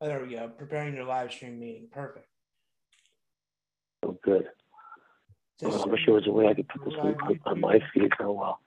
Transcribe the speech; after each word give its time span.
Oh, 0.00 0.06
there 0.06 0.20
we 0.24 0.34
go. 0.34 0.48
Preparing 0.48 0.94
your 0.94 1.04
live 1.04 1.30
stream 1.30 1.58
meeting. 1.58 1.88
Perfect. 1.92 2.26
Oh, 4.02 4.16
good. 4.24 4.46
Well, 5.62 5.82
I 5.82 5.86
wish 5.86 6.00
there 6.06 6.14
was 6.14 6.26
a 6.26 6.32
way 6.32 6.46
I 6.48 6.54
could 6.54 6.68
put 6.68 6.84
this 6.86 6.94
on, 6.98 7.16
on- 7.44 7.60
my 7.60 7.78
feed. 7.92 8.10
Oh 8.18 8.32
well. 8.32 8.60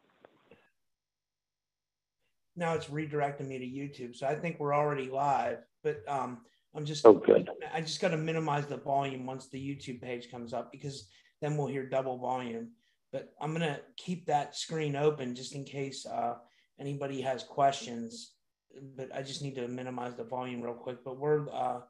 now 2.55 2.75
it's 2.75 2.85
redirecting 2.85 3.47
me 3.47 3.57
to 3.57 3.65
YouTube. 3.65 4.15
So 4.15 4.27
I 4.27 4.35
think 4.35 4.59
we're 4.59 4.75
already 4.75 5.09
live, 5.09 5.57
but 5.83 6.03
um, 6.07 6.41
I'm 6.75 6.85
just 6.85 7.03
Oh, 7.03 7.13
good. 7.15 7.49
I 7.73 7.81
just 7.81 7.99
got 7.99 8.09
to 8.09 8.17
minimize 8.17 8.67
the 8.67 8.77
volume 8.77 9.25
once 9.25 9.47
the 9.47 9.57
YouTube 9.57 10.03
page 10.03 10.29
comes 10.29 10.53
up 10.53 10.71
because 10.71 11.07
then 11.41 11.57
we'll 11.57 11.65
hear 11.65 11.89
double 11.89 12.19
volume. 12.19 12.69
But 13.11 13.33
I'm 13.41 13.53
gonna 13.53 13.79
keep 13.97 14.27
that 14.27 14.55
screen 14.55 14.95
open 14.95 15.33
just 15.33 15.55
in 15.55 15.63
case 15.65 16.05
uh, 16.05 16.35
anybody 16.79 17.21
has 17.21 17.43
questions. 17.43 18.32
But 18.73 19.16
I 19.16 19.21
just 19.21 19.41
need 19.41 19.55
to 19.55 19.67
minimize 19.67 20.16
the 20.16 20.23
volume 20.23 20.61
real 20.61 20.73
quick. 20.73 21.03
But 21.03 21.19
we're 21.19 21.47
uh, 21.52 21.81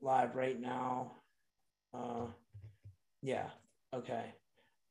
live 0.00 0.36
right 0.36 0.60
now. 0.60 1.12
Uh, 1.92 2.26
yeah. 3.22 3.48
Okay. 3.92 4.26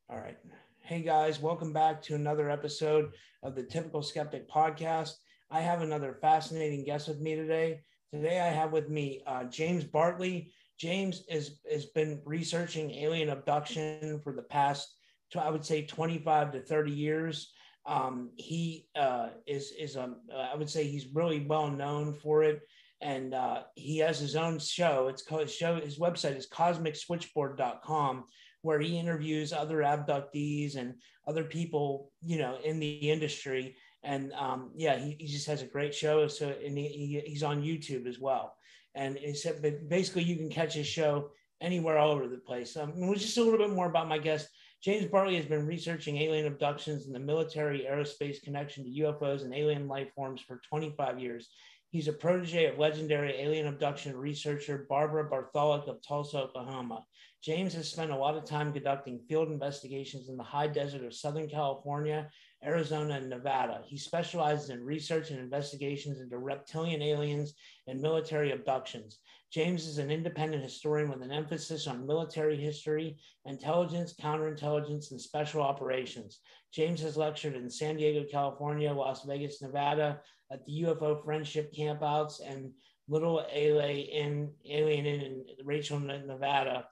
All 0.10 0.18
right. 0.18 0.38
Hey 0.82 1.02
guys, 1.02 1.40
welcome 1.40 1.72
back 1.72 2.02
to 2.04 2.16
another 2.16 2.50
episode 2.50 3.12
of 3.44 3.56
the 3.56 3.64
Typical 3.64 4.02
Skeptic 4.02 4.50
podcast. 4.50 5.14
I 5.50 5.62
have 5.62 5.82
another 5.82 6.18
fascinating 6.22 6.84
guest 6.84 7.08
with 7.08 7.22
me 7.22 7.36
today. 7.36 7.82
Today 8.12 8.40
I 8.42 8.48
have 8.48 8.72
with 8.72 8.90
me 8.90 9.22
uh, 9.26 9.46
James 9.46 9.84
Bartley. 9.84 10.52
James 10.78 11.24
is 11.30 11.60
has 11.72 11.86
been 11.86 12.22
researching 12.26 12.92
alien 12.92 13.30
abduction 13.30 14.20
for 14.24 14.34
the 14.34 14.42
past, 14.42 14.96
I 15.40 15.50
would 15.50 15.64
say, 15.64 15.86
25 15.86 16.52
to 16.54 16.62
30 16.62 16.92
years. 16.92 17.54
Um, 17.90 18.30
he 18.36 18.86
uh, 18.96 19.30
is 19.48 19.74
is 19.78 19.98
um, 19.98 20.18
uh, 20.32 20.48
I 20.54 20.56
would 20.56 20.70
say 20.70 20.86
he's 20.86 21.08
really 21.14 21.40
well 21.40 21.70
known 21.72 22.14
for 22.14 22.44
it, 22.44 22.62
and 23.02 23.34
uh, 23.34 23.64
he 23.74 23.98
has 23.98 24.20
his 24.20 24.36
own 24.36 24.60
show. 24.60 25.08
It's 25.08 25.24
called 25.24 25.50
show. 25.50 25.82
His 25.82 25.98
website 25.98 26.38
is 26.38 26.48
CosmicSwitchboard.com, 26.50 28.26
where 28.62 28.80
he 28.80 29.00
interviews 29.00 29.52
other 29.52 29.78
abductees 29.80 30.76
and 30.76 30.94
other 31.28 31.44
people, 31.44 32.12
you 32.22 32.38
know, 32.38 32.60
in 32.64 32.80
the 32.80 33.10
industry. 33.10 33.76
And 34.04 34.34
um, 34.34 34.70
yeah, 34.76 34.96
he, 34.98 35.16
he 35.20 35.26
just 35.26 35.48
has 35.48 35.64
a 35.64 35.68
great 35.68 35.96
show. 35.96 36.28
So 36.28 36.54
and 36.64 36.78
he, 36.78 36.88
he, 36.88 37.24
he's 37.26 37.44
on 37.44 37.64
YouTube 37.64 38.06
as 38.08 38.20
well. 38.20 38.56
And 38.94 39.18
said, 39.34 39.64
but 39.64 39.90
basically, 39.90 40.24
you 40.24 40.36
can 40.36 40.50
catch 40.50 40.76
his 40.76 40.88
show 40.88 41.32
anywhere 41.60 41.98
all 41.98 42.12
over 42.12 42.28
the 42.28 42.38
place. 42.38 42.78
Um, 42.78 42.92
and 42.92 43.16
just 43.18 43.38
a 43.38 43.44
little 43.44 43.58
bit 43.58 43.76
more 43.76 43.88
about 43.88 44.08
my 44.08 44.20
guest. 44.20 44.48
James 44.82 45.06
Bartley 45.08 45.36
has 45.36 45.46
been 45.46 45.66
researching 45.66 46.18
alien 46.18 46.46
abductions 46.46 47.06
and 47.06 47.14
the 47.14 47.20
military 47.20 47.86
aerospace 47.90 48.42
connection 48.42 48.86
to 48.86 49.02
UFOs 49.02 49.44
and 49.44 49.54
alien 49.54 49.90
life 49.90 50.08
forms 50.16 50.42
for 50.42 50.62
25 50.70 51.20
years. 51.20 51.50
He's 51.90 52.08
a 52.08 52.14
protege 52.14 52.66
of 52.66 52.80
legendary 52.80 53.34
alien 53.34 53.68
abduction 53.68 54.16
researcher 54.16 54.86
Barbara 54.88 55.30
Bartholic 55.30 55.88
of 55.88 56.02
Tulsa, 56.02 56.38
Oklahoma. 56.44 57.04
James 57.44 57.74
has 57.74 57.90
spent 57.90 58.12
a 58.12 58.16
lot 58.16 58.38
of 58.38 58.46
time 58.46 58.72
conducting 58.72 59.20
field 59.28 59.52
investigations 59.52 60.30
in 60.30 60.38
the 60.38 60.44
high 60.44 60.68
desert 60.68 61.04
of 61.04 61.14
Southern 61.14 61.50
California, 61.50 62.30
Arizona, 62.64 63.16
and 63.16 63.30
Nevada. 63.30 63.82
He 63.86 63.98
specializes 63.98 64.70
in 64.70 64.86
research 64.86 65.30
and 65.32 65.40
investigations 65.40 66.22
into 66.22 66.38
reptilian 66.38 67.02
aliens 67.02 67.54
and 67.88 68.00
military 68.00 68.52
abductions. 68.52 69.20
James 69.52 69.88
is 69.88 69.98
an 69.98 70.12
independent 70.12 70.62
historian 70.62 71.10
with 71.10 71.24
an 71.24 71.32
emphasis 71.32 71.88
on 71.88 72.06
military 72.06 72.56
history, 72.56 73.18
intelligence, 73.46 74.14
counterintelligence, 74.14 75.10
and 75.12 75.20
special 75.20 75.62
operations. 75.62 76.40
James 76.72 77.02
has 77.02 77.18
lectured 77.18 77.56
in 77.56 77.70
San 77.70 77.98
Diego, 77.98 78.26
California, 78.30 78.94
Las 78.94 79.24
Vegas, 79.26 79.62
Nevada, 79.62 80.22
at 80.52 80.64
the 80.66 80.84
UFO 80.84 81.24
Friendship 81.24 81.74
Campouts, 81.74 82.40
and 82.46 82.72
Little 83.08 83.44
Alien 83.52 84.52
in 84.66 84.72
Alien 84.72 85.06
Inn 85.08 85.22
in 85.22 85.46
Rachel, 85.66 86.00
Nevada, 86.00 86.86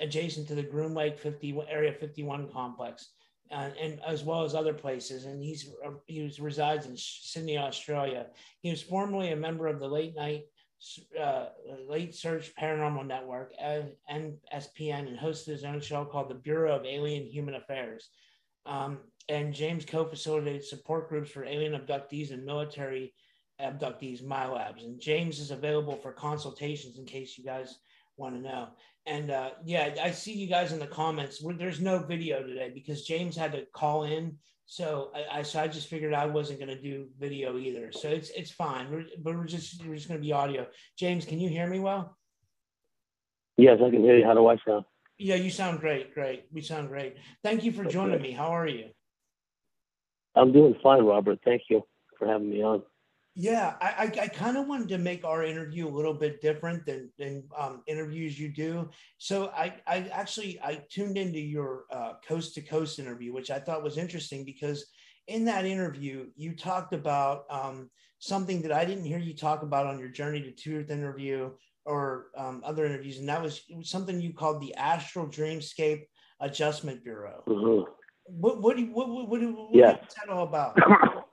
adjacent 0.00 0.46
to 0.48 0.54
the 0.54 0.62
Groom 0.62 0.94
Lake 0.94 1.18
50 1.18 1.60
Area 1.68 1.92
51 1.92 2.52
complex. 2.52 3.10
Uh, 3.50 3.70
and 3.80 4.00
as 4.04 4.24
well 4.24 4.42
as 4.42 4.56
other 4.56 4.74
places. 4.74 5.24
And 5.24 5.40
he's 5.40 5.70
he 6.06 6.22
was, 6.22 6.40
resides 6.40 6.86
in 6.86 6.96
Sydney, 6.96 7.58
Australia. 7.58 8.26
He 8.60 8.70
was 8.70 8.82
formerly 8.82 9.30
a 9.30 9.36
member 9.36 9.68
of 9.68 9.78
the 9.78 9.86
late 9.86 10.16
night 10.16 10.46
uh, 11.20 11.46
Late 11.88 12.14
Search 12.14 12.54
Paranormal 12.54 13.06
Network, 13.06 13.52
NSPN, 13.60 15.08
and 15.08 15.18
hosted 15.18 15.46
his 15.46 15.64
own 15.64 15.80
show 15.80 16.04
called 16.04 16.28
the 16.28 16.34
Bureau 16.34 16.76
of 16.76 16.84
Alien 16.84 17.26
Human 17.26 17.54
Affairs. 17.54 18.10
Um, 18.66 18.98
and 19.28 19.54
James 19.54 19.84
co-facilitated 19.84 20.64
support 20.64 21.08
groups 21.08 21.30
for 21.30 21.44
alien 21.44 21.72
abductees 21.72 22.32
and 22.32 22.44
military 22.44 23.14
abductees, 23.60 24.22
MILABs. 24.22 24.84
And 24.84 25.00
James 25.00 25.40
is 25.40 25.50
available 25.50 25.96
for 25.96 26.12
consultations 26.12 26.98
in 26.98 27.06
case 27.06 27.36
you 27.36 27.44
guys 27.44 27.78
want 28.16 28.34
to 28.34 28.40
know. 28.40 28.68
And 29.06 29.30
uh, 29.30 29.50
yeah, 29.64 29.94
I 30.02 30.10
see 30.10 30.32
you 30.32 30.48
guys 30.48 30.72
in 30.72 30.78
the 30.78 30.86
comments. 30.86 31.42
There's 31.58 31.80
no 31.80 31.98
video 31.98 32.42
today 32.42 32.70
because 32.74 33.06
James 33.06 33.36
had 33.36 33.52
to 33.52 33.66
call 33.72 34.04
in. 34.04 34.36
So 34.66 35.12
I, 35.14 35.38
I 35.38 35.42
so 35.42 35.60
I 35.60 35.68
just 35.68 35.88
figured 35.88 36.12
I 36.12 36.26
wasn't 36.26 36.58
going 36.58 36.76
to 36.76 36.80
do 36.80 37.06
video 37.18 37.56
either. 37.56 37.92
So 37.92 38.08
it's 38.08 38.30
it's 38.30 38.50
fine. 38.50 38.90
We're, 38.90 39.04
but 39.22 39.36
we're 39.36 39.44
just 39.44 39.84
we're 39.86 39.94
just 39.94 40.08
going 40.08 40.20
to 40.20 40.26
be 40.26 40.32
audio. 40.32 40.66
James, 40.98 41.24
can 41.24 41.38
you 41.38 41.48
hear 41.48 41.68
me 41.68 41.78
well? 41.78 42.16
Yes, 43.56 43.78
I 43.84 43.90
can 43.90 44.02
hear 44.02 44.18
you. 44.18 44.24
How 44.24 44.34
do 44.34 44.46
I 44.48 44.56
sound? 44.66 44.84
Yeah, 45.18 45.36
you 45.36 45.50
sound 45.50 45.80
great. 45.80 46.12
Great. 46.12 46.44
We 46.52 46.60
sound 46.60 46.88
great. 46.88 47.16
Thank 47.42 47.64
you 47.64 47.72
for 47.72 47.84
joining 47.84 48.20
me. 48.20 48.32
How 48.32 48.48
are 48.48 48.66
you? 48.66 48.90
I'm 50.34 50.52
doing 50.52 50.76
fine, 50.82 51.04
Robert. 51.04 51.38
Thank 51.44 51.62
you 51.70 51.82
for 52.18 52.26
having 52.26 52.50
me 52.50 52.62
on. 52.62 52.82
Yeah, 53.38 53.74
I, 53.82 53.86
I, 53.86 54.22
I 54.22 54.28
kind 54.28 54.56
of 54.56 54.66
wanted 54.66 54.88
to 54.88 54.98
make 54.98 55.22
our 55.22 55.44
interview 55.44 55.86
a 55.86 55.92
little 55.92 56.14
bit 56.14 56.40
different 56.40 56.86
than, 56.86 57.12
than 57.18 57.44
um, 57.56 57.82
interviews 57.86 58.40
you 58.40 58.48
do. 58.48 58.88
So 59.18 59.48
I, 59.54 59.74
I 59.86 60.08
actually 60.10 60.58
I 60.62 60.82
tuned 60.90 61.18
into 61.18 61.38
your 61.38 61.84
uh, 61.92 62.14
coast 62.26 62.54
to 62.54 62.62
coast 62.62 62.98
interview, 62.98 63.34
which 63.34 63.50
I 63.50 63.58
thought 63.58 63.82
was 63.82 63.98
interesting 63.98 64.42
because 64.42 64.86
in 65.28 65.44
that 65.44 65.66
interview 65.66 66.28
you 66.34 66.56
talked 66.56 66.94
about 66.94 67.44
um, 67.50 67.90
something 68.20 68.62
that 68.62 68.72
I 68.72 68.86
didn't 68.86 69.04
hear 69.04 69.18
you 69.18 69.36
talk 69.36 69.62
about 69.62 69.86
on 69.86 69.98
your 69.98 70.08
journey 70.08 70.40
to 70.40 70.52
truth 70.52 70.90
interview 70.90 71.50
or 71.84 72.28
um, 72.38 72.62
other 72.64 72.86
interviews, 72.86 73.18
and 73.18 73.28
that 73.28 73.42
was, 73.42 73.62
something 73.82 74.18
you 74.18 74.32
called 74.32 74.62
the 74.62 74.74
Astral 74.76 75.26
Dreamscape 75.26 76.04
Adjustment 76.40 77.04
Bureau. 77.04 77.44
Mhm. 77.46 77.84
What 78.24 78.62
what 78.62 78.78
you, 78.78 78.86
what 78.86 79.10
what, 79.10 79.28
what, 79.28 79.40
what 79.42 79.74
Yes. 79.74 79.98
what's 80.00 80.14
that 80.14 80.30
all 80.30 80.44
about? 80.44 80.78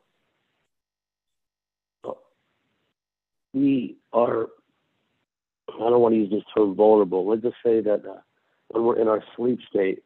we 3.54 3.96
are, 4.12 4.48
I 5.70 5.90
don't 5.90 6.02
want 6.02 6.14
to 6.14 6.20
use 6.20 6.32
this 6.32 6.44
term 6.56 6.76
vulnerable. 6.76 7.28
Let's 7.28 7.44
just 7.44 7.56
say 7.64 7.82
that 7.82 8.04
uh, 8.06 8.22
when 8.70 8.84
we're 8.84 9.00
in 9.00 9.08
our 9.08 9.24
sleep 9.36 9.60
state, 9.70 10.04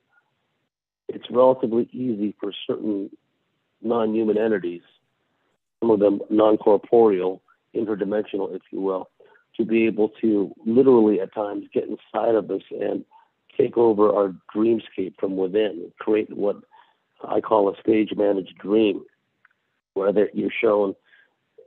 it's 1.08 1.30
relatively 1.32 1.90
easy 1.94 2.36
for 2.40 2.52
certain 2.68 3.10
non 3.82 4.14
human 4.14 4.38
entities, 4.38 4.82
some 5.80 5.90
of 5.90 6.00
them 6.00 6.22
non 6.30 6.58
corporeal, 6.58 7.42
interdimensional, 7.74 8.54
if 8.54 8.62
you 8.72 8.82
will, 8.82 9.10
to 9.56 9.66
be 9.66 9.86
able 9.86 10.10
to 10.22 10.54
literally 10.66 11.22
at 11.22 11.34
times 11.34 11.66
get 11.74 11.86
inside 11.86 12.36
of 12.36 12.52
us 12.52 12.62
and 12.72 13.06
take 13.58 13.78
over 13.78 14.14
our 14.14 14.36
dreamscape 14.56 15.14
from 15.20 15.38
within, 15.38 15.92
create 15.98 16.36
what 16.36 16.58
I 17.28 17.42
call 17.42 17.70
a 17.70 17.80
stage 17.82 18.12
managed 18.16 18.58
dream, 18.58 19.04
where 19.94 20.12
you're 20.34 20.52
shown 20.62 20.96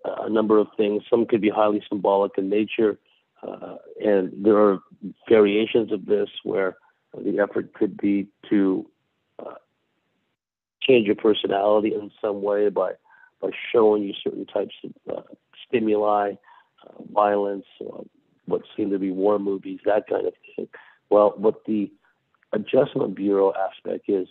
a 0.04 0.30
number 0.30 0.58
of 0.58 0.68
things. 0.76 1.02
Some 1.10 1.26
could 1.26 1.40
be 1.40 1.50
highly 1.50 1.82
symbolic 1.88 2.32
in 2.38 2.48
nature. 2.48 2.98
Uh, 3.42 3.76
and 4.04 4.32
there 4.44 4.58
are 4.58 4.78
variations 5.28 5.92
of 5.92 6.06
this 6.06 6.28
where 6.44 6.76
the 7.16 7.38
effort 7.40 7.72
could 7.74 7.96
be 7.96 8.28
to 8.48 8.88
uh, 9.38 9.54
change 10.82 11.06
your 11.06 11.16
personality 11.16 11.94
in 11.94 12.10
some 12.20 12.42
way 12.42 12.68
by 12.68 12.92
by 13.40 13.48
showing 13.72 14.02
you 14.02 14.12
certain 14.22 14.44
types 14.44 14.74
of 14.84 15.16
uh, 15.16 15.22
stimuli, 15.66 16.32
uh, 16.86 17.02
violence, 17.10 17.64
uh, 17.80 18.02
what 18.44 18.60
seem 18.76 18.90
to 18.90 18.98
be 18.98 19.10
war 19.10 19.38
movies, 19.38 19.80
that 19.86 20.06
kind 20.06 20.26
of 20.26 20.34
thing. 20.56 20.68
Well, 21.08 21.32
what 21.36 21.64
the 21.64 21.90
Adjustment 22.52 23.14
Bureau 23.14 23.52
aspect 23.54 24.08
is, 24.08 24.28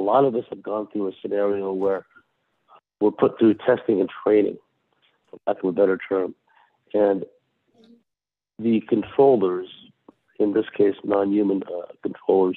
a 0.00 0.02
lot 0.02 0.24
of 0.24 0.34
us 0.34 0.44
have 0.50 0.60
gone 0.60 0.88
through 0.92 1.08
a 1.08 1.12
scenario 1.22 1.72
where 1.72 2.04
we're 3.00 3.10
put 3.10 3.38
through 3.38 3.54
testing 3.54 4.00
and 4.00 4.08
training, 4.24 4.58
for 5.30 5.38
lack 5.46 5.62
of 5.62 5.68
a 5.68 5.72
better 5.72 5.98
term, 6.08 6.34
and 6.92 7.24
the 8.58 8.80
controllers, 8.88 9.66
in 10.38 10.52
this 10.52 10.66
case, 10.76 10.94
non-human 11.02 11.62
uh, 11.64 11.92
controllers, 12.02 12.56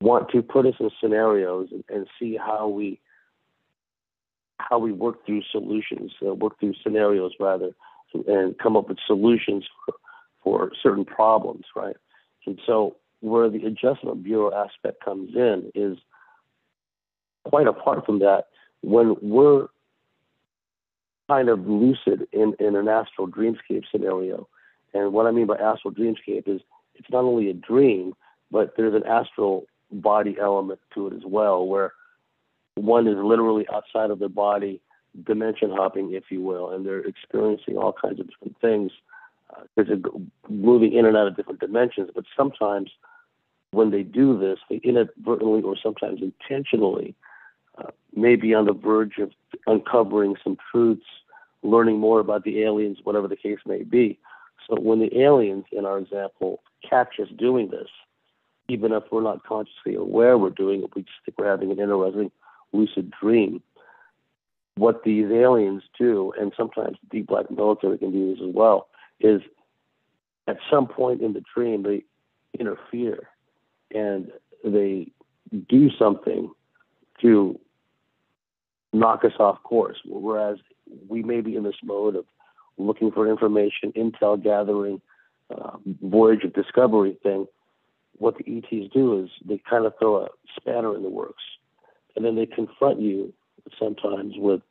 want 0.00 0.30
to 0.30 0.42
put 0.42 0.66
us 0.66 0.74
in 0.80 0.90
scenarios 1.00 1.68
and, 1.70 1.84
and, 1.88 2.06
see 2.18 2.36
how 2.36 2.68
we 2.68 3.00
how 4.58 4.78
we 4.78 4.92
work 4.92 5.24
through 5.26 5.42
solutions, 5.50 6.12
uh, 6.26 6.34
work 6.34 6.58
through 6.58 6.74
scenarios 6.82 7.32
rather, 7.38 7.70
and 8.26 8.58
come 8.58 8.76
up 8.76 8.88
with 8.88 8.98
solutions 9.06 9.66
for, 9.84 9.94
for 10.42 10.72
certain 10.82 11.04
problems, 11.04 11.64
right? 11.74 11.96
And 12.46 12.58
so, 12.66 12.96
where 13.20 13.48
the 13.50 13.64
Adjustment 13.66 14.22
Bureau 14.22 14.52
aspect 14.54 15.04
comes 15.04 15.34
in 15.34 15.70
is 15.74 15.98
quite 17.44 17.66
apart 17.66 18.04
from 18.06 18.18
that. 18.20 18.46
When 18.86 19.16
we're 19.20 19.66
kind 21.28 21.48
of 21.48 21.66
lucid 21.66 22.28
in, 22.32 22.54
in 22.60 22.76
an 22.76 22.86
astral 22.86 23.26
dreamscape 23.26 23.82
scenario, 23.90 24.48
and 24.94 25.12
what 25.12 25.26
I 25.26 25.32
mean 25.32 25.46
by 25.46 25.56
astral 25.56 25.92
dreamscape 25.92 26.46
is 26.46 26.60
it's 26.94 27.10
not 27.10 27.24
only 27.24 27.50
a 27.50 27.52
dream, 27.52 28.14
but 28.52 28.74
there's 28.76 28.94
an 28.94 29.04
astral 29.04 29.66
body 29.90 30.36
element 30.40 30.78
to 30.94 31.08
it 31.08 31.14
as 31.14 31.22
well, 31.26 31.66
where 31.66 31.92
one 32.76 33.08
is 33.08 33.16
literally 33.18 33.66
outside 33.74 34.10
of 34.10 34.20
their 34.20 34.28
body, 34.28 34.80
dimension 35.26 35.70
hopping, 35.70 36.12
if 36.12 36.24
you 36.30 36.40
will, 36.40 36.70
and 36.70 36.86
they're 36.86 37.00
experiencing 37.00 37.76
all 37.76 37.92
kinds 37.92 38.20
of 38.20 38.28
different 38.28 38.56
things 38.60 38.92
uh, 39.50 39.62
they're 39.76 39.98
moving 40.48 40.92
in 40.92 41.06
and 41.06 41.16
out 41.16 41.26
of 41.26 41.36
different 41.36 41.60
dimensions. 41.60 42.10
But 42.14 42.24
sometimes 42.36 42.90
when 43.72 43.90
they 43.90 44.02
do 44.02 44.38
this, 44.38 44.58
they 44.70 44.80
inadvertently 44.84 45.62
or 45.62 45.76
sometimes 45.82 46.20
intentionally 46.22 47.14
may 48.14 48.36
be 48.36 48.54
on 48.54 48.66
the 48.66 48.72
verge 48.72 49.18
of 49.18 49.30
uncovering 49.66 50.36
some 50.42 50.56
truths, 50.70 51.06
learning 51.62 51.98
more 51.98 52.20
about 52.20 52.44
the 52.44 52.62
aliens, 52.62 52.98
whatever 53.04 53.28
the 53.28 53.36
case 53.36 53.58
may 53.66 53.82
be. 53.82 54.18
So 54.66 54.80
when 54.80 55.00
the 55.00 55.20
aliens, 55.20 55.64
in 55.70 55.84
our 55.84 55.98
example, 55.98 56.62
catch 56.88 57.20
us 57.20 57.28
doing 57.36 57.70
this, 57.70 57.88
even 58.68 58.92
if 58.92 59.04
we're 59.12 59.22
not 59.22 59.44
consciously 59.44 59.94
aware 59.94 60.36
we're 60.36 60.50
doing 60.50 60.82
it, 60.82 60.94
we 60.94 61.02
just 61.02 61.14
think 61.24 61.38
we're 61.38 61.48
having 61.48 61.70
an 61.70 61.78
interesting 61.78 62.32
lucid 62.72 63.12
dream. 63.20 63.62
What 64.76 65.04
these 65.04 65.30
aliens 65.30 65.82
do, 65.98 66.32
and 66.38 66.52
sometimes 66.56 66.98
the 67.02 67.18
deep 67.18 67.28
black 67.28 67.50
military 67.50 67.98
can 67.98 68.12
do 68.12 68.34
this 68.34 68.42
as 68.46 68.54
well, 68.54 68.88
is 69.20 69.40
at 70.46 70.58
some 70.70 70.86
point 70.86 71.22
in 71.22 71.32
the 71.32 71.42
dream 71.54 71.82
they 71.82 72.04
interfere 72.58 73.28
and 73.94 74.30
they 74.64 75.08
do 75.68 75.90
something 75.96 76.50
to 77.20 77.58
knock 78.98 79.24
us 79.24 79.32
off 79.38 79.62
course. 79.62 79.98
Whereas 80.04 80.58
we 81.08 81.22
may 81.22 81.40
be 81.40 81.56
in 81.56 81.64
this 81.64 81.76
mode 81.82 82.16
of 82.16 82.24
looking 82.78 83.10
for 83.10 83.28
information, 83.28 83.92
intel 83.96 84.42
gathering, 84.42 85.00
uh, 85.50 85.76
voyage 86.02 86.44
of 86.44 86.52
discovery 86.52 87.16
thing, 87.22 87.46
what 88.18 88.36
the 88.38 88.44
ETs 88.56 88.92
do 88.92 89.22
is 89.22 89.30
they 89.44 89.60
kind 89.68 89.84
of 89.86 89.92
throw 89.98 90.24
a 90.24 90.28
spanner 90.56 90.94
in 90.96 91.02
the 91.02 91.08
works, 91.08 91.42
and 92.14 92.24
then 92.24 92.34
they 92.34 92.46
confront 92.46 93.00
you 93.00 93.32
sometimes 93.78 94.34
with 94.36 94.62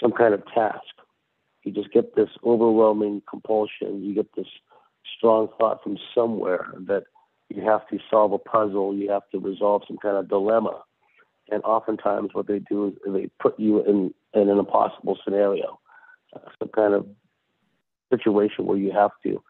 some 0.00 0.12
kind 0.12 0.34
of 0.34 0.42
task. 0.54 0.82
You 1.62 1.72
just 1.72 1.92
get 1.92 2.14
this 2.14 2.30
overwhelming 2.44 3.22
compulsion. 3.28 4.02
You 4.04 4.14
get 4.14 4.34
this 4.36 4.46
strong 5.16 5.48
thought 5.58 5.82
from 5.82 5.98
somewhere 6.14 6.72
that 6.86 7.04
you 7.48 7.62
have 7.62 7.86
to 7.88 7.98
solve 8.10 8.32
a 8.32 8.38
puzzle. 8.38 8.94
You 8.94 9.10
have 9.10 9.28
to 9.32 9.38
resolve 9.38 9.82
some 9.86 9.98
kind 9.98 10.16
of 10.16 10.28
dilemma. 10.28 10.82
And 11.50 11.62
oftentimes, 11.62 12.30
what 12.32 12.48
they 12.48 12.58
do 12.58 12.88
is 12.88 12.94
they 13.12 13.30
put 13.40 13.58
you 13.58 13.84
in, 13.84 14.12
in 14.34 14.48
an 14.48 14.58
impossible 14.58 15.16
scenario, 15.22 15.78
uh, 16.34 16.40
some 16.58 16.68
kind 16.68 16.94
of 16.94 17.06
situation 18.10 18.66
where 18.66 18.76
you 18.76 18.92
have 18.92 19.12
to 19.22 19.42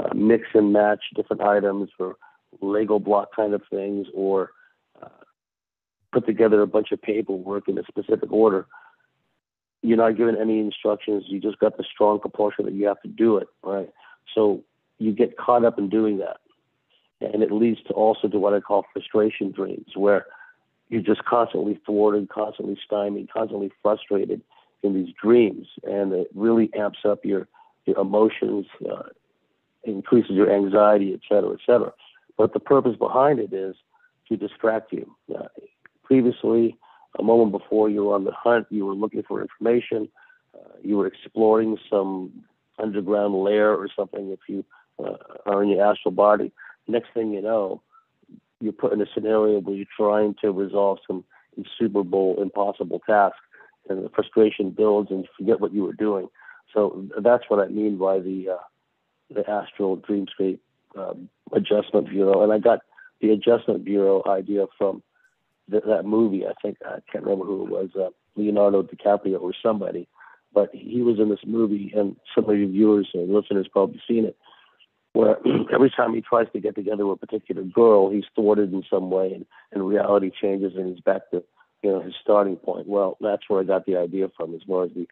uh, 0.00 0.12
mix 0.14 0.48
and 0.54 0.72
match 0.72 1.00
different 1.14 1.42
items 1.42 1.90
or 1.98 2.16
Lego 2.60 2.98
block 2.98 3.28
kind 3.34 3.54
of 3.54 3.62
things 3.70 4.06
or 4.14 4.50
uh, 5.00 5.08
put 6.12 6.26
together 6.26 6.62
a 6.62 6.66
bunch 6.66 6.92
of 6.92 7.00
paperwork 7.00 7.68
in 7.68 7.78
a 7.78 7.84
specific 7.84 8.32
order. 8.32 8.66
You're 9.82 9.98
not 9.98 10.16
given 10.16 10.36
any 10.40 10.60
instructions. 10.60 11.24
You 11.26 11.40
just 11.40 11.58
got 11.58 11.76
the 11.76 11.84
strong 11.84 12.18
compulsion 12.20 12.64
that 12.64 12.74
you 12.74 12.86
have 12.86 13.00
to 13.02 13.08
do 13.08 13.36
it, 13.36 13.48
right? 13.62 13.90
So 14.34 14.64
you 14.98 15.12
get 15.12 15.36
caught 15.36 15.64
up 15.64 15.78
in 15.78 15.88
doing 15.88 16.18
that. 16.18 16.38
And 17.20 17.42
it 17.42 17.52
leads 17.52 17.82
to 17.84 17.92
also 17.92 18.28
to 18.28 18.38
what 18.38 18.54
I 18.54 18.60
call 18.60 18.86
frustration 18.92 19.52
dreams, 19.52 19.92
where 19.94 20.26
you're 20.88 21.02
just 21.02 21.24
constantly 21.24 21.80
thwarted, 21.86 22.28
constantly 22.28 22.78
stymied, 22.84 23.30
constantly 23.32 23.70
frustrated 23.82 24.40
in 24.82 24.94
these 24.94 25.14
dreams. 25.20 25.66
And 25.84 26.12
it 26.12 26.28
really 26.34 26.70
amps 26.74 27.00
up 27.04 27.24
your, 27.24 27.48
your 27.86 27.98
emotions, 27.98 28.66
uh, 28.90 29.08
increases 29.82 30.32
your 30.32 30.50
anxiety, 30.50 31.12
et 31.14 31.20
cetera, 31.28 31.52
et 31.52 31.60
cetera. 31.66 31.92
But 32.36 32.52
the 32.52 32.60
purpose 32.60 32.96
behind 32.96 33.38
it 33.38 33.52
is 33.52 33.76
to 34.28 34.36
distract 34.36 34.92
you. 34.92 35.14
Uh, 35.34 35.48
previously, 36.02 36.76
a 37.18 37.22
moment 37.22 37.52
before 37.52 37.88
you 37.88 38.04
were 38.04 38.14
on 38.14 38.24
the 38.24 38.32
hunt, 38.32 38.66
you 38.70 38.86
were 38.86 38.94
looking 38.94 39.22
for 39.22 39.40
information, 39.40 40.08
uh, 40.54 40.76
you 40.82 40.96
were 40.96 41.06
exploring 41.06 41.78
some 41.88 42.44
underground 42.78 43.34
lair 43.34 43.72
or 43.72 43.88
something 43.94 44.30
if 44.30 44.40
you 44.48 44.64
uh, 44.98 45.16
are 45.46 45.62
in 45.62 45.68
your 45.70 45.84
astral 45.84 46.12
body. 46.12 46.52
Next 46.88 47.08
thing 47.14 47.32
you 47.32 47.40
know, 47.40 47.80
you're 48.64 48.72
put 48.72 48.92
in 48.92 49.00
a 49.00 49.06
scenario 49.14 49.60
where 49.60 49.76
you're 49.76 49.86
trying 49.96 50.34
to 50.40 50.50
resolve 50.50 50.98
some 51.06 51.24
insuperable, 51.56 52.40
impossible 52.40 53.00
task, 53.06 53.36
and 53.88 54.04
the 54.04 54.08
frustration 54.10 54.70
builds 54.70 55.10
and 55.10 55.24
you 55.24 55.28
forget 55.38 55.60
what 55.60 55.72
you 55.72 55.84
were 55.84 55.92
doing. 55.92 56.28
So 56.72 57.06
that's 57.22 57.44
what 57.48 57.60
I 57.60 57.68
mean 57.68 57.98
by 57.98 58.18
the 58.18 58.50
uh, 58.50 58.64
the 59.30 59.48
astral 59.48 59.96
dreamscape 59.98 60.58
um, 60.96 61.28
Adjustment 61.52 62.08
Bureau, 62.08 62.42
and 62.42 62.52
I 62.52 62.58
got 62.58 62.80
the 63.20 63.30
Adjustment 63.30 63.84
Bureau 63.84 64.22
idea 64.26 64.66
from 64.76 65.02
th- 65.70 65.84
that 65.86 66.04
movie. 66.04 66.46
I 66.46 66.52
think 66.60 66.78
I 66.84 66.98
can't 67.10 67.24
remember 67.24 67.44
who 67.44 67.66
it 67.66 67.70
was, 67.70 67.90
uh, 67.98 68.10
Leonardo 68.36 68.82
DiCaprio 68.82 69.40
or 69.40 69.52
somebody, 69.62 70.08
but 70.52 70.70
he 70.72 71.02
was 71.02 71.18
in 71.18 71.28
this 71.28 71.44
movie, 71.46 71.92
and 71.96 72.16
some 72.34 72.48
of 72.48 72.58
your 72.58 72.68
viewers 72.68 73.08
and 73.14 73.32
listeners 73.32 73.68
probably 73.70 74.00
seen 74.08 74.24
it. 74.24 74.36
Where 75.14 75.38
every 75.72 75.90
time 75.90 76.12
he 76.12 76.20
tries 76.20 76.48
to 76.52 76.60
get 76.60 76.74
together 76.74 77.06
with 77.06 77.22
a 77.22 77.26
particular 77.26 77.62
girl, 77.62 78.10
he's 78.10 78.24
thwarted 78.34 78.72
in 78.72 78.84
some 78.90 79.10
way, 79.10 79.32
and, 79.32 79.46
and 79.72 79.88
reality 79.88 80.30
changes, 80.30 80.72
and 80.76 80.88
he's 80.92 81.00
back 81.00 81.30
to 81.30 81.42
you 81.82 81.90
know 81.90 82.02
his 82.02 82.14
starting 82.20 82.56
point. 82.56 82.86
Well, 82.86 83.16
that's 83.20 83.48
where 83.48 83.60
I 83.60 83.64
got 83.64 83.86
the 83.86 83.96
idea 83.96 84.28
from, 84.36 84.54
as 84.54 84.60
far 84.66 84.84
as 84.84 84.90
the 84.94 85.06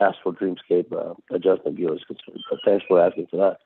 Astral 0.00 0.34
Dreamscape 0.34 0.92
uh, 0.92 1.14
Adjustment 1.34 1.76
Bureau 1.76 1.94
is 1.94 2.04
concerned. 2.04 2.42
But 2.50 2.60
thanks 2.64 2.84
for 2.88 3.04
asking 3.04 3.26
for 3.30 3.36
that. 3.36 3.58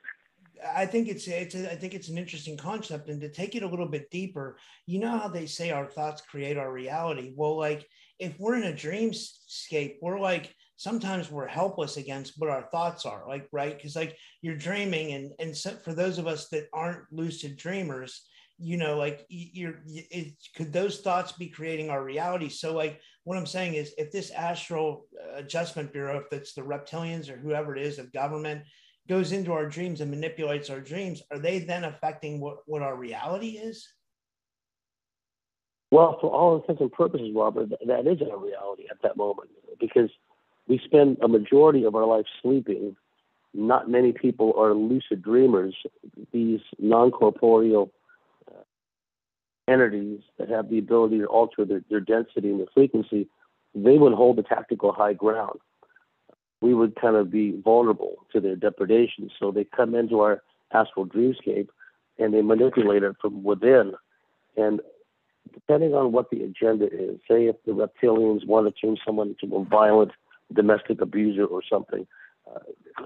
I 0.75 0.85
think 0.85 1.07
it's 1.07 1.27
it's 1.27 1.55
a, 1.55 1.71
I 1.71 1.75
think 1.75 1.93
it's 1.93 2.09
an 2.09 2.17
interesting 2.17 2.57
concept, 2.57 3.09
and 3.09 3.21
to 3.21 3.29
take 3.29 3.55
it 3.55 3.63
a 3.63 3.67
little 3.67 3.87
bit 3.87 4.09
deeper, 4.09 4.57
you 4.87 4.99
know 4.99 5.17
how 5.17 5.27
they 5.27 5.45
say 5.45 5.71
our 5.71 5.85
thoughts 5.85 6.21
create 6.21 6.57
our 6.57 6.71
reality. 6.71 7.33
Well, 7.35 7.57
like 7.57 7.87
if 8.19 8.39
we're 8.39 8.55
in 8.55 8.63
a 8.63 8.73
dreamscape, 8.73 9.97
we're 10.01 10.19
like 10.19 10.55
sometimes 10.77 11.31
we're 11.31 11.47
helpless 11.47 11.97
against 11.97 12.33
what 12.37 12.49
our 12.49 12.63
thoughts 12.71 13.05
are, 13.05 13.23
like 13.27 13.47
right 13.51 13.75
because 13.75 13.95
like 13.95 14.17
you're 14.41 14.57
dreaming, 14.57 15.13
and 15.13 15.31
and 15.39 15.55
so 15.55 15.71
for 15.83 15.93
those 15.93 16.17
of 16.17 16.27
us 16.27 16.49
that 16.49 16.67
aren't 16.73 17.11
lucid 17.11 17.57
dreamers, 17.57 18.23
you 18.57 18.77
know, 18.77 18.97
like 18.97 19.25
you're 19.29 19.81
it, 19.87 20.33
could 20.55 20.71
those 20.71 21.01
thoughts 21.01 21.31
be 21.33 21.47
creating 21.47 21.89
our 21.89 22.03
reality? 22.03 22.49
So 22.49 22.73
like 22.73 22.99
what 23.23 23.37
I'm 23.37 23.45
saying 23.45 23.75
is, 23.75 23.93
if 23.97 24.11
this 24.11 24.31
astral 24.31 25.07
uh, 25.19 25.37
adjustment 25.37 25.93
bureau, 25.93 26.19
if 26.19 26.31
it's 26.31 26.53
the 26.53 26.61
reptilians 26.61 27.29
or 27.29 27.37
whoever 27.37 27.75
it 27.75 27.85
is, 27.85 27.97
the 27.97 28.03
government 28.03 28.63
goes 29.07 29.31
into 29.31 29.51
our 29.51 29.67
dreams 29.67 30.01
and 30.01 30.09
manipulates 30.09 30.69
our 30.69 30.79
dreams, 30.79 31.21
are 31.31 31.39
they 31.39 31.59
then 31.59 31.83
affecting 31.83 32.39
what, 32.39 32.57
what 32.65 32.81
our 32.81 32.95
reality 32.95 33.57
is? 33.57 33.87
Well, 35.91 36.17
for 36.19 36.31
all 36.31 36.55
intents 36.55 36.81
and 36.81 36.91
purposes, 36.91 37.29
Robert, 37.35 37.69
that 37.69 38.07
is 38.07 38.21
our 38.21 38.37
reality 38.37 38.85
at 38.89 38.97
that 39.03 39.17
moment 39.17 39.49
because 39.79 40.09
we 40.67 40.79
spend 40.83 41.17
a 41.21 41.27
majority 41.27 41.83
of 41.83 41.95
our 41.95 42.05
life 42.05 42.25
sleeping. 42.41 42.95
Not 43.53 43.89
many 43.89 44.13
people 44.13 44.53
are 44.57 44.73
lucid 44.73 45.21
dreamers. 45.21 45.75
These 46.31 46.61
non 46.79 47.11
corporeal 47.11 47.91
uh, 48.47 48.63
entities 49.67 50.21
that 50.39 50.49
have 50.49 50.69
the 50.69 50.79
ability 50.79 51.19
to 51.19 51.25
alter 51.25 51.65
their, 51.65 51.81
their 51.89 51.99
density 51.99 52.49
and 52.49 52.59
their 52.59 52.67
frequency, 52.73 53.27
they 53.75 53.97
would 53.97 54.13
hold 54.13 54.37
the 54.37 54.43
tactical 54.43 54.91
high 54.91 55.13
ground 55.13 55.59
we 56.63 56.73
would 56.73 56.95
kind 56.95 57.17
of 57.17 57.29
be 57.29 57.59
vulnerable 57.61 58.15
to 58.31 58.39
their 58.39 58.55
depredations. 58.55 59.33
So 59.37 59.51
they 59.51 59.65
come 59.65 59.93
into 59.93 60.21
our 60.21 60.41
astral 60.71 61.05
dreamscape 61.05 61.67
and 62.17 62.33
they 62.33 62.41
manipulate 62.41 63.03
it 63.03 63.17
from 63.19 63.43
within. 63.43 63.91
And 64.55 64.79
depending 65.53 65.93
on 65.93 66.13
what 66.13 66.29
the 66.29 66.41
agenda 66.41 66.85
is, 66.85 67.19
say 67.29 67.47
if 67.47 67.57
the 67.65 67.73
reptilians 67.73 68.47
want 68.47 68.73
to 68.73 68.81
change 68.81 68.99
someone 69.05 69.35
into 69.41 69.53
a 69.57 69.65
violent 69.65 70.11
domestic 70.53 71.01
abuser 71.01 71.45
or 71.45 71.61
something, 71.67 72.07
uh, 72.49 72.59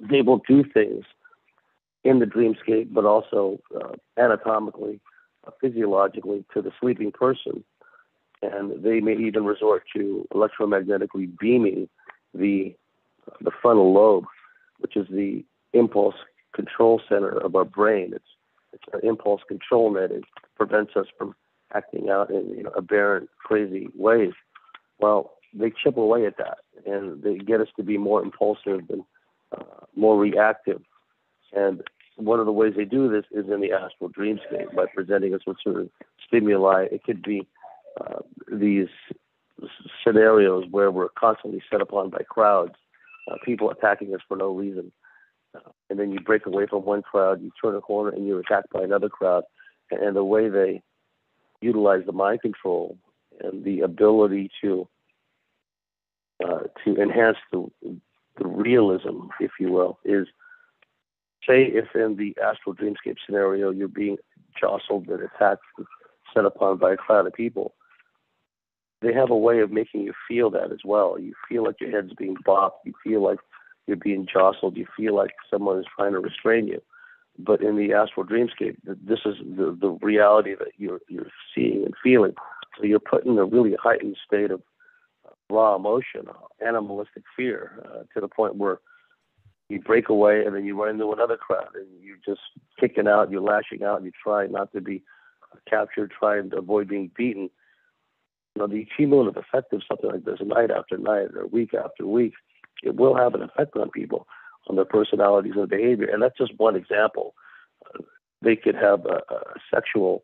they 0.10 0.22
will 0.22 0.42
do 0.48 0.64
things 0.64 1.06
in 2.04 2.20
the 2.20 2.26
dreamscape, 2.26 2.94
but 2.94 3.06
also 3.06 3.60
uh, 3.76 3.94
anatomically, 4.18 5.00
uh, 5.46 5.52
physiologically 5.60 6.46
to 6.54 6.62
the 6.62 6.72
sleeping 6.80 7.12
person. 7.12 7.64
And 8.42 8.84
they 8.84 9.00
may 9.00 9.16
even 9.16 9.46
resort 9.46 9.84
to 9.96 10.28
electromagnetically 10.34 11.38
beaming 11.40 11.90
the 12.34 12.76
the 13.42 13.52
frontal 13.62 13.92
lobe, 13.94 14.26
which 14.80 14.96
is 14.96 15.06
the 15.10 15.44
impulse 15.74 16.16
control 16.54 17.02
center 17.10 17.30
of 17.30 17.56
our 17.56 17.66
brain. 17.66 18.12
It's 18.14 18.26
it's 18.74 18.84
an 18.94 19.08
impulse 19.08 19.42
control 19.48 19.92
net. 19.92 20.12
It 20.12 20.24
prevents 20.56 20.96
us 20.96 21.08
from 21.18 21.36
acting 21.74 22.10
out 22.10 22.30
in 22.30 22.50
you 22.56 22.64
know 22.64 22.72
aberrant, 22.78 23.30
crazy 23.40 23.90
ways. 23.96 24.34
Well, 25.00 25.34
they 25.60 25.72
chip 25.72 25.98
away 25.98 26.26
at 26.26 26.38
that, 26.38 26.60
and 26.86 27.22
they 27.24 27.38
get 27.38 27.62
us 27.62 27.68
to 27.78 27.84
be 27.84 27.98
more 27.98 28.22
impulsive 28.22 28.82
and 28.90 29.04
uh, 29.52 29.86
more 29.96 30.18
reactive. 30.18 30.82
And 31.54 31.82
one 32.18 32.40
of 32.40 32.46
the 32.46 32.52
ways 32.52 32.74
they 32.76 32.86
do 32.86 33.10
this 33.10 33.26
is 33.32 33.50
in 33.52 33.62
the 33.62 33.72
astral 33.72 34.10
dreamscape 34.10 34.76
by 34.76 34.86
presenting 34.94 35.34
us 35.34 35.42
with 35.46 35.58
certain 35.64 35.90
stimuli. 36.26 36.88
It 36.92 37.04
could 37.04 37.22
be 37.22 37.48
uh, 38.00 38.20
these 38.52 38.88
scenarios 40.04 40.66
where 40.70 40.92
we're 40.92 41.10
constantly 41.10 41.62
set 41.72 41.82
upon 41.82 42.10
by 42.10 42.24
crowds, 42.30 42.76
uh, 43.32 43.36
people 43.44 43.72
attacking 43.72 44.14
us 44.14 44.22
for 44.28 44.38
no 44.38 44.54
reason. 44.54 44.92
Uh, 45.56 45.70
and 45.90 46.00
then 46.00 46.12
you 46.12 46.20
break 46.20 46.46
away 46.46 46.68
from 46.68 46.86
one 46.86 47.02
crowd, 47.02 47.42
you 47.42 47.52
turn 47.64 47.76
a 47.76 47.82
corner, 47.82 48.12
and 48.12 48.28
you're 48.28 48.40
attacked 48.40 48.72
by 48.72 48.84
another 48.84 49.10
crowd. 49.10 49.44
And 49.92 50.16
the 50.16 50.24
way 50.24 50.50
they 50.50 50.82
utilize 51.62 52.06
the 52.06 52.12
mind 52.12 52.42
control 52.42 52.98
and 53.40 53.64
the 53.64 53.82
ability 53.82 54.52
to 54.62 54.88
uh, 56.46 56.64
to 56.84 57.02
enhance 57.02 57.38
the, 57.52 57.66
the 57.82 58.48
realism, 58.48 59.28
if 59.40 59.52
you 59.60 59.72
will, 59.72 60.00
is 60.06 60.28
say 61.48 61.64
if 61.64 61.96
in 61.96 62.16
the 62.18 62.36
astral 62.44 62.76
dreamscape 62.76 63.18
scenario 63.26 63.72
you're 63.72 63.88
being 63.88 64.18
jostled 64.60 65.08
and 65.08 65.22
attacked, 65.22 65.64
and 65.78 65.88
set 66.34 66.46
upon 66.46 66.78
by 66.78 66.94
a 66.94 66.98
crowd 66.98 67.26
of 67.26 67.34
people, 67.34 67.74
they 69.02 69.14
have 69.14 69.30
a 69.30 69.38
way 69.38 69.60
of 69.60 69.72
making 69.72 70.02
you 70.02 70.14
feel 70.28 70.50
that 70.52 70.72
as 70.72 70.80
well. 70.84 71.20
You 71.20 71.34
feel 71.48 71.64
like 71.64 71.80
your 71.80 71.92
head's 71.92 72.14
being 72.14 72.36
bopped. 72.46 72.84
You 72.84 72.94
feel 73.04 73.24
like 73.24 73.40
you're 73.86 73.96
being 73.96 74.28
jostled. 74.32 74.76
You 74.76 74.88
feel 74.98 75.16
like 75.16 75.32
someone 75.52 75.80
is 75.80 75.86
trying 75.96 76.14
to 76.14 76.20
restrain 76.20 76.68
you. 76.68 76.82
But 77.40 77.62
in 77.62 77.78
the 77.78 77.94
astral 77.94 78.26
dreamscape, 78.26 78.78
this 78.84 79.20
is 79.26 79.36
the, 79.40 79.78
the 79.80 79.98
reality 80.02 80.56
that 80.56 80.72
you're 80.78 81.00
you're 81.08 81.28
seeing 81.54 81.86
and 81.86 81.94
feeling. 82.04 82.34
So 82.78 82.86
you're 82.86 83.00
put 83.00 83.26
in 83.26 83.38
a 83.38 83.46
really 83.46 83.76
heightened 83.82 84.18
state 84.26 84.50
of 84.50 84.62
raw 85.50 85.76
emotion, 85.76 86.28
animalistic 86.66 87.24
fear, 87.36 87.84
uh, 87.86 88.04
to 88.14 88.22
the 88.22 88.28
point 88.28 88.56
where 88.56 88.80
you 89.70 89.82
break 89.82 90.10
away 90.10 90.46
and 90.46 90.56
then 90.56 90.66
you 90.66 90.80
run 90.80 90.90
into 90.90 91.12
another 91.12 91.38
crowd 91.38 91.70
and 91.76 91.88
you're 92.02 92.18
just 92.26 92.42
kicking 92.80 93.08
out, 93.08 93.32
you're 93.32 93.42
lashing 93.42 93.84
out, 93.84 94.04
you 94.04 94.12
try 94.24 94.48
not 94.48 94.72
to 94.74 94.82
be 94.82 95.04
captured, 95.70 96.12
trying 96.18 96.50
to 96.50 96.58
avoid 96.58 96.88
being 96.88 97.12
beaten. 97.16 97.50
You 98.56 98.62
know, 98.62 98.68
the 98.68 98.88
cumulative 98.96 99.38
effect 99.38 99.74
of 99.74 99.84
something 99.88 100.10
like 100.10 100.26
this 100.26 100.40
night 100.42 100.72
after 100.72 100.98
night 100.98 101.28
or 101.36 101.48
week 101.48 101.74
after 101.74 102.08
week, 102.08 102.34
it 102.84 102.96
will 102.96 103.16
have 103.16 103.36
an 103.36 103.42
effect 103.42 103.76
on 103.76 103.90
people, 103.90 104.28
on 104.68 104.76
their 104.76 104.86
personalities 104.86 105.54
and 105.56 105.70
behavior. 105.70 106.08
And 106.12 106.22
that's 106.22 106.38
just 106.38 106.58
one 106.58 106.76
example. 106.76 107.34
Uh, 107.86 108.04
they 108.42 108.56
could 108.56 108.76
have 108.76 109.06
a, 109.06 109.22
a 109.34 109.40
sexual 109.74 110.24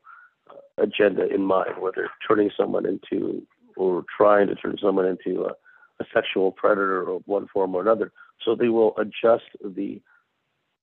uh, 0.49 0.83
agenda 0.83 1.27
in 1.27 1.43
mind 1.43 1.73
where 1.79 1.91
they're 1.95 2.11
turning 2.27 2.49
someone 2.57 2.85
into 2.85 3.45
or 3.77 4.03
trying 4.15 4.47
to 4.47 4.55
turn 4.55 4.77
someone 4.81 5.05
into 5.05 5.43
a, 5.43 5.53
a 5.99 6.05
sexual 6.13 6.51
predator 6.51 7.09
of 7.09 7.23
one 7.25 7.47
form 7.47 7.75
or 7.75 7.81
another. 7.81 8.11
So 8.43 8.55
they 8.55 8.69
will 8.69 8.95
adjust 8.97 9.45
the 9.63 10.01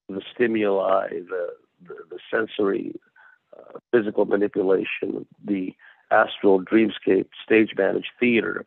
the 0.09 0.23
stimuli, 0.35 1.09
the 1.09 1.49
the, 1.87 1.95
the 2.11 2.19
sensory, 2.31 2.95
uh, 3.57 3.79
physical 3.93 4.25
manipulation, 4.25 5.27
the 5.45 5.75
astral 6.11 6.61
dreamscape, 6.63 7.29
stage 7.45 7.71
managed 7.77 8.11
theater. 8.19 8.67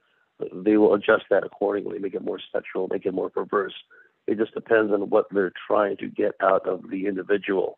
They 0.54 0.78
will 0.78 0.94
adjust 0.94 1.26
that 1.30 1.44
accordingly, 1.44 2.00
make 2.00 2.16
it 2.16 2.24
more 2.24 2.40
sexual, 2.52 2.88
make 2.90 3.06
it 3.06 3.14
more 3.14 3.30
perverse. 3.30 3.76
It 4.26 4.38
just 4.38 4.54
depends 4.54 4.92
on 4.92 5.10
what 5.10 5.26
they're 5.32 5.54
trying 5.68 5.98
to 5.98 6.08
get 6.08 6.34
out 6.42 6.68
of 6.68 6.90
the 6.90 7.08
individual. 7.08 7.78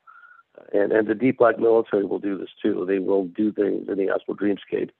And 0.73 0.91
and 0.91 1.07
the 1.07 1.15
deep 1.15 1.39
black 1.39 1.59
military 1.59 2.05
will 2.05 2.19
do 2.19 2.37
this 2.37 2.49
too. 2.61 2.85
They 2.87 2.99
will 2.99 3.25
do 3.25 3.51
things 3.51 3.87
in 3.89 3.97
the 3.97 4.09
astral 4.09 4.37
dreamscape 4.37 4.91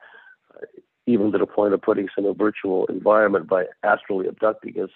even 1.07 1.31
to 1.31 1.37
the 1.37 1.45
point 1.45 1.73
of 1.73 1.81
putting 1.81 2.05
us 2.05 2.13
in 2.17 2.25
a 2.25 2.33
virtual 2.33 2.85
environment 2.87 3.47
by 3.47 3.65
astrally 3.83 4.27
abducting 4.27 4.73
us, 4.81 4.89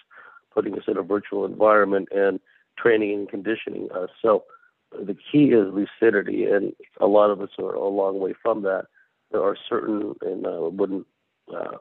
putting 0.52 0.74
us 0.74 0.84
in 0.88 0.96
a 0.96 1.02
virtual 1.02 1.44
environment 1.44 2.08
and 2.10 2.40
training 2.76 3.14
and 3.14 3.28
conditioning 3.28 3.88
us. 3.92 4.10
So 4.20 4.44
the 4.92 5.16
key 5.30 5.50
is 5.50 5.72
lucidity, 5.72 6.44
and 6.44 6.72
a 7.00 7.06
lot 7.06 7.30
of 7.30 7.40
us 7.40 7.50
are 7.58 7.74
a 7.74 7.88
long 7.88 8.18
way 8.18 8.34
from 8.42 8.62
that. 8.62 8.86
There 9.30 9.42
are 9.42 9.56
certain, 9.68 10.14
and 10.22 10.46
I 10.46 10.58
wouldn't, 10.58 11.06
uh, 11.54 11.78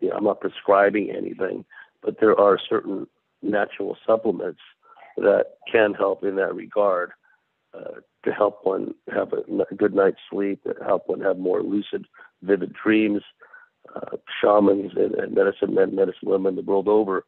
you 0.00 0.10
know, 0.10 0.16
I'm 0.16 0.24
not 0.24 0.40
prescribing 0.40 1.10
anything, 1.10 1.64
but 2.02 2.20
there 2.20 2.38
are 2.38 2.58
certain 2.68 3.08
natural 3.42 3.96
supplements 4.06 4.60
that 5.16 5.56
can 5.70 5.94
help 5.94 6.22
in 6.22 6.36
that 6.36 6.54
regard 6.54 7.10
uh, 7.74 8.00
to 8.24 8.32
help 8.32 8.60
one 8.64 8.94
have 9.12 9.32
a 9.32 9.74
good 9.74 9.94
night's 9.94 10.18
sleep, 10.30 10.60
help 10.84 11.04
one 11.06 11.20
have 11.20 11.38
more 11.38 11.62
lucid, 11.62 12.06
vivid 12.42 12.72
dreams, 12.72 13.22
uh, 13.94 14.16
shamans 14.40 14.92
and, 14.96 15.14
and, 15.14 15.34
medicine 15.34 15.74
men, 15.74 15.94
medicine 15.94 16.28
women 16.28 16.56
the 16.56 16.62
world 16.62 16.88
over 16.88 17.24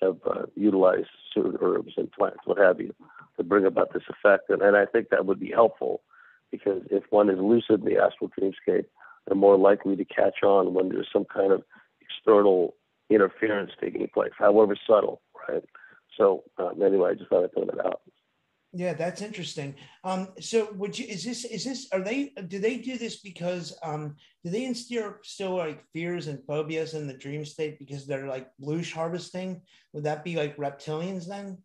have 0.00 0.16
uh, 0.26 0.46
utilized 0.54 1.08
certain 1.34 1.58
herbs 1.60 1.94
and 1.96 2.10
plants, 2.12 2.40
what 2.44 2.58
have 2.58 2.80
you, 2.80 2.94
to 3.36 3.42
bring 3.42 3.64
about 3.64 3.92
this 3.92 4.04
effect. 4.08 4.48
And, 4.48 4.62
and 4.62 4.76
I 4.76 4.86
think 4.86 5.08
that 5.10 5.26
would 5.26 5.40
be 5.40 5.50
helpful 5.50 6.02
because 6.50 6.82
if 6.90 7.04
one 7.10 7.28
is 7.28 7.38
lucid 7.38 7.80
in 7.80 7.86
the 7.86 7.98
astral 7.98 8.30
dreamscape, 8.30 8.86
they're 9.26 9.36
more 9.36 9.58
likely 9.58 9.96
to 9.96 10.04
catch 10.04 10.42
on 10.42 10.72
when 10.72 10.88
there's 10.88 11.08
some 11.12 11.24
kind 11.24 11.52
of 11.52 11.62
external 12.00 12.74
interference 13.10 13.72
taking 13.80 14.06
place, 14.08 14.32
however 14.38 14.76
subtle, 14.86 15.20
right? 15.48 15.64
So 16.16 16.44
um, 16.58 16.82
anyway, 16.82 17.10
I 17.10 17.14
just 17.14 17.28
thought 17.28 17.44
I'd 17.44 17.52
throw 17.52 17.66
that 17.66 17.84
out. 17.84 18.00
Yeah, 18.72 18.92
that's 18.92 19.22
interesting. 19.22 19.76
Um, 20.04 20.28
so 20.40 20.70
would 20.74 20.98
you 20.98 21.06
is 21.06 21.24
this 21.24 21.46
is 21.46 21.64
this 21.64 21.88
are 21.90 22.02
they 22.02 22.34
do 22.48 22.58
they 22.58 22.76
do 22.76 22.98
this 22.98 23.20
because 23.20 23.76
um 23.82 24.16
do 24.44 24.50
they 24.50 24.66
instill 24.66 25.14
still 25.22 25.56
like 25.56 25.82
fears 25.94 26.26
and 26.26 26.44
phobias 26.46 26.92
in 26.92 27.06
the 27.06 27.14
dream 27.14 27.46
state 27.46 27.78
because 27.78 28.06
they're 28.06 28.26
like 28.26 28.50
loosh 28.60 28.92
harvesting? 28.92 29.62
Would 29.94 30.04
that 30.04 30.22
be 30.22 30.36
like 30.36 30.56
reptilians 30.58 31.26
then? 31.26 31.58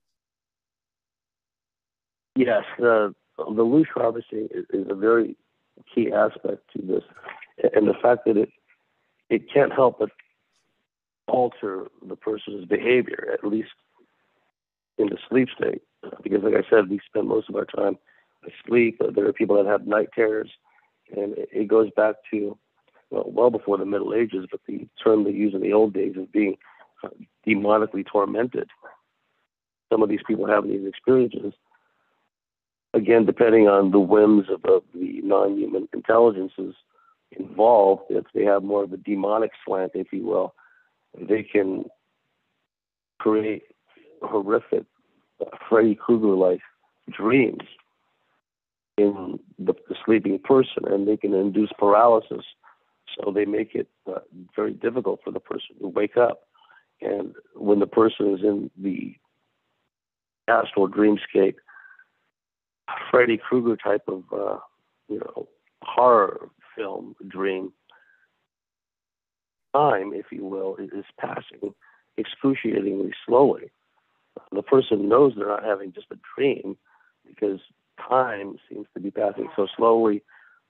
Yes, 2.38 2.64
the 2.80 3.14
the 3.38 3.66
loosh 3.66 3.90
harvesting 3.94 4.48
is, 4.52 4.66
is 4.70 4.88
a 4.90 4.96
very 4.96 5.36
key 5.94 6.10
aspect 6.10 6.62
to 6.78 6.82
this, 6.82 7.04
and 7.76 7.86
the 7.86 7.96
fact 8.02 8.22
that 8.28 8.38
it 8.38 8.50
it 9.30 9.52
can't 9.54 9.74
help 9.74 10.00
but 10.00 10.10
alter 11.28 11.88
the 12.08 12.16
person's 12.16 12.64
behavior, 12.66 13.30
at 13.34 13.46
least 13.46 13.72
in 14.98 15.08
the 15.08 15.18
sleep 15.28 15.50
state 15.58 15.82
because, 16.22 16.44
like 16.44 16.54
I 16.54 16.70
said, 16.70 16.90
we 16.90 17.00
spend 17.06 17.28
most 17.28 17.50
of 17.50 17.56
our 17.56 17.66
time 17.66 17.98
asleep. 18.46 19.02
There 19.14 19.28
are 19.28 19.34
people 19.34 19.56
that 19.58 19.70
have 19.70 19.88
night 19.88 20.10
terrors, 20.14 20.50
and 21.16 21.36
it 21.38 21.68
goes 21.68 21.90
back 21.96 22.16
to 22.32 22.58
well, 23.10 23.26
well 23.28 23.50
before 23.50 23.78
the 23.78 23.86
Middle 23.86 24.14
Ages. 24.14 24.46
But 24.50 24.62
the 24.68 24.88
term 25.04 25.24
they 25.24 25.32
used 25.32 25.56
in 25.56 25.62
the 25.62 25.74
old 25.74 25.94
days 25.94 26.16
is 26.16 26.28
being 26.32 26.58
uh, 27.04 27.10
demonically 27.48 28.06
tormented. 28.06 28.70
Some 29.92 30.02
of 30.02 30.10
these 30.10 30.24
people 30.26 30.48
have 30.48 30.64
these 30.64 30.88
experiences, 30.88 31.54
again, 32.94 33.26
depending 33.26 33.68
on 33.68 33.92
the 33.92 34.00
whims 34.00 34.48
of, 34.50 34.66
of 34.66 34.84
the 34.94 35.22
non-human 35.22 35.88
intelligences 35.94 36.76
involved, 37.32 38.04
if 38.10 38.26
they 38.34 38.44
have 38.44 38.64
more 38.64 38.84
of 38.84 38.94
a 38.94 38.98
demonic 38.98 39.52
slant, 39.66 39.92
if 39.96 40.08
you 40.12 40.26
will, 40.26 40.54
they 41.20 41.44
can 41.44 41.86
create 43.20 43.64
horrific 44.22 44.86
Freddy 45.70 45.96
Krueger 45.96 46.36
like 46.36 46.62
dreams 47.10 47.64
in 48.98 49.40
the, 49.58 49.74
the, 49.90 49.96
sleeping 50.06 50.40
person, 50.40 50.84
and 50.86 51.08
they 51.08 51.18
can 51.18 51.34
induce 51.34 51.72
paralysis. 51.78 52.46
So 53.16 53.32
they 53.32 53.46
make 53.46 53.76
it 53.76 53.88
uh, 54.08 54.20
very 54.56 54.74
difficult 54.74 55.22
for 55.24 55.32
the 55.32 55.40
person 55.40 55.76
to 55.82 55.88
wake 55.88 56.18
up. 56.18 56.42
And 57.02 57.34
when 57.56 57.80
the 57.80 57.88
person 57.88 58.34
is 58.34 58.42
in 58.44 58.70
the 58.78 59.16
astral 60.48 60.88
dreamscape, 60.88 61.56
Freddy 63.10 63.38
Krueger 63.38 63.78
type 63.78 64.04
of 64.08 64.24
uh, 64.32 64.60
you 65.10 65.20
know 65.20 65.48
horror 65.82 66.50
film 66.76 67.16
dream 67.28 67.74
time, 69.74 70.14
if 70.14 70.28
you 70.32 70.46
will, 70.46 70.76
is 70.78 71.06
passing 71.20 71.74
excruciatingly 72.18 73.12
slowly 73.26 73.72
the 74.52 74.64
person 74.64 75.10
knows 75.10 75.34
they're 75.36 75.48
not 75.48 75.64
having 75.64 75.94
just 75.94 76.08
a 76.12 76.18
dream 76.36 76.78
because 77.28 77.60
time 77.98 78.56
seems 78.70 78.88
to 78.94 79.00
be 79.00 79.12
passing 79.12 79.48
so 79.56 79.68
slowly. 79.76 80.24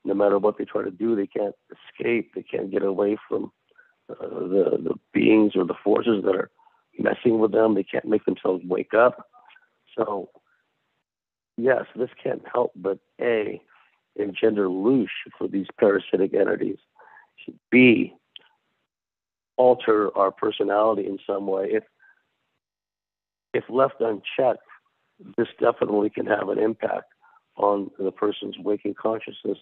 No 0.06 0.14
matter 0.14 0.38
what 0.38 0.58
they 0.58 0.66
try 0.66 0.84
to 0.84 0.92
do, 0.92 1.16
they 1.16 1.28
can't 1.28 1.56
escape. 1.72 2.32
They 2.36 2.44
can't 2.44 2.72
get 2.72 2.84
away 2.84 3.18
from 3.28 3.52
uh, 4.10 4.16
the 4.30 4.80
the 4.84 4.96
beings 5.14 5.54
or 5.56 5.66
the 5.66 5.76
forces 5.84 6.24
that 6.26 6.36
are 6.36 6.52
messing 7.00 7.40
with 7.40 7.52
them. 7.52 7.74
They 7.74 7.84
can't 7.84 8.06
make 8.06 8.26
themselves 8.26 8.64
wake 8.66 8.94
up. 8.94 9.28
So, 9.98 10.30
yes, 11.58 11.84
this 11.96 12.10
can't 12.22 12.44
help 12.52 12.72
but 12.76 13.00
a 13.22 13.62
engender 14.16 14.68
loosh 14.68 15.08
for 15.38 15.48
these 15.48 15.68
parasitic 15.80 16.34
entities. 16.34 16.78
B 17.72 18.14
alter 19.58 20.16
our 20.18 20.32
personality 20.32 21.06
in 21.06 21.20
some 21.26 21.48
way. 21.48 21.70
If 21.72 21.84
if 23.54 23.64
left 23.70 24.02
unchecked, 24.02 24.64
this 25.38 25.48
definitely 25.60 26.10
can 26.10 26.26
have 26.26 26.50
an 26.50 26.60
impact 26.60 27.14
on 27.56 27.92
the 28.00 28.12
person's 28.12 28.58
waking 28.58 28.96
consciousness, 28.96 29.60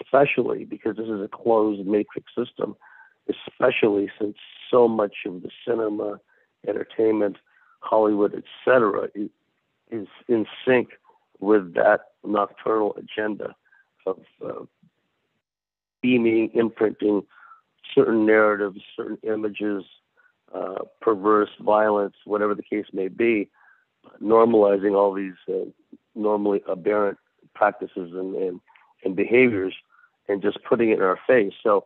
especially 0.00 0.64
because 0.64 0.96
this 0.96 1.08
is 1.08 1.20
a 1.20 1.28
closed 1.28 1.86
matrix 1.86 2.32
system, 2.36 2.76
especially 3.28 4.10
since 4.20 4.36
so 4.70 4.86
much 4.86 5.14
of 5.26 5.42
the 5.42 5.50
cinema, 5.66 6.20
entertainment, 6.68 7.36
Hollywood, 7.80 8.34
etc., 8.34 9.08
is, 9.90 10.06
in 10.28 10.46
sync 10.66 10.90
with 11.40 11.74
that 11.74 12.00
nocturnal 12.24 12.96
agenda 12.96 13.54
of 14.06 14.20
uh, 14.44 14.64
beaming, 16.02 16.50
imprinting 16.54 17.22
certain 17.94 18.26
narratives, 18.26 18.80
certain 18.96 19.18
images, 19.22 19.84
uh, 20.54 20.84
perverse 21.00 21.50
violence, 21.60 22.14
whatever 22.24 22.54
the 22.54 22.62
case 22.62 22.86
may 22.92 23.08
be, 23.08 23.50
normalizing 24.22 24.94
all 24.94 25.12
these 25.12 25.34
uh, 25.48 25.68
normally 26.14 26.62
aberrant 26.68 27.18
practices 27.54 28.12
and, 28.12 28.34
and, 28.34 28.60
and 29.04 29.16
behaviors 29.16 29.74
and 30.28 30.42
just 30.42 30.58
putting 30.68 30.90
it 30.90 30.98
in 30.98 31.02
our 31.02 31.18
face. 31.26 31.52
So 31.62 31.84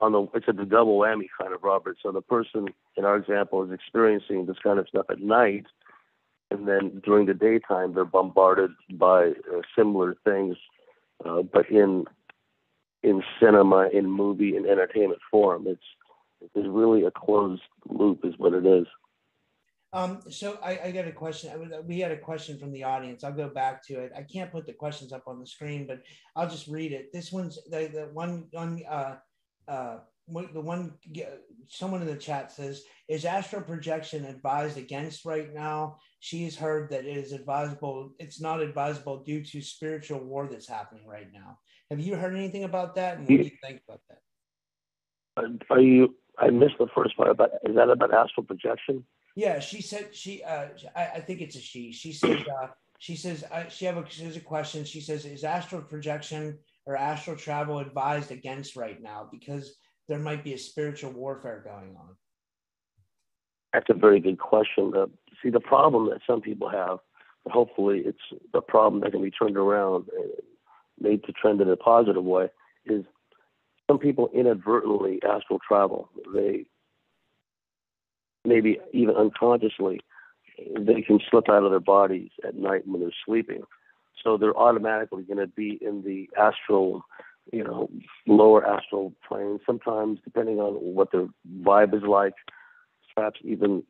on 0.00 0.12
the 0.12 0.26
it's 0.34 0.48
a 0.48 0.52
the 0.52 0.64
double 0.64 0.98
whammy 0.98 1.26
kind 1.40 1.52
of 1.52 1.62
Robert. 1.62 1.96
So 2.02 2.12
the 2.12 2.20
person 2.20 2.68
in 2.96 3.04
our 3.04 3.16
example 3.16 3.62
is 3.62 3.72
experiencing 3.72 4.46
this 4.46 4.56
kind 4.62 4.78
of 4.78 4.88
stuff 4.88 5.06
at 5.10 5.20
night, 5.20 5.66
and 6.50 6.66
then 6.66 7.00
during 7.04 7.26
the 7.26 7.34
daytime 7.34 7.94
they're 7.94 8.04
bombarded 8.04 8.70
by 8.92 9.28
uh, 9.28 9.60
similar 9.76 10.16
things, 10.24 10.56
uh, 11.24 11.42
but 11.42 11.68
in 11.70 12.04
in 13.02 13.22
cinema, 13.40 13.88
in 13.92 14.10
movie, 14.10 14.56
in 14.56 14.66
entertainment 14.66 15.20
form. 15.30 15.66
It's 15.66 15.82
it's 16.54 16.68
really 16.68 17.04
a 17.04 17.10
closed 17.10 17.62
loop, 17.88 18.20
is 18.24 18.34
what 18.38 18.54
it 18.54 18.66
is. 18.66 18.86
Um, 19.92 20.22
so 20.28 20.58
I, 20.60 20.78
I, 20.86 20.90
got 20.90 21.06
a 21.06 21.12
question. 21.12 21.52
I 21.52 21.80
we 21.80 22.00
had 22.00 22.10
a 22.10 22.18
question 22.18 22.58
from 22.58 22.72
the 22.72 22.82
audience. 22.82 23.22
I'll 23.22 23.32
go 23.32 23.48
back 23.48 23.86
to 23.86 24.00
it. 24.00 24.10
I 24.16 24.22
can't 24.22 24.50
put 24.50 24.66
the 24.66 24.72
questions 24.72 25.12
up 25.12 25.28
on 25.28 25.38
the 25.38 25.46
screen, 25.46 25.86
but 25.86 26.02
I'll 26.34 26.48
just 26.48 26.66
read 26.66 26.90
it. 26.90 27.12
This 27.12 27.30
one's 27.30 27.60
the, 27.70 27.88
the 27.92 28.10
one 28.12 28.48
on 28.56 28.82
uh, 28.90 29.16
uh, 29.68 29.98
the 30.26 30.60
one 30.60 30.94
someone 31.68 32.00
in 32.00 32.08
the 32.08 32.16
chat 32.16 32.50
says 32.50 32.82
is 33.08 33.24
astral 33.24 33.62
projection 33.62 34.24
advised 34.24 34.78
against 34.78 35.26
right 35.26 35.52
now 35.52 35.98
she's 36.20 36.56
heard 36.56 36.90
that 36.90 37.04
it 37.04 37.16
is 37.16 37.32
advisable 37.32 38.10
it's 38.18 38.40
not 38.40 38.62
advisable 38.62 39.22
due 39.22 39.44
to 39.44 39.60
spiritual 39.60 40.20
war 40.20 40.48
that's 40.50 40.68
happening 40.68 41.06
right 41.06 41.28
now 41.32 41.58
have 41.90 42.00
you 42.00 42.16
heard 42.16 42.34
anything 42.34 42.64
about 42.64 42.94
that 42.94 43.18
and 43.18 43.28
what 43.28 43.36
do 43.36 43.44
you 43.44 43.50
think 43.62 43.82
about 43.86 44.00
that 44.08 44.18
are 45.68 45.80
you 45.80 46.14
i 46.38 46.50
missed 46.50 46.78
the 46.78 46.86
first 46.94 47.16
part 47.16 47.30
about 47.30 47.50
is 47.68 47.74
that 47.74 47.90
about 47.90 48.12
astral 48.12 48.44
projection 48.44 49.04
yeah, 49.36 49.58
she 49.58 49.82
said 49.82 50.14
she. 50.14 50.42
Uh, 50.42 50.68
I, 50.94 51.06
I 51.16 51.20
think 51.20 51.40
it's 51.40 51.56
a 51.56 51.60
she. 51.60 51.92
She 51.92 52.12
says. 52.12 52.40
Uh, 52.62 52.68
she 52.98 53.16
says 53.16 53.44
uh, 53.50 53.68
she 53.68 53.84
have 53.84 53.96
a 53.96 54.08
she 54.08 54.24
has 54.24 54.36
a 54.36 54.40
question. 54.40 54.84
She 54.84 55.00
says, 55.00 55.24
"Is 55.24 55.44
astral 55.44 55.82
projection 55.82 56.58
or 56.86 56.96
astral 56.96 57.36
travel 57.36 57.80
advised 57.80 58.30
against 58.30 58.76
right 58.76 59.02
now 59.02 59.28
because 59.30 59.76
there 60.08 60.20
might 60.20 60.44
be 60.44 60.54
a 60.54 60.58
spiritual 60.58 61.10
warfare 61.10 61.62
going 61.64 61.96
on?" 61.96 62.16
That's 63.72 63.90
a 63.90 63.94
very 63.94 64.20
good 64.20 64.38
question. 64.38 64.92
Uh, 64.96 65.06
see, 65.42 65.50
the 65.50 65.60
problem 65.60 66.08
that 66.10 66.20
some 66.26 66.40
people 66.40 66.68
have, 66.68 66.98
hopefully, 67.46 68.04
it's 68.06 68.42
the 68.52 68.60
problem 68.60 69.02
that 69.02 69.10
can 69.10 69.22
be 69.22 69.32
turned 69.32 69.56
around 69.56 70.06
and 70.16 70.30
made 71.00 71.24
to 71.24 71.32
trend 71.32 71.60
in 71.60 71.68
a 71.68 71.76
positive 71.76 72.24
way, 72.24 72.48
is 72.86 73.04
some 73.88 73.98
people 73.98 74.30
inadvertently 74.32 75.20
astral 75.22 75.60
travel. 75.66 76.08
They 76.32 76.66
maybe 78.44 78.78
even 78.92 79.14
unconsciously, 79.14 80.00
they 80.78 81.02
can 81.02 81.18
slip 81.30 81.48
out 81.48 81.64
of 81.64 81.70
their 81.70 81.80
bodies 81.80 82.30
at 82.46 82.54
night 82.54 82.86
when 82.86 83.00
they're 83.00 83.10
sleeping. 83.24 83.62
So 84.22 84.36
they're 84.36 84.56
automatically 84.56 85.22
going 85.22 85.38
to 85.38 85.46
be 85.46 85.78
in 85.80 86.02
the 86.02 86.30
astral, 86.38 87.04
you 87.52 87.64
know, 87.64 87.90
lower 88.26 88.66
astral 88.66 89.12
plane. 89.26 89.60
Sometimes, 89.66 90.18
depending 90.24 90.60
on 90.60 90.74
what 90.74 91.12
their 91.12 91.26
vibe 91.62 91.94
is 91.94 92.02
like, 92.02 92.34
perhaps 93.14 93.40
even 93.44 93.82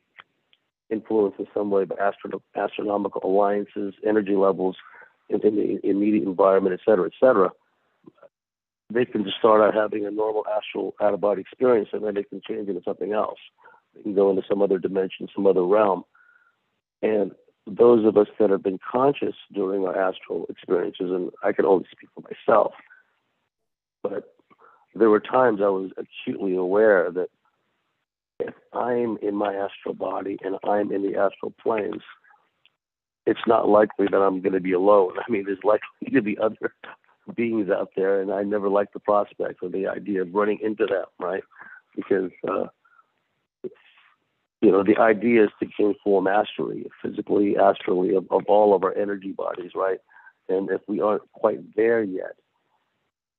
influenced 0.89 1.39
in 1.39 1.47
some 1.53 1.69
way 1.69 1.85
by 1.85 1.95
astro- 2.01 2.41
astronomical 2.55 3.21
alliances, 3.23 3.93
energy 4.05 4.35
levels 4.35 4.75
in, 5.29 5.41
in 5.41 5.55
the 5.55 5.79
immediate 5.89 6.23
environment, 6.23 6.73
et 6.73 6.83
cetera, 6.85 7.05
et 7.05 7.13
cetera. 7.19 7.51
They 8.93 9.05
can 9.05 9.23
just 9.23 9.37
start 9.37 9.61
out 9.61 9.73
having 9.73 10.05
a 10.05 10.11
normal 10.11 10.45
astral 10.47 10.95
out 11.01 11.13
of 11.13 11.21
body 11.21 11.41
experience 11.41 11.89
and 11.91 12.03
then 12.03 12.13
they 12.13 12.23
can 12.23 12.41
change 12.47 12.69
into 12.69 12.81
something 12.85 13.13
else 13.13 13.39
They 13.95 14.03
can 14.03 14.13
go 14.13 14.29
into 14.29 14.43
some 14.47 14.61
other 14.61 14.77
dimension, 14.77 15.27
some 15.33 15.47
other 15.47 15.63
realm. 15.63 16.03
And 17.01 17.31
those 17.67 18.05
of 18.05 18.17
us 18.17 18.27
that 18.39 18.51
have 18.51 18.63
been 18.63 18.79
conscious 18.91 19.35
during 19.53 19.85
our 19.85 19.97
astral 19.97 20.45
experiences, 20.49 21.09
and 21.11 21.31
I 21.43 21.51
can 21.51 21.65
only 21.65 21.85
speak 21.91 22.09
for 22.13 22.21
myself, 22.21 22.73
but 24.03 24.35
there 24.93 25.09
were 25.09 25.19
times 25.19 25.59
I 25.61 25.69
was 25.69 25.91
acutely 25.97 26.55
aware 26.55 27.11
that 27.11 27.29
if 28.39 28.53
I'm 28.73 29.17
in 29.21 29.35
my 29.35 29.53
astral 29.53 29.95
body 29.95 30.37
and 30.43 30.57
I'm 30.63 30.91
in 30.91 31.01
the 31.01 31.17
astral 31.17 31.53
planes, 31.61 32.01
it's 33.25 33.47
not 33.47 33.67
likely 33.67 34.07
that 34.11 34.21
I'm 34.21 34.41
going 34.41 34.53
to 34.53 34.59
be 34.59 34.73
alone. 34.73 35.13
I 35.27 35.31
mean, 35.31 35.45
there's 35.45 35.63
likely 35.63 36.11
to 36.13 36.21
be 36.21 36.37
other 36.37 36.73
beings 37.33 37.69
out 37.69 37.91
there, 37.95 38.21
and 38.21 38.31
I 38.31 38.43
never 38.43 38.69
liked 38.69 38.93
the 38.93 38.99
prospect 38.99 39.59
or 39.61 39.69
the 39.69 39.87
idea 39.87 40.21
of 40.21 40.33
running 40.33 40.59
into 40.61 40.85
them, 40.85 41.05
right? 41.19 41.43
Because 41.95 42.31
uh, 42.47 42.67
you 44.61 44.71
know, 44.71 44.83
the 44.83 44.97
idea 44.97 45.43
is 45.43 45.49
to 45.59 45.67
gain 45.77 45.93
full 46.03 46.21
mastery, 46.21 46.89
physically, 47.01 47.55
astrally, 47.55 48.15
of, 48.15 48.25
of 48.31 48.45
all 48.47 48.75
of 48.75 48.83
our 48.83 48.97
energy 48.97 49.31
bodies, 49.31 49.71
right? 49.75 49.99
And 50.49 50.71
if 50.71 50.81
we 50.87 51.01
aren't 51.01 51.31
quite 51.33 51.75
there 51.75 52.03
yet, 52.03 52.35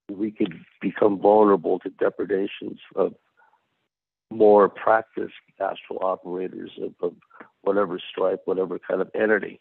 we 0.09 0.31
could 0.31 0.55
become 0.81 1.19
vulnerable 1.19 1.81
to 1.81 1.91
depredations 1.91 2.79
of 2.95 3.15
more 4.31 4.69
practiced 4.69 5.35
astral 5.61 5.99
operators 6.01 6.71
of, 6.81 6.93
of 7.03 7.15
whatever 7.63 7.99
stripe, 8.11 8.43
whatever 8.45 8.79
kind 8.79 9.01
of 9.01 9.11
entity. 9.15 9.61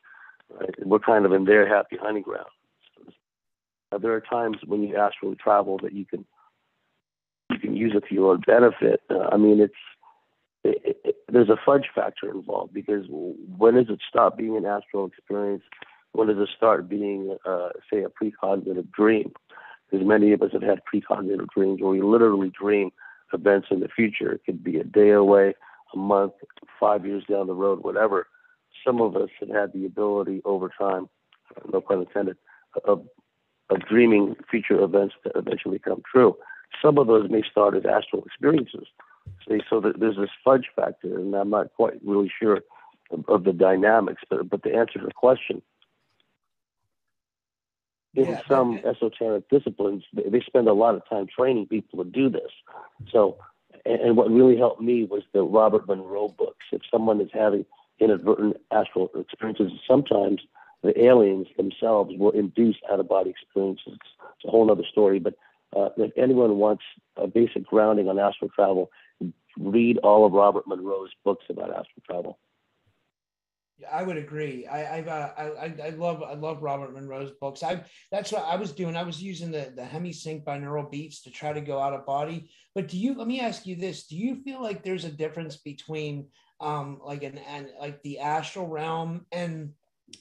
Right? 0.49 0.69
We're 0.85 0.99
kind 0.99 1.25
of 1.25 1.31
in 1.31 1.45
their 1.45 1.67
happy 1.67 1.97
hunting 1.99 2.23
ground. 2.23 2.45
So, 3.95 3.99
there 3.99 4.13
are 4.13 4.21
times 4.21 4.57
when 4.65 4.83
you 4.83 4.97
astrally 4.97 5.35
travel 5.35 5.79
that 5.81 5.93
you 5.93 6.05
can 6.05 6.25
you 7.49 7.59
can 7.59 7.77
use 7.77 7.93
it 7.95 8.03
to 8.09 8.13
your 8.13 8.37
benefit. 8.37 9.01
Uh, 9.09 9.29
I 9.31 9.37
mean, 9.37 9.61
it's 9.61 9.73
it, 10.65 10.99
it, 11.05 11.15
there's 11.31 11.49
a 11.49 11.57
fudge 11.65 11.87
factor 11.93 12.29
involved 12.29 12.73
because 12.73 13.05
when 13.09 13.75
does 13.75 13.85
it 13.89 13.99
stop 14.09 14.37
being 14.37 14.57
an 14.57 14.65
astral 14.65 15.05
experience? 15.05 15.63
When 16.11 16.27
does 16.27 16.37
it 16.37 16.49
start 16.57 16.89
being, 16.89 17.37
uh, 17.45 17.69
say, 17.91 18.03
a 18.03 18.09
precognitive 18.09 18.91
dream? 18.91 19.31
Because 19.89 20.05
many 20.05 20.33
of 20.33 20.41
us 20.41 20.51
have 20.51 20.63
had 20.63 20.81
precognitive 20.93 21.47
dreams 21.55 21.81
where 21.81 21.91
we 21.91 22.01
literally 22.01 22.51
dream 22.59 22.91
events 23.31 23.67
in 23.71 23.79
the 23.79 23.87
future. 23.87 24.33
It 24.33 24.41
could 24.45 24.63
be 24.63 24.77
a 24.77 24.83
day 24.83 25.11
away, 25.11 25.53
a 25.93 25.97
month, 25.97 26.33
five 26.79 27.05
years 27.05 27.23
down 27.29 27.47
the 27.47 27.53
road, 27.53 27.83
whatever. 27.83 28.27
Some 28.85 29.01
of 29.01 29.15
us 29.15 29.29
have 29.39 29.49
had 29.49 29.71
the 29.73 29.85
ability 29.85 30.41
over 30.43 30.69
time, 30.77 31.07
no 31.71 31.79
pun 31.79 32.01
intended, 32.01 32.37
of, 32.83 33.05
of 33.69 33.79
dreaming 33.87 34.35
future 34.49 34.79
events 34.81 35.15
that 35.23 35.33
eventually 35.35 35.79
come 35.79 36.01
true. 36.09 36.37
Some 36.81 36.97
of 36.97 37.07
those 37.07 37.29
may 37.29 37.43
start 37.49 37.75
as 37.75 37.85
astral 37.85 38.23
experiences. 38.23 38.87
See, 39.47 39.61
so 39.69 39.79
there's 39.79 40.17
this 40.17 40.29
fudge 40.43 40.69
factor, 40.75 41.17
and 41.17 41.33
I'm 41.35 41.49
not 41.49 41.73
quite 41.75 41.93
really 42.03 42.31
sure 42.39 42.61
of, 43.11 43.27
of 43.27 43.43
the 43.43 43.53
dynamics. 43.53 44.21
But 44.29 44.49
but 44.49 44.63
to 44.63 44.73
answer 44.73 44.99
the 45.03 45.11
question, 45.11 45.61
in 48.15 48.25
yeah, 48.25 48.41
some 48.47 48.81
uh, 48.83 48.89
esoteric 48.89 49.49
disciplines, 49.49 50.03
they, 50.13 50.29
they 50.29 50.41
spend 50.41 50.67
a 50.67 50.73
lot 50.73 50.95
of 50.95 51.07
time 51.09 51.27
training 51.27 51.67
people 51.67 52.03
to 52.03 52.09
do 52.09 52.29
this. 52.29 52.51
So, 53.11 53.37
and, 53.85 53.99
and 53.99 54.17
what 54.17 54.31
really 54.31 54.57
helped 54.57 54.81
me 54.81 55.03
was 55.03 55.23
the 55.33 55.43
Robert 55.43 55.87
Monroe 55.87 56.29
books. 56.29 56.65
If 56.71 56.81
someone 56.91 57.19
is 57.19 57.29
having 57.33 57.65
inadvertent 57.99 58.57
astral 58.71 59.09
experiences, 59.15 59.71
sometimes 59.87 60.41
the 60.85 61.03
aliens 61.03 61.47
themselves 61.57 62.13
will 62.17 62.31
induce 62.31 62.77
out 62.91 62.99
of 62.99 63.07
body 63.07 63.31
experiences. 63.31 63.97
It's 63.97 64.45
a 64.45 64.51
whole 64.51 64.71
other 64.71 64.85
story. 64.91 65.19
But 65.19 65.35
uh, 65.75 65.89
if 65.97 66.11
anyone 66.17 66.57
wants 66.57 66.83
a 67.17 67.27
basic 67.27 67.65
grounding 67.65 68.07
on 68.07 68.19
astral 68.19 68.49
travel, 68.55 68.91
read 69.57 69.97
all 69.99 70.25
of 70.25 70.33
Robert 70.33 70.67
Monroe's 70.67 71.11
books 71.23 71.45
about 71.49 71.69
astral 71.69 72.03
travel. 72.05 72.39
I 73.91 74.03
would 74.03 74.15
agree. 74.15 74.65
I 74.67 74.97
I've, 74.97 75.07
uh, 75.09 75.31
I 75.37 75.73
I 75.83 75.89
love 75.89 76.23
I 76.23 76.33
love 76.33 76.63
Robert 76.63 76.93
Monroe's 76.93 77.31
books. 77.41 77.61
I 77.61 77.83
that's 78.09 78.31
what 78.31 78.45
I 78.45 78.55
was 78.55 78.71
doing. 78.71 78.95
I 78.95 79.03
was 79.03 79.21
using 79.21 79.51
the 79.51 79.73
the 79.75 79.83
Hemi-Sync 79.83 80.45
binaural 80.45 80.89
beats 80.89 81.21
to 81.23 81.31
try 81.31 81.51
to 81.51 81.59
go 81.59 81.79
out 81.79 81.93
of 81.93 82.05
body. 82.05 82.49
But 82.73 82.87
do 82.87 82.97
you? 82.97 83.15
Let 83.15 83.27
me 83.27 83.41
ask 83.41 83.65
you 83.65 83.75
this: 83.75 84.07
Do 84.07 84.15
you 84.15 84.41
feel 84.43 84.63
like 84.63 84.81
there's 84.81 85.03
a 85.03 85.11
difference 85.11 85.57
between 85.57 86.27
um 86.61 87.01
like 87.03 87.23
an 87.23 87.37
and 87.37 87.67
like 87.77 88.01
the 88.03 88.19
astral 88.19 88.67
realm 88.67 89.25
and 89.33 89.73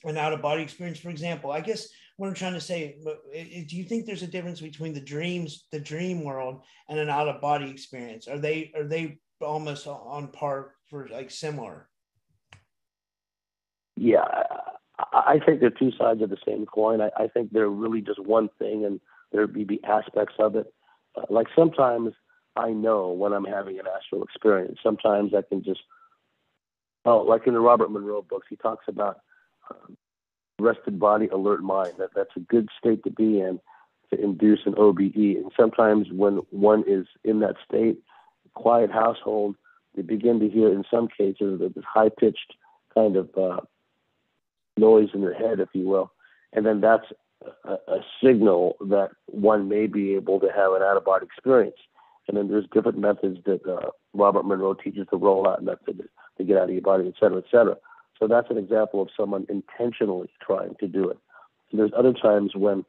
an 0.05 0.17
out 0.17 0.33
of 0.33 0.43
body 0.43 0.63
experience? 0.63 0.99
For 0.99 1.11
example, 1.11 1.51
I 1.51 1.61
guess 1.61 1.89
what 2.17 2.29
I'm 2.29 2.35
trying 2.35 2.55
to 2.55 2.61
say. 2.61 2.97
Do 3.33 3.77
you 3.77 3.85
think 3.85 4.07
there's 4.07 4.23
a 4.23 4.27
difference 4.29 4.61
between 4.61 4.93
the 4.93 5.01
dreams, 5.01 5.67
the 5.73 5.81
dream 5.81 6.25
world, 6.25 6.63
and 6.89 6.99
an 6.99 7.11
out 7.11 7.29
of 7.29 7.41
body 7.41 7.71
experience? 7.71 8.29
Are 8.29 8.39
they 8.39 8.73
are 8.75 8.85
they 8.85 9.19
almost 9.41 9.87
on 9.87 10.29
par 10.29 10.73
for 10.89 11.09
like 11.09 11.31
similar? 11.31 11.89
yeah, 13.97 14.25
I 15.13 15.41
think 15.45 15.61
they're 15.61 15.71
two 15.71 15.93
sides 15.99 16.23
of 16.23 16.31
the 16.31 16.37
same 16.47 16.67
coin. 16.67 17.01
I, 17.01 17.29
think 17.29 17.53
they're 17.53 17.69
really 17.69 18.01
just 18.01 18.19
one 18.19 18.49
thing, 18.59 18.85
and 18.85 19.01
there 19.33 19.47
be, 19.47 19.65
be 19.65 19.83
aspects 19.85 20.35
of 20.39 20.57
it. 20.57 20.73
Uh, 21.17 21.23
like 21.31 21.47
sometimes 21.55 22.13
I 22.57 22.71
know 22.71 23.11
when 23.11 23.33
I'm 23.33 23.45
having 23.45 23.79
an 23.79 23.87
astral 23.87 24.23
experience. 24.23 24.79
Sometimes 24.83 25.33
I 25.35 25.43
can 25.43 25.63
just, 25.63 25.81
oh, 27.05 27.19
like 27.19 27.47
in 27.47 27.55
the 27.55 27.61
Robert 27.61 27.91
Monroe 27.91 28.23
books, 28.23 28.47
he 28.51 28.57
talks 28.57 28.87
about 28.89 29.19
rested 30.59 30.99
body, 30.99 31.29
alert 31.29 31.63
mind. 31.63 31.95
That 31.99 32.11
that's 32.15 32.37
a 32.37 32.41
good 32.41 32.69
state 32.79 33.03
to 33.05 33.11
be 33.11 33.41
in 33.41 33.61
to 34.11 34.21
induce 34.23 34.61
an 34.67 34.75
OBE. 34.77 35.15
And 35.17 35.51
sometimes 35.59 36.09
when 36.13 36.39
one 36.51 36.85
is 36.87 37.07
in 37.25 37.41
that 37.41 37.57
state, 37.67 37.99
quiet 38.55 38.91
household, 38.91 39.57
they 39.95 40.03
begin 40.03 40.41
to 40.41 40.49
hear, 40.49 40.73
in 40.73 40.85
some 40.91 41.09
cases, 41.09 41.61
this 41.61 41.85
high 41.85 42.11
pitched 42.11 42.55
kind 42.95 43.17
of 43.17 43.31
uh, 43.37 43.61
noise 44.77 45.09
in 45.15 45.21
their 45.21 45.35
head, 45.35 45.61
if 45.61 45.69
you 45.73 45.87
will. 45.87 46.13
And 46.53 46.65
then 46.67 46.81
that's 46.81 47.07
a, 47.65 47.73
a 47.73 48.01
signal 48.23 48.77
that 48.81 49.11
one 49.27 49.69
may 49.69 49.87
be 49.87 50.15
able 50.15 50.41
to 50.41 50.49
have 50.49 50.73
an 50.73 50.83
out 50.83 50.97
of 50.97 51.05
body 51.05 51.27
experience. 51.27 51.77
And 52.27 52.37
then 52.37 52.49
there's 52.49 52.67
different 52.73 52.99
methods 52.99 53.39
that 53.45 53.67
uh, 53.67 53.91
Robert 54.15 54.45
Monroe 54.45 54.75
teaches 54.75 55.07
the 55.11 55.19
rollout 55.19 55.63
method 55.63 56.09
to 56.39 56.45
get 56.45 56.57
out 56.57 56.65
of 56.65 56.71
your 56.71 56.83
body, 56.83 57.07
et 57.07 57.15
cetera, 57.21 57.39
et 57.39 57.45
cetera. 57.51 57.77
So 58.19 58.29
that's 58.29 58.51
an 58.51 58.59
example 58.59 59.03
of 59.03 59.09
someone 59.17 59.47
intentionally 59.49 60.31
trying 60.41 60.77
to 60.81 60.87
do 60.87 61.09
it. 61.09 61.19
And 61.71 61.81
there's 61.81 61.93
other 61.97 62.13
times 62.13 62.53
when 62.55 62.85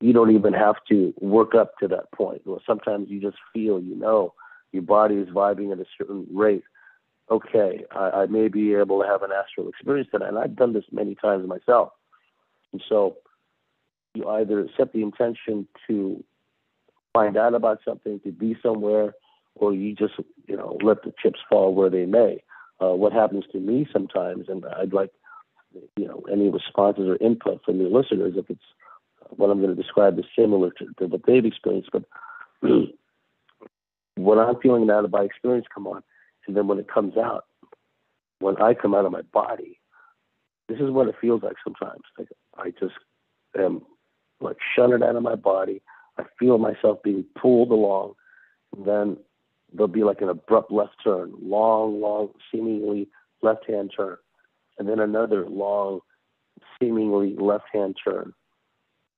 you 0.00 0.12
don't 0.12 0.34
even 0.34 0.52
have 0.52 0.76
to 0.88 1.14
work 1.20 1.54
up 1.54 1.78
to 1.78 1.88
that 1.88 2.10
point. 2.12 2.42
Well, 2.44 2.60
sometimes 2.66 3.08
you 3.08 3.20
just 3.20 3.36
feel, 3.52 3.80
you 3.80 3.94
know, 3.94 4.34
your 4.72 4.82
body 4.82 5.16
is 5.16 5.28
vibing 5.28 5.70
at 5.70 5.78
a 5.78 5.86
certain 5.98 6.26
rate 6.32 6.64
okay, 7.32 7.84
I, 7.90 8.10
I 8.10 8.26
may 8.26 8.48
be 8.48 8.74
able 8.74 9.00
to 9.00 9.08
have 9.08 9.22
an 9.22 9.30
astral 9.32 9.68
experience 9.68 10.08
tonight. 10.10 10.28
And 10.28 10.38
I've 10.38 10.56
done 10.56 10.74
this 10.74 10.84
many 10.92 11.14
times 11.14 11.46
myself. 11.48 11.90
And 12.72 12.82
so 12.88 13.16
you 14.14 14.28
either 14.28 14.68
set 14.76 14.92
the 14.92 15.02
intention 15.02 15.66
to 15.86 16.22
find 17.12 17.36
out 17.36 17.54
about 17.54 17.80
something, 17.84 18.20
to 18.20 18.32
be 18.32 18.56
somewhere, 18.62 19.14
or 19.54 19.72
you 19.72 19.94
just, 19.94 20.14
you 20.46 20.56
know, 20.56 20.78
let 20.82 21.02
the 21.04 21.12
chips 21.22 21.40
fall 21.48 21.74
where 21.74 21.90
they 21.90 22.06
may. 22.06 22.42
Uh, 22.82 22.94
what 22.94 23.12
happens 23.12 23.44
to 23.52 23.60
me 23.60 23.86
sometimes, 23.92 24.46
and 24.48 24.64
I'd 24.76 24.92
like, 24.92 25.10
you 25.96 26.06
know, 26.06 26.22
any 26.30 26.48
responses 26.48 27.06
or 27.06 27.16
input 27.16 27.64
from 27.64 27.80
your 27.80 27.90
listeners 27.90 28.34
if 28.36 28.50
it's 28.50 28.60
what 29.30 29.50
I'm 29.50 29.60
going 29.60 29.74
to 29.74 29.80
describe 29.80 30.18
is 30.18 30.24
similar 30.36 30.70
to, 30.78 30.86
to 30.98 31.06
what 31.06 31.20
they've 31.26 31.44
experienced. 31.44 31.90
But 31.92 32.04
when 34.16 34.38
I'm 34.38 34.56
feeling 34.60 34.90
out 34.90 35.04
of 35.04 35.10
body 35.12 35.26
experience 35.26 35.66
come 35.72 35.86
on, 35.86 36.02
and 36.46 36.56
then 36.56 36.66
when 36.66 36.78
it 36.78 36.92
comes 36.92 37.16
out, 37.16 37.44
when 38.40 38.56
I 38.60 38.74
come 38.74 38.94
out 38.94 39.06
of 39.06 39.12
my 39.12 39.22
body, 39.22 39.78
this 40.68 40.78
is 40.80 40.90
what 40.90 41.08
it 41.08 41.14
feels 41.20 41.42
like 41.42 41.56
sometimes. 41.62 42.02
Like 42.18 42.28
I 42.58 42.70
just 42.70 42.94
am 43.56 43.82
like 44.40 44.56
shunted 44.74 45.02
out 45.04 45.14
of 45.14 45.22
my 45.22 45.36
body. 45.36 45.82
I 46.18 46.24
feel 46.38 46.58
myself 46.58 47.02
being 47.04 47.24
pulled 47.40 47.70
along. 47.70 48.14
And 48.76 48.86
then 48.86 49.16
there'll 49.72 49.88
be 49.88 50.04
like 50.04 50.20
an 50.20 50.28
abrupt 50.28 50.70
left 50.70 50.94
turn, 51.02 51.32
long, 51.40 52.00
long, 52.00 52.30
seemingly 52.50 53.08
left 53.42 53.68
hand 53.68 53.92
turn. 53.96 54.16
And 54.78 54.88
then 54.88 55.00
another 55.00 55.46
long, 55.48 56.00
seemingly 56.80 57.36
left 57.38 57.64
hand 57.72 57.96
turn. 58.02 58.32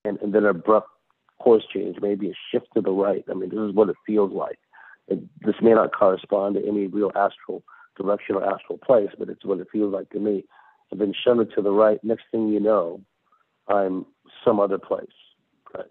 And, 0.05 0.19
and 0.21 0.35
then 0.35 0.45
abrupt 0.45 0.89
course 1.39 1.65
change, 1.73 1.97
maybe 2.01 2.31
a 2.31 2.35
shift 2.51 2.69
to 2.75 2.81
the 2.81 2.91
right. 2.91 3.25
I 3.31 3.35
mean, 3.35 3.51
this 3.51 3.59
is 3.59 3.75
what 3.75 3.89
it 3.89 3.97
feels 4.07 4.33
like. 4.33 4.59
It, 5.09 5.21
this 5.41 5.57
may 5.61 5.73
not 5.73 5.95
correspond 5.95 6.55
to 6.55 6.67
any 6.67 6.87
real 6.87 7.13
astral 7.15 7.63
direction 7.97 8.37
or 8.37 8.45
astral 8.45 8.79
place, 8.79 9.11
but 9.19 9.29
it's 9.29 9.45
what 9.45 9.61
it 9.61 9.69
feels 9.71 9.93
like 9.93 10.11
to 10.11 10.19
me. 10.19 10.45
I've 10.93 10.99
been 10.99 11.15
shunted 11.15 11.53
to 11.55 11.63
the 11.63 11.71
right. 11.71 12.03
Next 12.03 12.25
thing 12.31 12.49
you 12.49 12.61
know, 12.61 13.01
I'm 13.69 14.07
some 14.45 14.61
other 14.61 14.79
place. 14.79 15.07
Right? 15.75 15.87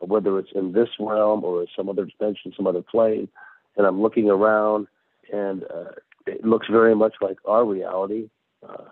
Whether 0.00 0.38
it's 0.38 0.50
in 0.54 0.72
this 0.72 0.88
realm 0.98 1.44
or 1.44 1.66
some 1.76 1.88
other 1.88 2.06
dimension, 2.06 2.52
some 2.56 2.66
other 2.66 2.82
plane, 2.82 3.28
and 3.76 3.86
I'm 3.86 4.00
looking 4.00 4.28
around, 4.30 4.86
and 5.32 5.64
uh, 5.64 5.92
it 6.26 6.44
looks 6.44 6.66
very 6.70 6.94
much 6.94 7.14
like 7.20 7.38
our 7.46 7.64
reality. 7.64 8.28
Uh, 8.66 8.84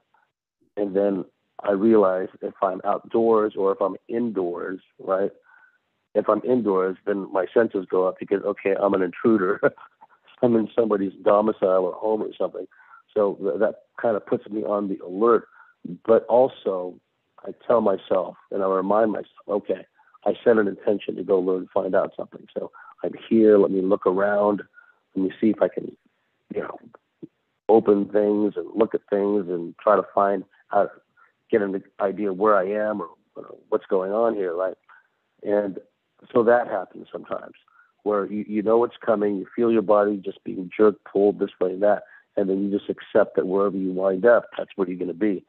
and 0.77 0.95
then 0.95 1.25
I 1.63 1.73
realize 1.73 2.29
if 2.41 2.55
I'm 2.63 2.81
outdoors 2.85 3.55
or 3.57 3.73
if 3.73 3.81
I'm 3.81 3.97
indoors, 4.09 4.81
right? 4.99 5.33
if 6.15 6.29
I'm 6.29 6.43
indoors, 6.45 6.97
then 7.07 7.31
my 7.33 7.47
senses 7.55 7.87
go 7.89 8.07
up 8.09 8.19
because 8.19 8.43
okay, 8.43 8.75
I'm 8.81 8.95
an 8.95 9.03
intruder. 9.03 9.61
I'm 10.43 10.57
in 10.57 10.69
somebody's 10.75 11.13
domicile 11.23 11.85
or 11.85 11.93
home 11.95 12.23
or 12.23 12.31
something. 12.39 12.67
So 13.15 13.35
th- 13.41 13.59
that 13.61 13.83
kind 14.01 14.17
of 14.17 14.25
puts 14.27 14.49
me 14.49 14.63
on 14.63 14.89
the 14.89 14.99
alert. 15.05 15.49
But 16.07 16.25
also, 16.27 16.95
I 17.45 17.51
tell 17.67 17.81
myself 17.81 18.37
and 18.51 18.63
I 18.63 18.67
remind 18.67 19.13
myself, 19.13 19.29
okay, 19.49 19.87
I 20.25 20.35
set 20.45 20.59
an 20.59 20.69
intention 20.69 21.17
to 21.17 21.25
go 21.25 21.39
learn, 21.39 21.69
find 21.73 21.95
out 21.95 22.13
something. 22.17 22.47
So 22.57 22.71
I'm 23.03 23.15
here. 23.29 23.59
Let 23.59 23.71
me 23.71 23.81
look 23.83 24.07
around. 24.07 24.63
Let 25.15 25.25
me 25.25 25.33
see 25.41 25.51
if 25.51 25.63
I 25.63 25.69
can, 25.69 25.97
you 26.55 26.63
know, 26.63 26.79
open 27.69 28.07
things 28.07 28.55
and 28.57 28.67
look 28.75 28.95
at 28.95 29.03
things 29.11 29.49
and 29.49 29.75
try 29.79 29.97
to 29.97 30.05
find 30.15 30.45
out, 30.73 30.91
get 31.51 31.63
an 31.63 31.83
idea 32.01 32.33
where 32.33 32.57
I 32.57 32.65
am 32.65 33.01
or 33.01 33.09
you 33.37 33.43
know, 33.43 33.59
what's 33.69 33.87
going 33.87 34.13
on 34.13 34.35
here, 34.35 34.55
right? 34.55 34.77
And 35.43 35.79
so 36.33 36.43
that 36.45 36.67
happens 36.67 37.07
sometimes 37.13 37.55
where 38.03 38.27
you, 38.27 38.45
you 38.49 38.63
know 38.63 38.85
it's 38.85 38.97
coming, 39.05 39.37
you 39.37 39.47
feel 39.55 39.71
your 39.71 39.83
body 39.83 40.21
just 40.25 40.43
being 40.45 40.71
jerked, 40.75 41.05
pulled 41.05 41.39
this 41.39 41.51
way 41.61 41.73
and 41.73 41.83
that, 41.83 42.05
and 42.37 42.49
then 42.49 42.63
you 42.63 42.77
just 42.77 42.91
accept 42.91 43.37
that 43.37 43.47
wherever 43.47 43.77
you 43.77 43.93
wind 43.93 44.25
up, 44.25 44.47
that's 44.57 44.71
where 44.77 44.89
you're 44.89 44.97
going 44.97 45.09
to 45.09 45.15
be. 45.15 45.45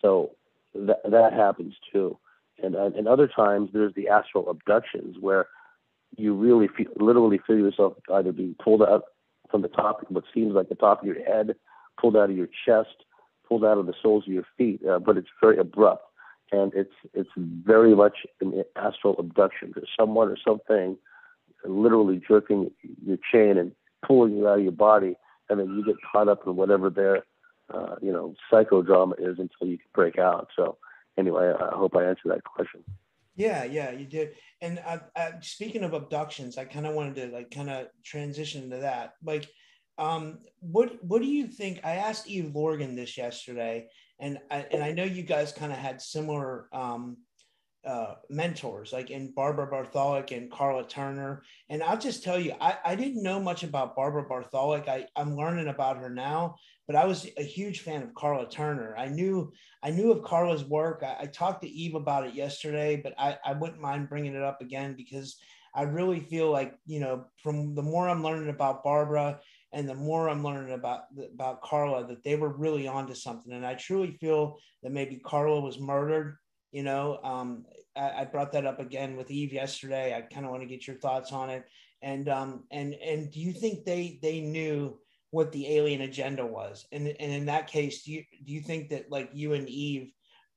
So 0.00 0.32
that 0.74 1.00
that 1.08 1.32
happens 1.32 1.74
too. 1.92 2.18
And 2.62 2.74
and 2.74 3.06
other 3.06 3.28
times 3.28 3.70
there's 3.72 3.94
the 3.94 4.08
astral 4.08 4.48
abductions 4.50 5.16
where 5.20 5.46
you 6.16 6.34
really 6.34 6.68
feel, 6.68 6.86
literally 6.96 7.40
feel 7.46 7.58
yourself 7.58 7.94
either 8.12 8.32
being 8.32 8.54
pulled 8.62 8.82
out 8.82 9.04
from 9.50 9.62
the 9.62 9.68
top, 9.68 10.04
what 10.08 10.24
seems 10.32 10.54
like 10.54 10.68
the 10.68 10.74
top 10.74 11.00
of 11.00 11.06
your 11.06 11.22
head, 11.24 11.54
pulled 12.00 12.16
out 12.16 12.30
of 12.30 12.36
your 12.36 12.48
chest, 12.66 13.04
pulled 13.48 13.64
out 13.64 13.78
of 13.78 13.86
the 13.86 13.94
soles 14.02 14.24
of 14.26 14.32
your 14.32 14.46
feet, 14.56 14.80
uh, 14.86 14.98
but 14.98 15.16
it's 15.16 15.28
very 15.40 15.58
abrupt 15.58 16.04
and 16.52 16.72
it's 16.74 16.92
it's 17.14 17.30
very 17.36 17.96
much 17.96 18.18
an 18.40 18.62
astral 18.76 19.16
abduction. 19.18 19.72
There's 19.74 19.88
someone 19.98 20.28
or 20.28 20.36
something 20.46 20.98
literally 21.64 22.20
jerking 22.26 22.70
your 23.04 23.18
chain 23.32 23.56
and 23.56 23.72
pulling 24.06 24.36
you 24.36 24.48
out 24.48 24.58
of 24.58 24.64
your 24.64 24.72
body, 24.72 25.16
and 25.48 25.58
then 25.58 25.68
you 25.68 25.84
get 25.84 25.96
caught 26.10 26.28
up 26.28 26.46
in 26.46 26.54
whatever 26.54 26.90
their 26.90 27.24
uh, 27.72 27.96
you 28.00 28.12
know 28.12 28.34
psychodrama 28.52 29.14
is 29.18 29.38
until 29.38 29.66
you 29.66 29.78
can 29.78 29.88
break 29.94 30.18
out. 30.18 30.48
So 30.54 30.76
anyway, 31.18 31.52
I 31.58 31.74
hope 31.74 31.96
I 31.96 32.04
answered 32.04 32.30
that 32.30 32.44
question. 32.44 32.84
Yeah, 33.34 33.64
yeah, 33.64 33.90
you 33.92 34.04
did. 34.04 34.34
And 34.60 34.78
uh, 34.84 34.98
uh, 35.16 35.30
speaking 35.40 35.84
of 35.84 35.94
abductions, 35.94 36.58
I 36.58 36.64
kind 36.64 36.86
of 36.86 36.94
wanted 36.94 37.16
to 37.16 37.26
like 37.36 37.50
kind 37.50 37.70
of 37.70 37.86
transition 38.04 38.70
to 38.70 38.76
that. 38.78 39.14
Like, 39.24 39.48
um, 39.98 40.38
what 40.60 41.02
what 41.02 41.22
do 41.22 41.28
you 41.28 41.46
think? 41.46 41.80
I 41.84 41.96
asked 41.96 42.28
Eve 42.28 42.52
Lorgen 42.54 42.94
this 42.94 43.16
yesterday, 43.16 43.88
and 44.20 44.38
I, 44.50 44.66
and 44.70 44.82
I 44.82 44.92
know 44.92 45.04
you 45.04 45.22
guys 45.22 45.52
kind 45.52 45.72
of 45.72 45.78
had 45.78 46.02
similar 46.02 46.68
um, 46.72 47.16
uh, 47.86 48.14
mentors, 48.30 48.92
like 48.92 49.10
in 49.10 49.32
Barbara 49.32 49.66
Bartholic 49.66 50.30
and 50.30 50.50
Carla 50.50 50.86
Turner. 50.86 51.42
And 51.68 51.82
I'll 51.82 51.98
just 51.98 52.22
tell 52.22 52.38
you, 52.38 52.54
I, 52.60 52.76
I 52.84 52.94
didn't 52.94 53.22
know 53.22 53.40
much 53.40 53.62
about 53.64 53.96
Barbara 53.96 54.24
Bartholic. 54.24 54.88
I, 54.88 55.06
I'm 55.16 55.36
learning 55.36 55.68
about 55.68 55.98
her 55.98 56.10
now, 56.10 56.56
but 56.86 56.96
I 56.96 57.04
was 57.04 57.28
a 57.36 57.42
huge 57.42 57.80
fan 57.80 58.02
of 58.02 58.14
Carla 58.14 58.48
Turner. 58.48 58.94
I 58.96 59.08
knew 59.08 59.52
I 59.82 59.90
knew 59.90 60.12
of 60.12 60.24
Carla's 60.24 60.64
work. 60.64 61.02
I, 61.04 61.24
I 61.24 61.26
talked 61.26 61.62
to 61.62 61.68
Eve 61.68 61.94
about 61.94 62.26
it 62.26 62.34
yesterday, 62.34 62.96
but 62.96 63.14
I, 63.18 63.38
I 63.44 63.52
wouldn't 63.52 63.80
mind 63.80 64.08
bringing 64.08 64.34
it 64.34 64.42
up 64.42 64.60
again 64.60 64.94
because 64.96 65.36
I 65.74 65.82
really 65.82 66.20
feel 66.20 66.50
like 66.50 66.74
you 66.86 67.00
know 67.00 67.26
from 67.42 67.74
the 67.74 67.82
more 67.82 68.08
I'm 68.08 68.22
learning 68.22 68.50
about 68.50 68.84
Barbara 68.84 69.40
and 69.72 69.88
the 69.88 69.94
more 69.94 70.28
I'm 70.28 70.44
learning 70.44 70.74
about 70.74 71.04
about 71.32 71.62
Carla 71.62 72.06
that 72.06 72.22
they 72.22 72.36
were 72.36 72.52
really 72.52 72.86
onto 72.86 73.14
something. 73.14 73.52
And 73.52 73.66
I 73.66 73.74
truly 73.74 74.12
feel 74.20 74.58
that 74.82 74.92
maybe 74.92 75.16
Carla 75.24 75.60
was 75.60 75.78
murdered. 75.78 76.36
You 76.72 76.82
know, 76.82 77.18
um, 77.22 77.64
I, 77.96 78.20
I, 78.20 78.24
brought 78.24 78.52
that 78.52 78.64
up 78.64 78.80
again 78.80 79.14
with 79.14 79.30
Eve 79.30 79.52
yesterday. 79.52 80.14
I 80.16 80.22
kind 80.22 80.46
of 80.46 80.52
want 80.52 80.62
to 80.62 80.68
get 80.68 80.86
your 80.86 80.96
thoughts 80.96 81.30
on 81.30 81.50
it. 81.50 81.64
And 82.00 82.28
um, 82.28 82.64
and 82.70 82.94
and 82.94 83.30
do 83.30 83.40
you 83.40 83.52
think 83.52 83.84
they 83.84 84.18
they 84.22 84.40
knew 84.40 84.98
what 85.32 85.50
the 85.50 85.66
alien 85.76 86.02
agenda 86.02 86.46
was. 86.46 86.86
And, 86.92 87.08
and 87.08 87.32
in 87.32 87.46
that 87.46 87.66
case, 87.66 88.04
do 88.04 88.12
you, 88.12 88.24
do 88.44 88.52
you 88.52 88.60
think 88.60 88.90
that 88.90 89.10
like 89.10 89.30
you 89.32 89.54
and 89.54 89.68
Eve, 89.68 90.12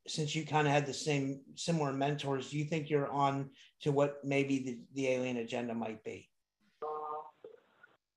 since 0.06 0.36
you 0.36 0.46
kind 0.46 0.68
of 0.68 0.74
had 0.74 0.86
the 0.86 0.94
same 0.94 1.40
similar 1.56 1.92
mentors, 1.92 2.52
do 2.52 2.58
you 2.58 2.66
think 2.66 2.90
you're 2.90 3.10
on 3.10 3.50
to 3.82 3.92
what 3.92 4.18
maybe 4.24 4.60
the, 4.60 4.80
the 4.94 5.08
alien 5.08 5.38
agenda 5.38 5.74
might 5.74 6.04
be? 6.04 6.30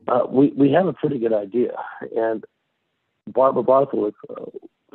Uh, 0.09 0.27
we, 0.29 0.53
we 0.57 0.73
have 0.73 0.87
a 0.87 0.93
pretty 0.93 1.19
good 1.19 1.33
idea. 1.33 1.73
And 2.17 2.45
Barbara 3.29 3.63
Bartholic, 3.63 4.15
uh, 4.29 4.47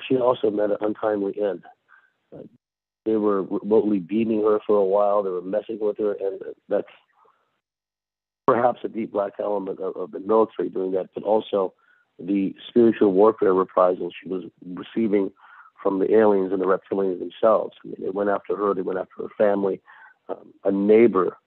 she 0.08 0.18
also 0.18 0.52
met 0.52 0.70
an 0.70 0.78
untimely 0.82 1.34
end. 1.42 1.64
Uh, 2.36 2.44
they 3.06 3.16
were 3.16 3.44
remotely 3.44 4.00
beating 4.00 4.42
her 4.44 4.60
for 4.68 4.78
a 4.78 4.86
while. 4.86 5.24
They 5.24 5.30
were 5.30 5.42
messing 5.42 5.78
with 5.80 5.98
her, 5.98 6.14
and 6.14 6.42
that's 6.68 6.88
perhaps 8.46 8.80
a 8.84 8.88
deep 8.88 9.12
black 9.12 9.34
element 9.40 9.80
of, 9.80 9.96
of 9.96 10.12
the 10.12 10.20
military 10.20 10.70
doing 10.70 10.92
that, 10.92 11.10
but 11.14 11.24
also 11.24 11.74
the 12.20 12.54
spiritual 12.68 13.12
warfare 13.12 13.54
reprisals 13.54 14.14
she 14.22 14.30
was 14.30 14.44
receiving 14.66 15.32
from 15.82 16.00
the 16.00 16.14
aliens 16.16 16.52
and 16.52 16.62
the 16.62 16.66
reptilians 16.66 17.20
themselves. 17.20 17.76
I 17.84 17.88
mean, 17.88 17.98
they 18.00 18.10
went 18.10 18.30
after 18.30 18.56
her. 18.56 18.74
They 18.74 18.82
went 18.82 19.00
after 19.00 19.24
her 19.24 19.30
family. 19.38 19.82
Um, 20.30 20.54
a 20.64 20.72
neighbor 20.72 21.38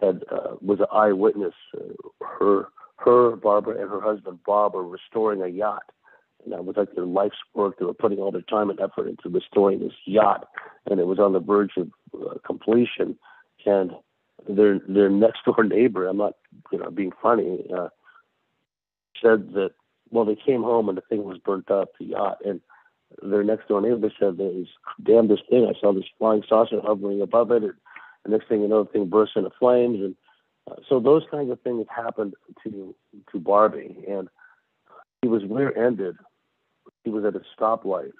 had 0.00 0.22
uh, 0.30 0.56
was 0.60 0.80
an 0.80 0.86
eyewitness. 0.92 1.54
Uh, 1.74 2.24
her, 2.24 2.68
her, 2.98 3.36
Barbara, 3.36 3.80
and 3.80 3.90
her 3.90 4.00
husband 4.00 4.38
Bob 4.46 4.74
were 4.74 4.86
restoring 4.86 5.42
a 5.42 5.48
yacht, 5.48 5.82
and 6.44 6.52
that 6.52 6.64
was 6.64 6.76
like 6.76 6.94
their 6.94 7.06
life's 7.06 7.36
work. 7.54 7.78
They 7.78 7.84
were 7.84 7.94
putting 7.94 8.18
all 8.18 8.30
their 8.30 8.42
time 8.42 8.70
and 8.70 8.80
effort 8.80 9.08
into 9.08 9.28
restoring 9.28 9.80
this 9.80 9.92
yacht, 10.04 10.48
and 10.88 11.00
it 11.00 11.06
was 11.06 11.18
on 11.18 11.32
the 11.32 11.40
verge 11.40 11.72
of 11.76 11.90
uh, 12.14 12.34
completion. 12.46 13.18
And 13.64 13.92
their 14.48 14.78
their 14.88 15.08
next 15.08 15.44
door 15.44 15.64
neighbor, 15.64 16.06
I'm 16.06 16.16
not 16.16 16.34
you 16.72 16.78
know 16.78 16.90
being 16.90 17.12
funny, 17.22 17.66
uh, 17.74 17.88
said 19.22 19.52
that 19.54 19.70
well 20.10 20.24
they 20.24 20.36
came 20.36 20.62
home 20.62 20.88
and 20.88 20.96
the 20.96 21.02
thing 21.02 21.24
was 21.24 21.38
burnt 21.38 21.70
up, 21.70 21.90
the 21.98 22.06
yacht, 22.06 22.38
and 22.44 22.60
their 23.22 23.44
next 23.44 23.68
door 23.68 23.80
neighbor 23.80 24.12
said 24.18 24.36
there 24.36 24.46
was 24.46 24.66
damnedest 25.02 25.48
thing. 25.48 25.66
I 25.66 25.78
saw 25.80 25.92
this 25.92 26.04
flying 26.18 26.42
saucer 26.48 26.80
hovering 26.80 27.22
above 27.22 27.50
it, 27.50 27.62
and 27.62 27.74
the 28.24 28.30
next 28.30 28.48
thing 28.48 28.62
you 28.62 28.68
know, 28.68 28.84
the 28.84 28.90
thing 28.90 29.08
burst 29.08 29.36
into 29.36 29.50
flames, 29.58 30.00
and 30.00 30.16
uh, 30.70 30.76
so 30.88 31.00
those 31.00 31.22
kinds 31.30 31.50
of 31.50 31.60
things 31.60 31.86
happened 31.94 32.34
to 32.64 32.94
to 33.32 33.38
Barbie, 33.38 34.04
and 34.08 34.28
he 35.22 35.28
was 35.28 35.42
rear-ended. 35.48 36.16
He 37.04 37.10
was 37.10 37.24
at 37.24 37.36
a 37.36 37.42
stoplight, 37.56 38.12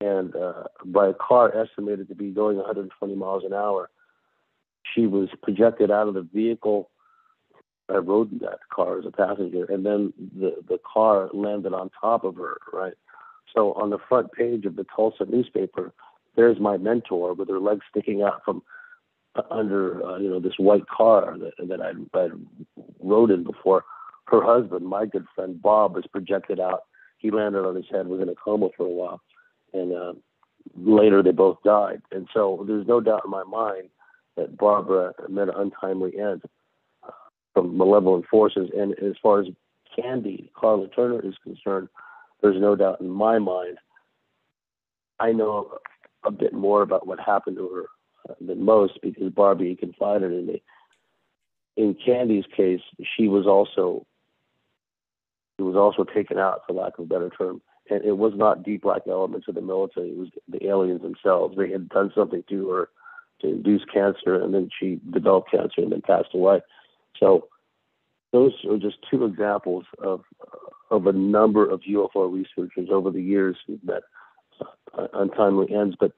and 0.00 0.34
uh, 0.36 0.64
by 0.84 1.08
a 1.08 1.14
car 1.14 1.54
estimated 1.56 2.08
to 2.08 2.14
be 2.14 2.30
going 2.30 2.56
120 2.56 3.14
miles 3.14 3.44
an 3.44 3.52
hour 3.52 3.90
she 4.94 5.06
was 5.06 5.28
projected 5.42 5.90
out 5.90 6.08
of 6.08 6.14
the 6.14 6.28
vehicle. 6.32 6.90
I 7.88 7.96
rode 7.96 8.32
in 8.32 8.38
that 8.38 8.60
car 8.72 8.98
as 8.98 9.06
a 9.06 9.10
passenger, 9.10 9.64
and 9.64 9.84
then 9.84 10.12
the 10.38 10.56
the 10.68 10.78
car 10.90 11.30
landed 11.32 11.74
on 11.74 11.90
top 12.00 12.24
of 12.24 12.36
her. 12.36 12.58
Right. 12.72 12.94
So 13.54 13.72
on 13.74 13.90
the 13.90 13.98
front 14.08 14.32
page 14.32 14.64
of 14.64 14.76
the 14.76 14.86
Tulsa 14.94 15.26
newspaper, 15.26 15.92
there's 16.36 16.58
my 16.58 16.76
mentor 16.78 17.34
with 17.34 17.48
her 17.48 17.60
legs 17.60 17.84
sticking 17.90 18.22
out 18.22 18.42
from 18.44 18.62
under 19.50 20.04
uh, 20.04 20.18
you 20.18 20.30
know 20.30 20.40
this 20.40 20.58
white 20.58 20.86
car 20.88 21.36
that 21.38 21.68
that 21.68 21.80
I'd, 21.80 22.18
I'd 22.18 22.32
rode 23.00 23.30
in 23.30 23.44
before. 23.44 23.84
Her 24.26 24.42
husband, 24.42 24.86
my 24.86 25.04
good 25.04 25.26
friend 25.34 25.60
Bob, 25.60 25.94
was 25.94 26.06
projected 26.10 26.60
out. 26.60 26.84
He 27.18 27.30
landed 27.30 27.66
on 27.66 27.74
his 27.74 27.84
head, 27.90 28.06
was 28.06 28.20
in 28.20 28.28
a 28.28 28.34
coma 28.34 28.68
for 28.76 28.86
a 28.86 28.90
while, 28.90 29.20
and 29.72 29.92
uh, 29.92 30.12
later 30.76 31.22
they 31.22 31.32
both 31.32 31.58
died. 31.64 32.02
And 32.10 32.28
so 32.32 32.64
there's 32.66 32.86
no 32.86 33.00
doubt 33.00 33.22
in 33.24 33.30
my 33.30 33.44
mind 33.44 33.88
that 34.36 34.56
Barbara 34.56 35.12
met 35.28 35.48
an 35.48 35.54
untimely 35.56 36.18
end 36.18 36.42
uh, 37.06 37.10
from 37.54 37.76
malevolent 37.76 38.26
forces. 38.30 38.70
And 38.76 38.92
as 38.98 39.14
far 39.22 39.40
as 39.40 39.48
Candy, 39.94 40.50
Carla 40.54 40.88
Turner 40.88 41.20
is 41.20 41.34
concerned, 41.42 41.88
there's 42.40 42.60
no 42.60 42.74
doubt 42.74 43.00
in 43.00 43.08
my 43.08 43.38
mind. 43.38 43.78
I 45.20 45.32
know 45.32 45.78
a 46.24 46.30
bit 46.30 46.52
more 46.52 46.82
about 46.82 47.06
what 47.06 47.20
happened 47.20 47.56
to 47.56 47.68
her 47.68 47.84
uh, 48.28 48.34
than 48.40 48.64
most 48.64 48.98
because 49.02 49.30
Barbie 49.32 49.76
confided 49.76 50.32
in 50.32 50.46
me. 50.46 50.62
In 51.76 51.94
Candy's 51.94 52.44
case, 52.56 52.80
she 53.16 53.28
was 53.28 53.46
also 53.46 54.06
she 55.56 55.62
was 55.62 55.76
also 55.76 56.04
taken 56.04 56.38
out, 56.38 56.62
for 56.66 56.72
lack 56.72 56.98
of 56.98 57.04
a 57.04 57.08
better 57.08 57.30
term. 57.30 57.60
And 57.90 58.04
it 58.04 58.16
was 58.16 58.32
not 58.34 58.62
deep 58.62 58.82
black 58.82 59.02
elements 59.08 59.48
of 59.48 59.54
the 59.54 59.60
military; 59.60 60.10
it 60.10 60.16
was 60.16 60.28
the 60.48 60.66
aliens 60.66 61.02
themselves. 61.02 61.56
They 61.56 61.70
had 61.70 61.88
done 61.88 62.12
something 62.14 62.42
to 62.48 62.68
her 62.70 62.88
to 63.42 63.48
induce 63.48 63.84
cancer, 63.92 64.34
and 64.34 64.54
then 64.54 64.70
she 64.78 65.00
developed 65.10 65.50
cancer 65.50 65.82
and 65.82 65.92
then 65.92 66.00
passed 66.00 66.34
away. 66.34 66.60
So 67.18 67.48
those 68.32 68.52
are 68.68 68.78
just 68.78 68.96
two 69.10 69.24
examples 69.24 69.84
of 69.98 70.22
of 70.90 71.06
a 71.06 71.12
number 71.12 71.68
of 71.68 71.80
UFO 71.82 72.30
researchers 72.32 72.88
over 72.90 73.10
the 73.10 73.22
years 73.22 73.56
that 73.84 74.02
uh, 74.96 75.06
untimely 75.14 75.74
ends. 75.74 75.96
But 75.98 76.12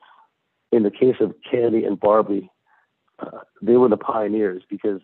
in 0.73 0.83
the 0.83 0.91
case 0.91 1.17
of 1.21 1.35
Candy 1.49 1.85
and 1.85 1.99
Barbie, 1.99 2.51
uh, 3.21 3.41
they 3.63 3.77
were 3.77 3.89
the 3.89 3.97
pioneers 3.97 4.65
because 4.69 5.01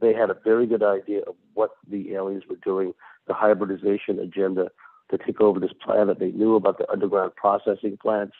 they 0.00 0.14
had 0.14 0.30
a 0.30 0.36
very 0.44 0.66
good 0.66 0.84
idea 0.84 1.22
of 1.22 1.34
what 1.54 1.70
the 1.90 2.14
aliens 2.14 2.44
were 2.48 2.58
doing, 2.62 2.94
the 3.26 3.34
hybridization 3.34 4.20
agenda 4.20 4.70
to 5.10 5.18
take 5.18 5.40
over 5.40 5.58
this 5.58 5.72
planet. 5.84 6.20
They 6.20 6.30
knew 6.30 6.54
about 6.54 6.78
the 6.78 6.88
underground 6.90 7.34
processing 7.34 7.98
plants 8.00 8.36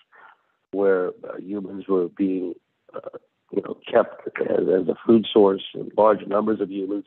where 0.70 1.08
uh, 1.08 1.38
humans 1.38 1.88
were 1.88 2.08
being 2.08 2.54
uh, 2.94 3.18
you 3.50 3.62
know, 3.62 3.76
kept 3.90 4.28
as, 4.40 4.68
as 4.68 4.88
a 4.88 4.96
food 5.06 5.26
source 5.32 5.62
in 5.74 5.90
large 5.96 6.26
numbers 6.26 6.60
of 6.60 6.70
humans. 6.70 7.06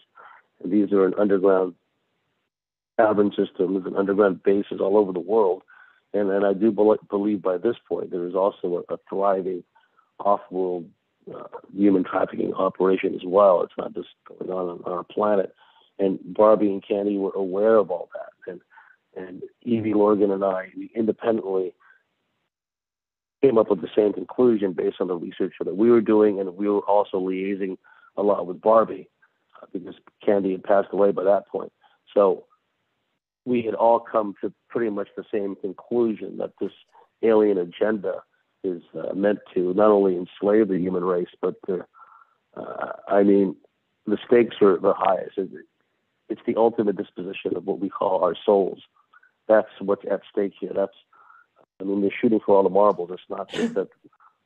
And 0.63 0.72
these 0.72 0.91
are 0.91 1.06
in 1.06 1.13
underground 1.15 1.76
cavern 2.98 3.32
systems 3.32 3.86
and 3.86 3.96
underground 3.96 4.44
bases 4.44 4.80
all 4.80 4.98
over 4.98 5.12
the 5.12 5.20
world. 5.20 5.63
And, 6.13 6.30
and 6.30 6.46
I 6.46 6.54
do 6.54 6.72
be- 6.72 7.08
believe 7.10 7.41
by 7.41 7.58
this 7.58 7.78
point 7.88 8.12
there 8.12 8.28
is 8.28 8.36
also 8.36 8.84
a, 8.89 8.94
a 8.94 8.98
thriving 9.10 9.63
off-world 10.20 10.89
uh, 11.34 11.44
human 11.76 12.04
trafficking 12.04 12.54
operation 12.54 13.15
as 13.15 13.22
well. 13.24 13.62
It's 13.62 13.74
not 13.78 13.94
just 13.94 14.10
going 14.28 14.52
on 14.52 14.82
on 14.84 14.91
our 14.91 15.04
planet. 15.04 15.56
And 16.00 16.20
Barbie 16.24 16.72
and 16.72 16.86
Candy 16.86 17.17
were 17.17 17.34
aware 17.36 17.76
of 17.76 17.91
all 17.91 18.10
that. 18.13 18.52
And 18.52 18.62
and 19.15 19.44
Evie 19.63 19.94
Lorgen 19.94 20.32
and 20.32 20.44
I 20.44 20.72
independently 20.96 21.74
came 23.41 23.58
up 23.58 23.69
with 23.69 23.82
the 23.82 23.89
same 23.95 24.13
conclusion 24.13 24.73
based 24.73 24.97
on 24.99 25.08
the 25.08 25.15
research 25.15 25.54
that 25.60 25.75
we 25.75 25.89
were 25.89 26.01
doing, 26.01 26.39
and 26.39 26.56
we 26.56 26.69
were 26.69 26.82
also 26.82 27.19
liaising 27.19 27.77
a 28.17 28.21
lot 28.21 28.45
with 28.45 28.62
Barbie 28.62 29.10
uh, 29.62 29.65
because 29.73 29.95
Candy 30.23 30.51
had 30.51 30.63
passed 30.63 30.89
away 30.91 31.12
by 31.12 31.23
that 31.23 31.47
point. 31.47 31.71
So 32.13 32.45
we 33.45 33.63
had 33.63 33.73
all 33.73 33.99
come 33.99 34.36
to 34.41 34.54
pretty 34.69 34.91
much 34.91 35.10
the 35.15 35.23
same 35.32 35.56
conclusion 35.56 36.38
that 36.38 36.54
this 36.60 36.71
alien 37.23 37.58
agenda 37.58 38.23
is 38.63 38.84
uh, 38.95 39.13
meant 39.13 39.39
to 39.54 39.73
not 39.73 39.89
only 39.89 40.15
enslave 40.15 40.67
the 40.67 40.77
human 40.77 41.04
race, 41.04 41.30
but 41.41 41.56
to, 41.65 41.86
uh, 42.56 42.91
I 43.08 43.23
mean, 43.23 43.56
the 44.06 44.17
stakes 44.27 44.58
are 44.62 44.77
the 44.77 44.93
highest. 44.95 45.39
It's 46.30 46.41
the 46.45 46.56
ultimate 46.58 46.97
disposition 46.97 47.56
of 47.56 47.65
what 47.65 47.80
we 47.80 47.89
call 47.89 48.23
our 48.23 48.36
souls. 48.45 48.82
That's 49.47 49.69
what's 49.80 50.06
at 50.10 50.21
stake 50.32 50.54
here. 50.60 50.71
That's 50.75 50.95
I 51.82 51.84
mean, 51.84 52.02
they're 52.02 52.12
shooting 52.22 52.39
for 52.46 52.56
all 52.56 52.63
the 52.63 52.70
marbles. 52.70 53.10
It's 53.12 53.22
not 53.30 53.50
just 53.50 53.74
that 53.74 53.89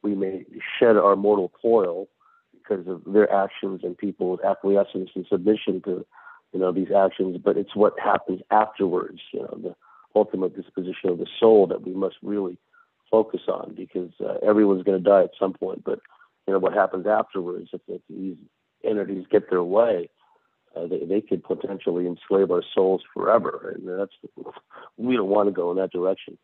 we 0.02 0.16
may 0.16 0.46
shed 0.80 0.96
our 0.98 1.16
mortal 1.16 1.52
coil 1.62 2.08
because 2.54 2.88
of 2.88 3.02
their 3.06 3.32
actions 3.32 3.82
and 3.84 3.98
people's 3.98 4.40
acquiescence 4.40 5.10
and 5.16 5.26
submission 5.30 5.82
to, 5.84 6.06
you 6.54 6.60
know, 6.60 6.72
these 6.72 6.92
actions, 6.96 7.38
but 7.44 7.58
it's 7.58 7.76
what 7.76 8.00
happens 8.00 8.42
afterwards, 8.50 9.20
you 9.34 9.42
know, 9.42 9.58
the 9.62 9.76
ultimate 10.16 10.56
disposition 10.56 11.10
of 11.10 11.18
the 11.18 11.28
soul 11.40 11.68
that 11.68 11.86
we 11.86 11.94
must 11.94 12.16
really 12.24 12.58
focus 13.12 13.42
on 13.48 13.76
because 13.76 14.12
uh, 14.22 14.36
everyone's 14.48 14.84
going 14.84 14.98
to 14.98 15.10
die 15.10 15.24
at 15.24 15.32
some 15.38 15.54
point. 15.54 15.84
But, 15.84 16.00
you 16.48 16.54
know, 16.54 16.60
what 16.60 16.74
happens 16.74 17.06
afterwards, 17.06 17.70
if, 17.74 17.82
if 17.88 18.02
these 18.10 18.38
entities 18.84 19.26
get 19.30 19.50
their 19.50 19.64
way, 19.64 20.10
uh, 20.76 20.88
they, 20.88 21.06
they 21.06 21.22
could 21.22 21.44
potentially 21.44 22.08
enslave 22.08 22.52
our 22.52 22.64
souls 22.74 23.02
forever. 23.14 23.76
And 23.76 24.00
that's, 24.00 24.14
we 24.98 25.16
don't 25.16 25.30
want 25.30 25.50
to 25.50 25.54
go 25.54 25.72
in 25.72 25.78
that 25.78 25.92
direction. 25.92 26.38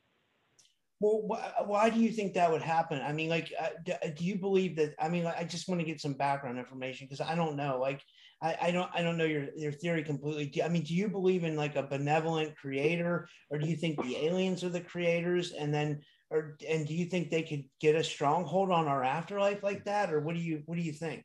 Well, 1.01 1.23
wh- 1.27 1.67
why 1.67 1.89
do 1.89 1.99
you 1.99 2.11
think 2.11 2.35
that 2.35 2.51
would 2.51 2.61
happen? 2.61 3.01
I 3.01 3.11
mean, 3.11 3.27
like, 3.27 3.51
uh, 3.59 3.69
do, 3.83 3.93
uh, 3.93 4.09
do, 4.15 4.23
you 4.23 4.37
believe 4.37 4.75
that? 4.75 4.93
I 4.99 5.09
mean, 5.09 5.25
I 5.25 5.43
just 5.43 5.67
want 5.67 5.81
to 5.81 5.85
get 5.85 5.99
some 5.99 6.13
background 6.13 6.59
information 6.59 7.07
because 7.07 7.27
I 7.27 7.33
don't 7.33 7.55
know. 7.55 7.79
Like, 7.81 8.03
I, 8.39 8.55
I, 8.61 8.71
don't, 8.71 8.89
I 8.93 9.01
don't 9.01 9.17
know 9.17 9.25
your 9.25 9.47
your 9.55 9.71
theory 9.71 10.03
completely. 10.03 10.45
Do, 10.45 10.61
I 10.61 10.69
mean, 10.69 10.83
do 10.83 10.93
you 10.93 11.07
believe 11.07 11.43
in 11.43 11.55
like 11.55 11.75
a 11.75 11.81
benevolent 11.81 12.55
creator, 12.55 13.27
or 13.49 13.57
do 13.57 13.67
you 13.67 13.75
think 13.75 13.99
the 14.03 14.15
aliens 14.15 14.63
are 14.63 14.69
the 14.69 14.79
creators, 14.79 15.53
and 15.53 15.73
then, 15.73 16.01
or 16.29 16.55
and 16.69 16.87
do 16.87 16.93
you 16.93 17.05
think 17.05 17.31
they 17.31 17.43
could 17.43 17.63
get 17.79 17.95
a 17.95 18.03
stronghold 18.03 18.71
on 18.71 18.87
our 18.87 19.03
afterlife 19.03 19.63
like 19.63 19.85
that, 19.85 20.13
or 20.13 20.19
what 20.19 20.35
do 20.35 20.41
you, 20.41 20.61
what 20.67 20.75
do 20.75 20.83
you 20.83 20.93
think? 20.93 21.23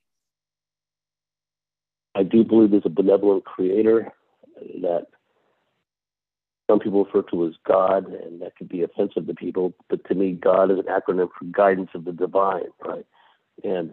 I 2.14 2.22
do 2.22 2.44
believe 2.44 2.70
there's 2.70 2.86
a 2.86 2.88
benevolent 2.88 3.44
creator 3.44 4.10
that 4.80 5.08
some 6.68 6.80
people 6.80 7.04
refer 7.04 7.22
to 7.30 7.46
as 7.46 7.54
God, 7.66 8.06
and 8.06 8.42
that 8.42 8.56
could 8.56 8.68
be 8.68 8.82
offensive 8.82 9.26
to 9.26 9.34
people. 9.34 9.72
But 9.88 10.04
to 10.08 10.14
me, 10.14 10.32
God 10.32 10.70
is 10.70 10.78
an 10.78 10.84
acronym 10.84 11.28
for 11.38 11.44
guidance 11.50 11.90
of 11.94 12.04
the 12.04 12.12
divine, 12.12 12.68
right? 12.84 13.06
And 13.62 13.92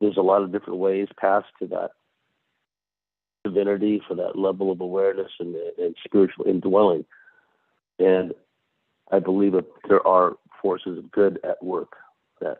there's 0.00 0.16
a 0.16 0.22
lot 0.22 0.42
of 0.42 0.52
different 0.52 0.80
ways 0.80 1.08
past 1.18 1.46
to 1.60 1.66
that 1.68 1.90
divinity, 3.44 4.02
for 4.06 4.14
that 4.16 4.38
level 4.38 4.72
of 4.72 4.80
awareness 4.80 5.30
and, 5.38 5.54
and 5.78 5.94
spiritual 6.04 6.46
indwelling. 6.46 7.04
And 7.98 8.32
I 9.12 9.20
believe 9.20 9.52
that 9.52 9.66
there 9.88 10.04
are 10.06 10.32
forces 10.60 10.98
of 10.98 11.12
good 11.12 11.38
at 11.44 11.62
work 11.62 11.92
that 12.40 12.58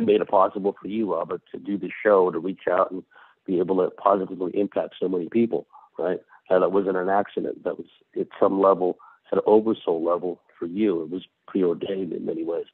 made 0.00 0.20
it 0.20 0.28
possible 0.28 0.74
for 0.80 0.88
you, 0.88 1.12
Robert, 1.12 1.42
to 1.52 1.58
do 1.58 1.76
the 1.76 1.90
show, 2.02 2.30
to 2.30 2.38
reach 2.38 2.62
out 2.70 2.90
and 2.90 3.02
be 3.46 3.58
able 3.58 3.76
to 3.76 3.90
positively 3.96 4.52
impact 4.58 4.94
so 5.00 5.08
many 5.08 5.28
people, 5.28 5.66
right? 5.98 6.20
And 6.48 6.62
that 6.62 6.72
wasn't 6.72 6.96
an 6.96 7.08
accident. 7.08 7.64
That 7.64 7.78
was 7.78 7.86
at 8.18 8.28
some 8.38 8.60
level, 8.60 8.98
at 9.32 9.38
an 9.38 9.44
oversoul 9.46 10.04
level 10.04 10.40
for 10.58 10.66
you. 10.66 11.02
It 11.02 11.10
was 11.10 11.26
preordained 11.46 12.12
in 12.12 12.24
many 12.24 12.44
ways. 12.44 12.66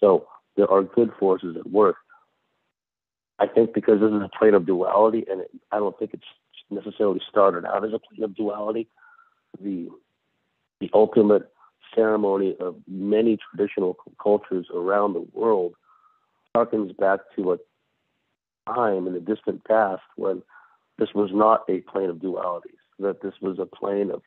So 0.00 0.26
there 0.56 0.70
are 0.70 0.82
good 0.82 1.12
forces 1.18 1.56
at 1.56 1.70
work. 1.70 1.96
I 3.38 3.46
think 3.46 3.74
because 3.74 4.00
this 4.00 4.10
is 4.10 4.22
a 4.22 4.30
plane 4.38 4.54
of 4.54 4.66
duality, 4.66 5.24
and 5.30 5.40
it, 5.40 5.50
I 5.72 5.78
don't 5.78 5.98
think 5.98 6.14
it's 6.14 6.22
necessarily 6.70 7.20
started 7.28 7.64
out 7.64 7.84
as 7.84 7.92
a 7.92 7.98
plane 7.98 8.24
of 8.24 8.36
duality. 8.36 8.88
The 9.60 9.88
the 10.80 10.90
ultimate 10.94 11.50
ceremony 11.94 12.56
of 12.58 12.76
many 12.88 13.36
traditional 13.36 13.96
cultures 14.20 14.66
around 14.74 15.12
the 15.12 15.26
world 15.32 15.74
harkens 16.56 16.96
back 16.96 17.20
to 17.36 17.52
a 17.52 17.58
time 18.66 19.06
in 19.06 19.14
the 19.14 19.20
distant 19.20 19.64
past 19.64 20.02
when 20.16 20.42
this 20.98 21.10
was 21.14 21.30
not 21.32 21.64
a 21.68 21.80
plane 21.80 22.10
of 22.10 22.16
dualities, 22.16 22.81
that 23.02 23.22
this 23.22 23.34
was 23.40 23.58
a 23.58 23.66
plane 23.66 24.10
of 24.10 24.22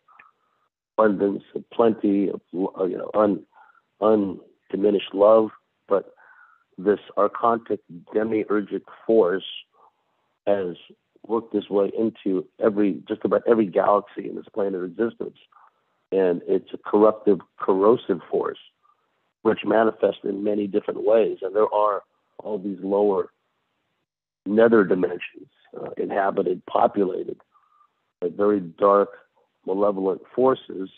abundance, 0.97 1.43
of 1.55 1.69
plenty, 1.71 2.29
of 2.29 2.41
you 2.53 2.97
know, 2.97 3.11
un, 3.13 3.43
undiminished 4.01 5.13
love, 5.13 5.49
but 5.87 6.13
this 6.77 6.99
archontic 7.17 7.79
demiurgic 8.13 8.83
force 9.05 9.43
has 10.47 10.75
worked 11.27 11.55
its 11.55 11.69
way 11.69 11.91
into 11.97 12.45
every 12.63 13.01
just 13.07 13.21
about 13.23 13.41
every 13.47 13.65
galaxy 13.65 14.29
in 14.29 14.35
this 14.35 14.45
plane 14.53 14.75
of 14.75 14.83
existence. 14.83 15.37
And 16.11 16.41
it's 16.47 16.69
a 16.73 16.77
corruptive, 16.77 17.39
corrosive 17.59 18.21
force 18.29 18.59
which 19.41 19.59
manifests 19.63 20.21
in 20.23 20.43
many 20.43 20.65
different 20.65 21.03
ways. 21.03 21.37
And 21.43 21.55
there 21.55 21.71
are 21.71 22.01
all 22.39 22.57
these 22.57 22.79
lower 22.81 23.29
nether 24.47 24.83
dimensions 24.83 25.49
uh, 25.79 25.91
inhabited, 25.97 26.65
populated 26.65 27.37
very 28.29 28.59
dark, 28.59 29.09
malevolent 29.65 30.21
forces 30.35 30.89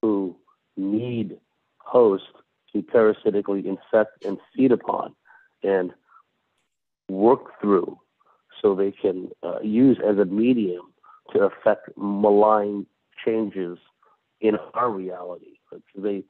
who 0.00 0.36
need 0.76 1.36
hosts 1.78 2.28
to 2.72 2.82
parasitically 2.82 3.66
infect 3.66 4.24
and 4.24 4.38
feed 4.54 4.72
upon 4.72 5.14
and 5.62 5.92
work 7.08 7.60
through 7.60 7.98
so 8.60 8.74
they 8.74 8.90
can 8.90 9.30
uh, 9.42 9.60
use 9.60 9.98
as 10.06 10.18
a 10.18 10.24
medium 10.24 10.92
to 11.32 11.40
affect 11.40 11.90
malign 11.96 12.86
changes 13.24 13.78
in 14.40 14.56
our 14.74 14.90
reality. 14.90 15.58
They 15.96 16.24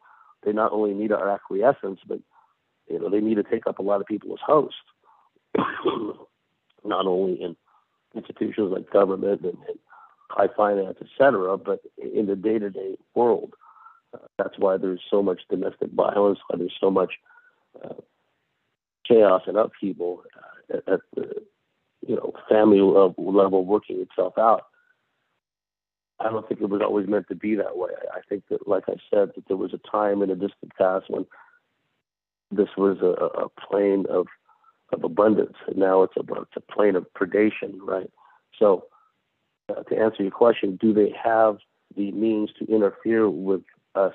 they 0.44 0.52
not 0.52 0.72
only 0.72 0.94
need 0.94 1.12
our 1.12 1.28
acquiescence, 1.28 2.00
but 2.06 2.20
you 2.88 2.98
know 2.98 3.10
they 3.10 3.20
need 3.20 3.36
to 3.36 3.42
take 3.42 3.66
up 3.66 3.78
a 3.78 3.82
lot 3.82 4.00
of 4.00 4.06
people 4.06 4.32
as 4.32 4.38
hosts, 4.44 4.76
not 6.84 7.06
only 7.06 7.42
in 7.42 7.56
institutions 8.14 8.72
like 8.72 8.90
government 8.90 9.42
and, 9.42 9.56
and 9.68 9.78
high 10.30 10.48
finance, 10.56 10.98
etc., 11.00 11.56
but 11.56 11.80
in 11.96 12.26
the 12.26 12.36
day-to-day 12.36 12.96
world. 13.14 13.54
Uh, 14.14 14.18
that's 14.38 14.58
why 14.58 14.76
there's 14.76 15.02
so 15.10 15.22
much 15.22 15.42
domestic 15.50 15.90
violence, 15.92 16.38
why 16.48 16.58
there's 16.58 16.76
so 16.80 16.90
much 16.90 17.14
uh, 17.84 17.94
chaos 19.06 19.42
and 19.46 19.56
upheaval 19.56 20.22
uh, 20.36 20.76
at, 20.76 20.88
at, 20.94 21.00
the 21.14 21.42
you 22.06 22.16
know 22.16 22.32
family 22.48 22.80
level 22.80 23.64
working 23.64 24.00
itself 24.00 24.38
out. 24.38 24.64
I 26.20 26.30
don't 26.30 26.48
think 26.48 26.60
it 26.60 26.68
was 26.68 26.80
always 26.82 27.06
meant 27.06 27.28
to 27.28 27.34
be 27.34 27.54
that 27.56 27.76
way. 27.76 27.90
I 28.12 28.20
think 28.28 28.44
that, 28.50 28.66
like 28.66 28.84
I 28.88 28.96
said, 29.10 29.30
that 29.36 29.46
there 29.46 29.56
was 29.56 29.72
a 29.72 29.90
time 29.90 30.22
in 30.22 30.30
a 30.30 30.34
distant 30.34 30.72
past 30.76 31.06
when 31.08 31.26
this 32.50 32.68
was 32.76 32.98
a, 33.02 33.42
a 33.42 33.48
plane 33.48 34.06
of 34.08 34.26
of 34.92 35.04
abundance, 35.04 35.56
and 35.66 35.76
now 35.76 36.02
it's 36.02 36.16
a, 36.16 36.20
it's 36.20 36.56
a 36.56 36.72
plane 36.72 36.96
of 36.96 37.06
predation, 37.12 37.78
right? 37.82 38.10
So, 38.58 38.86
uh, 39.68 39.82
to 39.84 39.96
answer 39.96 40.22
your 40.22 40.32
question, 40.32 40.78
do 40.80 40.92
they 40.92 41.14
have 41.22 41.58
the 41.96 42.12
means 42.12 42.50
to 42.58 42.66
interfere 42.66 43.28
with 43.28 43.62
us 43.94 44.14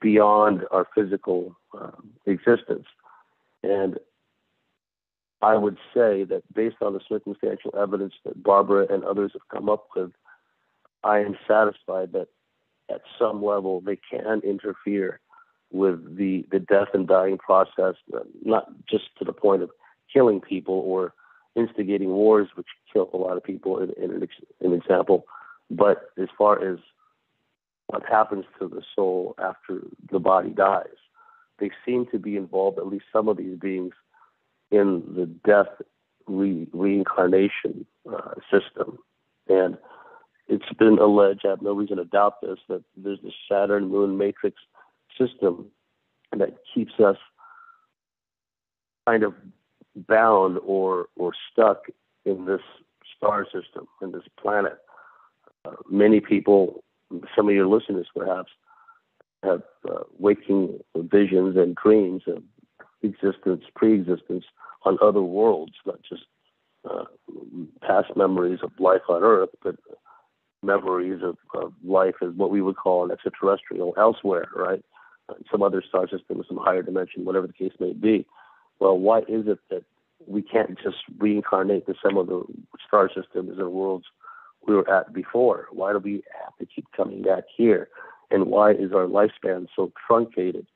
beyond 0.00 0.64
our 0.70 0.86
physical 0.94 1.56
um, 1.78 2.10
existence. 2.24 2.86
And 3.62 3.98
I 5.42 5.56
would 5.56 5.76
say 5.94 6.24
that 6.24 6.42
based 6.54 6.76
on 6.80 6.94
the 6.94 7.00
circumstantial 7.08 7.74
evidence 7.78 8.14
that 8.24 8.42
Barbara 8.42 8.86
and 8.90 9.04
others 9.04 9.32
have 9.34 9.48
come 9.52 9.68
up 9.68 9.88
with, 9.94 10.12
I 11.04 11.18
am 11.18 11.36
satisfied 11.46 12.12
that 12.12 12.28
at 12.90 13.02
some 13.18 13.44
level 13.44 13.80
they 13.80 13.98
can 14.10 14.40
interfere 14.40 15.20
with 15.72 16.16
the, 16.16 16.46
the 16.50 16.60
death 16.60 16.88
and 16.94 17.06
dying 17.06 17.38
process, 17.38 17.96
uh, 18.14 18.20
not 18.42 18.68
just 18.88 19.04
to 19.18 19.24
the 19.24 19.32
point 19.32 19.62
of 19.62 19.70
killing 20.12 20.40
people 20.40 20.74
or 20.74 21.12
instigating 21.56 22.10
wars, 22.10 22.48
which 22.54 22.66
kill 22.92 23.10
a 23.12 23.16
lot 23.16 23.36
of 23.36 23.42
people 23.42 23.78
in, 23.78 23.90
in 24.02 24.10
an, 24.10 24.28
an 24.60 24.72
example, 24.72 25.26
but 25.70 26.10
as 26.18 26.28
far 26.36 26.62
as 26.62 26.78
what 27.86 28.02
happens 28.04 28.44
to 28.58 28.68
the 28.68 28.82
soul 28.94 29.34
after 29.38 29.80
the 30.10 30.18
body 30.18 30.50
dies. 30.50 30.86
They 31.58 31.70
seem 31.84 32.06
to 32.12 32.18
be 32.18 32.36
involved, 32.36 32.78
at 32.78 32.86
least 32.86 33.04
some 33.12 33.28
of 33.28 33.36
these 33.36 33.58
beings, 33.58 33.94
in 34.70 35.04
the 35.14 35.26
death 35.26 35.72
re- 36.26 36.68
reincarnation 36.72 37.86
uh, 38.12 38.34
system. 38.50 38.98
And 39.48 39.78
it's 40.48 40.70
been 40.78 40.98
alleged, 40.98 41.46
I 41.46 41.50
have 41.50 41.62
no 41.62 41.72
reason 41.72 41.96
to 41.98 42.04
doubt 42.04 42.40
this, 42.42 42.58
that 42.68 42.82
there's 42.96 43.20
this 43.22 43.32
Saturn 43.50 43.88
moon 43.88 44.18
matrix 44.18 44.58
system 45.18 45.66
that 46.36 46.56
keeps 46.74 46.98
us 46.98 47.16
kind 49.06 49.22
of 49.22 49.34
bound 49.96 50.58
or, 50.64 51.06
or 51.16 51.32
stuck 51.52 51.86
in 52.24 52.44
this 52.44 52.60
star 53.16 53.44
system, 53.44 53.86
in 54.02 54.12
this 54.12 54.24
planet. 54.40 54.78
Uh, 55.64 55.72
many 55.90 56.20
people 56.20 56.84
some 57.36 57.48
of 57.48 57.54
your 57.54 57.66
listeners 57.66 58.06
perhaps 58.14 58.50
have 59.42 59.62
uh, 59.88 60.00
waking 60.18 60.78
visions 60.96 61.56
and 61.56 61.76
dreams 61.76 62.22
of 62.26 62.42
existence, 63.02 63.64
pre-existence 63.74 64.44
on 64.84 64.98
other 65.02 65.22
worlds, 65.22 65.74
not 65.84 66.00
just 66.08 66.22
uh, 66.88 67.04
past 67.82 68.16
memories 68.16 68.60
of 68.62 68.70
life 68.78 69.02
on 69.08 69.22
Earth, 69.22 69.50
but 69.62 69.76
memories 70.62 71.20
of, 71.22 71.36
of 71.54 71.72
life 71.84 72.14
as 72.22 72.30
what 72.34 72.50
we 72.50 72.62
would 72.62 72.76
call 72.76 73.04
an 73.04 73.10
extraterrestrial 73.10 73.94
elsewhere, 73.98 74.48
right? 74.54 74.84
Some 75.50 75.62
other 75.62 75.82
star 75.86 76.08
system, 76.08 76.42
some 76.46 76.56
higher 76.56 76.82
dimension, 76.82 77.24
whatever 77.24 77.46
the 77.46 77.52
case 77.52 77.72
may 77.80 77.92
be. 77.92 78.26
Well, 78.78 78.98
why 78.98 79.20
is 79.20 79.46
it 79.46 79.58
that 79.70 79.84
we 80.26 80.42
can't 80.42 80.78
just 80.82 80.98
reincarnate 81.18 81.86
to 81.86 81.94
some 82.02 82.16
of 82.16 82.26
the 82.26 82.44
star 82.86 83.08
systems 83.08 83.58
and 83.58 83.72
worlds 83.72 84.06
we 84.66 84.74
were 84.74 84.90
at 84.90 85.12
before? 85.12 85.68
Why 85.70 85.92
do 85.92 85.98
we 85.98 86.22
have 86.42 86.56
to 86.58 86.66
keep 86.66 86.86
coming 86.96 87.22
back 87.22 87.44
here? 87.54 87.88
And 88.30 88.46
why 88.46 88.72
is 88.72 88.92
our 88.92 89.06
lifespan 89.06 89.68
so 89.74 89.92
truncated? 90.06 90.66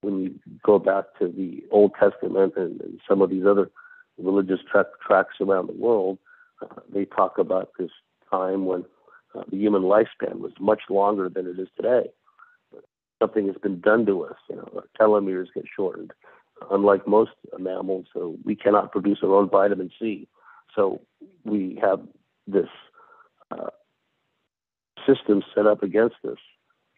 When 0.00 0.20
you 0.20 0.34
go 0.62 0.78
back 0.78 1.04
to 1.18 1.26
the 1.26 1.64
Old 1.70 1.92
Testament 1.98 2.54
and, 2.56 2.80
and 2.80 3.00
some 3.08 3.20
of 3.20 3.30
these 3.30 3.44
other 3.44 3.70
religious 4.16 4.60
tra- 4.70 4.86
tracks 5.04 5.36
around 5.40 5.68
the 5.68 5.72
world, 5.72 6.18
uh, 6.62 6.80
they 6.92 7.04
talk 7.04 7.38
about 7.38 7.70
this 7.78 7.90
time 8.30 8.66
when 8.66 8.84
uh, 9.34 9.42
the 9.50 9.56
human 9.56 9.82
lifespan 9.82 10.38
was 10.38 10.52
much 10.60 10.82
longer 10.88 11.28
than 11.28 11.46
it 11.46 11.58
is 11.58 11.68
today. 11.76 12.10
Something 13.20 13.46
has 13.48 13.56
been 13.56 13.80
done 13.80 14.06
to 14.06 14.24
us. 14.24 14.36
You 14.48 14.56
know, 14.56 14.68
our 14.76 14.88
telomeres 15.00 15.52
get 15.52 15.64
shortened. 15.74 16.12
Unlike 16.70 17.06
most 17.06 17.30
mammals, 17.58 18.06
so 18.12 18.36
we 18.44 18.54
cannot 18.56 18.92
produce 18.92 19.18
our 19.22 19.34
own 19.34 19.48
vitamin 19.48 19.90
C. 19.98 20.28
So 20.74 21.00
we 21.44 21.78
have 21.80 22.00
this 22.46 22.68
uh, 23.50 23.70
systems 25.06 25.44
set 25.54 25.66
up 25.66 25.82
against 25.82 26.16
us 26.28 26.38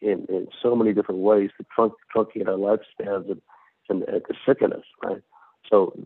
in, 0.00 0.26
in 0.28 0.48
so 0.62 0.74
many 0.74 0.92
different 0.92 1.20
ways 1.20 1.50
to 1.58 1.66
trunk, 1.74 1.92
truncate 2.14 2.48
our 2.48 2.54
lifespans 2.54 3.30
and, 3.30 3.42
and, 3.88 4.02
and 4.04 4.22
to 4.26 4.34
sicken 4.46 4.72
us, 4.72 4.84
right? 5.04 5.22
So, 5.70 5.98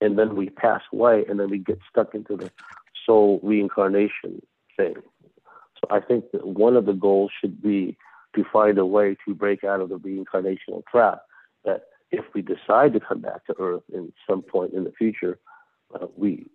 and 0.00 0.18
then 0.18 0.36
we 0.36 0.50
pass 0.50 0.82
away 0.92 1.24
and 1.28 1.40
then 1.40 1.50
we 1.50 1.58
get 1.58 1.80
stuck 1.90 2.14
into 2.14 2.36
the 2.36 2.50
soul 3.04 3.40
reincarnation 3.42 4.42
thing. 4.76 4.96
So 5.80 5.88
I 5.90 6.00
think 6.00 6.30
that 6.32 6.46
one 6.46 6.76
of 6.76 6.86
the 6.86 6.92
goals 6.92 7.30
should 7.40 7.62
be 7.62 7.96
to 8.34 8.44
find 8.52 8.78
a 8.78 8.86
way 8.86 9.16
to 9.26 9.34
break 9.34 9.64
out 9.64 9.80
of 9.80 9.88
the 9.88 9.96
reincarnational 9.96 10.84
trap. 10.90 11.22
That 11.64 11.84
if 12.10 12.24
we 12.34 12.42
decide 12.42 12.92
to 12.92 13.00
come 13.00 13.20
back 13.20 13.44
to 13.46 13.54
Earth 13.58 13.82
in 13.92 14.12
some 14.28 14.42
point 14.42 14.72
in 14.72 14.84
the 14.84 14.92
future, 14.92 15.38
uh, 15.94 16.06
we 16.16 16.46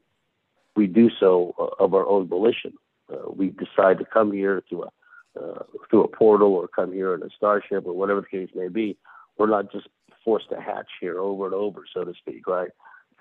we 0.75 0.87
do 0.87 1.09
so 1.19 1.53
uh, 1.59 1.83
of 1.83 1.93
our 1.93 2.07
own 2.07 2.27
volition 2.27 2.73
uh, 3.11 3.29
we 3.29 3.49
decide 3.49 3.97
to 3.97 4.05
come 4.05 4.31
here 4.31 4.63
through 4.69 4.83
a 4.83 5.39
uh, 5.39 5.63
through 5.89 6.03
a 6.03 6.07
portal 6.07 6.53
or 6.53 6.67
come 6.67 6.91
here 6.91 7.13
in 7.13 7.23
a 7.23 7.29
starship 7.35 7.85
or 7.85 7.93
whatever 7.93 8.21
the 8.21 8.27
case 8.27 8.49
may 8.53 8.67
be, 8.67 8.97
we're 9.37 9.47
not 9.47 9.71
just 9.71 9.87
forced 10.25 10.49
to 10.49 10.59
hatch 10.59 10.89
here 10.99 11.19
over 11.19 11.45
and 11.45 11.53
over, 11.53 11.85
so 11.93 12.03
to 12.03 12.13
speak, 12.13 12.45
right? 12.47 12.69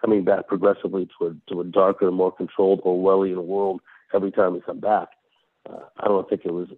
coming 0.00 0.24
back 0.24 0.48
progressively 0.48 1.08
to 1.18 1.26
a, 1.26 1.52
to 1.52 1.60
a 1.60 1.64
darker, 1.64 2.10
more 2.10 2.32
controlled 2.32 2.82
Orwellian 2.82 3.44
world 3.44 3.80
every 4.14 4.30
time 4.30 4.54
we 4.54 4.60
come 4.60 4.80
back. 4.80 5.08
Uh, 5.68 5.80
I 5.98 6.08
don't 6.08 6.28
think 6.28 6.42
it 6.44 6.52
was. 6.52 6.68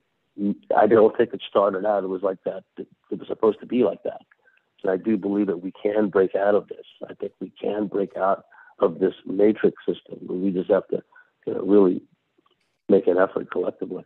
I 0.76 0.86
don't 0.86 1.16
think 1.16 1.32
it 1.32 1.42
started 1.48 1.84
out. 1.84 2.05
It 2.05 2.09
was 2.09 2.22
like 2.22 2.38
that. 2.44 2.64
It, 2.78 2.88
it 3.11 3.18
was 3.18 3.28
supposed 3.28 3.61
to 3.61 3.66
be 3.66 3.84
like 3.84 4.03
that. 4.05 4.22
And 4.83 4.93
I 4.93 4.97
do 4.97 5.16
believe 5.16 5.47
that 5.47 5.62
we 5.62 5.72
can 5.83 6.09
break 6.09 6.35
out 6.35 6.55
of 6.55 6.68
this. 6.68 6.87
I 7.09 7.14
think 7.14 7.33
we 7.41 7.53
can 7.61 7.87
break 7.87 8.16
out 8.16 8.45
of 8.78 8.99
this 8.99 9.14
matrix 9.26 9.76
system. 9.87 10.18
We 10.28 10.51
just 10.51 10.70
have 10.70 10.89
to 10.89 11.03
you 11.47 11.55
know, 11.55 11.62
really 11.62 12.03
make 12.89 13.07
an 13.07 13.18
effort 13.18 13.51
collectively. 13.51 14.05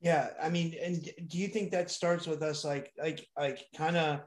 Yeah, 0.00 0.28
I 0.40 0.48
mean, 0.48 0.74
and 0.80 1.02
do 1.26 1.38
you 1.38 1.48
think 1.48 1.72
that 1.72 1.90
starts 1.90 2.26
with 2.26 2.42
us, 2.42 2.64
like, 2.64 2.92
like, 2.98 3.26
like, 3.36 3.64
kind 3.76 3.96
of? 3.96 4.20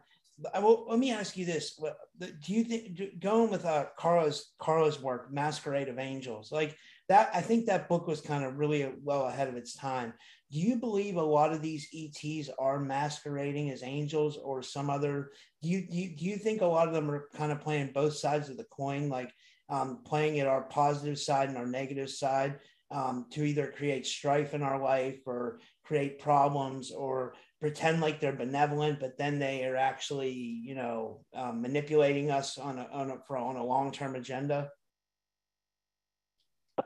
Well, 0.55 0.85
let 0.89 0.99
me 0.99 1.11
ask 1.11 1.37
you 1.37 1.45
this: 1.45 1.79
Do 2.19 2.53
you 2.53 2.63
think 2.63 3.19
going 3.19 3.49
with 3.49 3.63
uh, 3.63 3.85
Karla's 3.97 4.53
Karla's 4.59 5.01
work, 5.01 5.31
Masquerade 5.31 5.87
of 5.87 5.99
Angels, 5.99 6.51
like 6.51 6.75
that? 7.07 7.29
I 7.33 7.41
think 7.41 7.67
that 7.67 7.87
book 7.87 8.07
was 8.07 8.21
kind 8.21 8.43
of 8.43 8.57
really 8.57 8.91
well 9.01 9.27
ahead 9.27 9.47
of 9.47 9.55
its 9.55 9.75
time. 9.75 10.13
Do 10.51 10.59
you 10.59 10.75
believe 10.75 11.15
a 11.15 11.21
lot 11.21 11.53
of 11.53 11.61
these 11.61 11.87
ETs 11.93 12.49
are 12.59 12.79
masquerading 12.79 13.71
as 13.71 13.83
angels 13.83 14.37
or 14.37 14.61
some 14.61 14.89
other? 14.89 15.31
Do 15.61 15.69
you 15.69 15.87
do 15.87 15.97
you, 15.97 16.15
do 16.15 16.25
you 16.25 16.37
think 16.37 16.61
a 16.61 16.65
lot 16.65 16.87
of 16.87 16.93
them 16.93 17.09
are 17.09 17.29
kind 17.35 17.51
of 17.51 17.61
playing 17.61 17.91
both 17.93 18.15
sides 18.15 18.49
of 18.49 18.57
the 18.57 18.65
coin, 18.65 19.09
like 19.09 19.31
um, 19.69 20.01
playing 20.05 20.39
at 20.39 20.47
our 20.47 20.63
positive 20.63 21.19
side 21.19 21.49
and 21.49 21.57
our 21.57 21.67
negative 21.67 22.09
side? 22.09 22.59
um, 22.91 23.25
to 23.31 23.43
either 23.43 23.73
create 23.75 24.05
strife 24.05 24.53
in 24.53 24.61
our 24.61 24.79
life 24.79 25.19
or 25.25 25.59
create 25.83 26.19
problems 26.19 26.91
or 26.91 27.33
pretend 27.59 28.01
like 28.01 28.19
they're 28.19 28.35
benevolent, 28.35 28.99
but 28.99 29.17
then 29.17 29.39
they 29.39 29.65
are 29.65 29.77
actually, 29.77 30.33
you 30.33 30.75
know, 30.75 31.21
um, 31.33 31.61
manipulating 31.61 32.31
us 32.31 32.57
on 32.57 32.77
a, 32.77 32.87
on 32.91 33.11
a, 33.11 33.17
for, 33.27 33.37
on 33.37 33.55
a 33.55 33.63
long-term 33.63 34.15
agenda? 34.15 34.69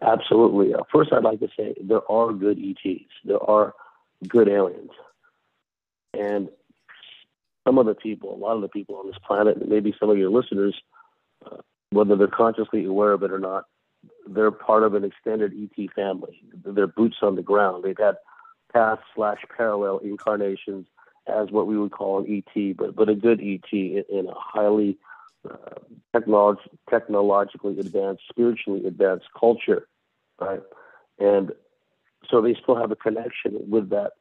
Absolutely. 0.02 0.74
Uh, 0.74 0.84
first, 0.92 1.14
I'd 1.14 1.24
like 1.24 1.40
to 1.40 1.50
say 1.58 1.74
there 1.82 2.10
are 2.12 2.34
good 2.34 2.60
ETs. 2.60 3.12
There 3.24 3.42
are 3.42 3.74
good 4.28 4.48
aliens. 4.48 4.92
And 6.14 6.50
some 7.66 7.78
of 7.78 7.86
the 7.86 7.96
people, 7.96 8.34
a 8.34 8.38
lot 8.38 8.56
of 8.56 8.62
the 8.62 8.70
people 8.70 8.96
on 8.98 9.08
this 9.08 9.18
planet, 9.26 9.58
and 9.58 9.70
maybe 9.70 9.94
some 10.00 10.10
of 10.10 10.18
your 10.18 10.30
listeners, 10.30 10.76
uh, 11.46 11.58
whether 11.92 12.16
they're 12.16 12.28
consciously 12.28 12.86
aware 12.86 13.12
of 13.12 13.24
it 13.24 13.32
or 13.32 13.40
not, 13.40 13.66
they're 14.28 14.52
part 14.52 14.84
of 14.84 14.94
an 14.94 15.04
extended 15.04 15.54
ET 15.54 15.92
family. 15.94 16.42
They're 16.54 16.88
boots 16.88 17.18
on 17.22 17.36
the 17.36 17.42
ground. 17.42 17.84
They've 17.84 17.98
had 17.98 18.16
past 18.72 19.02
slash 19.16 19.40
parallel 19.56 20.00
incarnations 20.00 20.88
as 21.28 21.50
what 21.50 21.68
we 21.68 21.78
would 21.78 21.92
call 21.92 22.20
an 22.20 22.44
ET, 22.56 22.78
but 22.78 22.96
but 22.96 23.10
a 23.10 23.16
good 23.16 23.42
ET 23.42 23.72
in 23.72 24.28
a 24.28 24.34
highly 24.36 24.98
technolog- 26.16 26.58
technologically 26.90 27.80
advanced, 27.80 28.24
spiritually 28.30 28.86
advanced 28.86 29.26
culture, 29.38 29.88
right? 30.40 30.62
And 31.20 31.52
so 32.30 32.42
they 32.42 32.56
still 32.62 32.76
have 32.76 32.92
a 32.92 32.96
connection 32.96 33.60
with 33.70 33.90
that 33.90 34.12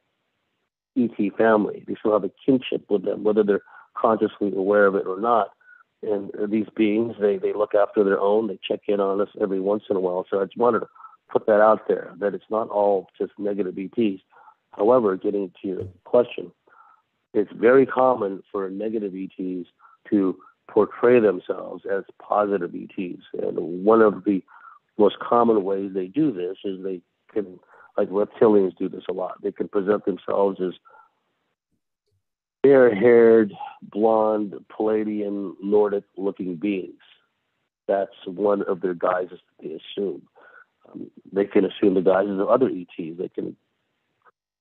ET 0.97 1.29
family. 1.37 1.83
They 1.87 1.95
still 1.99 2.13
have 2.13 2.23
a 2.23 2.31
kinship 2.45 2.85
with 2.89 3.03
them, 3.03 3.23
whether 3.23 3.43
they're 3.43 3.63
consciously 3.97 4.53
aware 4.55 4.85
of 4.85 4.95
it 4.95 5.07
or 5.07 5.19
not 5.19 5.49
and 6.05 6.31
these 6.49 6.67
beings 6.75 7.15
they 7.19 7.37
they 7.37 7.53
look 7.53 7.73
after 7.73 8.03
their 8.03 8.19
own 8.19 8.47
they 8.47 8.59
check 8.67 8.81
in 8.87 8.99
on 8.99 9.21
us 9.21 9.29
every 9.41 9.59
once 9.59 9.83
in 9.89 9.95
a 9.95 9.99
while 9.99 10.25
so 10.29 10.41
i 10.41 10.45
just 10.45 10.57
wanted 10.57 10.79
to 10.79 10.87
put 11.29 11.45
that 11.45 11.61
out 11.61 11.87
there 11.87 12.13
that 12.19 12.33
it's 12.33 12.49
not 12.49 12.69
all 12.69 13.07
just 13.17 13.31
negative 13.37 13.77
ets 13.77 14.21
however 14.71 15.15
getting 15.15 15.51
to 15.61 15.67
your 15.67 15.87
question 16.03 16.51
it's 17.33 17.51
very 17.53 17.85
common 17.85 18.43
for 18.51 18.69
negative 18.69 19.13
ets 19.15 19.67
to 20.09 20.37
portray 20.69 21.19
themselves 21.19 21.83
as 21.91 22.03
positive 22.19 22.73
ets 22.73 23.23
and 23.33 23.57
one 23.85 24.01
of 24.01 24.23
the 24.23 24.41
most 24.97 25.17
common 25.19 25.63
ways 25.63 25.91
they 25.93 26.07
do 26.07 26.31
this 26.31 26.57
is 26.63 26.83
they 26.83 27.01
can 27.33 27.59
like 27.97 28.09
reptilians 28.09 28.75
do 28.77 28.89
this 28.89 29.03
a 29.09 29.13
lot 29.13 29.41
they 29.41 29.51
can 29.51 29.67
present 29.67 30.03
themselves 30.05 30.59
as 30.59 30.73
fair 32.65 32.93
haired, 32.93 33.53
blonde, 33.83 34.55
Pleiadian, 34.71 35.53
Nordic 35.61 36.03
looking 36.17 36.55
beings. 36.55 36.95
That's 37.87 38.15
one 38.25 38.63
of 38.63 38.81
their 38.81 38.95
guises 38.95 39.39
they 39.61 39.77
assume. 39.79 40.23
Um, 40.91 41.11
they 41.31 41.45
can 41.45 41.65
assume 41.65 41.93
the 41.93 42.01
guises 42.01 42.39
of 42.39 42.47
other 42.47 42.67
ETs. 42.67 43.19
They 43.19 43.29
can 43.29 43.55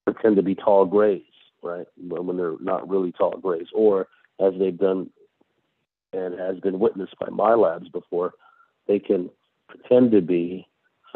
pretend 0.04 0.36
to 0.36 0.42
be 0.42 0.54
tall 0.54 0.84
grays, 0.84 1.22
right? 1.62 1.86
When 1.96 2.36
they're 2.36 2.56
not 2.60 2.88
really 2.90 3.10
tall 3.10 3.38
grays. 3.38 3.68
Or, 3.72 4.06
as 4.38 4.52
they've 4.58 4.76
done 4.76 5.08
and 6.14 6.38
has 6.38 6.58
been 6.60 6.78
witnessed 6.78 7.16
by 7.18 7.26
MILABs 7.26 7.90
before, 7.92 8.32
they 8.86 8.98
can 8.98 9.30
pretend 9.68 10.12
to 10.12 10.20
be 10.20 10.66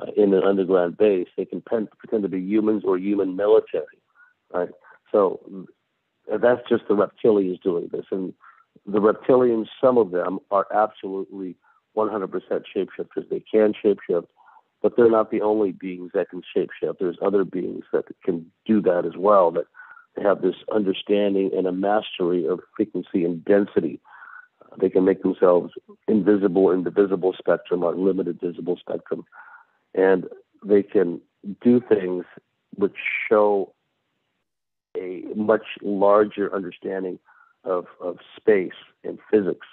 uh, 0.00 0.06
in 0.16 0.34
an 0.34 0.42
underground 0.42 0.96
base. 0.96 1.28
They 1.36 1.44
can 1.44 1.60
pretend 1.60 2.22
to 2.22 2.28
be 2.28 2.40
humans 2.40 2.82
or 2.84 2.98
human 2.98 3.36
military, 3.36 3.84
right? 4.52 4.70
So 5.12 5.66
that's 6.40 6.60
just 6.68 6.84
the 6.88 6.94
reptilians 6.94 7.60
doing 7.62 7.88
this. 7.92 8.06
And 8.10 8.34
the 8.86 9.00
reptilians, 9.00 9.66
some 9.80 9.98
of 9.98 10.10
them 10.10 10.38
are 10.50 10.66
absolutely 10.72 11.56
100% 11.96 12.28
shapeshifters. 12.76 13.28
They 13.30 13.42
can 13.50 13.74
shapeshift, 13.84 14.26
but 14.82 14.96
they're 14.96 15.10
not 15.10 15.30
the 15.30 15.40
only 15.40 15.72
beings 15.72 16.10
that 16.14 16.30
can 16.30 16.42
shapeshift. 16.56 16.98
There's 16.98 17.18
other 17.22 17.44
beings 17.44 17.84
that 17.92 18.04
can 18.24 18.50
do 18.66 18.80
that 18.82 19.04
as 19.04 19.16
well, 19.16 19.50
that 19.52 19.64
have 20.22 20.42
this 20.42 20.56
understanding 20.72 21.50
and 21.56 21.66
a 21.66 21.72
mastery 21.72 22.46
of 22.46 22.60
frequency 22.76 23.24
and 23.24 23.44
density. 23.44 24.00
They 24.80 24.90
can 24.90 25.04
make 25.04 25.22
themselves 25.22 25.72
invisible 26.06 26.70
in 26.70 26.84
the 26.84 26.90
visible 26.90 27.34
spectrum 27.38 27.82
or 27.82 27.94
limited 27.94 28.40
visible 28.40 28.76
spectrum. 28.76 29.24
And 29.94 30.26
they 30.64 30.82
can 30.82 31.20
do 31.62 31.80
things 31.80 32.24
which 32.76 32.96
show 33.28 33.72
a 34.96 35.22
much 35.34 35.64
larger 35.82 36.54
understanding 36.54 37.18
of, 37.64 37.86
of 38.00 38.18
space 38.36 38.72
and 39.04 39.18
physics 39.30 39.66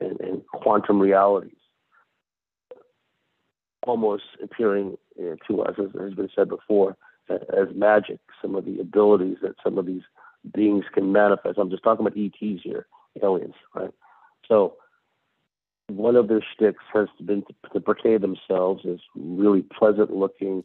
and, 0.00 0.20
and 0.20 0.46
quantum 0.46 1.00
realities, 1.00 1.52
almost 3.86 4.24
appearing 4.42 4.96
to 5.46 5.62
us, 5.62 5.74
as 5.78 6.00
has 6.00 6.14
been 6.14 6.28
said 6.34 6.48
before, 6.48 6.96
as 7.28 7.68
magic. 7.74 8.20
Some 8.40 8.54
of 8.54 8.64
the 8.64 8.78
abilities 8.80 9.38
that 9.42 9.54
some 9.62 9.78
of 9.78 9.86
these 9.86 10.02
beings 10.54 10.84
can 10.92 11.12
manifest. 11.12 11.58
I'm 11.58 11.70
just 11.70 11.82
talking 11.82 12.06
about 12.06 12.18
ETs 12.18 12.62
here, 12.62 12.86
aliens, 13.22 13.54
right? 13.74 13.90
So 14.48 14.76
one 15.88 16.16
of 16.16 16.28
their 16.28 16.44
sticks 16.54 16.82
has 16.92 17.08
been 17.24 17.42
to, 17.42 17.54
to 17.74 17.80
portray 17.80 18.18
themselves 18.18 18.84
as 18.90 18.98
really 19.14 19.62
pleasant 19.62 20.10
looking, 20.10 20.64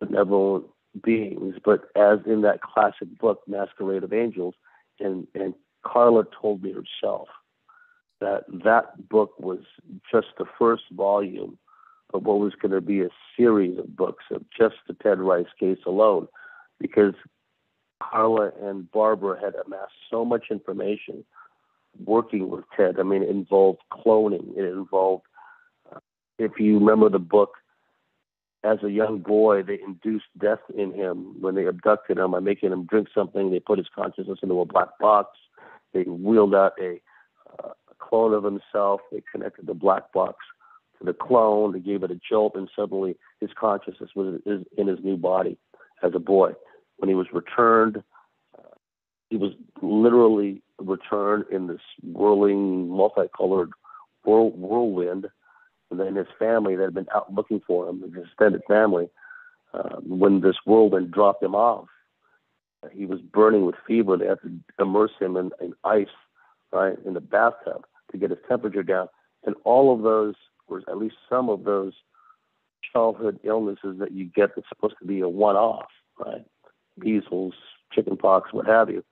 benevolent 0.00 0.66
beings, 1.02 1.56
but 1.64 1.84
as 1.96 2.20
in 2.26 2.42
that 2.42 2.60
classic 2.62 3.18
book, 3.18 3.42
Masquerade 3.46 4.04
of 4.04 4.12
Angels, 4.12 4.54
and, 5.00 5.26
and 5.34 5.54
Karla 5.84 6.24
told 6.40 6.62
me 6.62 6.72
herself 6.72 7.28
that 8.20 8.44
that 8.64 9.08
book 9.08 9.38
was 9.38 9.60
just 10.10 10.28
the 10.38 10.46
first 10.58 10.84
volume 10.92 11.58
of 12.12 12.24
what 12.24 12.38
was 12.38 12.54
going 12.60 12.72
to 12.72 12.80
be 12.80 13.00
a 13.02 13.08
series 13.36 13.78
of 13.78 13.96
books 13.96 14.24
of 14.30 14.42
just 14.56 14.76
the 14.86 14.94
Ted 14.94 15.18
Rice 15.18 15.46
case 15.58 15.78
alone, 15.84 16.28
because 16.80 17.14
Karla 18.02 18.52
and 18.62 18.90
Barbara 18.90 19.38
had 19.40 19.54
amassed 19.54 19.92
so 20.10 20.24
much 20.24 20.44
information 20.50 21.24
working 22.04 22.48
with 22.48 22.64
Ted. 22.76 22.98
I 22.98 23.02
mean, 23.02 23.22
it 23.22 23.28
involved 23.28 23.80
cloning. 23.92 24.56
It 24.56 24.64
involved, 24.64 25.24
uh, 25.94 26.00
if 26.38 26.52
you 26.58 26.78
remember 26.78 27.08
the 27.08 27.18
book 27.18 27.54
as 28.64 28.78
a 28.82 28.90
young 28.90 29.18
boy, 29.18 29.62
they 29.62 29.78
induced 29.80 30.26
death 30.38 30.60
in 30.76 30.92
him 30.92 31.40
when 31.40 31.54
they 31.54 31.66
abducted 31.66 32.18
him 32.18 32.30
by 32.30 32.40
making 32.40 32.72
him 32.72 32.86
drink 32.86 33.08
something. 33.14 33.50
They 33.50 33.60
put 33.60 33.78
his 33.78 33.88
consciousness 33.94 34.38
into 34.42 34.60
a 34.60 34.64
black 34.64 34.98
box. 34.98 35.38
They 35.92 36.02
wheeled 36.04 36.54
out 36.54 36.72
a, 36.80 37.00
uh, 37.62 37.68
a 37.68 37.94
clone 37.98 38.32
of 38.32 38.42
himself. 38.42 39.02
They 39.12 39.22
connected 39.30 39.66
the 39.66 39.74
black 39.74 40.12
box 40.12 40.38
to 40.98 41.04
the 41.04 41.12
clone. 41.12 41.72
They 41.72 41.80
gave 41.80 42.02
it 42.02 42.10
a 42.10 42.18
jolt, 42.28 42.54
and 42.56 42.70
suddenly 42.74 43.16
his 43.40 43.50
consciousness 43.58 44.10
was 44.16 44.40
in 44.46 44.86
his 44.86 44.98
new 45.02 45.18
body 45.18 45.58
as 46.02 46.12
a 46.14 46.18
boy. 46.18 46.52
When 46.96 47.08
he 47.08 47.14
was 47.14 47.26
returned, 47.32 48.02
uh, 48.58 48.74
he 49.28 49.36
was 49.36 49.52
literally 49.82 50.62
returned 50.78 51.44
in 51.50 51.66
this 51.66 51.80
whirling, 52.02 52.88
multicolored 52.88 53.70
whirl- 54.24 54.50
whirlwind 54.50 55.26
and 55.90 56.00
then 56.00 56.16
his 56.16 56.26
family 56.38 56.74
that 56.76 56.84
had 56.84 56.94
been 56.94 57.06
out 57.14 57.32
looking 57.32 57.60
for 57.66 57.88
him, 57.88 58.02
his 58.02 58.24
extended 58.24 58.62
family, 58.66 59.08
uh, 59.72 59.96
when 60.00 60.40
this 60.40 60.56
whirlwind 60.66 61.12
dropped 61.12 61.42
him 61.42 61.54
off, 61.54 61.86
he 62.92 63.06
was 63.06 63.20
burning 63.20 63.64
with 63.64 63.76
fever. 63.86 64.16
They 64.16 64.26
had 64.26 64.40
to 64.42 64.58
immerse 64.78 65.12
him 65.20 65.36
in, 65.36 65.52
in 65.60 65.74
ice, 65.84 66.06
right, 66.72 66.96
in 67.04 67.14
the 67.14 67.20
bathtub 67.20 67.84
to 68.10 68.18
get 68.18 68.30
his 68.30 68.40
temperature 68.48 68.82
down. 68.82 69.08
And 69.44 69.54
all 69.64 69.94
of 69.94 70.02
those, 70.02 70.34
or 70.68 70.82
at 70.88 70.98
least 70.98 71.16
some 71.28 71.48
of 71.48 71.64
those 71.64 71.92
childhood 72.92 73.38
illnesses 73.44 73.98
that 73.98 74.12
you 74.12 74.24
get 74.24 74.50
that's 74.54 74.68
supposed 74.68 74.96
to 75.00 75.06
be 75.06 75.20
a 75.20 75.28
one-off, 75.28 75.86
right, 76.18 76.44
measles, 76.98 77.54
chickenpox, 77.92 78.52
what 78.52 78.66
have 78.66 78.90
you, 78.90 79.04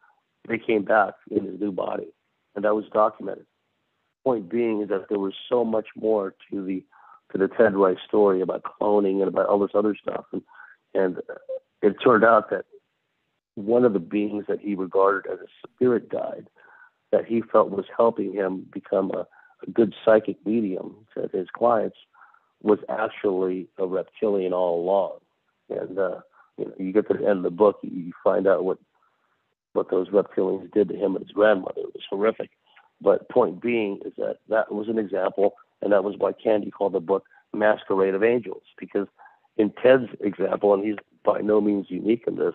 they 0.48 0.58
came 0.58 0.84
back 0.84 1.14
in 1.30 1.44
his 1.44 1.60
new 1.60 1.72
body, 1.72 2.08
and 2.54 2.64
that 2.64 2.74
was 2.74 2.84
documented. 2.92 3.46
point 4.24 4.48
being 4.50 4.82
is 4.82 4.88
that 4.88 5.08
there 5.08 5.18
was 5.18 5.34
so 5.48 5.64
much 5.64 5.88
more 5.96 6.34
to 6.50 6.64
the 6.64 6.84
to 7.32 7.38
the 7.38 7.48
Ted 7.48 7.74
Rice 7.74 7.96
story 8.06 8.42
about 8.42 8.62
cloning 8.62 9.20
and 9.20 9.28
about 9.28 9.46
all 9.46 9.58
this 9.58 9.70
other 9.74 9.96
stuff, 10.00 10.24
and 10.32 10.42
and 10.94 11.18
it 11.82 11.96
turned 12.02 12.24
out 12.24 12.50
that 12.50 12.64
one 13.54 13.84
of 13.84 13.92
the 13.92 13.98
beings 13.98 14.44
that 14.48 14.60
he 14.60 14.74
regarded 14.74 15.30
as 15.30 15.38
a 15.38 15.68
spirit 15.68 16.08
guide 16.08 16.48
that 17.10 17.26
he 17.26 17.42
felt 17.42 17.70
was 17.70 17.84
helping 17.94 18.32
him 18.32 18.66
become 18.72 19.10
a, 19.10 19.26
a 19.66 19.70
good 19.70 19.94
psychic 20.04 20.36
medium 20.46 21.06
to 21.14 21.28
his 21.32 21.48
clients 21.52 21.96
was 22.62 22.78
actually 22.88 23.68
a 23.78 23.86
reptilian 23.86 24.52
all 24.52 24.80
along. 24.80 25.18
And 25.68 25.98
uh, 25.98 26.20
you, 26.56 26.64
know, 26.64 26.72
you 26.78 26.92
get 26.92 27.08
to 27.08 27.14
the 27.14 27.28
end 27.28 27.38
of 27.38 27.42
the 27.42 27.50
book, 27.50 27.78
you 27.82 28.12
find 28.24 28.46
out 28.46 28.64
what 28.64 28.78
what 29.72 29.90
those 29.90 30.08
reptilians 30.08 30.72
did 30.72 30.88
to 30.88 30.96
him 30.96 31.16
and 31.16 31.24
his 31.24 31.32
grandmother. 31.32 31.80
It 31.80 31.94
was 31.94 32.04
horrific. 32.10 32.50
But 33.00 33.28
point 33.28 33.60
being 33.60 34.00
is 34.04 34.12
that 34.18 34.38
that 34.48 34.72
was 34.72 34.88
an 34.88 34.98
example, 34.98 35.54
and 35.80 35.92
that 35.92 36.04
was 36.04 36.14
why 36.16 36.32
Candy 36.32 36.70
called 36.70 36.92
the 36.92 37.00
book 37.00 37.24
Masquerade 37.52 38.14
of 38.14 38.22
Angels, 38.22 38.62
because 38.78 39.08
in 39.56 39.72
Ted's 39.82 40.08
example, 40.20 40.72
and 40.74 40.84
he's 40.84 40.96
by 41.24 41.40
no 41.40 41.60
means 41.60 41.86
unique 41.88 42.24
in 42.26 42.36
this, 42.36 42.54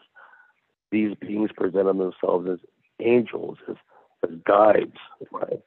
these 0.91 1.15
beings 1.19 1.51
presented 1.55 1.97
themselves 1.97 2.49
as 2.49 2.59
angels, 2.99 3.57
as, 3.69 3.75
as 4.23 4.35
guides, 4.45 4.97
right? 5.31 5.61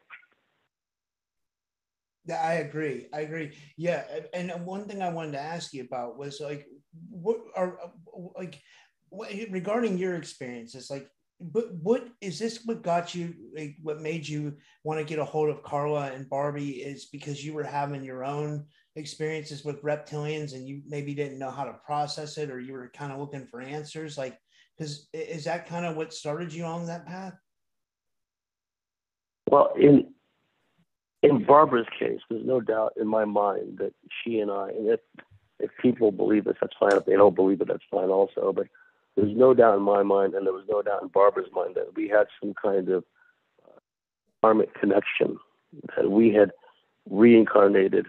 I 2.31 2.55
agree. 2.55 3.07
I 3.13 3.21
agree. 3.21 3.53
Yeah, 3.77 4.05
and 4.35 4.53
one 4.65 4.87
thing 4.87 5.03
I 5.03 5.11
wanted 5.11 5.33
to 5.33 5.41
ask 5.41 5.73
you 5.73 5.85
about 5.85 6.19
was 6.19 6.41
like, 6.41 6.67
what 7.11 7.39
are 7.57 7.79
like 8.37 8.61
what, 9.09 9.31
regarding 9.51 9.99
your 9.99 10.17
experiences? 10.17 10.91
Like, 10.91 11.09
but 11.41 11.73
what 11.75 12.09
is 12.21 12.39
this? 12.39 12.65
What 12.65 12.83
got 12.83 13.15
you? 13.15 13.35
Like, 13.55 13.77
what 13.83 14.01
made 14.01 14.29
you 14.29 14.57
want 14.85 14.99
to 15.01 15.05
get 15.05 15.19
a 15.19 15.25
hold 15.25 15.49
of 15.49 15.63
Karla 15.63 16.13
and 16.13 16.29
Barbie? 16.29 16.83
Is 16.83 17.07
because 17.07 17.45
you 17.45 17.55
were 17.55 17.65
having 17.65 18.05
your 18.05 18.25
own 18.25 18.67
experiences 18.97 19.65
with 19.65 19.83
reptilians, 19.83 20.55
and 20.55 20.69
you 20.69 20.83
maybe 20.87 21.15
didn't 21.15 21.39
know 21.39 21.51
how 21.51 21.65
to 21.65 21.81
process 21.85 22.37
it, 22.39 22.51
or 22.51 22.61
you 22.61 22.73
were 22.73 22.91
kind 22.95 23.13
of 23.13 23.19
looking 23.19 23.47
for 23.47 23.61
answers. 23.61 24.19
Like, 24.19 24.39
because 24.77 25.09
is 25.13 25.45
that 25.45 25.67
kind 25.67 25.87
of 25.87 25.97
what 25.97 26.13
started 26.13 26.53
you 26.53 26.65
on 26.65 26.87
that 26.87 27.07
path? 27.07 27.35
Well, 29.51 29.73
in 29.79 30.13
in 31.23 31.45
Barbara's 31.45 31.87
case, 31.99 32.21
there's 32.29 32.47
no 32.47 32.61
doubt 32.61 32.95
in 33.01 33.07
my 33.07 33.25
mind 33.25 33.79
that 33.79 33.93
she 34.23 34.41
and 34.41 34.51
I, 34.51 34.69
and 34.71 34.89
if 34.89 35.01
if 35.59 35.71
people 35.81 36.13
believe 36.13 36.45
this, 36.45 36.57
that's 36.61 36.77
fine. 36.79 36.97
If 36.97 37.07
they 37.07 37.17
don't 37.17 37.35
believe 37.35 37.61
it, 37.61 37.69
that's 37.69 37.85
fine 37.91 38.09
also. 38.11 38.53
But 38.53 38.67
there's 39.21 39.37
no 39.37 39.55
doubt 39.55 39.77
in 39.77 39.83
my 39.83 40.03
mind, 40.03 40.35
and 40.35 40.47
there 40.47 40.53
was 40.53 40.65
no 40.69 40.83
doubt 40.83 41.03
in 41.03 41.09
Barbara's 41.09 41.51
mind 41.53 41.75
that 41.75 41.95
we 41.95 42.09
had 42.09 42.27
some 42.41 42.55
kind 42.61 42.89
of 42.89 43.05
uh, 43.67 43.79
karmic 44.41 44.75
connection, 44.75 45.39
that 45.97 46.11
we 46.11 46.33
had 46.33 46.53
reincarnated 47.09 48.07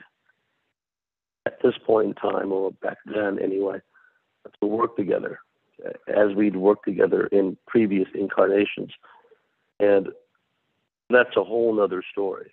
at 1.46 1.58
this 1.64 1.74
point 1.86 2.08
in 2.08 2.14
time, 2.14 2.52
or 2.52 2.72
back 2.72 2.98
then 3.06 3.40
anyway, 3.40 3.80
to 4.62 4.68
work 4.68 4.96
together 4.96 5.40
as 6.08 6.36
we'd 6.36 6.56
worked 6.56 6.86
together 6.86 7.28
in 7.28 7.58
previous 7.68 8.08
incarnations. 8.14 8.92
And 9.80 10.10
that's 11.10 11.36
a 11.36 11.44
whole 11.44 11.82
other 11.82 12.04
story. 12.12 12.52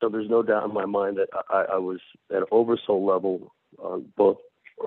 So 0.00 0.08
there's 0.08 0.30
no 0.30 0.42
doubt 0.42 0.64
in 0.64 0.74
my 0.74 0.86
mind 0.86 1.16
that 1.16 1.28
I, 1.48 1.74
I 1.74 1.78
was 1.78 2.00
at 2.34 2.42
oversoul 2.50 3.04
level 3.04 3.52
on 3.78 4.06
both 4.16 4.38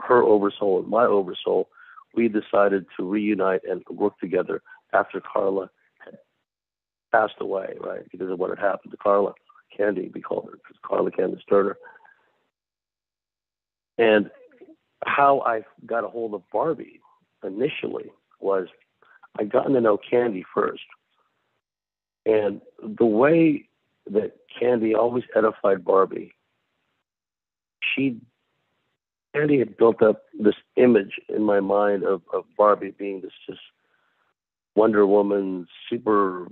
her 0.07 0.23
oversoul 0.23 0.79
and 0.79 0.87
my 0.87 1.05
oversoul. 1.05 1.69
We 2.13 2.27
decided 2.27 2.85
to 2.97 3.03
reunite 3.09 3.61
and 3.69 3.83
work 3.89 4.19
together 4.19 4.61
after 4.93 5.21
Karla 5.21 5.69
had 5.99 6.17
passed 7.11 7.35
away, 7.39 7.75
right? 7.79 8.09
Because 8.11 8.29
of 8.29 8.39
what 8.39 8.49
had 8.49 8.59
happened 8.59 8.91
to 8.91 8.97
Karla 8.97 9.33
Candy, 9.75 10.11
we 10.13 10.21
called 10.21 10.45
her 10.45 10.57
because 10.57 10.77
Karla 10.85 11.11
Candace 11.11 11.43
Turner. 11.49 11.77
And 13.97 14.29
how 15.05 15.41
I 15.41 15.63
got 15.85 16.03
a 16.03 16.07
hold 16.07 16.33
of 16.33 16.43
Barbie 16.51 17.01
initially 17.43 18.11
was 18.39 18.67
I'd 19.37 19.51
gotten 19.51 19.73
to 19.73 19.81
know 19.81 19.97
Candy 19.97 20.45
first. 20.53 20.83
And 22.25 22.61
the 22.81 23.05
way 23.05 23.67
that 24.09 24.37
Candy 24.59 24.95
always 24.95 25.23
edified 25.35 25.83
Barbie. 25.83 26.33
She 27.81 28.17
Candy 29.33 29.59
had 29.59 29.77
built 29.77 30.01
up 30.01 30.23
this 30.39 30.55
image 30.75 31.19
in 31.29 31.43
my 31.43 31.59
mind 31.59 32.03
of, 32.03 32.21
of 32.33 32.43
Barbie 32.57 32.93
being 32.97 33.21
this 33.21 33.31
just 33.47 33.61
Wonder 34.75 35.05
Woman, 35.05 35.67
super 35.89 36.47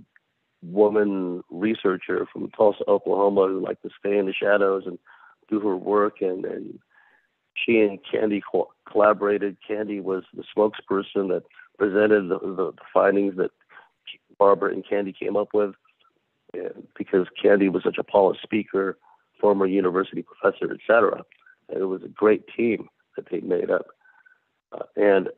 woman 0.64 1.44
researcher 1.50 2.28
from 2.32 2.50
Tulsa, 2.52 2.84
Oklahoma, 2.88 3.48
who 3.48 3.64
liked 3.64 3.84
to 3.84 3.90
stay 4.00 4.18
in 4.18 4.28
the 4.28 4.34
shadows 4.34 4.84
and 4.86 5.00
do 5.50 5.60
her 5.60 5.76
work. 5.76 6.22
And, 6.22 6.46
and 6.46 6.80
she 7.54 7.80
and 7.80 8.00
Candy 8.10 8.42
co- 8.52 8.72
collaborated. 8.90 9.58
Candy 9.68 10.00
was 10.00 10.24
the 10.34 10.44
spokesperson 10.56 11.30
that 11.30 11.44
presented 11.78 12.30
the, 12.30 12.40
the, 12.40 12.72
the 12.72 12.84
findings 12.94 13.38
that 13.38 13.52
Barbara 14.38 14.74
and 14.74 14.88
Candy 14.88 15.14
came 15.14 15.36
up 15.36 15.50
with 15.54 15.74
because 16.98 17.28
Candy 17.42 17.70
was 17.70 17.84
such 17.84 17.98
a 17.98 18.04
polished 18.04 18.42
speaker, 18.44 18.98
former 19.40 19.66
university 19.66 20.24
professor, 20.24 20.74
etc. 20.74 21.24
It 21.76 21.84
was 21.84 22.04
a 22.04 22.10
great 22.10 22.44
team 22.56 22.90
that 23.16 23.26
they 23.30 23.40
made 23.42 23.70
up. 23.70 23.88
Uh, 24.72 24.86
and 24.96 25.30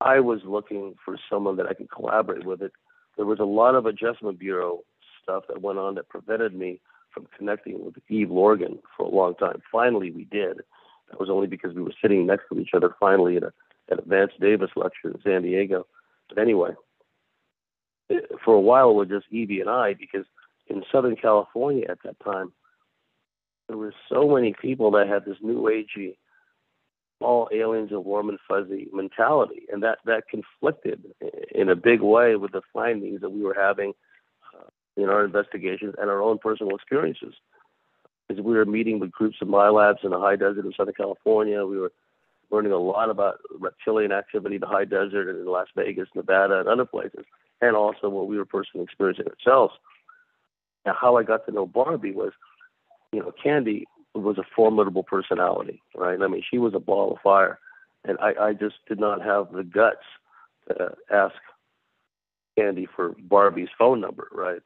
I 0.00 0.20
was 0.20 0.40
looking 0.44 0.94
for 1.04 1.16
someone 1.30 1.56
that 1.56 1.66
I 1.66 1.74
could 1.74 1.90
collaborate 1.90 2.44
with. 2.44 2.62
It 2.62 2.72
there 3.16 3.26
was 3.26 3.40
a 3.40 3.44
lot 3.44 3.74
of 3.74 3.86
adjustment 3.86 4.38
bureau 4.38 4.80
stuff 5.22 5.44
that 5.48 5.62
went 5.62 5.78
on 5.78 5.94
that 5.94 6.08
prevented 6.08 6.54
me 6.54 6.80
from 7.10 7.26
connecting 7.36 7.82
with 7.82 7.94
Eve 8.10 8.30
Lorgen 8.30 8.78
for 8.94 9.06
a 9.06 9.08
long 9.08 9.34
time. 9.36 9.62
Finally, 9.72 10.10
we 10.10 10.24
did. 10.24 10.58
That 11.10 11.18
was 11.18 11.30
only 11.30 11.46
because 11.46 11.74
we 11.74 11.82
were 11.82 11.94
sitting 12.02 12.26
next 12.26 12.44
to 12.52 12.58
each 12.58 12.74
other. 12.74 12.94
Finally, 13.00 13.38
at 13.38 13.44
a 13.44 13.52
at 13.90 13.98
a 13.98 14.02
Vance 14.02 14.32
Davis 14.40 14.70
lecture 14.76 15.08
in 15.08 15.20
San 15.22 15.42
Diego. 15.42 15.86
But 16.28 16.38
anyway, 16.38 16.70
for 18.44 18.54
a 18.54 18.60
while 18.60 18.90
it 18.90 18.94
was 18.94 19.08
just 19.08 19.26
Evie 19.30 19.60
and 19.60 19.70
I 19.70 19.94
because 19.94 20.26
in 20.68 20.82
Southern 20.90 21.16
California 21.16 21.86
at 21.88 21.98
that 22.04 22.18
time 22.20 22.52
there 23.68 23.76
were 23.76 23.94
so 24.08 24.28
many 24.28 24.54
people 24.60 24.90
that 24.92 25.08
had 25.08 25.24
this 25.24 25.38
new 25.40 25.62
agey 25.62 26.16
all 27.20 27.48
aliens 27.52 27.92
are 27.92 28.00
warm 28.00 28.28
and 28.28 28.38
fuzzy 28.46 28.88
mentality 28.92 29.62
and 29.72 29.82
that 29.82 29.98
that 30.04 30.28
conflicted 30.28 31.02
in 31.54 31.70
a 31.70 31.76
big 31.76 32.02
way 32.02 32.36
with 32.36 32.52
the 32.52 32.60
findings 32.72 33.20
that 33.22 33.30
we 33.30 33.42
were 33.42 33.56
having 33.58 33.94
uh, 34.54 34.68
in 34.96 35.08
our 35.08 35.24
investigations 35.24 35.94
and 35.98 36.10
our 36.10 36.22
own 36.22 36.38
personal 36.38 36.74
experiences 36.74 37.34
As 38.28 38.36
we 38.36 38.54
were 38.54 38.66
meeting 38.66 39.00
with 39.00 39.10
groups 39.12 39.38
of 39.40 39.48
MILABs 39.48 40.04
in 40.04 40.10
the 40.10 40.20
high 40.20 40.36
desert 40.36 40.66
of 40.66 40.74
Southern 40.76 40.94
California 40.94 41.64
we 41.64 41.78
were 41.78 41.92
learning 42.50 42.72
a 42.72 42.78
lot 42.78 43.10
about 43.10 43.40
reptilian 43.58 44.12
activity 44.12 44.56
in 44.56 44.60
the 44.60 44.66
high 44.66 44.84
desert 44.84 45.28
and 45.28 45.40
in 45.40 45.46
Las 45.46 45.66
Vegas, 45.74 46.08
Nevada, 46.14 46.60
and 46.60 46.68
other 46.68 46.84
places 46.84 47.24
and 47.60 47.74
also 47.74 48.08
what 48.08 48.28
we 48.28 48.36
were 48.36 48.44
personally 48.44 48.84
experiencing 48.84 49.26
ourselves. 49.26 49.74
Now, 50.84 50.94
how 50.98 51.16
I 51.16 51.22
got 51.22 51.46
to 51.46 51.52
know 51.52 51.66
Barbie 51.66 52.12
was, 52.12 52.32
you 53.16 53.22
know, 53.22 53.32
Candy 53.42 53.86
was 54.14 54.36
a 54.36 54.44
formidable 54.54 55.02
personality, 55.02 55.80
right? 55.94 56.20
I 56.20 56.26
mean, 56.26 56.42
she 56.48 56.58
was 56.58 56.74
a 56.74 56.78
ball 56.78 57.12
of 57.12 57.18
fire, 57.22 57.58
and 58.04 58.18
I, 58.20 58.48
I 58.48 58.52
just 58.52 58.74
did 58.86 59.00
not 59.00 59.22
have 59.22 59.52
the 59.52 59.64
guts 59.64 60.04
to 60.68 60.92
ask 61.10 61.34
Candy 62.58 62.86
for 62.94 63.14
Barbie's 63.18 63.70
phone 63.78 64.02
number, 64.02 64.28
right? 64.32 64.60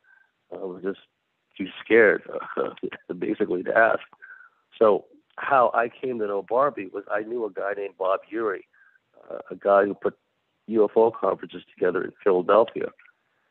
I 0.53 0.57
was 0.57 0.82
just 0.82 0.98
too 1.57 1.68
scared, 1.84 2.22
basically, 3.18 3.62
to 3.62 3.76
ask. 3.76 4.01
So, 4.76 5.05
how 5.36 5.70
I 5.74 5.88
came 5.88 6.18
to 6.18 6.26
know 6.26 6.42
Barbie 6.42 6.90
was 6.92 7.05
I 7.09 7.20
knew 7.20 7.46
a 7.46 7.53
guy 7.53 7.74
named 7.76 7.94
Bob 7.96 8.20
Urey, 8.34 8.62
uh, 9.30 9.38
a 9.48 9.55
guy 9.55 9.84
who 9.84 9.94
put 9.94 10.18
UFO 10.68 11.12
conferences 11.14 11.62
together 11.72 12.03
in 12.03 12.11
Philadelphia, 12.24 12.88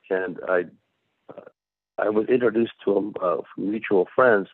and 0.09 0.39
I 0.49 0.65
uh, 1.29 1.47
I 1.97 2.09
was 2.09 2.27
introduced 2.27 2.73
to 2.83 2.97
him 2.97 3.13
uh, 3.21 3.37
from 3.55 3.71
mutual 3.71 4.07
friends, 4.13 4.49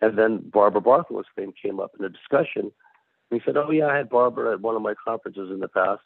and 0.00 0.18
then 0.18 0.38
Barbara 0.52 0.80
Bartholic's 0.80 1.28
name 1.36 1.52
came 1.60 1.80
up 1.80 1.92
in 1.98 2.02
the 2.02 2.08
discussion. 2.08 2.72
And 3.30 3.40
he 3.40 3.44
said, 3.44 3.56
"Oh 3.56 3.70
yeah, 3.70 3.86
I 3.86 3.96
had 3.96 4.08
Barbara 4.08 4.52
at 4.52 4.60
one 4.60 4.76
of 4.76 4.82
my 4.82 4.94
conferences 4.94 5.50
in 5.50 5.60
the 5.60 5.68
past, 5.68 6.02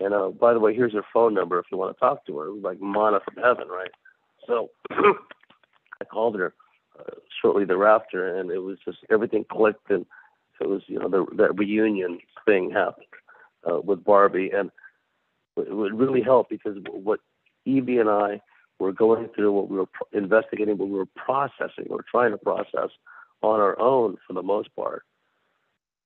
and 0.00 0.14
uh, 0.14 0.28
by 0.28 0.52
the 0.52 0.60
way, 0.60 0.74
here's 0.74 0.92
her 0.94 1.04
phone 1.12 1.34
number 1.34 1.58
if 1.58 1.66
you 1.70 1.78
want 1.78 1.96
to 1.96 2.00
talk 2.00 2.26
to 2.26 2.38
her." 2.38 2.46
It 2.46 2.54
was 2.54 2.62
like 2.62 2.80
manna 2.80 3.20
from 3.24 3.42
heaven, 3.42 3.68
right? 3.68 3.90
So 4.46 4.70
I 4.90 6.04
called 6.10 6.36
her 6.38 6.54
uh, 6.98 7.14
shortly 7.40 7.64
thereafter, 7.64 8.36
and 8.36 8.50
it 8.50 8.58
was 8.58 8.78
just 8.84 8.98
everything 9.10 9.44
clicked, 9.50 9.90
and 9.90 10.04
it 10.60 10.68
was 10.68 10.82
you 10.86 10.98
know 10.98 11.08
the 11.08 11.26
that 11.36 11.58
reunion 11.58 12.18
thing 12.44 12.70
happened 12.70 13.06
uh, 13.70 13.80
with 13.80 14.04
Barbie, 14.04 14.50
and 14.54 14.70
it 15.56 15.74
would 15.74 15.98
really 15.98 16.22
help 16.22 16.48
because 16.48 16.76
what 16.90 17.20
Evie 17.64 17.98
and 17.98 18.08
I 18.08 18.40
were 18.78 18.92
going 18.92 19.28
through, 19.34 19.52
what 19.52 19.68
we 19.68 19.76
were 19.78 19.88
investigating, 20.12 20.78
what 20.78 20.88
we 20.88 20.98
were 20.98 21.06
processing, 21.16 21.86
or 21.90 22.04
trying 22.08 22.30
to 22.30 22.38
process 22.38 22.90
on 23.42 23.60
our 23.60 23.78
own 23.80 24.16
for 24.26 24.32
the 24.32 24.42
most 24.42 24.74
part, 24.74 25.04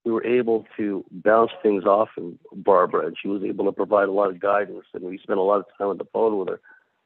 we 0.05 0.13
were 0.13 0.25
able 0.25 0.67
to 0.77 1.05
bounce 1.11 1.53
things 1.63 1.85
off 1.85 2.09
of 2.17 2.35
Barbara, 2.53 3.07
and 3.07 3.17
she 3.21 3.29
was 3.29 3.43
able 3.45 3.65
to 3.67 3.73
provide 3.73 4.09
a 4.09 4.13
lot 4.13 4.31
of 4.31 4.41
guidance. 4.41 4.85
And 4.95 5.05
we 5.05 5.19
spent 5.19 5.39
a 5.39 5.43
lot 5.43 5.61
of 5.61 5.67
time 5.79 5.89
on 5.89 5.99
the 5.99 6.07
phone 6.13 6.39
with 6.39 6.49
her. 6.49 6.61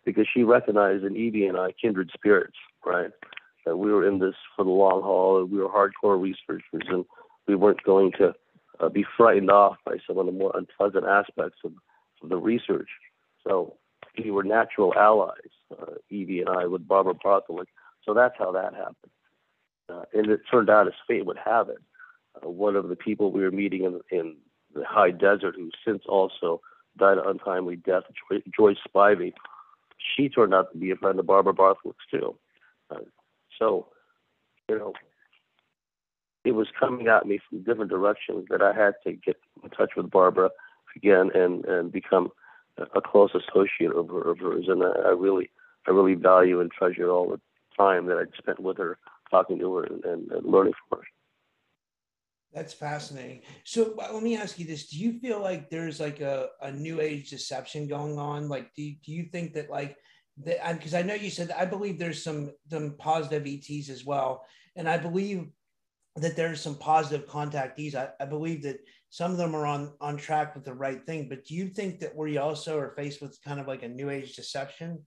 because 0.05 0.27
she 0.33 0.45
recognized 0.45 1.05
in 1.05 1.17
Evie 1.17 1.47
and 1.47 1.59
I 1.59 1.73
kindred 1.73 2.11
spirits, 2.15 2.57
right? 2.85 3.11
That 3.67 3.77
we 3.77 3.93
were 3.93 4.07
in 4.07 4.19
this 4.19 4.35
for 4.55 4.65
the 4.65 4.71
long 4.71 5.03
haul, 5.03 5.41
and 5.41 5.51
we 5.51 5.59
were 5.59 5.69
hardcore 5.69 6.21
researchers, 6.21 6.87
and 6.89 7.05
we 7.47 7.55
weren't 7.55 7.83
going 7.83 8.13
to 8.13 8.35
uh, 8.81 8.89
be 8.89 9.05
frightened 9.17 9.51
off 9.51 9.77
by 9.85 9.97
some 10.07 10.19
of 10.19 10.27
the 10.27 10.33
more 10.33 10.53
unpleasant 10.57 11.05
aspects 11.05 11.59
of, 11.65 11.73
of 12.23 12.29
the 12.29 12.37
research. 12.37 12.89
So 13.47 13.77
we 14.23 14.31
were 14.31 14.45
natural 14.45 14.95
allies, 14.95 15.53
uh, 15.71 15.95
Evie 16.09 16.41
and 16.41 16.49
I, 16.49 16.67
with 16.67 16.87
Barbara 16.87 17.15
Bartholic. 17.15 17.69
So 18.05 18.15
that's 18.15 18.35
how 18.39 18.53
that 18.53 18.75
happened. 18.75 19.13
Uh, 19.89 20.03
and 20.13 20.31
it 20.31 20.41
turned 20.51 20.69
out, 20.69 20.87
as 20.87 20.95
fate 21.07 21.27
would 21.27 21.39
have 21.45 21.69
it, 21.69 21.79
uh, 22.43 22.49
one 22.49 22.77
of 22.77 22.89
the 22.89 22.97
people 22.97 23.31
we 23.31 23.43
were 23.43 23.51
meeting 23.51 23.85
in, 23.85 24.01
in 24.11 24.37
the 24.75 24.85
high 24.85 25.11
desert, 25.11 25.55
who 25.57 25.71
since 25.87 26.03
also 26.09 26.61
died 26.99 27.19
an 27.19 27.25
untimely 27.27 27.77
death, 27.77 28.05
Joy, 28.31 28.43
Joyce 28.55 28.79
Spivey, 28.89 29.33
she 29.99 30.29
turned 30.29 30.55
out 30.55 30.73
to 30.73 30.79
be 30.79 30.91
a 30.91 30.97
friend 30.97 31.19
of 31.19 31.27
Barbara 31.27 31.55
Bartholic's 31.55 32.05
too. 32.11 32.37
Uh, 32.91 33.01
so, 33.59 33.87
you 34.69 34.79
know, 34.79 34.93
it 36.45 36.53
was 36.53 36.69
coming 36.79 37.09
at 37.09 37.27
me 37.27 37.41
from 37.49 37.63
different 37.63 37.91
directions 37.91 38.47
that 38.51 38.63
I 38.63 38.73
had 38.73 38.95
to 39.05 39.13
get 39.13 39.37
in 39.63 39.71
touch 39.71 39.93
with 39.97 40.11
Barbara 40.11 40.51
again 40.95 41.31
and 41.35 41.65
and 41.65 41.93
become 41.93 42.31
a 42.95 43.01
close 43.01 43.31
associate 43.35 43.93
of, 43.93 44.11
of 44.11 44.39
hers. 44.39 44.67
And 44.69 44.83
I, 44.83 45.09
I 45.09 45.11
really 45.11 45.51
I 45.89 45.91
really 45.91 46.15
value 46.15 46.61
and 46.61 46.71
treasure 46.71 47.11
all 47.11 47.29
the 47.29 47.41
time 47.77 48.07
that 48.07 48.19
I 48.19 48.25
spent 48.39 48.61
with 48.61 48.79
her, 48.79 48.99
talking 49.31 49.59
to 49.59 49.75
her 49.75 49.85
and, 49.85 50.05
and, 50.05 50.31
and 50.33 50.47
learning 50.47 50.75
from 50.89 51.01
her. 51.01 51.05
That's 52.53 52.73
fascinating. 52.73 53.43
So 53.65 53.95
let 53.99 54.23
me 54.23 54.37
ask 54.37 54.59
you 54.59 54.65
this: 54.65 54.89
Do 54.89 54.99
you 54.99 55.19
feel 55.21 55.41
like 55.41 55.69
there's 55.69 56.01
like 56.01 56.21
a, 56.21 56.49
a 56.63 56.73
new 56.73 57.01
age 57.03 57.29
deception 57.29 57.87
going 57.87 58.19
on? 58.19 58.49
Like, 58.49 58.73
do 58.75 58.83
you, 58.83 58.97
do 59.05 59.13
you 59.13 59.25
think 59.25 59.53
that 59.55 59.69
like 59.69 59.97
that? 60.45 60.79
Because 60.79 60.95
I 60.95 61.03
know 61.03 61.13
you 61.13 61.29
said 61.29 61.51
I 61.51 61.67
believe 61.67 61.99
there's 61.99 62.23
some 62.23 62.53
some 62.71 62.95
positive 62.99 63.47
ETs 63.47 63.91
as 63.91 64.07
well, 64.07 64.47
and 64.75 64.89
I 64.89 64.97
believe 64.97 65.49
that 66.17 66.35
there's 66.35 66.63
some 66.63 66.77
positive 66.77 67.29
contactees. 67.29 67.95
I, 67.95 68.09
I 68.19 68.25
believe 68.25 68.63
that 68.63 68.79
some 69.11 69.33
of 69.33 69.37
them 69.37 69.55
are 69.55 69.67
on 69.67 69.93
on 70.01 70.17
track 70.17 70.55
with 70.55 70.65
the 70.65 70.73
right 70.73 71.05
thing. 71.05 71.29
But 71.29 71.45
do 71.45 71.55
you 71.55 71.69
think 71.69 72.01
that 72.01 72.17
we 72.17 72.39
also 72.39 72.79
are 72.79 72.95
faced 72.97 73.21
with 73.21 73.39
kind 73.45 73.61
of 73.61 73.67
like 73.69 73.83
a 73.83 73.89
new 73.89 74.09
age 74.09 74.35
deception? 74.35 75.05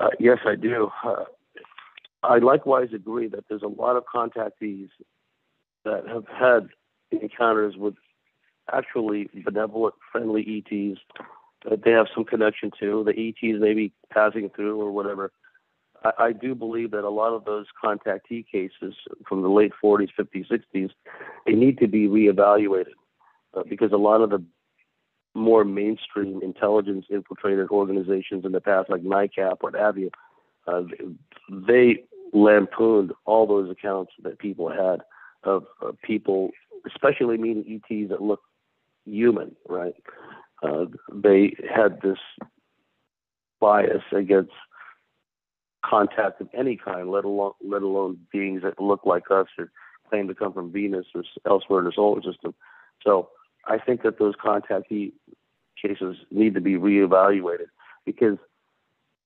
Uh, 0.00 0.08
yes, 0.18 0.38
I 0.46 0.54
do. 0.54 0.90
Uh, 1.04 1.24
I 2.22 2.38
likewise 2.38 2.88
agree 2.94 3.28
that 3.28 3.44
there's 3.48 3.62
a 3.62 3.68
lot 3.68 3.96
of 3.96 4.04
contactees 4.12 4.88
that 5.84 6.06
have 6.06 6.26
had 6.28 6.68
encounters 7.10 7.76
with 7.76 7.94
actually 8.72 9.28
benevolent, 9.44 9.94
friendly 10.12 10.64
ETs 10.70 11.00
that 11.68 11.82
they 11.84 11.90
have 11.90 12.06
some 12.14 12.24
connection 12.24 12.70
to. 12.80 13.04
The 13.04 13.28
ETs 13.28 13.60
may 13.60 13.74
be 13.74 13.92
passing 14.10 14.50
through 14.50 14.80
or 14.80 14.90
whatever. 14.90 15.32
I, 16.04 16.10
I 16.18 16.32
do 16.32 16.54
believe 16.54 16.90
that 16.92 17.04
a 17.04 17.10
lot 17.10 17.34
of 17.34 17.44
those 17.44 17.66
contactee 17.82 18.46
cases 18.50 18.94
from 19.28 19.42
the 19.42 19.48
late 19.48 19.72
40s, 19.82 20.08
50s, 20.18 20.46
60s, 20.50 20.90
they 21.46 21.52
need 21.52 21.78
to 21.78 21.88
be 21.88 22.06
reevaluated 22.06 22.94
uh, 23.54 23.62
because 23.68 23.92
a 23.92 23.96
lot 23.96 24.20
of 24.20 24.30
the 24.30 24.42
more 25.34 25.64
mainstream 25.64 26.40
intelligence 26.42 27.06
infiltrated 27.08 27.68
organizations 27.70 28.44
in 28.44 28.52
the 28.52 28.60
past, 28.60 28.90
like 28.90 29.02
NICAP, 29.02 29.56
what 29.60 29.74
have 29.74 29.96
you, 29.96 30.10
uh, 30.66 30.82
they 31.48 32.04
lampooned 32.32 33.12
all 33.24 33.46
those 33.46 33.70
accounts 33.70 34.12
that 34.22 34.38
people 34.38 34.68
had 34.70 35.00
of, 35.42 35.64
people, 36.02 36.50
especially 36.86 37.38
meeting 37.38 37.80
ETs 37.90 38.10
that 38.10 38.22
looked 38.22 38.44
human, 39.04 39.56
right? 39.68 39.94
Uh, 40.62 40.84
they 41.12 41.56
had 41.74 42.00
this 42.02 42.18
bias 43.60 44.02
against 44.12 44.52
contact 45.84 46.40
of 46.40 46.48
any 46.52 46.76
kind, 46.76 47.10
let 47.10 47.24
alone 47.24 47.52
let 47.66 47.82
alone 47.82 48.18
beings 48.32 48.62
that 48.62 48.80
look 48.80 49.00
like 49.04 49.30
us 49.30 49.46
or 49.58 49.70
claim 50.08 50.28
to 50.28 50.34
come 50.34 50.52
from 50.52 50.72
Venus 50.72 51.06
or 51.14 51.22
elsewhere 51.46 51.80
in 51.80 51.86
the 51.86 51.92
solar 51.94 52.22
system. 52.22 52.54
So 53.02 53.30
I 53.66 53.78
think 53.78 54.02
that 54.02 54.18
those 54.18 54.34
contactee 54.34 55.12
cases 55.80 56.16
need 56.30 56.54
to 56.54 56.60
be 56.60 56.74
reevaluated 56.74 57.68
because 58.04 58.36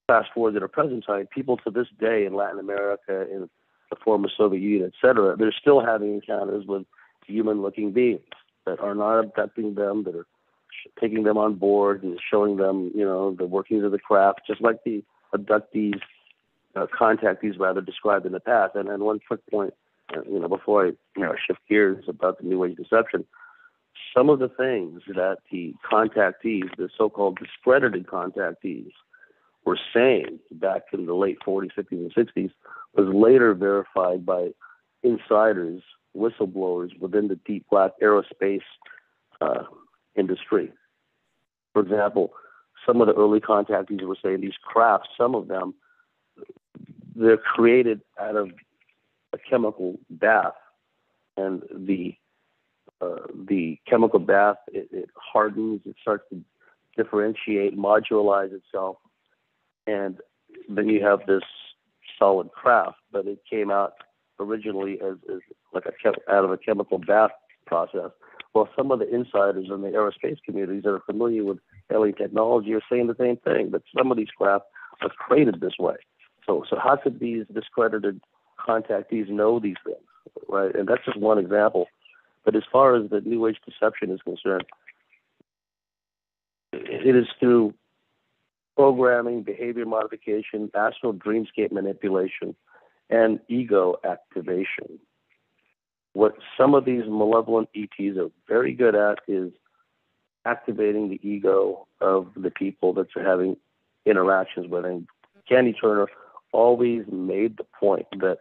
fast 0.07 0.30
forward 0.34 0.55
to 0.55 0.61
the 0.61 0.68
present 0.68 1.05
time, 1.07 1.26
people 1.26 1.57
to 1.59 1.70
this 1.70 1.88
day 1.98 2.26
in 2.26 2.34
Latin 2.34 2.59
America, 2.59 3.22
in 3.30 3.48
the 3.90 3.96
former 4.05 4.28
Soviet 4.36 4.61
Union, 4.61 4.92
et 4.92 5.07
cetera, 5.07 5.36
they're 5.36 5.52
still 5.52 5.84
having 5.84 6.14
encounters 6.14 6.66
with 6.66 6.84
human-looking 7.26 7.92
beings 7.92 8.20
that 8.66 8.80
are 8.80 8.94
not 8.94 9.20
abducting 9.20 9.74
them, 9.74 10.05
that 10.05 10.14
are 10.14 10.26
taking 11.00 11.22
them 11.22 11.38
on 11.38 11.55
board 11.55 12.02
and 12.02 12.18
showing 12.30 12.57
them, 12.57 12.90
you 12.94 13.05
know, 13.05 13.34
the 13.34 13.46
workings 13.46 13.84
of 13.84 13.92
the 13.92 13.98
craft, 13.98 14.42
just 14.46 14.61
like 14.61 14.82
the 14.84 15.02
abductees 15.34 16.00
uh, 16.76 16.86
contactees 16.86 17.59
rather 17.59 17.80
described 17.80 18.26
in 18.26 18.32
the 18.32 18.40
past. 18.40 18.74
And 18.74 18.88
then 18.88 19.05
one 19.05 19.20
quick 19.26 19.40
point, 19.50 19.74
uh, 20.14 20.22
you 20.28 20.38
know, 20.38 20.48
before 20.48 20.86
I 20.86 20.88
you 21.16 21.22
know 21.22 21.34
shift 21.46 21.61
gears 21.68 22.05
about 22.09 22.38
the 22.38 22.44
New 22.44 22.64
Age 22.64 22.76
deception, 22.76 23.24
some 24.14 24.28
of 24.28 24.38
the 24.38 24.48
things 24.48 25.02
that 25.09 25.38
the 25.50 25.74
contactees, 25.90 26.74
the 26.76 26.88
so-called 26.96 27.38
discredited 27.38 28.07
contactees, 28.07 28.90
were 29.65 29.79
saying 29.95 30.39
back 30.53 30.83
in 30.93 31.07
the 31.07 31.15
late 31.15 31.39
40s, 31.47 31.71
50s, 31.77 31.91
and 31.91 32.15
60s 32.15 32.51
was 32.95 33.15
later 33.15 33.55
verified 33.55 34.25
by 34.25 34.51
insiders, 35.03 35.83
whistleblowers 36.17 36.99
within 37.01 37.29
the 37.29 37.39
deep 37.47 37.67
black 37.71 37.93
aerospace 38.03 38.62
uh, 39.41 39.65
industry. 40.17 40.71
For 41.73 41.83
example, 41.83 42.33
some 42.87 43.01
of 43.01 43.07
the 43.07 43.15
early 43.15 43.41
contactees 43.41 44.03
were 44.03 44.17
saying 44.23 44.41
these 44.41 44.53
crafts, 44.62 45.09
some 45.17 45.35
of 45.35 45.49
them 45.49 45.75
they're 47.17 47.37
created 47.37 48.01
out 48.21 48.37
of 48.37 48.51
a 49.33 49.39
chemical 49.39 49.99
bath, 50.11 50.55
and 51.37 51.62
the 51.73 52.15
uh, 53.01 53.27
the 53.49 53.79
chemical 53.89 54.19
bath 54.19 54.57
it, 54.69 54.89
it 54.93 55.11
hardens, 55.17 55.81
it 55.85 55.97
starts 56.01 56.25
to 56.31 56.41
differentiate, 56.97 57.77
modularize 57.77 58.53
itself, 58.53 58.97
and 59.87 60.18
then 60.68 60.89
you 60.89 61.03
have 61.05 61.20
this 61.26 61.43
solid 62.18 62.51
craft. 62.53 62.97
But 63.12 63.26
it 63.26 63.41
came 63.49 63.70
out 63.70 63.95
originally 64.41 65.01
as, 65.01 65.16
as 65.32 65.41
like 65.72 65.85
a 65.87 66.32
out 66.32 66.45
of 66.45 66.51
a 66.51 66.57
chemical 66.57 66.99
bath 66.99 67.30
process. 67.66 68.11
Well, 68.55 68.68
some 68.76 68.93
of 68.93 69.01
the 69.01 69.12
insiders 69.12 69.66
in 69.68 69.82
the 69.82 69.89
aerospace 69.89 70.39
communities 70.45 70.85
that 70.85 70.91
are 70.91 71.01
familiar 71.01 71.45
with 71.45 71.59
alien 71.93 72.14
technology 72.14 72.72
are 72.74 72.82
saying 72.91 73.09
the 73.09 73.16
same 73.18 73.37
thing. 73.39 73.70
But 73.70 73.82
some 73.97 74.11
of 74.11 74.16
these 74.16 74.30
craft 74.37 74.66
are 75.03 75.09
created 75.09 75.61
this 75.61 75.74
way. 75.78 75.97
So, 76.47 76.64
so 76.68 76.76
how 76.78 76.97
could 76.97 77.18
these 77.18 77.45
discredited 77.53 78.20
contactees 78.64 79.28
know 79.28 79.59
these 79.59 79.76
things, 79.85 79.99
right? 80.49 80.74
And 80.74 80.89
that's 80.89 81.05
just 81.05 81.18
one 81.18 81.39
example. 81.39 81.87
But 82.45 82.55
as 82.55 82.62
far 82.70 82.95
as 82.95 83.11
the 83.11 83.20
New 83.20 83.47
Age 83.47 83.57
deception 83.66 84.11
is 84.11 84.20
concerned, 84.22 84.64
it 86.72 87.16
is 87.16 87.26
through 87.41 87.74
programming, 88.77 89.43
behavior 89.43 89.87
modification, 89.87 90.70
astral 90.75 91.12
dreamscape 91.12 91.72
manipulation, 91.72 92.55
and 93.11 93.41
ego 93.49 93.97
activation. 94.05 94.99
What 96.12 96.35
some 96.57 96.75
of 96.75 96.85
these 96.85 97.03
malevolent 97.07 97.68
ETs 97.75 98.16
are 98.18 98.31
very 98.49 98.72
good 98.72 98.95
at 98.95 99.18
is 99.27 99.53
activating 100.45 101.09
the 101.09 101.20
ego 101.29 101.87
of 102.01 102.29
the 102.37 102.51
people 102.51 102.93
that 102.95 103.09
they're 103.14 103.29
having 103.29 103.57
interactions 104.07 104.68
with. 104.68 104.85
And 104.85 105.07
Candy 105.49 105.72
Turner 105.72 106.07
always 106.53 107.05
made 107.11 107.57
the 107.57 107.66
point 107.79 108.07
that 108.20 108.39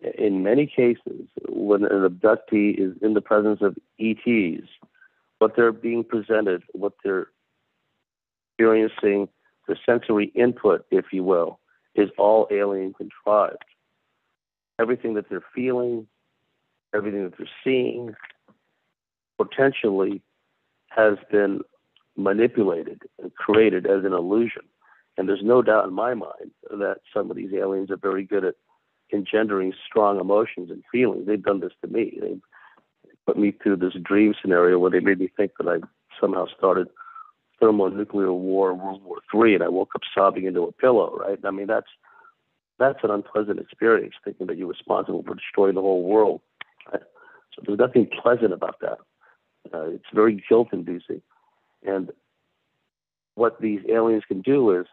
in 0.00 0.42
many 0.42 0.66
cases, 0.66 1.28
when 1.48 1.84
an 1.84 2.08
abductee 2.08 2.78
is 2.78 2.96
in 3.02 3.14
the 3.14 3.20
presence 3.20 3.60
of 3.60 3.76
ETs, 3.98 4.66
what 5.38 5.56
they're 5.56 5.72
being 5.72 6.04
presented, 6.04 6.62
what 6.72 6.92
they're 7.04 7.28
experiencing, 8.52 9.28
the 9.70 9.76
sensory 9.86 10.32
input, 10.34 10.84
if 10.90 11.06
you 11.12 11.22
will, 11.22 11.60
is 11.94 12.10
all 12.18 12.48
alien 12.50 12.92
contrived. 12.92 13.64
Everything 14.80 15.14
that 15.14 15.30
they're 15.30 15.44
feeling, 15.54 16.08
everything 16.92 17.22
that 17.22 17.38
they're 17.38 17.46
seeing, 17.62 18.14
potentially 19.38 20.22
has 20.88 21.14
been 21.30 21.60
manipulated 22.16 23.02
and 23.22 23.32
created 23.36 23.86
as 23.86 24.04
an 24.04 24.12
illusion. 24.12 24.62
And 25.16 25.28
there's 25.28 25.44
no 25.44 25.62
doubt 25.62 25.86
in 25.86 25.94
my 25.94 26.14
mind 26.14 26.50
that 26.70 26.96
some 27.14 27.30
of 27.30 27.36
these 27.36 27.52
aliens 27.54 27.92
are 27.92 27.96
very 27.96 28.24
good 28.24 28.44
at 28.44 28.56
engendering 29.12 29.72
strong 29.86 30.18
emotions 30.18 30.70
and 30.70 30.82
feelings. 30.90 31.26
They've 31.26 31.42
done 31.42 31.60
this 31.60 31.72
to 31.82 31.88
me. 31.88 32.18
They 32.20 32.36
put 33.24 33.38
me 33.38 33.52
through 33.52 33.76
this 33.76 33.94
dream 34.02 34.34
scenario 34.40 34.78
where 34.80 34.90
they 34.90 35.00
made 35.00 35.20
me 35.20 35.30
think 35.36 35.52
that 35.58 35.68
I 35.68 35.78
somehow 36.20 36.46
started 36.58 36.88
thermonuclear 37.60 38.32
war, 38.32 38.74
World 38.74 39.04
War 39.04 39.18
Three, 39.30 39.54
and 39.54 39.62
I 39.62 39.68
woke 39.68 39.90
up 39.94 40.02
sobbing 40.14 40.46
into 40.46 40.62
a 40.62 40.72
pillow. 40.72 41.16
Right? 41.16 41.38
I 41.44 41.50
mean, 41.50 41.66
that's 41.66 41.90
that's 42.78 43.04
an 43.04 43.10
unpleasant 43.10 43.60
experience, 43.60 44.14
thinking 44.24 44.46
that 44.46 44.56
you're 44.56 44.66
responsible 44.68 45.22
for 45.22 45.34
destroying 45.34 45.74
the 45.74 45.82
whole 45.82 46.02
world. 46.02 46.40
Right? 46.92 47.02
So 47.54 47.62
there's 47.66 47.78
nothing 47.78 48.08
pleasant 48.22 48.52
about 48.52 48.80
that. 48.80 48.98
Uh, 49.72 49.90
it's 49.90 50.04
very 50.14 50.42
guilt-inducing, 50.48 51.20
and 51.86 52.10
what 53.34 53.60
these 53.60 53.80
aliens 53.88 54.24
can 54.26 54.40
do 54.40 54.70
is 54.78 54.86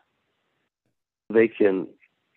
they 1.30 1.48
can 1.48 1.88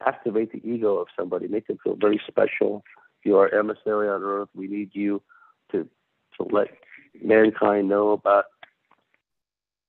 activate 0.06 0.52
the 0.52 0.66
ego 0.68 0.96
of 0.96 1.08
somebody, 1.18 1.46
make 1.48 1.66
them 1.66 1.78
feel 1.82 1.96
very 1.96 2.20
special. 2.26 2.82
You 3.24 3.36
are 3.36 3.52
emissary 3.54 4.08
on 4.08 4.22
earth. 4.22 4.48
We 4.54 4.66
need 4.66 4.90
you 4.92 5.22
to 5.72 5.88
to 6.36 6.46
let 6.50 6.68
mankind 7.22 7.88
know 7.88 8.10
about 8.10 8.44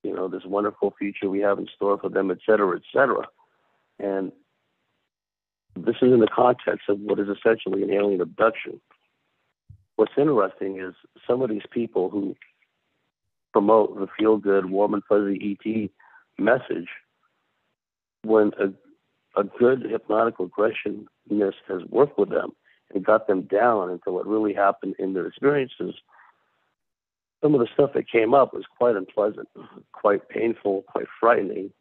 you 0.04 0.14
know 0.14 0.28
this 0.28 0.46
wonderful 0.46 0.94
future 0.98 1.30
we 1.30 1.40
have 1.40 1.60
in 1.60 1.68
store 1.76 1.98
for 1.98 2.10
them, 2.10 2.32
et 2.32 2.40
cetera, 2.46 2.76
et 2.76 2.84
cetera. 2.94 3.28
And 4.00 4.32
this 5.76 5.96
is 6.02 6.12
in 6.14 6.20
the 6.20 6.28
context 6.28 6.90
of 6.90 7.00
what 7.00 7.20
is 7.20 7.28
essentially 7.28 7.84
an 7.84 7.92
alien 7.92 8.22
abduction. 8.22 8.82
What's 9.96 10.14
interesting 10.18 10.80
is 10.80 10.96
some 11.28 11.42
of 11.42 11.50
these 11.50 11.66
people 11.70 12.10
who 12.10 12.36
promote 13.54 14.00
the 14.00 14.08
feel 14.18 14.38
good, 14.38 14.70
warm 14.70 14.94
and 14.94 15.04
fuzzy 15.08 15.58
ET 15.66 15.90
message, 16.44 16.88
when 18.24 18.52
a, 18.60 19.40
a 19.40 19.44
good 19.44 19.84
hypnotic 19.90 20.38
regressionist 20.38 21.56
has 21.68 21.82
worked 21.90 22.18
with 22.18 22.30
them 22.30 22.52
and 22.94 23.06
got 23.06 23.28
them 23.28 23.44
down 23.44 23.90
into 23.90 24.12
what 24.12 24.28
really 24.28 24.54
happened 24.54 24.96
in 25.00 25.14
their 25.14 25.28
experiences, 25.28 25.96
some 27.42 27.54
of 27.54 27.60
the 27.60 27.68
stuff 27.74 27.92
that 27.94 28.10
came 28.10 28.34
up 28.34 28.54
was 28.54 28.66
quite 28.78 28.96
unpleasant, 28.96 29.50
quite 29.92 30.30
painful, 30.30 30.84
quite 30.84 31.08
frightening. 31.20 31.72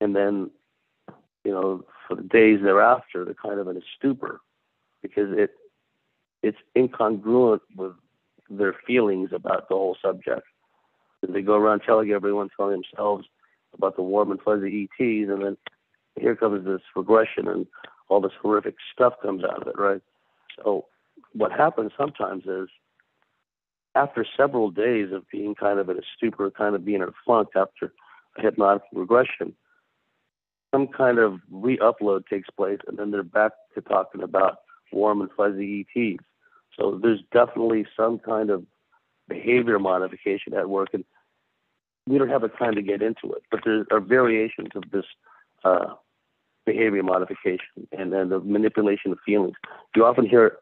And 0.00 0.16
then, 0.16 0.50
you 1.44 1.52
know, 1.52 1.84
for 2.08 2.16
the 2.16 2.22
days 2.22 2.60
thereafter, 2.62 3.24
they're 3.24 3.34
kind 3.34 3.60
of 3.60 3.68
in 3.68 3.76
a 3.76 3.80
stupor 3.96 4.40
because 5.02 5.28
it 5.36 5.50
it's 6.42 6.58
incongruent 6.76 7.60
with 7.74 7.92
their 8.50 8.74
feelings 8.86 9.30
about 9.32 9.68
the 9.68 9.74
whole 9.74 9.96
subject. 10.02 10.46
They 11.26 11.40
go 11.40 11.54
around 11.54 11.80
telling 11.80 12.10
everyone, 12.10 12.50
telling 12.54 12.82
themselves 12.82 13.26
about 13.72 13.96
the 13.96 14.02
warm 14.02 14.30
and 14.30 14.40
fuzzy 14.42 14.88
ETs, 15.00 15.30
and 15.30 15.42
then 15.42 15.56
here 16.20 16.36
comes 16.36 16.66
this 16.66 16.82
regression 16.94 17.48
and 17.48 17.66
all 18.08 18.20
this 18.20 18.32
horrific 18.40 18.74
stuff 18.92 19.14
comes 19.22 19.42
out 19.42 19.62
of 19.62 19.68
it, 19.68 19.78
right? 19.78 20.02
So 20.56 20.84
what 21.32 21.50
happens 21.50 21.92
sometimes 21.96 22.44
is 22.44 22.68
after 23.94 24.26
several 24.36 24.70
days 24.70 25.12
of 25.12 25.28
being 25.30 25.54
kind 25.54 25.78
of 25.78 25.88
in 25.88 25.98
a 25.98 26.02
stupor, 26.16 26.50
kind 26.50 26.74
of 26.74 26.84
being 26.84 27.02
in 27.02 27.08
a 27.08 27.12
funk 27.26 27.48
after 27.54 27.92
a 28.36 28.42
hypnotic 28.42 28.82
regression, 28.92 29.54
some 30.74 30.88
kind 30.88 31.18
of 31.18 31.38
re-upload 31.50 32.26
takes 32.26 32.50
place, 32.50 32.80
and 32.88 32.98
then 32.98 33.10
they're 33.10 33.22
back 33.22 33.52
to 33.74 33.80
talking 33.80 34.22
about 34.22 34.58
warm 34.92 35.20
and 35.20 35.30
fuzzy 35.36 35.86
ETs. 35.96 36.24
So 36.76 36.98
there's 37.00 37.20
definitely 37.32 37.86
some 37.96 38.18
kind 38.18 38.50
of 38.50 38.64
behavior 39.28 39.78
modification 39.78 40.54
at 40.54 40.68
work, 40.68 40.88
and 40.92 41.04
we 42.06 42.18
don't 42.18 42.28
have 42.28 42.42
the 42.42 42.48
time 42.48 42.74
to 42.74 42.82
get 42.82 43.02
into 43.02 43.32
it. 43.32 43.42
But 43.50 43.60
there 43.64 43.86
are 43.92 44.00
variations 44.00 44.70
of 44.74 44.90
this 44.90 45.04
uh, 45.62 45.94
behavior 46.66 47.02
modification 47.02 47.86
and 47.96 48.12
then 48.12 48.30
the 48.30 48.40
manipulation 48.40 49.12
of 49.12 49.18
feelings. 49.24 49.54
You 49.94 50.04
often 50.04 50.26
hear 50.26 50.58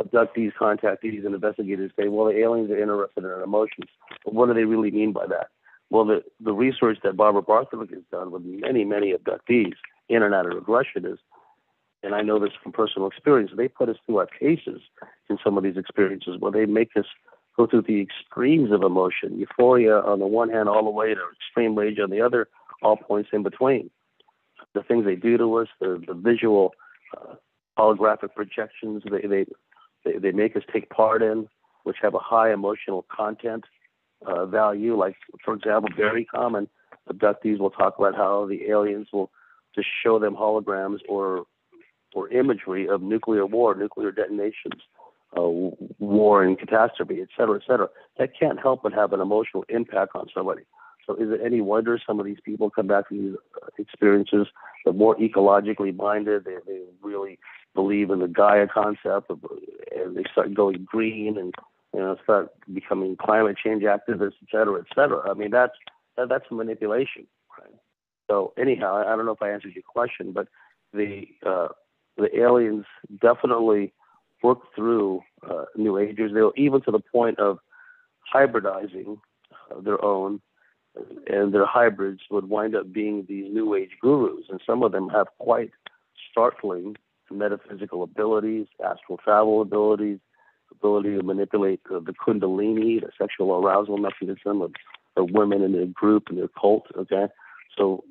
abductees, 0.00 0.52
contactees, 0.60 1.24
and 1.24 1.34
investigators 1.34 1.90
say, 1.98 2.08
well, 2.08 2.26
the 2.26 2.38
aliens 2.38 2.70
are 2.70 2.80
interested 2.80 3.24
in 3.24 3.30
our 3.30 3.42
emotions. 3.42 3.88
But 4.24 4.34
what 4.34 4.46
do 4.46 4.54
they 4.54 4.64
really 4.64 4.90
mean 4.90 5.12
by 5.12 5.26
that? 5.26 5.48
Well, 5.90 6.04
the, 6.04 6.22
the 6.40 6.52
research 6.52 6.98
that 7.04 7.16
Barbara 7.16 7.42
Bartholic 7.42 7.90
has 7.90 8.02
done 8.10 8.30
with 8.30 8.42
many, 8.44 8.84
many 8.84 9.14
abductees 9.14 9.74
in 10.08 10.22
and 10.22 10.34
out 10.34 10.46
of 10.46 10.52
regression 10.52 11.06
is, 11.06 11.18
and 12.02 12.14
I 12.14 12.22
know 12.22 12.38
this 12.38 12.50
from 12.62 12.72
personal 12.72 13.08
experience, 13.08 13.52
they 13.56 13.68
put 13.68 13.88
us 13.88 13.96
through 14.04 14.18
our 14.18 14.26
cases 14.26 14.82
in 15.30 15.38
some 15.42 15.56
of 15.56 15.64
these 15.64 15.76
experiences 15.76 16.36
where 16.38 16.52
they 16.52 16.66
make 16.66 16.90
us 16.96 17.06
go 17.56 17.66
through 17.66 17.82
the 17.82 18.00
extremes 18.00 18.70
of 18.70 18.82
emotion, 18.82 19.38
euphoria 19.38 20.00
on 20.00 20.18
the 20.18 20.26
one 20.26 20.50
hand, 20.50 20.68
all 20.68 20.84
the 20.84 20.90
way 20.90 21.14
to 21.14 21.20
extreme 21.32 21.74
rage 21.74 21.98
on 21.98 22.10
the 22.10 22.20
other, 22.20 22.48
all 22.82 22.96
points 22.96 23.30
in 23.32 23.42
between. 23.42 23.90
The 24.74 24.82
things 24.82 25.04
they 25.04 25.16
do 25.16 25.38
to 25.38 25.54
us, 25.56 25.68
the, 25.80 26.02
the 26.06 26.14
visual 26.14 26.74
uh, 27.16 27.34
holographic 27.78 28.34
projections 28.34 29.02
they, 29.10 29.26
they, 29.26 29.46
they, 30.06 30.16
they 30.24 30.32
make 30.42 30.56
us 30.56 30.62
take 30.72 30.88
part 30.88 31.20
in, 31.30 31.38
which 31.86 31.98
have 32.00 32.14
a 32.14 32.24
high 32.34 32.50
emotional 32.58 33.04
content 33.20 33.64
uh, 34.26 34.46
value. 34.46 34.96
Like, 35.04 35.16
for 35.44 35.52
example, 35.54 35.90
very 35.96 36.24
common 36.24 36.64
abductees 37.12 37.58
will 37.58 37.70
talk 37.70 37.94
about 37.98 38.14
how 38.22 38.46
the 38.52 38.60
aliens 38.74 39.08
will 39.12 39.30
just 39.74 39.88
show 40.02 40.18
them 40.18 40.34
holograms 40.34 41.00
or 41.08 41.44
or 42.14 42.28
imagery 42.30 42.88
of 42.88 43.02
nuclear 43.02 43.44
war, 43.44 43.74
nuclear 43.74 44.10
detonations, 44.10 44.80
uh, 45.36 45.50
war 45.98 46.42
and 46.44 46.58
catastrophe, 46.58 47.20
et 47.20 47.28
cetera, 47.36 47.56
et 47.56 47.64
cetera. 47.68 47.88
That 48.18 48.30
can't 48.40 48.58
help 48.66 48.78
but 48.84 48.94
have 48.94 49.12
an 49.12 49.20
emotional 49.20 49.64
impact 49.68 50.12
on 50.14 50.26
somebody. 50.34 50.62
So 51.04 51.14
is 51.14 51.28
it 51.30 51.40
any 51.44 51.60
wonder 51.60 52.00
some 52.04 52.18
of 52.18 52.26
these 52.26 52.42
people 52.48 52.70
come 52.70 52.86
back 52.86 53.08
from 53.08 53.18
these 53.18 53.36
uh, 53.62 53.68
experiences? 53.78 54.46
They're 54.82 54.94
more 54.94 55.16
ecologically 55.16 55.94
minded. 55.94 56.44
They, 56.44 56.56
they 56.66 56.80
really 57.02 57.38
believe 57.80 58.10
in 58.10 58.18
the 58.18 58.32
Gaia 58.40 58.66
concept, 58.66 59.30
of, 59.30 59.38
and 59.94 60.16
they 60.16 60.24
start 60.32 60.52
going 60.62 60.84
green 60.94 61.38
and 61.38 61.54
you 61.94 62.00
know 62.00 62.16
start 62.24 62.48
becoming 62.72 63.16
climate 63.16 63.56
change 63.62 63.84
activists, 63.84 64.40
et 64.42 64.50
cetera, 64.50 64.80
et 64.80 64.90
cetera. 64.96 65.30
I 65.30 65.34
mean 65.34 65.52
that's 65.52 65.78
that, 66.16 66.28
that's 66.28 66.50
manipulation. 66.50 67.24
Right? 67.56 67.76
So 68.28 68.52
anyhow, 68.64 68.90
I, 68.96 69.12
I 69.12 69.16
don't 69.16 69.26
know 69.26 69.38
if 69.40 69.42
I 69.42 69.50
answered 69.50 69.74
your 69.74 69.84
question, 69.96 70.32
but 70.32 70.48
the 70.92 71.28
uh, 71.50 71.68
the 72.16 72.28
aliens 72.44 72.86
definitely 73.20 73.92
work 74.42 74.60
through 74.74 75.22
uh, 75.48 75.66
New 75.76 75.98
Agers. 75.98 76.32
They'll 76.32 76.52
even 76.56 76.80
to 76.82 76.90
the 76.90 77.04
point 77.16 77.38
of 77.38 77.58
hybridizing 78.34 79.18
uh, 79.70 79.80
their 79.80 80.02
own, 80.04 80.40
and 81.28 81.52
their 81.54 81.66
hybrids 81.66 82.22
would 82.30 82.48
wind 82.48 82.74
up 82.74 82.92
being 82.92 83.26
these 83.28 83.52
New 83.52 83.74
Age 83.74 83.92
gurus, 84.00 84.46
and 84.50 84.60
some 84.66 84.82
of 84.82 84.92
them 84.92 85.08
have 85.08 85.28
quite 85.38 85.70
startling 86.30 86.96
metaphysical 87.34 88.02
abilities, 88.02 88.66
astral 88.84 89.18
travel 89.18 89.62
abilities, 89.62 90.18
ability 90.70 91.16
to 91.16 91.22
manipulate 91.22 91.80
uh, 91.94 92.00
the 92.00 92.12
Kundalini, 92.12 93.00
the 93.00 93.10
sexual 93.18 93.54
arousal 93.54 93.98
mechanism 93.98 94.62
of, 94.62 94.72
of 95.16 95.30
women 95.30 95.62
in 95.62 95.72
their 95.72 95.86
group 95.86 96.24
and 96.28 96.38
their 96.38 96.48
cult. 96.48 96.86
Okay, 96.96 97.26
so 97.76 98.04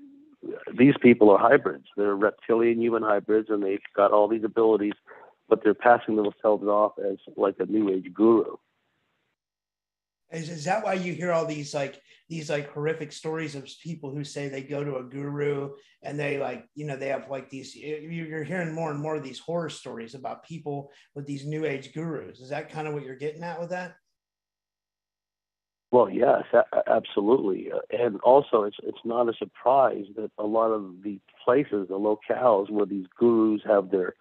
these 0.77 0.95
people 1.01 1.29
are 1.29 1.39
hybrids. 1.39 1.85
They're 1.97 2.15
reptilian 2.15 2.81
human 2.81 3.03
hybrids, 3.03 3.49
and 3.49 3.63
they've 3.63 3.79
got 3.95 4.11
all 4.11 4.27
these 4.27 4.43
abilities 4.43 4.93
but 5.49 5.63
they're 5.63 5.73
passing 5.73 6.15
themselves 6.15 6.63
off 6.65 6.93
as 6.99 7.17
like 7.37 7.55
a 7.59 7.65
new 7.65 7.89
age 7.89 8.13
guru. 8.13 8.55
Is, 10.35 10.49
is 10.49 10.65
that 10.65 10.83
why 10.83 10.93
you 10.93 11.13
hear 11.13 11.31
all 11.31 11.45
these 11.45 11.73
like 11.73 12.01
these 12.29 12.49
like 12.49 12.71
horrific 12.71 13.11
stories 13.11 13.55
of 13.55 13.67
people 13.81 14.11
who 14.11 14.23
say 14.23 14.47
they 14.47 14.63
go 14.63 14.83
to 14.83 14.97
a 14.97 15.03
guru 15.03 15.71
and 16.03 16.19
they 16.19 16.39
like 16.39 16.67
you 16.75 16.85
know 16.85 16.97
they 16.97 17.09
have 17.09 17.29
like 17.29 17.49
these 17.49 17.75
you're 17.75 18.43
hearing 18.43 18.73
more 18.73 18.91
and 18.91 18.99
more 18.99 19.15
of 19.15 19.23
these 19.23 19.39
horror 19.39 19.69
stories 19.69 20.15
about 20.15 20.43
people 20.43 20.91
with 21.13 21.25
these 21.25 21.45
new 21.45 21.65
age 21.65 21.93
gurus 21.93 22.39
is 22.39 22.49
that 22.49 22.71
kind 22.71 22.87
of 22.87 22.93
what 22.93 23.03
you're 23.03 23.15
getting 23.15 23.43
at 23.43 23.59
with 23.59 23.69
that 23.69 23.95
well 25.91 26.09
yes 26.09 26.43
absolutely 26.87 27.71
uh, 27.71 27.77
and 27.91 28.19
also 28.21 28.63
it's 28.63 28.77
it's 28.83 29.05
not 29.05 29.29
a 29.29 29.33
surprise 29.33 30.05
that 30.15 30.31
a 30.39 30.45
lot 30.45 30.71
of 30.71 31.03
the 31.03 31.19
places 31.43 31.87
the 31.89 31.99
locales 31.99 32.71
where 32.71 32.87
these 32.87 33.05
gurus 33.19 33.61
have 33.65 33.91
their 33.91 34.15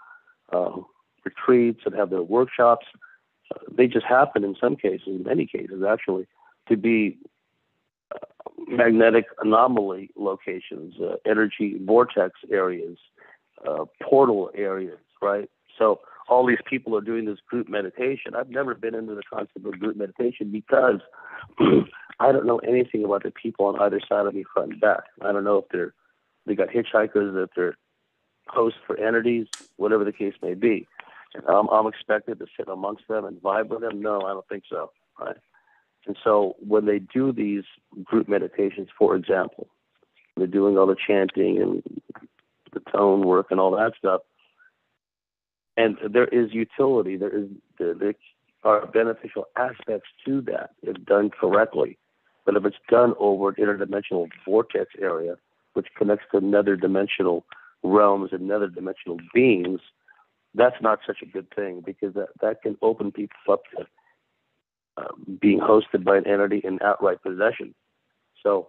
um, 0.52 0.84
retreats 1.24 1.80
and 1.84 1.94
have 1.94 2.10
their 2.10 2.22
workshops. 2.22 2.86
They 3.70 3.86
just 3.86 4.06
happen 4.06 4.44
in 4.44 4.56
some 4.60 4.76
cases, 4.76 5.06
in 5.06 5.22
many 5.24 5.46
cases 5.46 5.82
actually, 5.86 6.26
to 6.68 6.76
be 6.76 7.18
uh, 8.14 8.18
magnetic 8.66 9.26
anomaly 9.42 10.10
locations, 10.16 10.94
uh, 11.00 11.16
energy 11.26 11.76
vortex 11.84 12.32
areas, 12.50 12.98
uh, 13.68 13.84
portal 14.02 14.50
areas, 14.54 14.98
right? 15.20 15.48
So 15.78 16.00
all 16.28 16.46
these 16.46 16.58
people 16.68 16.96
are 16.96 17.02
doing 17.02 17.26
this 17.26 17.38
group 17.48 17.68
meditation. 17.68 18.34
I've 18.34 18.50
never 18.50 18.74
been 18.74 18.94
into 18.94 19.14
the 19.14 19.22
concept 19.30 19.64
of 19.64 19.78
group 19.78 19.96
meditation 19.96 20.50
because 20.50 21.00
I 22.20 22.32
don't 22.32 22.46
know 22.46 22.58
anything 22.58 23.04
about 23.04 23.24
the 23.24 23.30
people 23.30 23.66
on 23.66 23.78
either 23.80 24.00
side 24.08 24.26
of 24.26 24.34
me, 24.34 24.44
front 24.52 24.72
and 24.72 24.80
back. 24.80 25.04
I 25.20 25.32
don't 25.32 25.44
know 25.44 25.58
if 25.58 25.64
they're 25.70 25.94
they 26.46 26.54
got 26.54 26.68
hitchhikers, 26.68 27.42
if 27.42 27.50
they're 27.56 27.76
hosts 28.48 28.78
for 28.86 28.98
entities, 28.98 29.46
whatever 29.76 30.04
the 30.04 30.12
case 30.12 30.34
may 30.42 30.54
be. 30.54 30.86
I'm, 31.48 31.68
I'm 31.68 31.86
expected 31.86 32.38
to 32.38 32.46
sit 32.56 32.68
amongst 32.68 33.08
them 33.08 33.24
and 33.24 33.40
vibe 33.42 33.68
with 33.68 33.80
them. 33.80 34.00
No, 34.00 34.22
I 34.22 34.30
don't 34.30 34.48
think 34.48 34.64
so. 34.68 34.90
Right. 35.18 35.36
And 36.06 36.16
so 36.22 36.56
when 36.60 36.86
they 36.86 36.98
do 36.98 37.32
these 37.32 37.64
group 38.04 38.28
meditations, 38.28 38.88
for 38.98 39.16
example, 39.16 39.68
they're 40.36 40.46
doing 40.46 40.76
all 40.76 40.86
the 40.86 40.96
chanting 41.06 41.60
and 41.60 41.82
the 42.72 42.80
tone 42.92 43.26
work 43.26 43.46
and 43.50 43.60
all 43.60 43.70
that 43.72 43.92
stuff. 43.98 44.20
And 45.76 45.96
there 46.08 46.28
is 46.28 46.52
utility. 46.52 47.16
There 47.16 47.36
is 47.36 47.48
there 47.78 47.96
are 48.62 48.86
beneficial 48.86 49.46
aspects 49.56 50.08
to 50.24 50.40
that 50.42 50.70
if 50.82 51.04
done 51.04 51.30
correctly. 51.30 51.98
But 52.44 52.56
if 52.56 52.64
it's 52.64 52.76
done 52.88 53.14
over 53.18 53.48
an 53.48 53.54
interdimensional 53.56 54.28
vortex 54.44 54.90
area, 55.00 55.36
which 55.72 55.86
connects 55.96 56.26
to 56.30 56.38
another 56.38 56.76
dimensional 56.76 57.44
realms 57.82 58.30
and 58.32 58.42
another 58.42 58.68
dimensional 58.68 59.18
beings, 59.32 59.80
that's 60.54 60.80
not 60.80 61.00
such 61.06 61.18
a 61.22 61.26
good 61.26 61.48
thing 61.54 61.82
because 61.84 62.14
that, 62.14 62.28
that 62.40 62.62
can 62.62 62.76
open 62.82 63.10
people 63.12 63.36
up 63.50 63.62
to 63.76 63.86
uh, 64.96 65.08
being 65.40 65.58
hosted 65.58 66.04
by 66.04 66.16
an 66.16 66.26
entity 66.26 66.60
in 66.62 66.78
outright 66.82 67.20
possession. 67.22 67.74
So 68.42 68.68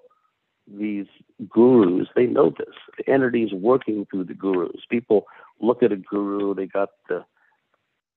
these 0.67 1.05
gurus, 1.47 2.07
they 2.15 2.25
know 2.25 2.49
this. 2.49 2.73
The 2.97 3.11
entities 3.11 3.53
working 3.53 4.07
through 4.09 4.23
the 4.25 4.33
gurus. 4.33 4.81
People 4.89 5.27
look 5.59 5.83
at 5.83 5.91
a 5.91 5.97
guru, 5.97 6.55
they 6.55 6.65
got 6.65 6.89
the, 7.07 7.23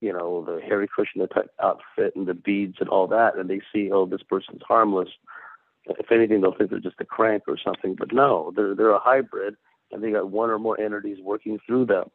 you 0.01 0.11
know, 0.11 0.43
the 0.45 0.59
Hare 0.61 0.85
Krishna 0.87 1.27
type 1.27 1.51
outfit 1.61 2.15
and 2.15 2.27
the 2.27 2.33
beads 2.33 2.77
and 2.79 2.89
all 2.89 3.07
that, 3.07 3.35
and 3.37 3.49
they 3.49 3.61
see, 3.73 3.91
oh, 3.91 4.05
this 4.05 4.23
person's 4.27 4.61
harmless. 4.67 5.09
If 5.85 6.11
anything, 6.11 6.41
they'll 6.41 6.55
think 6.55 6.69
they're 6.69 6.79
just 6.79 7.01
a 7.01 7.05
crank 7.05 7.43
or 7.47 7.57
something. 7.63 7.95
But 7.95 8.13
no, 8.13 8.51
they're 8.55 8.75
they're 8.75 8.91
a 8.91 8.99
hybrid, 8.99 9.55
and 9.91 10.03
they 10.03 10.11
got 10.11 10.29
one 10.29 10.49
or 10.49 10.59
more 10.59 10.79
entities 10.79 11.17
working 11.21 11.59
through 11.65 11.85
them, 11.85 12.09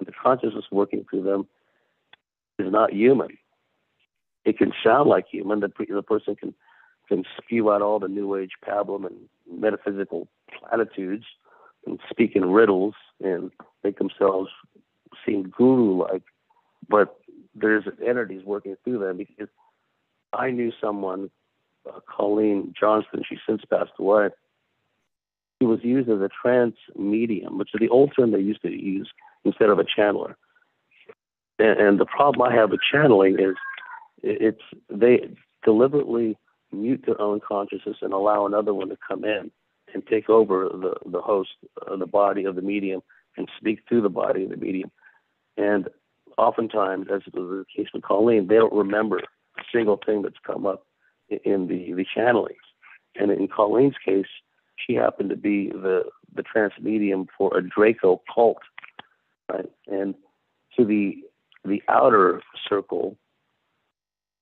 and 0.00 0.08
the 0.08 0.12
consciousness 0.12 0.64
working 0.72 1.04
through 1.08 1.22
them 1.22 1.46
is 2.58 2.72
not 2.72 2.92
human. 2.92 3.28
It 4.44 4.58
can 4.58 4.72
sound 4.82 5.08
like 5.08 5.26
human. 5.30 5.60
The 5.60 5.70
the 5.88 6.02
person 6.02 6.34
can 6.34 6.54
can 7.08 7.24
spew 7.36 7.70
out 7.70 7.82
all 7.82 7.98
the 7.98 8.08
New 8.08 8.34
Age 8.36 8.52
pablum 8.66 9.04
and 9.04 9.16
metaphysical 9.50 10.28
platitudes 10.58 11.24
and 11.86 11.98
speak 12.08 12.36
in 12.36 12.50
riddles 12.50 12.94
and 13.22 13.50
make 13.84 13.98
themselves 13.98 14.48
seem 15.26 15.48
guru-like, 15.48 16.22
but 16.88 17.18
there's 17.54 17.84
entities 18.06 18.44
working 18.44 18.76
through 18.84 19.00
them 19.00 19.16
because 19.16 19.48
I 20.32 20.50
knew 20.50 20.72
someone, 20.80 21.30
uh, 21.88 21.98
Colleen 22.08 22.72
Johnston, 22.78 23.24
she 23.28 23.38
since 23.46 23.62
passed 23.68 23.90
away. 23.98 24.28
She 25.60 25.66
was 25.66 25.80
used 25.82 26.08
as 26.08 26.20
a 26.20 26.28
trance 26.28 26.76
medium, 26.96 27.58
which 27.58 27.70
is 27.74 27.80
the 27.80 27.88
old 27.88 28.12
term 28.16 28.30
they 28.30 28.38
used 28.38 28.62
to 28.62 28.70
use 28.70 29.10
instead 29.44 29.70
of 29.70 29.78
a 29.78 29.84
channeler. 29.84 30.34
And, 31.58 31.80
and 31.80 32.00
the 32.00 32.06
problem 32.06 32.42
I 32.42 32.54
have 32.54 32.70
with 32.70 32.80
channeling 32.92 33.38
is 33.38 33.56
it's 34.22 34.62
they 34.88 35.30
deliberately 35.64 36.36
mute 36.72 37.04
their 37.06 37.20
own 37.20 37.40
consciousness 37.46 37.96
and 38.02 38.12
allow 38.12 38.46
another 38.46 38.74
one 38.74 38.88
to 38.88 38.98
come 39.06 39.24
in 39.24 39.50
and 39.92 40.06
take 40.06 40.28
over 40.28 40.68
the, 40.68 40.94
the 41.10 41.20
host, 41.20 41.50
uh, 41.90 41.96
the 41.96 42.06
body 42.06 42.44
of 42.44 42.54
the 42.54 42.62
medium, 42.62 43.00
and 43.36 43.48
speak 43.58 43.80
through 43.88 44.02
the 44.02 44.08
body 44.08 44.44
of 44.44 44.50
the 44.50 44.56
medium. 44.56 44.90
And 45.56 45.88
oftentimes, 46.38 47.06
as 47.12 47.22
was 47.32 47.64
the 47.64 47.64
case 47.74 47.88
with 47.92 48.02
Colleen, 48.02 48.46
they 48.46 48.54
don't 48.56 48.72
remember 48.72 49.18
a 49.18 49.62
single 49.72 49.98
thing 50.04 50.22
that's 50.22 50.36
come 50.46 50.66
up 50.66 50.86
in 51.28 51.66
the, 51.66 51.92
the 51.92 52.06
channelings. 52.16 52.54
And 53.16 53.30
in 53.30 53.48
Colleen's 53.48 53.96
case, 54.04 54.26
she 54.76 54.94
happened 54.94 55.30
to 55.30 55.36
be 55.36 55.70
the, 55.70 56.04
the 56.34 56.42
trance 56.42 56.74
medium 56.80 57.26
for 57.36 57.56
a 57.56 57.62
Draco 57.62 58.22
cult. 58.32 58.62
Right? 59.50 59.70
And 59.86 60.14
to 60.76 60.84
the 60.84 61.16
the 61.64 61.82
outer 61.88 62.42
circle, 62.68 63.16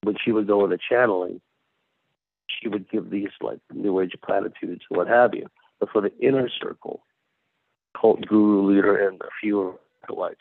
when 0.03 0.17
she 0.23 0.33
would 0.33 0.47
go 0.47 0.65
into 0.65 0.79
channeling, 0.89 1.41
she 2.47 2.69
would 2.69 2.89
give 2.91 3.11
these 3.11 3.31
like 3.41 3.59
New 3.73 4.01
Age 4.01 4.15
platitudes, 4.25 4.83
what 4.89 5.09
have 5.09 5.35
you. 5.35 5.47
But 5.81 5.91
for 5.91 6.01
the 6.01 6.17
inner 6.21 6.49
circle, 6.49 7.03
cult 8.01 8.27
guru 8.27 8.69
leader 8.69 9.09
and 9.09 9.21
a 9.21 9.29
few 9.41 9.79
acolytes, 10.05 10.41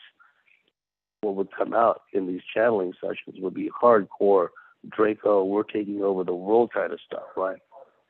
what 1.22 1.34
would 1.34 1.48
come 1.56 1.74
out 1.74 2.02
in 2.12 2.26
these 2.26 2.42
channeling 2.54 2.92
sessions 3.00 3.40
would 3.40 3.54
be 3.54 3.70
hardcore 3.70 4.48
Draco, 4.88 5.44
we're 5.44 5.64
taking 5.64 6.02
over 6.02 6.24
the 6.24 6.34
world 6.34 6.70
kind 6.72 6.92
of 6.92 7.00
stuff, 7.04 7.24
right? 7.36 7.58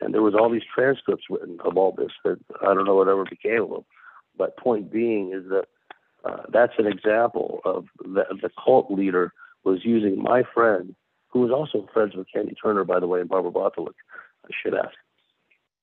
And 0.00 0.14
there 0.14 0.22
was 0.22 0.34
all 0.34 0.50
these 0.50 0.62
transcripts 0.72 1.24
written 1.30 1.58
of 1.64 1.76
all 1.76 1.94
this 1.96 2.12
that 2.24 2.38
I 2.62 2.74
don't 2.74 2.84
know 2.84 2.94
whatever 2.94 3.24
became 3.24 3.62
of 3.62 3.70
them. 3.70 3.84
But 4.36 4.56
point 4.56 4.92
being 4.92 5.32
is 5.32 5.48
that 5.50 5.66
uh, 6.28 6.42
that's 6.50 6.74
an 6.78 6.86
example 6.86 7.60
of 7.64 7.86
the, 8.02 8.24
the 8.42 8.50
cult 8.62 8.90
leader 8.90 9.32
was 9.64 9.80
using 9.84 10.22
my 10.22 10.42
friend 10.54 10.94
who 11.28 11.40
was 11.40 11.50
also 11.50 11.86
friends 11.92 12.14
with 12.14 12.26
Candy 12.32 12.54
Turner, 12.54 12.84
by 12.84 13.00
the 13.00 13.06
way, 13.06 13.20
and 13.20 13.28
Barbara 13.28 13.50
Bartholic, 13.50 13.94
I 14.44 14.50
should 14.62 14.74
ask. 14.74 14.94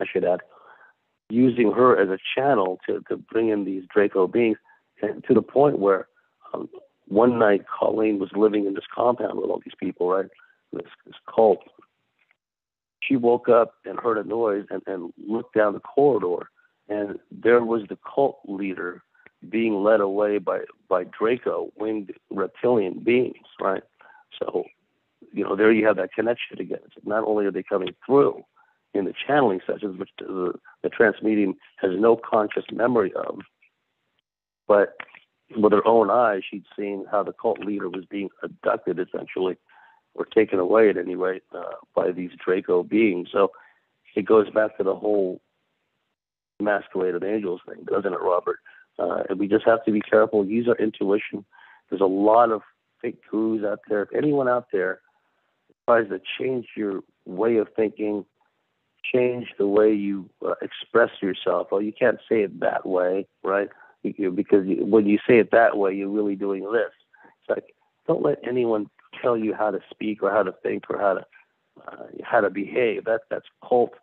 I 0.02 0.06
should 0.12 0.26
add, 0.26 0.42
using 1.30 1.72
her 1.72 2.00
as 2.00 2.10
a 2.10 2.18
channel 2.36 2.80
to, 2.88 3.02
to 3.10 3.18
bring 3.18 3.50
in 3.50 3.64
these 3.64 3.84
Draco 3.94 4.28
beings, 4.28 4.58
and 5.02 5.24
to 5.28 5.34
the 5.34 5.42
point 5.42 5.80
where 5.80 6.08
um, 6.54 6.70
one 7.08 7.40
night 7.40 7.66
Colleen 7.68 8.20
was 8.20 8.30
living 8.36 8.66
in 8.66 8.74
this 8.74 8.86
compound 8.94 9.40
with 9.40 9.50
all 9.50 9.62
these 9.64 9.76
people, 9.80 10.10
right? 10.10 10.26
This, 10.74 10.88
this 11.06 11.16
cult. 11.34 11.64
She 13.02 13.16
woke 13.16 13.48
up 13.48 13.76
and 13.86 14.00
heard 14.00 14.18
a 14.18 14.28
noise 14.28 14.66
and, 14.70 14.82
and 14.88 15.14
looked 15.28 15.56
down 15.56 15.74
the 15.74 15.80
corridor, 15.80 16.50
and 16.90 17.20
there 17.32 17.64
was 17.64 17.84
the 17.88 17.98
cult 18.14 18.40
leader 18.48 19.04
being 19.50 19.84
led 19.84 20.02
away 20.02 20.38
by 20.38 20.62
by 20.90 21.04
Draco, 21.04 21.72
winged 21.78 22.14
reptilian 22.30 23.00
beings, 23.00 23.48
right? 23.60 23.84
So 24.40 24.66
you 25.34 25.44
know, 25.44 25.56
there 25.56 25.72
you 25.72 25.86
have 25.86 25.98
that 25.98 26.14
connection 26.14 26.60
again. 26.60 26.80
Not 27.04 27.26
only 27.26 27.46
are 27.46 27.52
they 27.52 27.64
coming 27.64 27.94
through 28.06 28.44
in 28.94 29.06
the 29.06 29.14
channeling 29.28 29.60
sessions, 29.68 30.00
which 30.00 30.10
the, 30.18 30.54
the 30.82 30.90
trance 30.90 31.18
medium 31.22 31.56
has 31.78 31.92
no 31.96 32.16
conscious 32.16 32.64
memory 32.72 33.12
of, 33.14 33.40
but 34.68 34.96
with 35.56 35.74
her 35.74 35.86
own 35.86 36.10
eyes, 36.10 36.42
she'd 36.50 36.66
seen 36.78 37.06
how 37.12 37.22
the 37.24 37.34
cult 37.34 37.60
leader 37.60 37.90
was 37.90 38.06
being 38.06 38.30
abducted, 38.42 39.00
essentially, 39.00 39.58
or 40.16 40.26
taken 40.26 40.60
away 40.60 40.90
at 40.90 40.98
any 40.98 41.16
rate 41.16 41.44
uh, 41.54 41.76
by 41.94 42.12
these 42.12 42.32
Draco 42.44 42.84
beings. 42.84 43.30
So 43.32 43.52
it 44.16 44.26
goes 44.26 44.50
back 44.50 44.78
to 44.78 44.84
the 44.84 44.96
whole 44.96 45.42
masquerade 46.60 47.16
of 47.16 47.24
angels 47.24 47.62
thing, 47.68 47.84
doesn't 47.86 48.14
it, 48.14 48.22
Robert? 48.22 48.60
Uh, 48.98 49.24
and 49.30 49.40
we 49.40 49.48
just 49.48 49.66
have 49.66 49.84
to 49.86 49.92
be 49.92 50.02
careful, 50.02 50.46
use 50.46 50.68
our 50.68 50.76
intuition. 50.76 51.46
There's 51.90 52.02
a 52.02 52.06
lot 52.06 52.52
of 52.52 52.62
fake 53.02 53.20
gurus 53.30 53.64
out 53.66 53.80
there. 53.90 54.04
If 54.04 54.14
anyone 54.14 54.48
out 54.48 54.68
there 54.72 55.02
tries 55.86 56.10
to 56.10 56.22
change 56.40 56.68
your 56.76 57.02
way 57.26 57.58
of 57.58 57.68
thinking, 57.76 58.26
change 59.14 59.48
the 59.58 59.68
way 59.68 59.94
you 59.94 60.30
uh, 60.46 60.56
express 60.62 61.12
yourself. 61.22 61.68
Well, 61.72 61.82
you 61.82 61.94
can't 61.94 62.20
say 62.30 62.42
it 62.42 62.60
that 62.62 62.86
way, 62.86 63.28
right? 63.44 63.70
You, 64.04 64.32
because 64.32 64.68
you, 64.68 64.86
when 64.86 65.06
you 65.08 65.18
say 65.28 65.40
it 65.40 65.52
that 65.52 65.78
way, 65.78 65.94
you're 65.94 66.10
really 66.10 66.36
doing 66.36 66.64
this. 66.72 66.92
It's 67.42 67.50
like 67.50 67.76
don't 68.08 68.24
let 68.24 68.40
anyone 68.48 68.88
tell 69.22 69.38
you 69.38 69.54
how 69.54 69.72
to 69.72 69.80
speak 69.90 70.22
or 70.22 70.32
how 70.32 70.44
to 70.44 70.54
think 70.64 70.84
or 70.90 71.00
how 71.00 71.16
to 71.16 71.26
uh, 71.88 72.06
how 72.24 72.42
to 72.42 72.50
behave. 72.50 73.06
That 73.06 73.22
that's 73.30 73.48
cult 73.68 73.94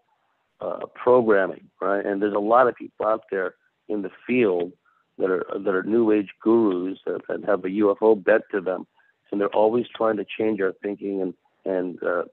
uh, 0.61 0.86
programming, 0.95 1.68
right? 1.80 2.05
And 2.05 2.20
there's 2.20 2.34
a 2.34 2.40
lot 2.40 2.68
of 2.68 2.74
people 2.74 3.07
out 3.07 3.24
there 3.30 3.55
in 3.88 4.03
the 4.03 4.11
field 4.26 4.72
that 5.23 5.31
are 5.31 5.47
that 5.59 5.75
are 5.75 5.85
new 5.85 6.11
age 6.11 6.31
gurus 6.43 6.99
that, 7.07 7.20
that 7.29 7.45
have 7.45 7.64
a 7.64 7.68
UFO 7.68 8.23
bent 8.23 8.43
to 8.51 8.61
them, 8.61 8.87
and 9.31 9.41
they're 9.41 9.49
always 9.49 9.87
trying 9.95 10.16
to 10.16 10.25
change 10.25 10.61
our 10.61 10.75
thinking 10.83 11.23
and 11.23 11.35
and 11.64 12.03
uh, 12.03 12.25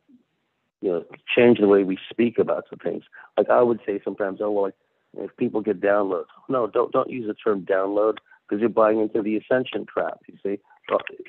you 0.81 0.89
know 0.89 1.05
change 1.35 1.59
the 1.59 1.67
way 1.67 1.83
we 1.83 1.99
speak 2.09 2.39
about 2.39 2.65
some 2.69 2.79
things. 2.79 3.03
Like 3.37 3.49
I 3.49 3.61
would 3.61 3.79
say 3.85 4.01
sometimes, 4.03 4.39
oh 4.41 4.51
well, 4.51 4.71
if 5.17 5.35
people 5.37 5.61
get 5.61 5.81
downloads, 5.81 6.25
no, 6.49 6.65
don't 6.65 6.91
don't 6.91 7.09
use 7.09 7.27
the 7.27 7.35
term 7.35 7.61
download 7.61 8.17
because 8.47 8.59
you're 8.59 8.69
buying 8.69 8.99
into 8.99 9.21
the 9.21 9.37
ascension 9.37 9.85
trap. 9.85 10.19
You 10.27 10.37
see, 10.43 10.59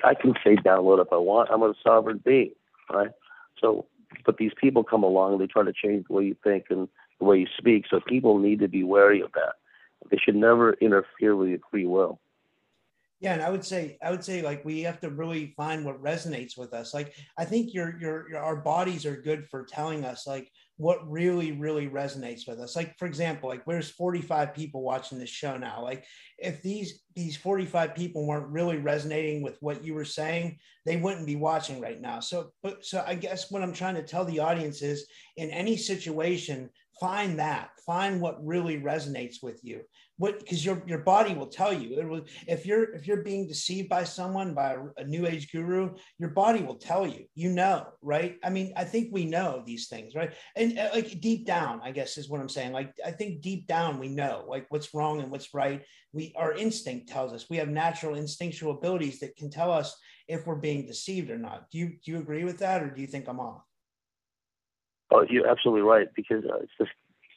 I 0.03 0.15
can 0.15 0.33
say 0.43 0.55
download 0.55 0.99
if 0.99 1.13
I 1.13 1.17
want. 1.17 1.49
I'm 1.51 1.61
a 1.61 1.73
sovereign 1.83 2.21
being, 2.25 2.53
right? 2.91 3.11
So, 3.59 3.85
but 4.25 4.37
these 4.37 4.53
people 4.59 4.83
come 4.83 5.03
along 5.03 5.33
and 5.33 5.41
they 5.41 5.47
try 5.47 5.63
to 5.63 5.73
change 5.73 6.07
the 6.07 6.13
way 6.13 6.23
you 6.23 6.35
think 6.43 6.65
and 6.71 6.87
the 7.19 7.25
way 7.25 7.37
you 7.37 7.47
speak. 7.55 7.85
So 7.87 7.99
people 7.99 8.39
need 8.39 8.59
to 8.59 8.67
be 8.67 8.83
wary 8.83 9.21
of 9.21 9.31
that. 9.33 9.53
They 10.11 10.17
should 10.17 10.35
never 10.35 10.73
interfere 10.73 11.35
with 11.35 11.49
your 11.49 11.59
free 11.71 11.87
will. 11.87 12.19
Yeah, 13.21 13.33
and 13.33 13.43
I 13.43 13.51
would 13.51 13.63
say 13.63 13.99
I 14.01 14.09
would 14.09 14.23
say 14.23 14.41
like 14.41 14.65
we 14.65 14.81
have 14.81 14.99
to 15.01 15.11
really 15.11 15.53
find 15.55 15.85
what 15.85 16.01
resonates 16.01 16.57
with 16.57 16.73
us. 16.73 16.91
Like 16.91 17.13
I 17.37 17.45
think 17.45 17.71
your, 17.71 17.95
your 17.99 18.27
your 18.31 18.39
our 18.39 18.55
bodies 18.55 19.05
are 19.05 19.15
good 19.15 19.47
for 19.47 19.63
telling 19.63 20.03
us 20.03 20.25
like 20.25 20.51
what 20.77 21.07
really 21.07 21.51
really 21.51 21.87
resonates 21.87 22.47
with 22.47 22.59
us. 22.59 22.75
Like 22.75 22.97
for 22.97 23.05
example, 23.05 23.47
like 23.47 23.63
there's 23.63 23.91
45 23.91 24.55
people 24.55 24.81
watching 24.81 25.19
this 25.19 25.29
show 25.29 25.55
now. 25.55 25.83
Like 25.83 26.03
if 26.39 26.63
these 26.63 27.03
these 27.15 27.37
45 27.37 27.93
people 27.93 28.25
weren't 28.25 28.47
really 28.47 28.77
resonating 28.79 29.43
with 29.43 29.57
what 29.61 29.83
you 29.83 29.93
were 29.93 30.03
saying, 30.03 30.57
they 30.87 30.97
wouldn't 30.97 31.27
be 31.27 31.35
watching 31.35 31.79
right 31.79 32.01
now. 32.01 32.21
So 32.21 32.49
but 32.63 32.83
so 32.83 33.03
I 33.05 33.13
guess 33.13 33.51
what 33.51 33.61
I'm 33.61 33.73
trying 33.73 33.95
to 33.95 34.03
tell 34.03 34.25
the 34.25 34.39
audience 34.39 34.81
is 34.81 35.05
in 35.37 35.51
any 35.51 35.77
situation, 35.77 36.71
find 36.99 37.39
that, 37.39 37.71
find 37.85 38.21
what 38.21 38.45
really 38.45 38.79
resonates 38.79 39.37
with 39.41 39.59
you. 39.63 39.81
What 40.17 40.39
because 40.39 40.63
your 40.63 40.83
your 40.85 40.99
body 40.99 41.33
will 41.33 41.47
tell 41.47 41.73
you. 41.73 41.99
It 41.99 42.07
will, 42.07 42.21
if 42.47 42.65
you're 42.65 42.93
if 42.93 43.07
you're 43.07 43.23
being 43.23 43.47
deceived 43.47 43.89
by 43.89 44.03
someone 44.03 44.53
by 44.53 44.73
a, 44.73 44.79
a, 44.97 45.03
new 45.03 45.25
age 45.25 45.51
guru 45.51 45.95
your 46.19 46.29
body 46.29 46.61
will 46.61 46.75
tell 46.75 47.07
you. 47.07 47.25
You 47.33 47.49
know 47.49 47.87
right? 48.03 48.37
I 48.43 48.51
mean 48.51 48.73
i 48.77 48.83
think 48.83 49.09
we 49.11 49.25
know 49.25 49.63
these 49.65 49.87
things 49.87 50.13
right? 50.13 50.33
And 50.55 50.77
uh, 50.77 50.89
like 50.93 51.19
deep 51.21 51.47
down 51.47 51.81
i 51.83 51.91
guess 51.91 52.17
is 52.19 52.29
what 52.29 52.39
i'm 52.39 52.49
saying. 52.49 52.71
Like 52.71 52.93
i 53.03 53.09
think 53.09 53.41
deep 53.41 53.65
down 53.65 53.97
we 53.97 54.09
know 54.09 54.45
like 54.47 54.67
what's 54.69 54.93
wrong 54.93 55.21
and 55.21 55.31
what's 55.31 55.53
right. 55.55 55.81
We 56.13 56.33
our 56.35 56.53
instinct 56.53 57.09
tells 57.09 57.33
us. 57.33 57.49
We 57.49 57.57
have 57.57 57.69
natural 57.69 58.15
instinctual 58.15 58.77
abilities 58.77 59.19
that 59.21 59.37
can 59.37 59.49
tell 59.49 59.71
us 59.71 59.97
if 60.27 60.45
we're 60.45 60.55
being 60.55 60.85
deceived 60.85 61.31
or 61.31 61.37
not. 61.37 61.69
Do 61.71 61.79
you 61.79 61.97
do 62.03 62.11
you 62.11 62.19
agree 62.19 62.43
with 62.43 62.59
that 62.59 62.83
or 62.83 62.91
do 62.91 63.01
you 63.01 63.07
think 63.07 63.27
i'm 63.27 63.39
off 63.39 63.63
Oh, 65.11 65.25
you're 65.29 65.47
absolutely 65.47 65.81
right 65.81 66.07
because 66.15 66.43
uh, 66.45 66.57
it's 66.57 66.71
just 66.77 66.91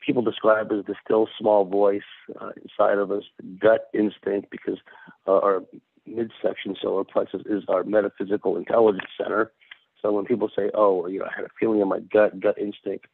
people 0.06 0.22
describe 0.22 0.70
as 0.70 0.84
the 0.86 0.94
still 1.04 1.28
small 1.38 1.64
voice 1.64 2.02
uh, 2.40 2.50
inside 2.62 2.98
of 2.98 3.10
us, 3.10 3.24
gut 3.58 3.88
instinct, 3.92 4.50
because 4.50 4.78
uh, 5.26 5.38
our 5.38 5.62
midsection 6.06 6.76
solar 6.80 7.04
plexus 7.04 7.42
is 7.46 7.64
our 7.68 7.82
metaphysical 7.82 8.56
intelligence 8.56 9.10
center. 9.20 9.52
So 10.00 10.12
when 10.12 10.24
people 10.24 10.50
say, 10.54 10.70
"Oh, 10.74 11.06
you 11.06 11.18
know, 11.18 11.24
I 11.24 11.34
had 11.34 11.44
a 11.46 11.50
feeling 11.58 11.80
in 11.80 11.88
my 11.88 12.00
gut, 12.00 12.38
gut 12.38 12.58
instinct," 12.58 13.06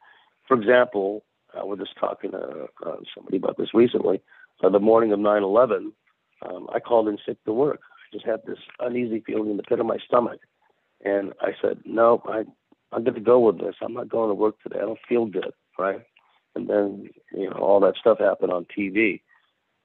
for 0.47 0.61
example, 0.61 1.25
I 1.57 1.63
was 1.63 1.79
just 1.79 1.97
talking 1.99 2.33
to 2.33 2.67
uh, 2.85 2.97
somebody 3.15 3.37
about 3.39 3.57
this 3.57 3.73
recently. 3.73 4.21
Uh, 4.63 4.69
the 4.69 4.81
morning 4.81 5.13
of 5.13 5.21
9/11, 5.21 5.93
um, 6.43 6.69
I 6.75 6.81
called 6.81 7.09
in 7.09 7.17
sick 7.25 7.43
to 7.45 7.53
work. 7.53 7.81
I 7.81 8.17
just 8.17 8.27
had 8.27 8.41
this 8.47 8.59
uneasy 8.81 9.23
feeling 9.25 9.51
in 9.51 9.57
the 9.57 9.63
pit 9.63 9.81
of 9.81 9.87
my 9.87 9.99
stomach, 10.07 10.41
and 11.05 11.33
I 11.41 11.53
said, 11.63 11.79
"No, 11.87 12.23
I, 12.27 12.45
I'm 12.93 13.05
going 13.05 13.15
to 13.15 13.21
go 13.21 13.39
with 13.39 13.59
this. 13.59 13.77
I'm 13.83 13.95
not 13.95 14.09
going 14.09 14.29
to 14.29 14.35
work 14.35 14.61
today. 14.63 14.79
I 14.79 14.87
don't 14.87 14.99
feel 15.09 15.27
good." 15.27 15.53
Right? 15.79 16.01
And 16.55 16.69
then 16.69 17.11
you 17.33 17.49
know 17.49 17.57
all 17.57 17.81
that 17.81 17.97
stuff 17.97 18.19
happened 18.19 18.53
on 18.53 18.67
TV. 18.77 19.21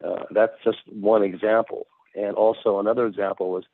Uh, 0.05 0.23
that's 0.31 0.53
just 0.63 0.79
one 0.89 1.23
example. 1.23 1.87
And 2.15 2.35
also 2.35 2.79
another 2.79 3.05
example 3.05 3.51
was 3.51 3.65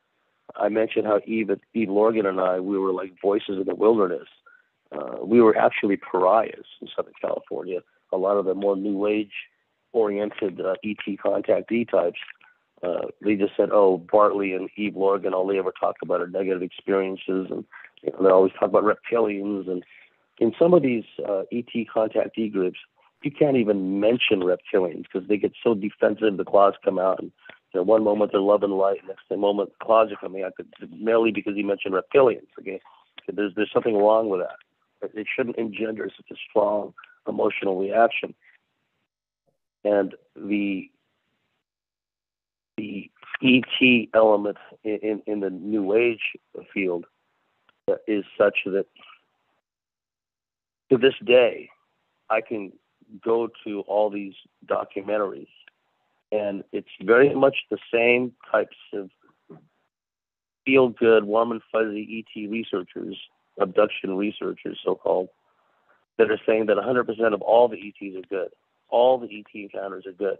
I 0.56 0.70
mentioned 0.70 1.06
how 1.06 1.22
Eve, 1.26 1.52
Eve 1.74 1.90
Lorgen 1.90 2.26
and 2.26 2.40
I, 2.40 2.60
we 2.60 2.78
were 2.78 2.92
like 2.92 3.14
voices 3.22 3.58
in 3.60 3.66
the 3.66 3.76
wilderness. 3.76 4.28
Uh, 4.92 5.24
we 5.24 5.42
were 5.42 5.56
actually 5.58 5.98
pariahs 5.98 6.66
in 6.82 6.88
Southern 6.96 7.14
California. 7.22 7.80
A 8.12 8.18
lot 8.18 8.38
of 8.38 8.46
the 8.46 8.54
more 8.54 8.76
new 8.76 9.08
age 9.08 9.32
oriented 9.94 10.60
uh, 10.60 10.76
ET 10.84 11.18
contactee 11.24 11.90
types, 11.90 12.20
uh, 12.84 13.08
they 13.22 13.36
just 13.36 13.56
said, 13.56 13.70
oh, 13.72 13.98
Bartley 13.98 14.54
and 14.54 14.70
Eve 14.76 14.96
Lorgen, 14.96 15.34
all 15.34 15.48
they 15.48 15.60
ever 15.60 15.74
talk 15.80 15.96
about 16.02 16.22
are 16.22 16.28
negative 16.28 16.64
experiences. 16.64 17.48
And 17.50 17.64
you 18.04 18.12
know, 18.12 18.24
they 18.24 18.30
always 18.30 18.54
talk 18.54 18.70
about 18.70 18.84
reptilians. 18.84 19.70
And 19.70 19.84
in 20.40 20.54
some 20.58 20.74
of 20.74 20.82
these 20.82 21.04
uh, 21.28 21.44
ET 21.52 21.68
contactee 21.94 22.52
groups, 22.52 22.80
you 23.24 23.32
can't 23.32 23.58
even 23.58 24.00
mention 24.00 24.42
reptilians 24.42 25.04
because 25.04 25.28
they 25.28 25.38
get 25.38 25.54
so 25.64 25.76
defensive, 25.76 26.38
the 26.38 26.44
claws 26.44 26.74
come 26.84 26.98
out. 26.98 27.20
And 27.20 27.32
you 27.74 27.80
know, 27.80 27.84
one 27.84 28.04
moment 28.04 28.32
they're 28.32 28.42
love 28.42 28.64
and 28.64 28.74
light, 28.74 28.98
next 29.08 29.24
moment 29.40 29.70
the 29.70 29.86
claws 29.86 30.12
are 30.12 30.18
coming 30.18 30.44
out 30.44 30.54
merely 30.92 31.32
because 31.32 31.54
you 31.56 31.66
mentioned 31.66 31.94
reptilians. 31.94 32.48
Okay, 32.60 32.82
there's 33.32 33.54
there's 33.56 33.72
something 33.74 33.96
wrong 33.96 34.30
with 34.30 34.42
that. 34.42 35.12
It 35.14 35.28
shouldn't 35.36 35.58
engender 35.58 36.10
such 36.16 36.32
a 36.32 36.40
strong 36.50 36.94
emotional 37.28 37.80
reaction. 37.80 38.34
And 39.84 40.16
the 40.36 40.90
the 42.78 43.10
ET 43.44 44.08
element 44.14 44.58
in, 44.84 45.22
in 45.26 45.40
the 45.40 45.50
New 45.50 45.94
Age 45.96 46.22
field 46.74 47.06
is 48.08 48.24
such 48.38 48.60
that 48.66 48.86
to 50.90 50.98
this 50.98 51.14
day, 51.26 51.70
I 52.30 52.42
can 52.42 52.72
go 53.24 53.50
to 53.66 53.82
all 53.82 54.10
these 54.10 54.34
documentaries, 54.66 55.48
and 56.32 56.64
it's 56.72 56.90
very 57.02 57.34
much 57.34 57.58
the 57.70 57.78
same 57.94 58.34
types 58.52 58.78
of 58.94 59.10
feel 60.66 60.90
good, 60.90 61.24
warm 61.24 61.52
and 61.52 61.62
fuzzy 61.72 62.26
ET 62.36 62.50
researchers 62.50 63.18
abduction 63.60 64.18
researchers, 64.18 64.80
so 64.84 64.96
called, 64.96 65.30
that 66.18 66.32
are 66.32 66.40
saying 66.46 66.68
that 66.68 66.78
100% 66.78 67.34
of 67.34 67.42
all 67.42 67.68
the 67.68 67.78
ETs 67.78 68.16
are 68.16 68.28
good. 68.30 68.50
All 68.90 69.18
the 69.18 69.28
ET 69.28 69.60
encounters 69.60 70.06
are 70.06 70.12
good. 70.12 70.38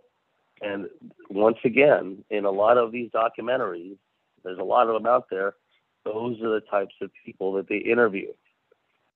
And 0.62 0.88
once 1.30 1.58
again, 1.64 2.24
in 2.30 2.46
a 2.46 2.52
lot 2.52 2.78
of 2.78 2.92
these 2.92 3.10
documentaries, 3.12 3.98
there's 4.44 4.60
a 4.60 4.64
lot 4.64 4.88
of 4.88 4.94
them 4.94 5.06
out 5.06 5.26
there, 5.32 5.54
those 6.06 6.42
are 6.42 6.50
the 6.50 6.62
types 6.70 6.96
of 7.02 7.12
people 7.26 7.54
that 7.54 7.70
they 7.70 7.78
interview. 7.78 8.28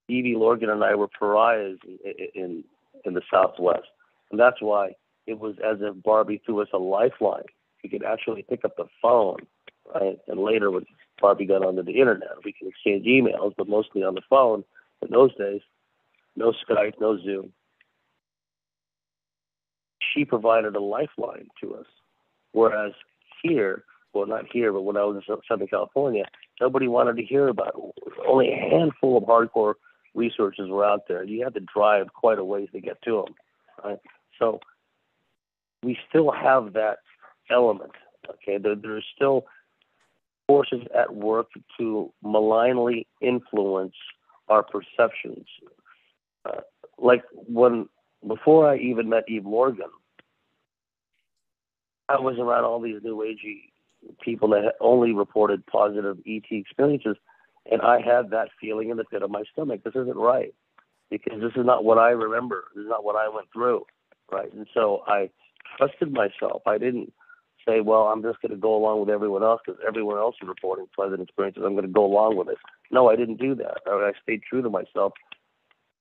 Evie 0.08 0.34
Lorgen 0.34 0.70
and 0.70 0.84
I 0.84 0.94
were 0.94 1.08
pariahs 1.08 1.78
in, 1.84 2.28
in, 2.34 2.64
in 3.04 3.14
the 3.14 3.22
Southwest. 3.30 3.88
And 4.30 4.38
that's 4.38 4.60
why 4.60 4.92
it 5.26 5.38
was 5.38 5.56
as 5.64 5.78
if 5.80 6.02
Barbie 6.02 6.40
threw 6.44 6.62
us 6.62 6.68
a 6.72 6.78
lifeline. 6.78 7.44
We 7.82 7.90
could 7.90 8.04
actually 8.04 8.42
pick 8.48 8.64
up 8.64 8.76
the 8.76 8.86
phone, 9.02 9.38
right? 9.94 10.18
And 10.28 10.40
later, 10.40 10.70
when 10.70 10.86
Barbie 11.20 11.46
got 11.46 11.64
onto 11.64 11.82
the 11.82 11.98
internet. 11.98 12.44
We 12.44 12.52
could 12.52 12.68
exchange 12.68 13.06
emails, 13.06 13.54
but 13.56 13.68
mostly 13.68 14.02
on 14.02 14.14
the 14.14 14.22
phone. 14.28 14.64
In 15.02 15.10
those 15.10 15.34
days, 15.36 15.60
no 16.36 16.52
Skype, 16.52 16.94
no 17.00 17.18
Zoom. 17.22 17.52
She 20.12 20.24
provided 20.24 20.76
a 20.76 20.80
lifeline 20.80 21.48
to 21.60 21.74
us. 21.74 21.86
Whereas 22.52 22.92
here, 23.42 23.84
well, 24.16 24.26
not 24.26 24.46
here, 24.52 24.72
but 24.72 24.82
when 24.82 24.96
I 24.96 25.04
was 25.04 25.22
in 25.28 25.36
Southern 25.48 25.66
California, 25.66 26.24
nobody 26.60 26.88
wanted 26.88 27.16
to 27.16 27.24
hear 27.24 27.48
about 27.48 27.74
it. 27.76 28.02
Only 28.26 28.52
a 28.52 28.56
handful 28.56 29.16
of 29.16 29.24
hardcore 29.24 29.74
researchers 30.14 30.70
were 30.70 30.84
out 30.84 31.08
there. 31.08 31.22
You 31.24 31.44
had 31.44 31.54
to 31.54 31.60
drive 31.60 32.12
quite 32.14 32.38
a 32.38 32.44
ways 32.44 32.68
to 32.72 32.80
get 32.80 33.00
to 33.02 33.24
them. 33.24 33.34
Right? 33.84 33.98
So 34.38 34.60
we 35.82 35.98
still 36.08 36.32
have 36.32 36.72
that 36.72 36.98
element. 37.50 37.92
Okay, 38.28 38.58
there, 38.58 38.74
there's 38.74 39.04
still 39.14 39.46
forces 40.46 40.82
at 40.94 41.14
work 41.14 41.48
to 41.78 42.12
malignly 42.22 43.06
influence 43.20 43.94
our 44.48 44.62
perceptions. 44.62 45.46
Uh, 46.44 46.60
like 46.98 47.22
when 47.32 47.88
before 48.26 48.68
I 48.68 48.78
even 48.78 49.08
met 49.08 49.24
Eve 49.28 49.46
Lorgen, 49.46 49.90
I 52.08 52.20
was 52.20 52.38
around 52.38 52.64
all 52.64 52.80
these 52.80 53.02
new 53.02 53.16
agey 53.18 53.70
people 54.22 54.48
that 54.50 54.74
only 54.80 55.12
reported 55.12 55.66
positive 55.66 56.18
ET 56.26 56.44
experiences, 56.50 57.16
and 57.70 57.82
I 57.82 58.00
had 58.00 58.30
that 58.30 58.48
feeling 58.60 58.90
in 58.90 58.96
the 58.96 59.04
pit 59.04 59.22
of 59.22 59.30
my 59.30 59.42
stomach. 59.52 59.82
This 59.84 59.94
isn't 59.94 60.16
right 60.16 60.54
because 61.10 61.40
this 61.40 61.52
is 61.56 61.66
not 61.66 61.84
what 61.84 61.98
I 61.98 62.10
remember. 62.10 62.64
This 62.74 62.82
is 62.82 62.88
not 62.88 63.04
what 63.04 63.16
I 63.16 63.28
went 63.28 63.48
through, 63.52 63.84
right? 64.30 64.52
And 64.52 64.66
so 64.72 65.02
I 65.06 65.30
trusted 65.76 66.12
myself. 66.12 66.62
I 66.66 66.78
didn't 66.78 67.12
say, 67.66 67.80
well, 67.80 68.04
I'm 68.04 68.22
just 68.22 68.40
going 68.40 68.52
to 68.52 68.56
go 68.56 68.76
along 68.76 69.00
with 69.00 69.10
everyone 69.10 69.42
else 69.42 69.60
because 69.64 69.80
everyone 69.86 70.18
else 70.18 70.36
is 70.40 70.48
reporting 70.48 70.86
pleasant 70.94 71.20
experiences. 71.20 71.62
I'm 71.66 71.74
going 71.74 71.86
to 71.86 71.92
go 71.92 72.04
along 72.04 72.36
with 72.36 72.48
it. 72.48 72.58
No, 72.90 73.10
I 73.10 73.16
didn't 73.16 73.40
do 73.40 73.54
that. 73.56 73.78
I 73.86 74.12
stayed 74.22 74.42
true 74.48 74.62
to 74.62 74.70
myself, 74.70 75.12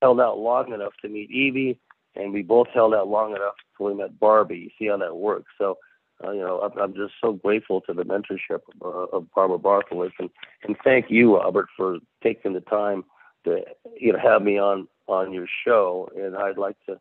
held 0.02 0.22
out 0.22 0.38
long 0.38 0.74
enough 0.74 0.93
to 1.02 1.10
meet 1.10 1.32
Evie, 1.32 1.80
and 2.16 2.34
we 2.34 2.43
both 2.43 2.68
held 2.74 2.93
out 2.93 3.08
long 3.08 3.32
enough 3.32 3.56
until 3.74 3.93
we 3.93 4.02
met 4.02 4.20
Barbie. 4.20 4.58
You 4.58 4.70
see 4.78 4.89
how 4.89 4.98
that 4.98 5.16
works. 5.16 5.52
So, 5.58 5.78
uh, 6.24 6.32
you 6.32 6.39
know, 6.39 6.59
I'm, 6.61 6.78
I'm 6.78 6.93
just 6.93 7.13
so 7.22 7.34
grateful 7.34 7.82
to 7.82 7.93
the 7.93 8.03
mentorship 8.03 8.61
of, 8.82 8.86
uh, 9.11 9.18
of 9.18 9.28
Barbara 9.36 9.57
Bartholic, 9.57 10.13
and, 10.20 10.30
and 10.63 10.76
thank 10.84 11.07
you, 11.09 11.38
Robert, 11.38 11.68
for 11.76 11.97
taking 12.24 12.53
the 12.53 12.61
time 12.61 13.03
to 13.43 13.63
you 13.99 14.13
know 14.13 14.20
have 14.20 14.41
me 14.41 14.57
on 14.57 14.88
on 15.07 15.34
your 15.34 15.47
show. 15.66 16.09
And 16.16 16.36
I'd 16.36 16.57
like 16.57 16.78
to 16.88 16.99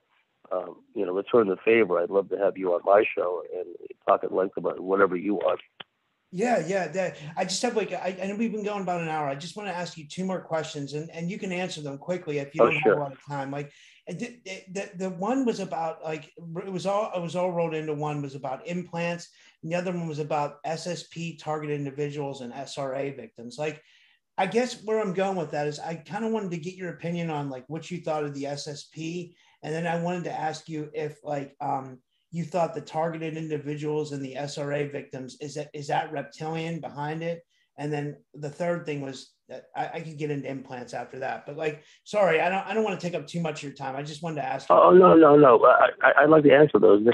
um, 0.53 0.77
you 0.95 1.07
know, 1.07 1.13
return 1.13 1.49
the 1.49 1.57
favor. 1.65 1.99
I'd 1.99 2.11
love 2.11 2.29
to 2.31 2.39
have 2.39 2.57
you 2.57 2.75
on 2.75 2.81
my 2.85 3.05
show 3.17 3.43
and 3.57 3.67
talk 4.07 4.25
at 4.25 4.33
length 4.33 4.57
about 4.57 4.81
whatever 4.81 5.17
you 5.17 5.35
want. 5.35 5.61
Yeah, 6.31 6.67
yeah. 6.67 6.89
That, 6.89 7.17
I 7.37 7.45
just 7.45 7.63
have 7.63 7.77
like, 7.77 7.93
I, 7.93 8.17
I 8.21 8.27
know 8.27 8.35
we've 8.35 8.51
been 8.51 8.65
going 8.65 8.83
about 8.83 9.01
an 9.01 9.09
hour. 9.09 9.29
I 9.29 9.37
just 9.37 9.57
want 9.57 9.69
to 9.69 9.75
ask 9.75 9.97
you 9.97 10.07
two 10.07 10.25
more 10.25 10.41
questions, 10.41 10.95
and, 10.95 11.09
and 11.11 11.31
you 11.31 11.39
can 11.39 11.53
answer 11.53 11.81
them 11.81 11.97
quickly 11.97 12.39
if 12.39 12.55
you 12.55 12.63
oh, 12.63 12.71
don't 12.71 12.83
sure. 12.83 12.93
have 12.93 12.99
a 12.99 13.05
lot 13.05 13.13
of 13.13 13.25
time. 13.25 13.51
Like, 13.51 13.73
the, 14.07 14.39
the, 14.73 14.91
the 14.97 15.11
one 15.11 15.45
was 15.45 15.61
about 15.61 16.03
like 16.05 16.33
it 16.37 16.73
was 16.73 16.87
all 16.87 17.11
it 17.15 17.23
was 17.23 17.37
all 17.37 17.53
rolled 17.53 17.75
into 17.75 17.95
one 17.95 18.21
was 18.23 18.35
about 18.35 18.67
implants, 18.67 19.29
and 19.63 19.73
the 19.73 19.77
other 19.77 19.93
one 19.93 20.09
was 20.09 20.19
about 20.19 20.63
SSP 20.65 21.39
targeted 21.39 21.79
individuals 21.79 22.41
and 22.43 22.53
SRA 22.53 23.17
victims. 23.17 23.57
Like, 23.59 23.83
I 24.37 24.47
guess 24.47 24.83
where 24.85 25.01
I'm 25.01 25.15
going 25.15 25.37
with 25.37 25.53
that 25.53 25.67
is 25.67 25.79
I 25.79 25.95
kind 25.95 26.25
of 26.25 26.33
wanted 26.33 26.51
to 26.51 26.59
get 26.59 26.75
your 26.75 26.91
opinion 26.91 27.31
on 27.31 27.49
like 27.49 27.65
what 27.69 27.91
you 27.91 28.01
thought 28.01 28.25
of 28.25 28.35
the 28.35 28.45
SSP 28.45 29.35
and 29.65 29.75
then 29.75 29.87
I 29.87 30.01
wanted 30.01 30.25
to 30.25 30.33
ask 30.39 30.69
you 30.69 30.91
if 30.93 31.19
like 31.25 31.57
um, 31.61 31.99
you 32.31 32.45
thought 32.45 32.75
the 32.75 32.83
targeted 32.83 33.37
individuals 33.37 34.13
and 34.13 34.23
the 34.23 34.35
SRA 34.35 34.93
victims 34.93 35.39
is 35.41 35.55
that 35.55 35.71
is 35.73 35.89
that 35.89 36.13
reptilian 36.13 36.81
behind 36.81 37.23
it? 37.23 37.43
And 37.79 37.91
then 37.91 38.17
the 38.35 38.51
third 38.51 38.85
thing 38.85 39.01
was 39.01 39.33
I, 39.77 39.91
I 39.95 40.01
could 40.01 40.17
get 40.17 40.31
into 40.31 40.49
implants 40.49 40.95
after 40.95 41.19
that, 41.19 41.45
but 41.45 41.57
like, 41.57 41.83
sorry, 42.05 42.41
I 42.41 42.49
don't 42.49 42.67
I 42.67 42.75
don't 42.75 42.85
want 42.85 42.99
to 42.99 43.07
take 43.07 43.19
up 43.19 43.27
too 43.27 43.41
much 43.41 43.59
of 43.59 43.65
your 43.65 43.73
time. 43.73 43.95
I 43.95 44.03
just 44.03 44.23
wanted 44.23 44.37
to 44.37 44.47
ask. 44.47 44.67
Oh 44.71 44.91
no 44.93 45.15
no 45.15 45.37
no! 45.37 45.63
I, 45.65 46.23
I'd 46.23 46.31
like 46.31 46.45
to 46.45 46.55
answer 46.55 46.79
those. 46.79 47.07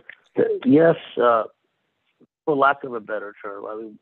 Yes, 0.65 0.95
uh, 1.21 1.45
for 2.45 2.55
lack 2.55 2.85
of 2.85 2.95
a 2.95 3.01
better 3.01 3.35
term, 3.43 3.67
I 3.67 3.77
mean 3.77 3.99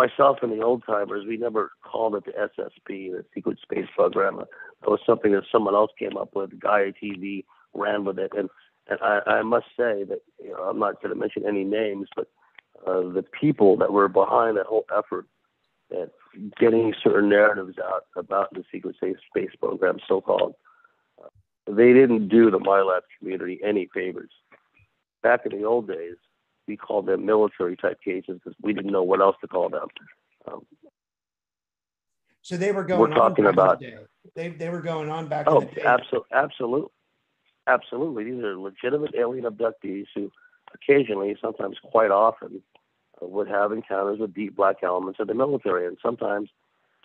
myself 0.00 0.38
and 0.40 0.50
the 0.50 0.64
old 0.64 0.82
timers, 0.86 1.26
we 1.26 1.36
never 1.36 1.72
called 1.82 2.14
it 2.14 2.24
the 2.24 2.32
SSP, 2.32 3.12
the 3.12 3.24
Secret 3.34 3.58
Space 3.62 3.86
Program. 3.94 4.36
That 4.36 4.90
was 4.90 5.00
something 5.04 5.32
that 5.32 5.42
someone 5.52 5.74
else 5.74 5.90
came 5.98 6.16
up 6.16 6.30
with, 6.34 6.58
Gaia 6.58 6.92
TV 6.92 7.44
ran 7.74 8.04
with 8.06 8.18
it. 8.18 8.32
And, 8.34 8.48
and 8.88 8.98
I, 9.02 9.20
I 9.26 9.42
must 9.42 9.66
say 9.76 10.04
that 10.04 10.20
you 10.42 10.52
know, 10.52 10.62
I'm 10.62 10.78
not 10.78 11.02
going 11.02 11.12
to 11.12 11.20
mention 11.20 11.44
any 11.46 11.64
names, 11.64 12.08
but 12.16 12.28
uh, 12.86 13.12
the 13.12 13.24
people 13.38 13.76
that 13.76 13.92
were 13.92 14.08
behind 14.08 14.56
that 14.56 14.66
whole 14.66 14.86
effort 14.96 15.26
at 15.92 16.10
getting 16.58 16.94
certain 17.02 17.28
narratives 17.28 17.76
out 17.78 18.06
about 18.16 18.52
the 18.52 18.64
secret 18.72 18.96
space 18.96 19.50
program, 19.60 19.98
so-called, 20.06 20.54
uh, 21.22 21.28
they 21.66 21.92
didn't 21.92 22.28
do 22.28 22.50
the 22.50 22.58
MILAB 22.58 23.00
community 23.18 23.60
any 23.64 23.88
favors. 23.92 24.30
Back 25.22 25.40
in 25.44 25.58
the 25.58 25.64
old 25.64 25.88
days, 25.88 26.16
we 26.66 26.76
called 26.76 27.06
them 27.06 27.26
military 27.26 27.76
type 27.76 28.00
cases 28.02 28.40
because 28.42 28.54
we 28.62 28.72
didn't 28.72 28.92
know 28.92 29.02
what 29.02 29.20
else 29.20 29.36
to 29.40 29.48
call 29.48 29.68
them. 29.68 29.86
Um, 30.46 30.66
so 32.42 32.56
they 32.56 32.72
were 32.72 32.84
going. 32.84 33.00
We're 33.00 33.14
talking 33.14 33.46
about. 33.46 33.80
The 33.80 34.06
they 34.34 34.48
they 34.48 34.70
were 34.70 34.80
going 34.80 35.10
on 35.10 35.28
back. 35.28 35.46
Oh, 35.46 35.62
absolutely, 35.84 36.30
absolutely, 36.32 36.90
Absolutely. 37.66 38.24
These 38.24 38.42
are 38.42 38.58
legitimate 38.58 39.14
alien 39.16 39.44
abductees 39.44 40.06
who 40.14 40.30
occasionally, 40.74 41.36
sometimes 41.40 41.76
quite 41.84 42.10
often, 42.10 42.62
would 43.20 43.48
have 43.48 43.72
encounters 43.72 44.18
with 44.18 44.34
deep 44.34 44.56
black 44.56 44.76
elements 44.82 45.20
of 45.20 45.28
the 45.28 45.34
military. 45.34 45.86
And 45.86 45.98
sometimes, 46.02 46.50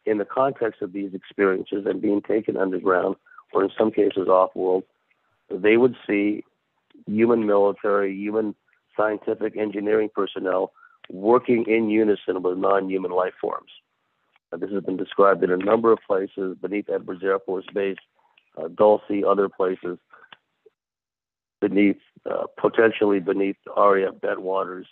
in 0.06 0.18
the 0.18 0.26
context 0.26 0.82
of 0.82 0.94
these 0.94 1.14
experiences 1.14 1.86
and 1.86 2.02
being 2.02 2.22
taken 2.22 2.58
underground, 2.58 3.16
or 3.54 3.64
in 3.64 3.70
some 3.78 3.92
cases 3.92 4.28
off 4.28 4.56
world, 4.56 4.84
they 5.50 5.78
would 5.78 5.96
see 6.08 6.44
human 7.06 7.46
military, 7.46 8.16
human 8.16 8.56
scientific 8.96 9.58
engineering 9.58 10.10
personnel 10.14 10.72
working 11.10 11.66
in 11.68 11.90
unison 11.90 12.42
with 12.42 12.58
non-human 12.58 13.12
life 13.12 13.34
forms. 13.40 13.70
Uh, 14.52 14.58
this 14.58 14.72
has 14.72 14.84
been 14.84 14.98
described 14.98 15.44
in 15.44 15.52
a 15.52 15.58
number 15.58 15.92
of 15.92 16.00
places 16.08 16.58
beneath 16.62 16.90
Edwards 16.90 17.24
Air 17.24 17.40
Force 17.40 17.66
Base, 17.74 17.98
uh, 18.58 18.68
Dulce, 18.70 19.24
other 19.28 19.50
places, 19.50 19.98
beneath, 21.62 22.00
uh, 22.30 22.46
potentially 22.58 23.20
beneath 23.20 23.58
RAF 23.68 24.16
Bentwaters, 24.16 24.86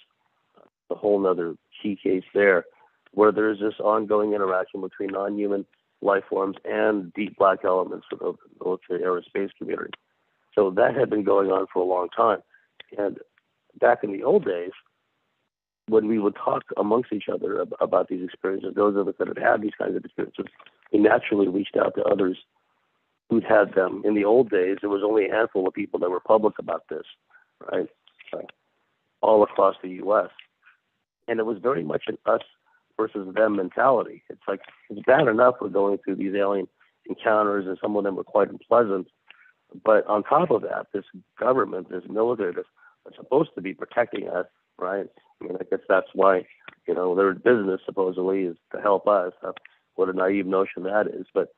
a 0.94 0.98
whole 0.98 1.26
other 1.28 1.56
key 1.82 1.98
case 2.02 2.24
there, 2.34 2.66
where 3.12 3.32
there's 3.32 3.60
this 3.60 3.80
ongoing 3.80 4.34
interaction 4.34 4.82
between 4.82 5.10
non-human 5.12 5.66
life 6.02 6.24
forms 6.30 6.58
and 6.66 7.14
deep 7.14 7.38
black 7.38 7.60
elements 7.64 8.06
of 8.12 8.20
the 8.20 8.64
military 8.64 9.02
aerospace 9.02 9.50
community. 9.58 9.92
So 10.56 10.70
that 10.72 10.96
had 10.96 11.10
been 11.10 11.24
going 11.24 11.50
on 11.50 11.68
for 11.74 11.82
a 11.82 11.86
long 11.86 12.10
time. 12.16 12.40
And 12.98 13.18
back 13.80 14.04
in 14.04 14.12
the 14.12 14.24
old 14.24 14.46
days, 14.46 14.72
when 15.88 16.08
we 16.08 16.20
would 16.20 16.36
talk 16.36 16.64
amongst 16.78 17.12
each 17.12 17.26
other 17.34 17.66
about 17.82 18.08
these 18.08 18.24
experiences, 18.24 18.74
those 18.76 18.96
of 18.96 19.08
us 19.08 19.16
that 19.20 19.28
had 19.28 19.38
had 19.38 19.62
these 19.62 19.76
kinds 19.78 19.96
of 19.96 20.06
experiences, 20.06 20.46
we 20.92 21.00
naturally 21.00 21.48
reached 21.48 21.76
out 21.76 21.96
to 21.96 22.04
others 22.04 22.38
who'd 23.30 23.44
had 23.44 23.74
them. 23.74 24.02
In 24.06 24.14
the 24.14 24.26
old 24.26 24.50
days, 24.50 24.78
there 24.82 24.90
was 24.90 25.02
only 25.04 25.28
a 25.28 25.34
handful 25.34 25.68
of 25.68 25.74
people 25.74 26.00
that 26.00 26.10
were 26.10 26.20
public 26.20 26.60
about 26.60 26.84
this, 26.90 27.06
right? 27.72 27.90
All 29.22 29.44
across 29.44 29.76
the 29.82 29.90
U.S. 29.90 30.30
And 31.28 31.40
it 31.40 31.46
was 31.46 31.58
very 31.62 31.84
much 31.84 32.04
an 32.08 32.18
us 32.26 32.42
versus 32.98 33.34
them 33.34 33.56
mentality. 33.56 34.24
It's 34.30 34.42
like 34.48 34.62
it's 34.90 35.02
bad 35.06 35.28
enough 35.28 35.56
we're 35.62 35.70
going 35.70 36.00
through 36.04 36.18
these 36.18 36.36
alien 36.36 36.68
encounters, 37.08 37.66
and 37.68 37.78
some 37.82 37.96
of 37.96 38.04
them 38.04 38.16
were 38.16 38.24
quite 38.24 38.50
unpleasant. 38.50 39.08
But 39.84 40.06
on 40.08 40.24
top 40.24 40.52
of 40.52 40.62
that, 40.62 40.88
this 40.94 41.06
government, 41.40 41.90
this 41.90 42.04
military, 42.08 42.54
are 42.56 43.14
supposed 43.16 43.50
to 43.56 43.62
be 43.62 43.74
protecting 43.74 44.30
us, 44.30 44.46
right? 44.78 45.08
I 45.42 45.46
mean, 45.46 45.58
I 45.60 45.64
guess 45.70 45.84
that's 45.90 46.08
why, 46.14 46.46
you 46.88 46.94
know, 46.94 47.16
their 47.16 47.34
business 47.34 47.82
supposedly 47.86 48.44
is 48.44 48.58
to 48.74 48.82
help 48.82 49.08
us. 49.08 49.34
What 49.96 50.10
a 50.10 50.14
naive 50.14 50.46
notion 50.46 50.84
that 50.84 51.08
is. 51.08 51.26
But 51.34 51.50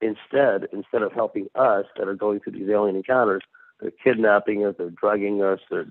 instead, 0.00 0.68
instead 0.72 1.02
of 1.02 1.12
helping 1.12 1.46
us 1.54 1.86
that 1.96 2.08
are 2.08 2.14
going 2.14 2.40
through 2.40 2.54
these 2.54 2.68
alien 2.68 2.96
encounters, 2.96 3.42
they're 3.80 3.90
kidnapping 3.90 4.64
us, 4.64 4.74
they're 4.78 4.90
drugging 4.90 5.42
us, 5.42 5.60
they're 5.70 5.86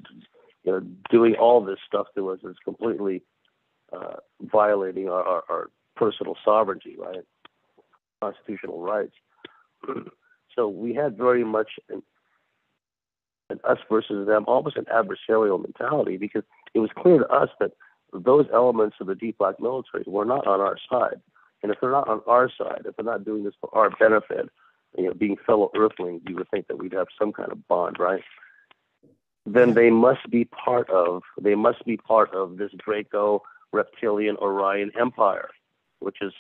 you 0.66 0.72
know 0.72 0.82
doing 1.10 1.36
all 1.36 1.64
this 1.64 1.80
stuff 1.88 2.08
to 2.16 2.30
us 2.30 2.40
is 2.44 2.56
completely 2.64 3.22
uh, 3.94 4.16
violating 4.42 5.10
our, 5.10 5.24
our, 5.24 5.44
our 5.50 5.70
personal 5.96 6.36
sovereignty, 6.44 6.96
right? 6.98 7.24
Constitutional 8.22 8.82
rights. 8.82 9.14
so 10.56 10.68
we 10.68 10.94
had 10.94 11.18
very 11.18 11.44
much 11.44 11.70
an 11.90 12.02
an 13.52 13.60
us 13.64 13.78
versus 13.90 14.26
them, 14.26 14.44
almost 14.48 14.76
an 14.76 14.86
adversarial 14.86 15.62
mentality, 15.62 16.18
because 16.18 16.42
it 16.74 16.80
was 16.80 16.90
clear 16.98 17.20
to 17.20 17.28
us 17.28 17.50
that 17.60 17.74
those 18.12 18.48
elements 18.52 18.96
of 19.00 19.06
the 19.06 19.14
deep 19.14 19.38
black 19.38 19.60
military 19.60 20.04
were 20.08 20.26
not 20.26 20.48
on 20.48 20.60
our 20.60 20.78
side. 20.90 21.22
And 21.62 21.72
if 21.72 21.80
they're 21.80 21.92
not 21.92 22.08
on 22.08 22.22
our 22.26 22.50
side, 22.50 22.84
if 22.86 22.96
they're 22.96 23.06
not 23.06 23.24
doing 23.24 23.44
this 23.44 23.54
for 23.62 23.70
our 23.76 23.92
benefit, 23.92 24.50
you 24.98 25.06
know, 25.06 25.14
being 25.14 25.38
fellow 25.46 25.70
Earthlings, 25.76 26.24
you 26.28 26.36
would 26.36 26.50
think 26.50 26.68
that 26.68 26.78
we'd 26.80 26.94
have 26.94 27.08
some 27.20 27.32
kind 27.32 27.52
of 27.52 27.68
bond, 27.68 27.98
right? 28.00 28.24
Then 29.46 29.74
they 29.74 29.90
must 29.92 30.30
be 30.30 30.46
part 30.46 30.90
of 30.90 31.24
they 31.40 31.56
must 31.56 31.86
be 31.86 31.98
part 31.98 32.34
of 32.34 32.58
this 32.58 32.72
Draco 32.84 33.44
reptilian 33.72 34.38
Orion 34.38 34.92
empire, 35.00 35.50
which 36.00 36.18
is 36.22 36.34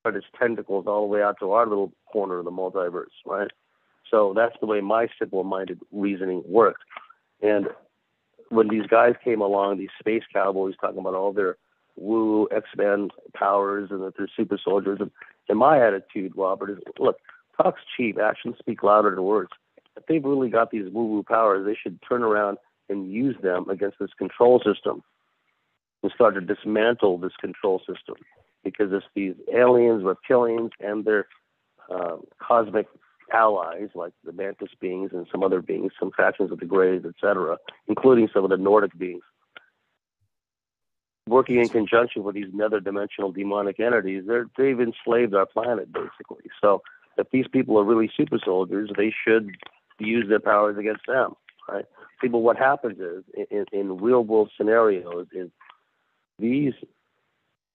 spread 0.00 0.16
its 0.16 0.26
tentacles 0.38 0.86
all 0.86 1.02
the 1.02 1.12
way 1.12 1.22
out 1.22 1.36
to 1.40 1.52
our 1.52 1.66
little 1.66 1.92
corner 2.12 2.38
of 2.38 2.44
the 2.44 2.50
multiverse, 2.50 3.06
right? 3.24 3.50
So 4.10 4.32
that's 4.36 4.54
the 4.60 4.66
way 4.66 4.80
my 4.80 5.08
simple 5.18 5.42
minded 5.42 5.80
reasoning 5.90 6.42
worked. 6.46 6.82
And 7.42 7.68
when 8.50 8.68
these 8.68 8.86
guys 8.86 9.14
came 9.24 9.40
along, 9.40 9.78
these 9.78 9.88
space 9.98 10.22
cowboys 10.32 10.74
talking 10.80 11.00
about 11.00 11.14
all 11.14 11.32
their 11.32 11.56
woo 11.96 12.48
X 12.54 12.68
Men 12.76 13.08
powers 13.34 13.90
and 13.90 14.02
that 14.02 14.16
they're 14.16 14.28
super 14.36 14.58
soldiers, 14.62 14.98
and, 15.00 15.10
and 15.48 15.58
my 15.58 15.84
attitude, 15.84 16.32
Robert, 16.36 16.70
is 16.70 16.78
look, 16.98 17.18
talk's 17.60 17.80
cheap, 17.96 18.18
actions 18.18 18.56
speak 18.58 18.82
louder 18.82 19.10
than 19.10 19.24
words. 19.24 19.50
If 19.96 20.06
they've 20.06 20.24
really 20.24 20.50
got 20.50 20.70
these 20.70 20.90
woo 20.92 21.06
woo 21.06 21.22
powers, 21.22 21.66
they 21.66 21.76
should 21.80 21.98
turn 22.08 22.22
around 22.22 22.58
and 22.88 23.10
use 23.10 23.36
them 23.42 23.68
against 23.68 23.98
this 23.98 24.10
control 24.18 24.60
system 24.64 25.02
and 26.02 26.12
start 26.14 26.34
to 26.34 26.40
dismantle 26.40 27.18
this 27.18 27.32
control 27.40 27.80
system 27.80 28.16
because 28.62 28.92
it's 28.92 29.06
these 29.14 29.34
aliens, 29.54 30.02
reptilians, 30.02 30.70
and 30.80 31.04
their 31.04 31.26
uh, 31.92 32.16
cosmic 32.38 32.86
allies 33.32 33.88
like 33.94 34.12
the 34.24 34.32
mantis 34.32 34.68
beings 34.80 35.10
and 35.12 35.26
some 35.30 35.42
other 35.42 35.60
beings, 35.60 35.92
some 35.98 36.10
factions 36.16 36.52
of 36.52 36.60
the 36.60 36.66
Greys, 36.66 37.04
etc., 37.04 37.58
including 37.88 38.28
some 38.32 38.44
of 38.44 38.50
the 38.50 38.56
Nordic 38.56 38.96
beings. 38.98 39.22
Working 41.28 41.60
in 41.60 41.68
conjunction 41.68 42.22
with 42.22 42.36
these 42.36 42.52
nether 42.52 42.78
dimensional 42.78 43.32
demonic 43.32 43.80
entities, 43.80 44.24
they've 44.56 44.80
enslaved 44.80 45.34
our 45.34 45.46
planet 45.46 45.92
basically. 45.92 46.44
So 46.60 46.82
if 47.18 47.28
these 47.32 47.46
people 47.50 47.78
are 47.78 47.84
really 47.84 48.10
super 48.16 48.38
soldiers, 48.44 48.90
they 48.96 49.12
should 49.26 49.56
use 49.98 50.26
their 50.28 50.40
powers 50.40 50.76
against 50.78 51.02
them, 51.06 51.34
right? 51.68 51.84
People, 52.20 52.42
what 52.42 52.56
happens 52.56 52.98
is 52.98 53.24
in, 53.50 53.66
in 53.72 53.98
real 53.98 54.24
world 54.24 54.50
scenarios 54.56 55.26
is 55.32 55.50
these 56.38 56.74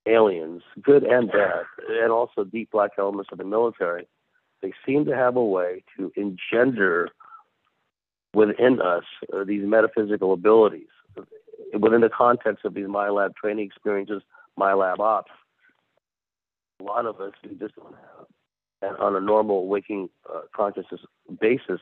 aliens, 0.07 0.63
good 0.81 1.03
and 1.03 1.31
bad, 1.31 1.63
and 1.89 2.11
also 2.11 2.43
deep 2.43 2.71
black 2.71 2.91
elements 2.97 3.29
of 3.31 3.37
the 3.37 3.43
military, 3.43 4.07
they 4.61 4.73
seem 4.85 5.05
to 5.05 5.15
have 5.15 5.35
a 5.35 5.43
way 5.43 5.83
to 5.97 6.11
engender 6.15 7.09
within 8.33 8.81
us 8.81 9.03
uh, 9.33 9.43
these 9.43 9.63
metaphysical 9.65 10.33
abilities 10.33 10.87
within 11.79 12.01
the 12.01 12.09
context 12.09 12.65
of 12.65 12.73
these 12.73 12.85
MILAB 12.85 13.35
training 13.35 13.65
experiences, 13.65 14.21
MILAB 14.59 14.99
ops. 14.99 15.31
A 16.79 16.83
lot 16.83 17.05
of 17.05 17.21
us, 17.21 17.33
we 17.43 17.55
just 17.55 17.75
don't 17.75 17.93
have, 17.93 18.25
and 18.81 18.97
on 18.97 19.15
a 19.15 19.19
normal 19.19 19.67
waking 19.67 20.09
uh, 20.33 20.41
consciousness 20.55 21.01
basis, 21.39 21.79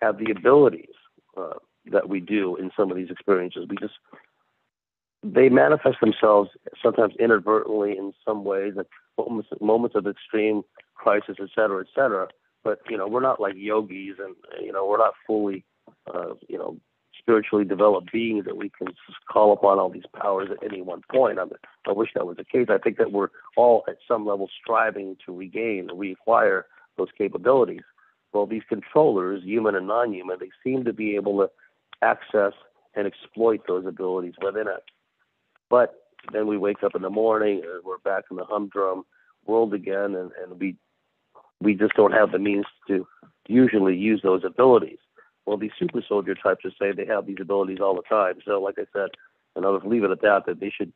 have 0.00 0.18
the 0.18 0.30
abilities 0.30 0.94
uh, 1.36 1.54
that 1.92 2.08
we 2.08 2.20
do 2.20 2.56
in 2.56 2.70
some 2.76 2.90
of 2.90 2.96
these 2.96 3.10
experiences. 3.10 3.66
We 3.68 3.76
just 3.76 3.94
they 5.22 5.48
manifest 5.48 5.96
themselves 6.00 6.50
sometimes 6.82 7.14
inadvertently 7.18 7.92
in 7.96 8.12
some 8.26 8.44
ways, 8.44 8.74
at 8.78 8.86
moments, 9.18 9.48
moments 9.60 9.96
of 9.96 10.06
extreme 10.06 10.62
crisis, 10.94 11.36
et 11.40 11.48
cetera, 11.54 11.80
et 11.80 11.86
cetera. 11.94 12.28
But 12.62 12.80
you 12.88 12.96
know, 12.96 13.08
we're 13.08 13.20
not 13.20 13.40
like 13.40 13.54
yogis, 13.56 14.16
and 14.18 14.34
you 14.60 14.72
know, 14.72 14.86
we're 14.86 14.98
not 14.98 15.14
fully, 15.26 15.64
uh, 16.12 16.34
you 16.48 16.58
know, 16.58 16.76
spiritually 17.18 17.64
developed 17.64 18.12
beings 18.12 18.44
that 18.44 18.56
we 18.56 18.70
can 18.70 18.88
call 19.30 19.52
upon 19.52 19.78
all 19.78 19.88
these 19.88 20.04
powers 20.14 20.48
at 20.50 20.62
any 20.62 20.82
one 20.82 21.00
point. 21.10 21.38
I, 21.38 21.44
mean, 21.44 21.54
I 21.86 21.92
wish 21.92 22.10
that 22.14 22.26
was 22.26 22.36
the 22.36 22.44
case. 22.44 22.66
I 22.68 22.78
think 22.78 22.98
that 22.98 23.12
we're 23.12 23.28
all 23.56 23.84
at 23.88 23.96
some 24.06 24.26
level 24.26 24.48
striving 24.62 25.16
to 25.24 25.34
regain, 25.34 25.88
reacquire 25.88 26.64
those 26.96 27.08
capabilities. 27.16 27.82
Well, 28.34 28.46
these 28.46 28.62
controllers, 28.68 29.44
human 29.44 29.76
and 29.76 29.86
non-human, 29.86 30.38
they 30.40 30.50
seem 30.64 30.84
to 30.84 30.92
be 30.92 31.14
able 31.14 31.38
to 31.38 31.50
access 32.02 32.52
and 32.94 33.06
exploit 33.06 33.62
those 33.68 33.86
abilities 33.86 34.34
within 34.42 34.66
it. 34.66 34.82
But 35.70 35.94
then 36.32 36.48
we 36.48 36.58
wake 36.58 36.82
up 36.82 36.96
in 36.96 37.02
the 37.02 37.10
morning 37.10 37.62
and 37.64 37.84
we're 37.84 37.98
back 37.98 38.24
in 38.30 38.36
the 38.36 38.44
humdrum 38.44 39.04
world 39.46 39.72
again, 39.72 40.16
and, 40.16 40.32
and 40.42 40.58
we 40.60 40.76
we 41.60 41.74
just 41.74 41.94
don't 41.94 42.12
have 42.12 42.32
the 42.32 42.38
means 42.38 42.66
to 42.88 43.06
usually 43.46 43.96
use 43.96 44.20
those 44.22 44.44
abilities. 44.44 44.98
Well, 45.46 45.56
these 45.56 45.70
super 45.78 46.02
soldier 46.06 46.34
types 46.34 46.62
just 46.62 46.78
say 46.78 46.92
they 46.92 47.06
have 47.06 47.26
these 47.26 47.36
abilities 47.40 47.78
all 47.80 47.94
the 47.94 48.02
time. 48.02 48.40
So, 48.44 48.60
like 48.60 48.78
I 48.78 48.86
said, 48.92 49.10
and 49.54 49.64
I'll 49.64 49.78
just 49.78 49.86
leave 49.86 50.02
it 50.02 50.10
at 50.10 50.22
that, 50.22 50.46
that 50.46 50.60
they 50.60 50.70
should 50.70 50.92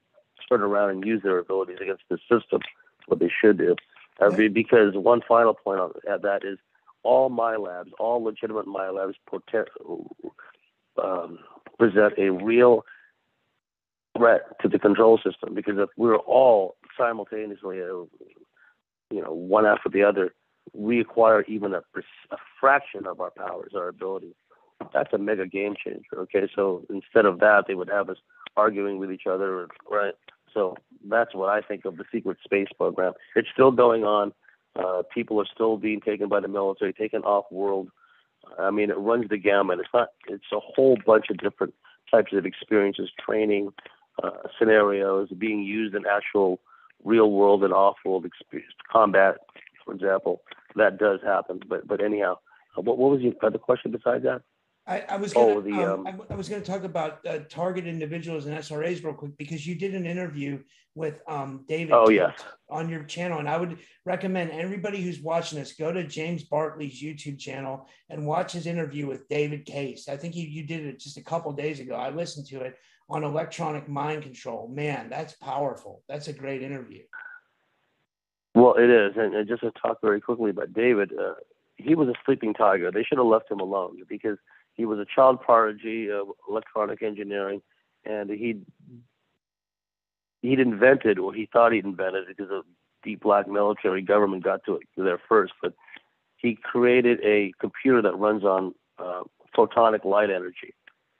turn 0.48 0.62
around 0.62 0.90
and 0.90 1.06
use 1.06 1.22
their 1.22 1.38
abilities 1.38 1.78
against 1.80 2.02
the 2.10 2.18
system, 2.30 2.60
what 3.06 3.20
they 3.20 3.30
should 3.40 3.58
do. 3.58 3.76
Uh, 4.20 4.30
because 4.30 4.94
one 4.94 5.20
final 5.26 5.54
point 5.54 5.80
on 5.80 5.92
that 6.06 6.40
is 6.44 6.58
all 7.02 7.28
my 7.28 7.56
labs, 7.56 7.90
all 7.98 8.22
legitimate 8.22 8.66
MILABs 8.66 9.14
labs, 9.30 9.68
um, 11.02 11.38
present 11.78 12.14
a 12.18 12.30
real 12.30 12.84
threat 14.16 14.42
to 14.60 14.68
the 14.68 14.78
control 14.78 15.18
system 15.18 15.54
because 15.54 15.78
if 15.78 15.88
we're 15.96 16.16
all 16.16 16.76
simultaneously, 16.98 17.80
uh, 17.80 18.04
you 19.10 19.22
know, 19.22 19.32
one 19.32 19.64
after 19.64 19.88
the 19.88 20.02
other, 20.02 20.34
we 20.74 21.00
acquire 21.00 21.42
even 21.42 21.72
a, 21.72 21.82
a 22.30 22.36
fraction 22.60 23.06
of 23.06 23.20
our 23.20 23.30
powers, 23.30 23.72
our 23.74 23.88
abilities. 23.88 24.34
That's 24.92 25.12
a 25.12 25.18
mega 25.18 25.46
game 25.46 25.74
changer. 25.82 26.02
Okay, 26.16 26.48
so 26.54 26.84
instead 26.90 27.24
of 27.24 27.40
that, 27.40 27.64
they 27.66 27.74
would 27.74 27.88
have 27.88 28.10
us 28.10 28.18
arguing 28.56 28.98
with 28.98 29.10
each 29.10 29.26
other, 29.26 29.68
right? 29.90 30.14
So 30.52 30.76
that's 31.08 31.34
what 31.34 31.48
I 31.48 31.60
think 31.60 31.84
of 31.84 31.96
the 31.96 32.04
secret 32.12 32.38
space 32.44 32.68
program. 32.76 33.12
It's 33.34 33.48
still 33.52 33.70
going 33.70 34.04
on. 34.04 34.32
Uh, 34.76 35.02
people 35.12 35.40
are 35.40 35.46
still 35.52 35.76
being 35.76 36.00
taken 36.00 36.28
by 36.28 36.40
the 36.40 36.48
military, 36.48 36.92
taken 36.92 37.22
off 37.22 37.46
world. 37.50 37.88
I 38.58 38.70
mean, 38.70 38.90
it 38.90 38.98
runs 38.98 39.28
the 39.28 39.36
gamut. 39.36 39.80
It's 39.80 39.88
not. 39.92 40.08
It's 40.28 40.52
a 40.52 40.60
whole 40.60 40.96
bunch 41.04 41.26
of 41.30 41.38
different 41.38 41.74
types 42.10 42.32
of 42.32 42.46
experiences, 42.46 43.10
training, 43.18 43.72
uh, 44.22 44.30
scenarios 44.58 45.28
being 45.36 45.62
used 45.62 45.94
in 45.94 46.04
actual 46.06 46.60
real 47.04 47.30
world 47.30 47.62
and 47.64 47.72
off 47.72 47.96
world 48.04 48.24
experience 48.24 48.72
combat, 48.90 49.36
for 49.84 49.94
example. 49.94 50.42
That 50.76 50.98
does 50.98 51.20
happen. 51.22 51.60
But 51.68 51.86
but 51.86 52.02
anyhow, 52.02 52.38
what, 52.74 52.98
what 52.98 53.10
was 53.10 53.20
your 53.20 53.34
other 53.42 53.58
question 53.58 53.90
besides 53.90 54.24
that? 54.24 54.42
I, 54.88 55.04
I 55.06 55.16
was 55.16 55.34
gonna, 55.34 55.52
oh, 55.52 55.60
the, 55.60 55.72
um, 55.72 56.06
um, 56.06 56.06
I, 56.06 56.32
I, 56.32 56.36
was 56.36 56.48
going 56.48 56.62
to 56.62 56.70
talk 56.70 56.82
about 56.82 57.24
uh, 57.26 57.40
target 57.50 57.86
individuals 57.86 58.46
and 58.46 58.56
SRAs 58.56 59.04
real 59.04 59.12
quick 59.12 59.36
because 59.36 59.66
you 59.66 59.74
did 59.74 59.94
an 59.94 60.06
interview 60.06 60.60
with 60.94 61.20
um, 61.28 61.66
David. 61.68 61.92
Oh 61.92 62.08
yes. 62.08 62.32
On 62.70 62.88
your 62.88 63.04
channel, 63.04 63.38
and 63.38 63.48
I 63.48 63.58
would 63.58 63.78
recommend 64.06 64.50
everybody 64.50 65.02
who's 65.02 65.20
watching 65.20 65.58
this 65.58 65.74
go 65.74 65.92
to 65.92 66.04
James 66.04 66.44
Bartley's 66.44 67.02
YouTube 67.02 67.38
channel 67.38 67.86
and 68.08 68.26
watch 68.26 68.52
his 68.52 68.66
interview 68.66 69.06
with 69.06 69.28
David 69.28 69.66
Case. 69.66 70.08
I 70.08 70.16
think 70.16 70.34
you 70.34 70.46
you 70.46 70.64
did 70.64 70.86
it 70.86 71.00
just 71.00 71.18
a 71.18 71.22
couple 71.22 71.52
days 71.52 71.80
ago. 71.80 71.94
I 71.94 72.08
listened 72.08 72.46
to 72.48 72.62
it 72.62 72.76
on 73.10 73.24
electronic 73.24 73.88
mind 73.88 74.22
control. 74.22 74.68
Man, 74.68 75.10
that's 75.10 75.34
powerful. 75.34 76.02
That's 76.08 76.28
a 76.28 76.32
great 76.32 76.62
interview. 76.62 77.02
Well, 78.54 78.74
it 78.74 78.88
is, 78.88 79.12
and, 79.16 79.34
and 79.34 79.46
just 79.46 79.60
to 79.60 79.70
talk 79.70 79.98
very 80.02 80.20
quickly 80.20 80.50
about 80.50 80.72
David, 80.72 81.12
uh, 81.12 81.34
he 81.76 81.94
was 81.94 82.08
a 82.08 82.14
sleeping 82.24 82.54
tiger. 82.54 82.90
They 82.90 83.04
should 83.04 83.18
have 83.18 83.26
left 83.26 83.50
him 83.50 83.60
alone 83.60 83.98
because 84.08 84.38
he 84.78 84.86
was 84.86 84.98
a 85.00 85.04
child 85.04 85.42
prodigy 85.42 86.08
of 86.08 86.28
electronic 86.48 87.02
engineering, 87.02 87.60
and 88.06 88.30
he 88.30 88.60
he'd 90.40 90.60
invented, 90.60 91.18
or 91.18 91.34
he 91.34 91.48
thought 91.52 91.72
he'd 91.72 91.84
invented, 91.84 92.28
because 92.28 92.48
the 92.48 92.62
deep 93.02 93.20
black 93.20 93.48
military 93.48 94.00
government 94.00 94.44
got 94.44 94.64
to 94.64 94.76
it 94.76 94.82
there 94.96 95.20
first. 95.28 95.52
But 95.60 95.74
he 96.36 96.56
created 96.62 97.18
a 97.24 97.52
computer 97.60 98.00
that 98.02 98.16
runs 98.16 98.44
on 98.44 98.72
uh, 99.00 99.24
photonic 99.54 100.04
light 100.04 100.30
energy, 100.30 100.74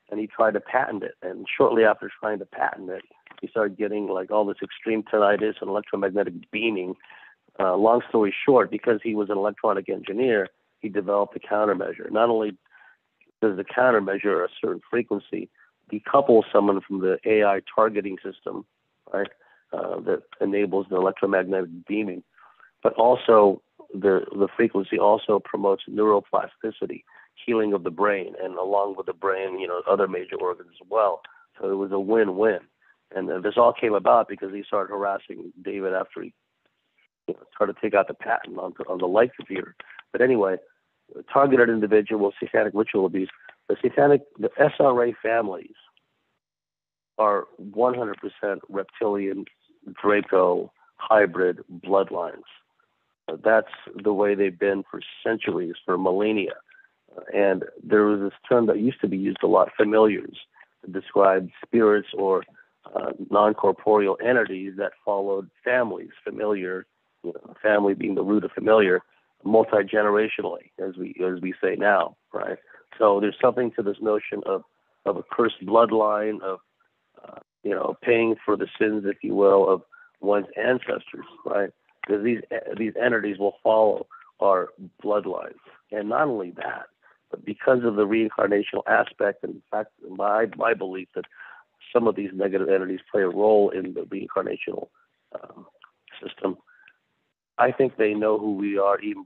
and 0.09 0.21
he 0.21 0.25
tried 0.25 0.53
to 0.53 0.61
patent 0.61 1.03
it. 1.03 1.15
And 1.21 1.45
shortly 1.55 1.83
after 1.83 2.09
trying 2.21 2.39
to 2.39 2.45
patent 2.45 2.89
it, 2.89 3.03
he 3.41 3.49
started 3.49 3.77
getting 3.77 4.07
like 4.07 4.31
all 4.31 4.45
this 4.45 4.57
extreme 4.63 5.03
tinnitus 5.03 5.55
and 5.59 5.69
electromagnetic 5.69 6.49
beaming. 6.49 6.95
Uh, 7.59 7.75
long 7.75 8.01
story 8.07 8.33
short, 8.45 8.71
because 8.71 9.01
he 9.03 9.15
was 9.15 9.29
an 9.29 9.37
electronic 9.37 9.89
engineer, 9.89 10.47
he 10.79 10.87
developed 10.87 11.35
a 11.35 11.39
countermeasure. 11.39 12.09
Not 12.09 12.29
only 12.29 12.57
does 13.41 13.57
the 13.57 13.63
countermeasure 13.63 14.43
a 14.43 14.49
certain 14.61 14.81
frequency 14.89 15.49
decouple 15.91 16.43
someone 16.51 16.81
from 16.81 16.99
the 16.99 17.17
AI 17.25 17.61
targeting 17.73 18.17
system, 18.23 18.65
right, 19.13 19.29
uh, 19.73 19.99
that 20.01 20.23
enables 20.41 20.87
the 20.89 20.95
electromagnetic 20.95 21.69
beaming, 21.87 22.23
but 22.83 22.93
also 22.93 23.61
the 23.93 24.21
the 24.31 24.47
frequency 24.55 24.99
also 24.99 25.39
promotes 25.39 25.83
neuroplasticity, 25.89 27.03
healing 27.45 27.73
of 27.73 27.83
the 27.83 27.91
brain, 27.91 28.33
and 28.41 28.55
along 28.55 28.95
with 28.97 29.07
the 29.07 29.13
brain, 29.13 29.59
you 29.59 29.67
know, 29.67 29.81
other 29.89 30.07
major 30.07 30.35
organs 30.35 30.69
as 30.71 30.87
well. 30.89 31.21
So 31.59 31.71
it 31.71 31.75
was 31.75 31.91
a 31.91 31.99
win-win, 31.99 32.59
and 33.15 33.29
uh, 33.29 33.39
this 33.39 33.55
all 33.57 33.73
came 33.73 33.93
about 33.93 34.27
because 34.27 34.53
he 34.53 34.63
started 34.63 34.93
harassing 34.93 35.51
David 35.63 35.93
after 35.93 36.21
he 36.21 36.33
you 37.27 37.35
know, 37.35 37.65
to 37.65 37.73
take 37.81 37.93
out 37.93 38.07
the 38.07 38.13
patent 38.13 38.57
on 38.57 38.73
on 38.87 38.99
the 38.99 39.07
light 39.07 39.31
computer. 39.35 39.75
But 40.11 40.21
anyway, 40.21 40.57
targeted 41.31 41.69
individual 41.69 42.33
satanic 42.39 42.73
ritual 42.73 43.05
abuse. 43.05 43.29
The 43.67 43.75
satanic, 43.81 44.21
the 44.37 44.49
SRA 44.59 45.13
families 45.21 45.75
are 47.17 47.45
100% 47.61 48.13
reptilian 48.69 49.45
Draco 50.01 50.71
hybrid 50.97 51.59
bloodlines. 51.85 52.43
Uh, 53.27 53.37
that's 53.43 53.71
the 54.03 54.13
way 54.13 54.35
they've 54.35 54.57
been 54.57 54.83
for 54.89 55.01
centuries, 55.23 55.75
for 55.85 55.97
millennia. 55.97 56.53
And 57.33 57.63
there 57.83 58.05
was 58.05 58.21
this 58.21 58.39
term 58.47 58.67
that 58.67 58.79
used 58.79 59.01
to 59.01 59.07
be 59.07 59.17
used 59.17 59.43
a 59.43 59.47
lot, 59.47 59.69
familiars, 59.75 60.37
to 60.85 60.91
describe 60.91 61.49
spirits 61.65 62.09
or 62.13 62.43
uh, 62.95 63.11
non 63.29 63.53
corporeal 63.53 64.17
entities 64.23 64.73
that 64.77 64.93
followed 65.03 65.49
families, 65.63 66.09
familiar, 66.23 66.85
you 67.23 67.33
know, 67.33 67.53
family 67.61 67.93
being 67.93 68.15
the 68.15 68.23
root 68.23 68.43
of 68.43 68.51
familiar, 68.51 69.01
multi 69.43 69.77
generationally, 69.83 70.71
as 70.79 70.95
we 70.97 71.15
as 71.25 71.41
we 71.41 71.53
say 71.61 71.75
now, 71.75 72.15
right? 72.33 72.57
So 72.97 73.19
there's 73.19 73.37
something 73.41 73.71
to 73.75 73.83
this 73.83 73.97
notion 74.01 74.41
of 74.45 74.63
of 75.05 75.17
a 75.17 75.23
cursed 75.31 75.65
bloodline 75.65 76.41
of 76.41 76.59
uh, 77.23 77.39
you 77.63 77.71
know 77.71 77.97
paying 78.01 78.35
for 78.45 78.55
the 78.55 78.67
sins, 78.79 79.03
if 79.05 79.17
you 79.23 79.35
will, 79.35 79.69
of 79.69 79.81
one's 80.21 80.47
ancestors, 80.57 81.25
right? 81.45 81.69
Because 82.05 82.23
these 82.23 82.41
these 82.77 82.93
entities 83.01 83.37
will 83.37 83.55
follow 83.63 84.07
our 84.41 84.69
bloodlines, 85.03 85.59
and 85.91 86.09
not 86.09 86.27
only 86.27 86.51
that, 86.51 86.87
but 87.29 87.45
because 87.45 87.83
of 87.83 87.95
the 87.95 88.05
reincarnational 88.05 88.83
aspect, 88.87 89.43
and 89.43 89.55
in 89.55 89.61
fact, 89.71 89.91
my 90.09 90.47
my 90.55 90.73
belief 90.73 91.07
that 91.15 91.25
some 91.93 92.07
of 92.07 92.15
these 92.15 92.29
negative 92.33 92.69
entities 92.69 92.99
play 93.11 93.21
a 93.21 93.29
role 93.29 93.69
in 93.69 93.93
the 93.93 94.01
reincarnational 94.01 94.89
um, 95.41 95.65
system 96.21 96.57
I 97.59 97.71
think 97.71 97.97
they 97.97 98.13
know 98.13 98.39
who 98.39 98.55
we 98.55 98.77
are 98.77 98.99
even 98.99 99.25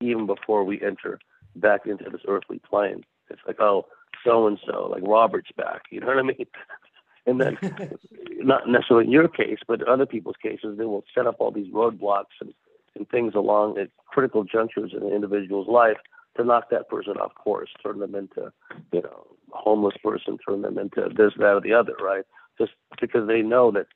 even 0.00 0.26
before 0.26 0.64
we 0.64 0.80
enter 0.80 1.18
back 1.56 1.86
into 1.86 2.04
this 2.10 2.20
earthly 2.28 2.60
plane. 2.68 3.04
It's 3.30 3.40
like, 3.46 3.60
oh, 3.60 3.86
so 4.24 4.46
and 4.46 4.58
so, 4.66 4.86
like 4.86 5.02
Robert's 5.06 5.50
back. 5.56 5.82
You 5.90 6.00
know 6.00 6.08
what 6.08 6.18
I 6.18 6.22
mean? 6.22 6.46
and 7.26 7.40
then, 7.40 7.58
not 8.38 8.68
necessarily 8.68 9.06
in 9.06 9.12
your 9.12 9.28
case, 9.28 9.58
but 9.66 9.86
other 9.86 10.06
people's 10.06 10.36
cases, 10.42 10.78
they 10.78 10.84
will 10.84 11.04
set 11.14 11.26
up 11.26 11.36
all 11.38 11.50
these 11.50 11.72
roadblocks 11.72 12.36
and, 12.40 12.52
and 12.96 13.08
things 13.08 13.34
along 13.34 13.78
at 13.78 13.90
critical 14.06 14.44
junctures 14.44 14.92
in 14.96 15.02
an 15.02 15.12
individual's 15.12 15.68
life 15.68 15.98
to 16.36 16.44
knock 16.44 16.70
that 16.70 16.88
person 16.88 17.16
off 17.16 17.34
course, 17.34 17.70
turn 17.82 17.98
them 17.98 18.14
into, 18.14 18.52
you 18.92 19.02
know, 19.02 19.26
a 19.52 19.58
homeless 19.58 19.96
person, 20.02 20.38
turn 20.38 20.62
them 20.62 20.78
into 20.78 21.08
this, 21.16 21.32
that, 21.38 21.54
or 21.54 21.60
the 21.60 21.72
other, 21.72 21.94
right? 22.00 22.24
Just 22.58 22.72
because 23.00 23.26
they 23.26 23.42
know 23.42 23.70
that 23.72 23.86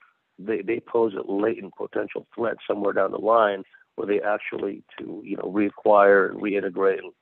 they, 0.47 0.62
they 0.62 0.81
pose 0.81 1.14
a 1.14 1.31
latent 1.31 1.74
potential 1.77 2.27
threat 2.35 2.56
somewhere 2.66 2.93
down 2.93 3.12
the 3.12 3.19
line 3.19 3.64
where 3.97 4.06
they 4.06 4.20
actually 4.20 4.82
to 4.98 5.23
you 5.24 5.36
know 5.36 5.44
reacquire 5.44 6.31
and 6.31 6.40
reintegrate 6.40 6.98
and, 6.98 7.12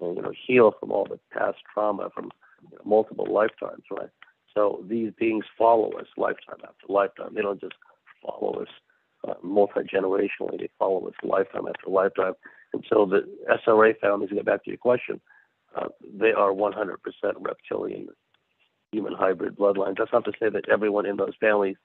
and 0.00 0.16
you 0.16 0.22
know 0.22 0.32
heal 0.46 0.72
from 0.78 0.90
all 0.92 1.04
the 1.04 1.18
past 1.32 1.58
trauma 1.72 2.08
from 2.14 2.30
you 2.70 2.76
know, 2.76 2.82
multiple 2.84 3.26
lifetimes, 3.30 3.82
right? 3.90 4.10
So 4.54 4.84
these 4.88 5.12
beings 5.18 5.44
follow 5.56 5.90
us 5.92 6.06
lifetime 6.16 6.58
after 6.62 6.86
lifetime. 6.88 7.34
They 7.34 7.42
don't 7.42 7.60
just 7.60 7.74
follow 8.22 8.62
us 8.62 8.68
uh, 9.26 9.34
multi 9.42 9.80
generationally; 9.80 10.58
they 10.58 10.70
follow 10.78 11.06
us 11.06 11.14
lifetime 11.22 11.66
after 11.68 11.90
lifetime. 11.90 12.34
And 12.72 12.84
so 12.88 13.06
the 13.06 13.28
SRA 13.66 13.98
families, 13.98 14.30
get 14.32 14.44
back 14.44 14.64
to 14.64 14.70
your 14.70 14.78
question, 14.78 15.20
uh, 15.76 15.88
they 16.18 16.32
are 16.32 16.52
100% 16.52 16.96
reptilian 17.38 18.08
human 18.92 19.12
hybrid 19.12 19.56
bloodlines. 19.56 19.96
That's 19.98 20.12
not 20.12 20.24
to 20.24 20.32
say 20.40 20.48
that 20.50 20.68
everyone 20.68 21.06
in 21.06 21.16
those 21.16 21.34
families 21.40 21.76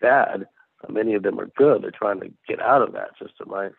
bad. 0.00 0.46
Uh, 0.82 0.92
many 0.92 1.14
of 1.14 1.22
them 1.22 1.38
are 1.40 1.50
good. 1.56 1.82
They're 1.82 1.90
trying 1.90 2.20
to 2.20 2.30
get 2.48 2.60
out 2.60 2.82
of 2.82 2.92
that 2.92 3.10
system, 3.20 3.50
right? 3.50 3.72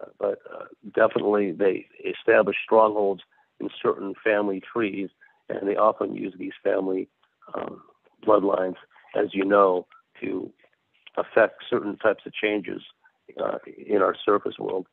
Uh, 0.00 0.06
but 0.18 0.38
uh, 0.52 0.64
definitely 0.94 1.52
they 1.52 1.86
establish 2.04 2.56
strongholds 2.64 3.22
in 3.60 3.68
certain 3.82 4.14
family 4.22 4.60
trees, 4.60 5.10
and 5.48 5.68
they 5.68 5.76
often 5.76 6.14
use 6.14 6.34
these 6.38 6.52
family 6.62 7.08
um, 7.54 7.82
bloodlines, 8.26 8.76
as 9.14 9.28
you 9.32 9.44
know, 9.44 9.86
to 10.20 10.50
affect 11.16 11.64
certain 11.68 11.96
types 11.98 12.24
of 12.26 12.32
changes 12.32 12.82
uh, 13.42 13.58
in 13.86 14.02
our 14.02 14.16
surface 14.24 14.58
world. 14.58 14.86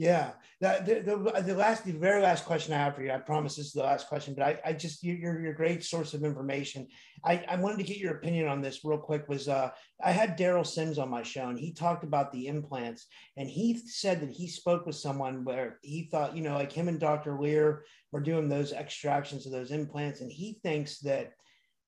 Yeah, 0.00 0.30
the, 0.62 1.02
the, 1.04 1.42
the, 1.42 1.54
last, 1.54 1.84
the 1.84 1.92
very 1.92 2.22
last 2.22 2.46
question 2.46 2.72
I 2.72 2.78
have 2.78 2.94
for 2.94 3.02
you, 3.02 3.12
I 3.12 3.18
promise 3.18 3.56
this 3.56 3.66
is 3.66 3.72
the 3.74 3.82
last 3.82 4.08
question, 4.08 4.32
but 4.32 4.44
I, 4.44 4.58
I 4.64 4.72
just, 4.72 5.04
you're, 5.04 5.38
you're 5.38 5.52
a 5.52 5.54
great 5.54 5.84
source 5.84 6.14
of 6.14 6.24
information. 6.24 6.88
I, 7.22 7.44
I 7.46 7.56
wanted 7.56 7.76
to 7.76 7.84
get 7.84 7.98
your 7.98 8.14
opinion 8.14 8.48
on 8.48 8.62
this 8.62 8.80
real 8.82 8.96
quick 8.96 9.28
was, 9.28 9.46
uh, 9.46 9.68
I 10.02 10.12
had 10.12 10.38
Derrel 10.38 10.66
Sims 10.66 10.96
on 10.96 11.10
my 11.10 11.22
show 11.22 11.50
and 11.50 11.58
he 11.58 11.74
talked 11.74 12.02
about 12.02 12.32
the 12.32 12.46
implants 12.46 13.08
and 13.36 13.46
he 13.46 13.76
said 13.76 14.22
that 14.22 14.30
he 14.30 14.48
spoke 14.48 14.86
with 14.86 14.96
someone 14.96 15.44
where 15.44 15.78
he 15.82 16.08
thought, 16.10 16.34
you 16.34 16.42
know, 16.42 16.54
like 16.54 16.72
him 16.72 16.88
and 16.88 16.98
Dr. 16.98 17.38
Leir 17.38 17.84
were 18.10 18.20
doing 18.20 18.48
those 18.48 18.72
extractions 18.72 19.44
of 19.44 19.52
those 19.52 19.70
implants. 19.70 20.22
And 20.22 20.32
he 20.32 20.60
thinks 20.62 21.00
that, 21.00 21.32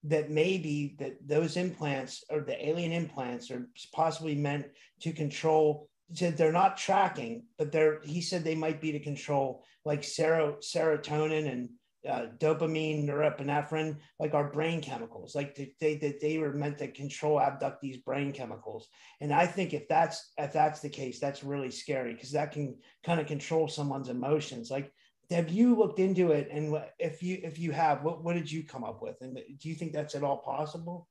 that 0.04 0.30
maybe 0.30 0.96
that 0.98 1.16
those 1.26 1.56
implants 1.56 2.24
or 2.28 2.40
the 2.40 2.68
alien 2.68 2.92
implants 2.92 3.50
are 3.50 3.70
possibly 3.94 4.34
meant 4.34 4.66
to 5.00 5.14
control 5.14 5.88
said 6.14 6.36
they're 6.36 6.52
not 6.52 6.76
tracking, 6.76 7.44
but 7.58 7.72
they're 7.72 8.00
he 8.02 8.20
said 8.20 8.44
they 8.44 8.54
might 8.54 8.80
be 8.80 8.92
to 8.92 9.00
control 9.00 9.64
like 9.84 10.02
serotonin 10.02 11.50
and 11.50 11.68
uh, 12.08 12.26
dopamine, 12.38 13.04
norepinephrine, 13.06 13.96
like 14.18 14.34
our 14.34 14.50
brain 14.50 14.80
chemicals, 14.80 15.34
like 15.34 15.54
they, 15.54 15.94
they, 15.94 16.16
they, 16.20 16.38
were 16.38 16.52
meant 16.52 16.78
to 16.78 16.88
control, 16.88 17.40
abduct 17.40 17.80
these 17.80 17.98
brain 17.98 18.32
chemicals. 18.32 18.88
And 19.20 19.32
I 19.32 19.46
think 19.46 19.72
if 19.72 19.86
that's, 19.86 20.32
if 20.36 20.52
that's 20.52 20.80
the 20.80 20.88
case, 20.88 21.20
that's 21.20 21.44
really 21.44 21.70
scary 21.70 22.14
because 22.14 22.32
that 22.32 22.52
can 22.52 22.76
kind 23.04 23.20
of 23.20 23.26
control 23.26 23.68
someone's 23.68 24.08
emotions. 24.08 24.70
Like, 24.70 24.92
have 25.30 25.50
you 25.50 25.76
looked 25.76 26.00
into 26.00 26.32
it? 26.32 26.48
And 26.50 26.76
if 26.98 27.22
you, 27.22 27.38
if 27.42 27.58
you 27.58 27.70
have, 27.70 28.02
what, 28.02 28.24
what 28.24 28.34
did 28.34 28.50
you 28.50 28.64
come 28.64 28.82
up 28.82 29.00
with? 29.00 29.16
And 29.20 29.36
do 29.36 29.68
you 29.68 29.76
think 29.76 29.92
that's 29.92 30.16
at 30.16 30.24
all 30.24 30.38
possible? 30.38 31.06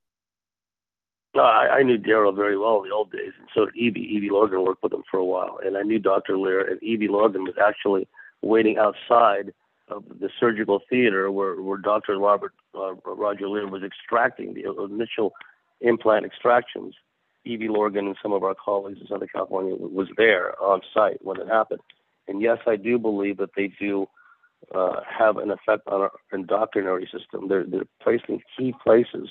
No, 1.33 1.43
I, 1.43 1.77
I 1.77 1.83
knew 1.83 1.97
Derrel 1.97 2.35
very 2.35 2.57
well 2.57 2.83
in 2.83 2.89
the 2.89 2.95
old 2.95 3.11
days, 3.11 3.31
and 3.39 3.47
so 3.53 3.65
did 3.65 3.75
Evie. 3.75 4.01
Evie 4.01 4.29
Lorgen 4.29 4.65
worked 4.65 4.83
with 4.83 4.93
him 4.93 5.03
for 5.09 5.17
a 5.17 5.25
while, 5.25 5.59
and 5.63 5.77
I 5.77 5.81
knew 5.81 5.97
Dr. 5.97 6.37
Leir, 6.37 6.59
and 6.69 6.81
Evie 6.83 7.07
Lorgen 7.07 7.43
was 7.43 7.55
actually 7.63 8.07
waiting 8.41 8.77
outside 8.77 9.53
of 9.87 10.03
the 10.19 10.29
surgical 10.39 10.81
theater 10.89 11.31
where, 11.31 11.61
where 11.61 11.77
Dr. 11.77 12.17
Robert 12.17 12.53
uh, 12.75 12.93
Roger 13.05 13.47
Leir 13.47 13.67
was 13.67 13.83
extracting 13.83 14.53
the 14.53 14.69
initial 14.83 15.33
implant 15.81 16.25
extractions. 16.25 16.95
Evie 17.45 17.67
Lorgen 17.67 18.07
and 18.07 18.15
some 18.21 18.33
of 18.33 18.43
our 18.43 18.55
colleagues 18.55 18.99
in 19.01 19.07
Southern 19.07 19.27
California 19.33 19.75
was 19.75 20.07
there 20.17 20.61
on 20.61 20.81
site 20.93 21.17
when 21.21 21.39
it 21.39 21.47
happened, 21.47 21.81
And 22.27 22.41
yes, 22.41 22.59
I 22.67 22.75
do 22.75 22.99
believe 22.99 23.37
that 23.37 23.49
they 23.55 23.71
do 23.79 24.07
uh, 24.75 25.01
have 25.07 25.37
an 25.37 25.49
effect 25.49 25.87
on 25.87 26.01
our 26.01 26.11
endocrine 26.31 27.07
system. 27.11 27.47
They're, 27.47 27.65
they're 27.65 27.87
placed 28.01 28.25
in 28.29 28.41
key 28.57 28.73
places, 28.83 29.29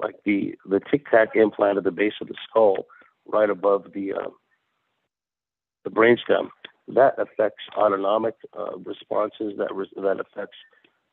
like 0.00 0.16
the, 0.24 0.54
the 0.68 0.80
tic 0.90 1.10
tac 1.10 1.34
implant 1.34 1.78
at 1.78 1.84
the 1.84 1.90
base 1.90 2.14
of 2.20 2.28
the 2.28 2.34
skull, 2.48 2.86
right 3.26 3.50
above 3.50 3.92
the, 3.94 4.12
uh, 4.12 4.30
the 5.84 5.90
brainstem. 5.90 6.48
That 6.88 7.14
affects 7.18 7.64
autonomic 7.76 8.34
uh, 8.56 8.76
responses, 8.78 9.54
that, 9.58 9.74
re- 9.74 9.90
that 9.96 10.20
affects 10.20 10.56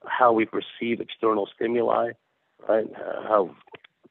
how 0.06 0.34
we 0.34 0.46
perceive 0.46 1.00
external 1.00 1.48
stimuli, 1.56 2.12
right? 2.68 2.86
How 2.96 3.56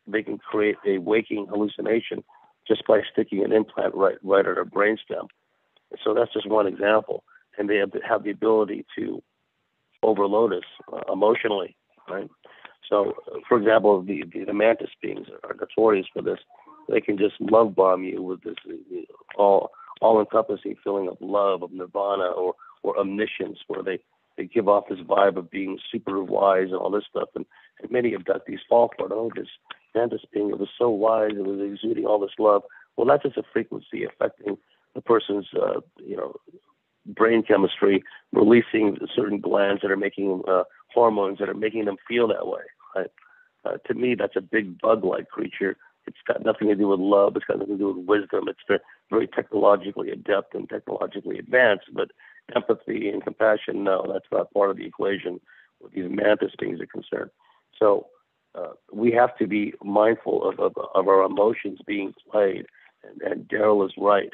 they 0.06 0.22
can 0.22 0.38
create 0.38 0.76
a 0.86 0.98
waking 0.98 1.46
hallucination 1.48 2.24
just 2.66 2.86
by 2.86 3.00
sticking 3.12 3.44
an 3.44 3.52
implant 3.52 3.94
right 3.94 4.16
right 4.22 4.46
at 4.46 4.58
our 4.58 4.64
brainstem. 4.64 5.28
So 6.02 6.14
that's 6.14 6.32
just 6.32 6.48
one 6.48 6.66
example, 6.66 7.24
and 7.58 7.68
they 7.68 7.76
have, 7.76 7.92
have 8.08 8.24
the 8.24 8.30
ability 8.30 8.86
to 8.98 9.22
overload 10.02 10.52
us 10.52 10.64
uh, 10.92 11.12
emotionally, 11.12 11.76
right? 12.08 12.28
So, 12.88 13.14
for 13.48 13.58
example, 13.58 14.02
the, 14.02 14.24
the, 14.32 14.44
the 14.44 14.52
mantis 14.52 14.90
beings 15.00 15.26
are 15.44 15.54
notorious 15.54 16.06
for 16.12 16.22
this. 16.22 16.38
They 16.88 17.00
can 17.00 17.16
just 17.16 17.34
love 17.40 17.74
bomb 17.74 18.02
you 18.02 18.22
with 18.22 18.42
this 18.42 18.56
all 19.36 19.70
all 20.00 20.18
encompassing 20.18 20.74
feeling 20.82 21.08
of 21.08 21.16
love, 21.20 21.62
of 21.62 21.72
nirvana, 21.72 22.24
or 22.24 22.54
or 22.82 22.98
omniscience, 22.98 23.58
where 23.68 23.82
they 23.82 24.00
they 24.36 24.44
give 24.44 24.68
off 24.68 24.88
this 24.88 24.98
vibe 25.00 25.36
of 25.36 25.50
being 25.50 25.78
super 25.90 26.22
wise 26.22 26.68
and 26.68 26.76
all 26.76 26.90
this 26.90 27.04
stuff. 27.08 27.28
And, 27.34 27.46
and 27.80 27.90
many 27.90 28.12
abductees 28.12 28.58
fall 28.68 28.90
for 28.96 29.06
it. 29.06 29.12
Oh, 29.12 29.30
this 29.36 29.48
mantis 29.94 30.22
being 30.32 30.50
it 30.50 30.58
was 30.58 30.68
so 30.78 30.90
wise, 30.90 31.32
it 31.36 31.44
was 31.44 31.60
exuding 31.60 32.04
all 32.04 32.18
this 32.18 32.38
love. 32.38 32.62
Well, 32.96 33.06
that's 33.06 33.22
just 33.22 33.36
a 33.36 33.42
frequency 33.52 34.04
affecting 34.04 34.58
the 34.94 35.00
person's 35.00 35.46
uh, 35.54 35.80
you 35.98 36.16
know 36.16 36.34
brain 37.06 37.42
chemistry, 37.42 38.02
releasing 38.32 38.96
certain 39.14 39.40
glands 39.40 39.82
that 39.82 39.90
are 39.90 39.96
making 39.96 40.42
uh, 40.48 40.62
hormones 40.94 41.38
that 41.38 41.48
are 41.48 41.54
making 41.54 41.84
them 41.84 41.96
feel 42.08 42.28
that 42.28 42.46
way. 42.46 42.62
Right? 42.94 43.10
Uh, 43.64 43.76
to 43.86 43.94
me, 43.94 44.14
that's 44.14 44.36
a 44.36 44.40
big 44.40 44.80
bug-like 44.80 45.28
creature. 45.28 45.76
It's 46.06 46.18
got 46.26 46.44
nothing 46.44 46.68
to 46.68 46.74
do 46.74 46.88
with 46.88 47.00
love. 47.00 47.36
It's 47.36 47.44
got 47.44 47.58
nothing 47.58 47.78
to 47.78 47.78
do 47.78 47.92
with 47.92 48.06
wisdom. 48.06 48.48
It's 48.48 48.58
very, 48.66 48.80
very 49.10 49.28
technologically 49.28 50.10
adept 50.10 50.54
and 50.54 50.68
technologically 50.68 51.38
advanced. 51.38 51.86
But 51.92 52.10
empathy 52.56 53.08
and 53.08 53.22
compassion, 53.22 53.84
no, 53.84 54.04
that's 54.12 54.26
not 54.32 54.52
part 54.52 54.70
of 54.70 54.76
the 54.76 54.86
equation 54.86 55.40
where 55.78 55.90
these 55.94 56.10
mantis 56.10 56.52
things 56.58 56.80
are 56.80 56.86
concerned. 56.86 57.30
So 57.78 58.08
uh, 58.54 58.72
we 58.92 59.12
have 59.12 59.36
to 59.38 59.46
be 59.46 59.74
mindful 59.82 60.48
of, 60.48 60.58
of, 60.58 60.72
of 60.94 61.08
our 61.08 61.22
emotions 61.22 61.78
being 61.86 62.14
played. 62.30 62.66
And, 63.04 63.22
and 63.22 63.48
Derrel 63.48 63.86
is 63.86 63.92
right 63.96 64.32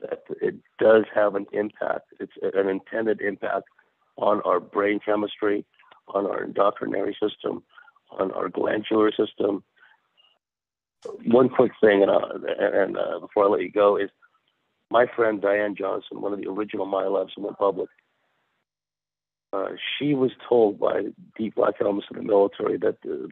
that 0.00 0.22
it 0.40 0.54
does 0.78 1.04
have 1.12 1.34
an 1.34 1.46
impact. 1.52 2.12
It's 2.20 2.32
an 2.42 2.68
intended 2.68 3.20
impact 3.20 3.64
on 4.16 4.40
our 4.44 4.60
brain 4.60 5.00
chemistry, 5.04 5.64
on 6.14 6.26
our 6.26 6.44
endocrinary 6.44 7.12
system, 7.12 7.62
on 8.10 8.30
our 8.32 8.48
glandular 8.48 9.10
system. 9.12 9.62
One 11.26 11.48
quick 11.48 11.72
thing, 11.80 12.02
and, 12.02 12.10
uh, 12.10 12.28
and 12.58 12.96
uh, 12.96 13.20
before 13.20 13.44
I 13.44 13.48
let 13.48 13.62
you 13.62 13.70
go, 13.70 13.96
is 13.96 14.10
my 14.90 15.06
friend 15.14 15.40
Diane 15.40 15.76
Johnson, 15.76 16.20
one 16.20 16.32
of 16.32 16.40
the 16.40 16.48
original 16.48 16.86
Milabs 16.86 17.30
who 17.36 17.42
went 17.42 17.58
public. 17.58 17.88
Uh, 19.52 19.68
she 19.98 20.14
was 20.14 20.32
told 20.48 20.78
by 20.78 21.04
deep 21.36 21.54
black 21.54 21.74
helmets 21.78 22.08
in 22.10 22.16
the 22.18 22.22
military 22.22 22.76
that 22.78 23.00
the, 23.02 23.30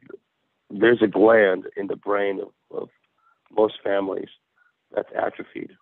there's 0.71 1.03
a 1.03 1.07
gland 1.07 1.65
in 1.77 1.89
the 1.89 1.97
brain 1.97 2.41
of, 2.41 2.79
of 2.79 2.89
most 3.51 3.75
families 3.83 4.29
that's 4.95 5.11
atrophied 5.15 5.73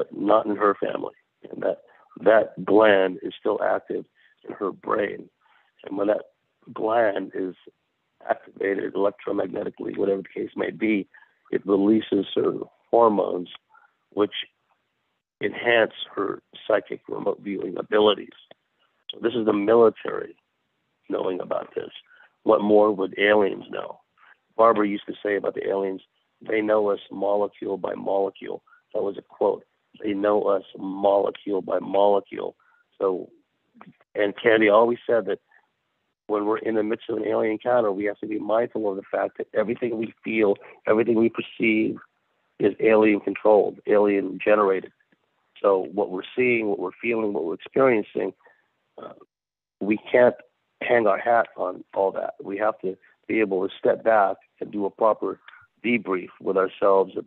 but 0.00 0.16
not 0.16 0.46
in 0.46 0.56
her 0.56 0.74
family. 0.74 1.12
And 1.50 1.62
that 1.62 1.82
that 2.24 2.64
gland 2.64 3.18
is 3.22 3.34
still 3.38 3.60
active 3.62 4.06
in 4.48 4.54
her 4.54 4.72
brain. 4.72 5.28
And 5.84 5.96
when 5.96 6.08
that 6.08 6.24
gland 6.72 7.32
is 7.34 7.54
activated 8.28 8.94
electromagnetically, 8.94 9.96
whatever 9.96 10.22
the 10.22 10.40
case 10.40 10.50
may 10.56 10.70
be, 10.70 11.08
it 11.50 11.66
releases 11.66 12.26
certain 12.34 12.62
hormones 12.90 13.48
which 14.10 14.32
enhance 15.42 15.92
her 16.14 16.42
psychic 16.66 17.00
remote 17.08 17.40
viewing 17.42 17.76
abilities. 17.78 18.28
So 19.10 19.18
this 19.22 19.32
is 19.34 19.46
the 19.46 19.52
military 19.52 20.36
knowing 21.08 21.40
about 21.40 21.74
this. 21.74 21.90
What 22.42 22.62
more 22.62 22.92
would 22.92 23.18
aliens 23.18 23.64
know? 23.70 24.00
Barbara 24.56 24.88
used 24.88 25.06
to 25.06 25.14
say 25.22 25.36
about 25.36 25.54
the 25.54 25.66
aliens, 25.68 26.02
they 26.46 26.60
know 26.60 26.88
us 26.90 27.00
molecule 27.10 27.76
by 27.76 27.94
molecule. 27.94 28.62
That 28.94 29.02
was 29.02 29.16
a 29.18 29.22
quote. 29.22 29.64
They 30.02 30.12
know 30.12 30.42
us 30.44 30.62
molecule 30.78 31.62
by 31.62 31.78
molecule. 31.80 32.56
So, 32.98 33.30
and 34.14 34.34
Candy 34.40 34.68
always 34.68 34.98
said 35.06 35.26
that 35.26 35.40
when 36.30 36.46
we're 36.46 36.58
in 36.58 36.76
the 36.76 36.82
midst 36.82 37.10
of 37.10 37.18
an 37.18 37.26
alien 37.26 37.52
encounter, 37.52 37.92
we 37.92 38.04
have 38.04 38.18
to 38.18 38.26
be 38.26 38.38
mindful 38.38 38.90
of 38.90 38.96
the 38.96 39.02
fact 39.02 39.38
that 39.38 39.48
everything 39.52 39.98
we 39.98 40.14
feel, 40.24 40.56
everything 40.86 41.16
we 41.16 41.28
perceive 41.30 41.98
is 42.58 42.74
alien 42.80 43.20
controlled, 43.20 43.80
alien 43.86 44.38
generated. 44.42 44.92
So, 45.60 45.88
what 45.92 46.10
we're 46.10 46.22
seeing, 46.36 46.68
what 46.68 46.78
we're 46.78 46.90
feeling, 47.02 47.32
what 47.32 47.44
we're 47.44 47.54
experiencing, 47.54 48.32
uh, 49.02 49.12
we 49.80 49.98
can't 50.10 50.36
hang 50.80 51.06
our 51.06 51.18
hat 51.18 51.48
on 51.56 51.84
all 51.94 52.12
that. 52.12 52.34
We 52.42 52.56
have 52.58 52.78
to 52.80 52.96
be 53.26 53.40
able 53.40 53.66
to 53.66 53.74
step 53.78 54.02
back 54.02 54.36
and 54.60 54.70
do 54.70 54.86
a 54.86 54.90
proper 54.90 55.38
debrief 55.84 56.28
with 56.40 56.56
ourselves 56.56 57.12
and 57.16 57.26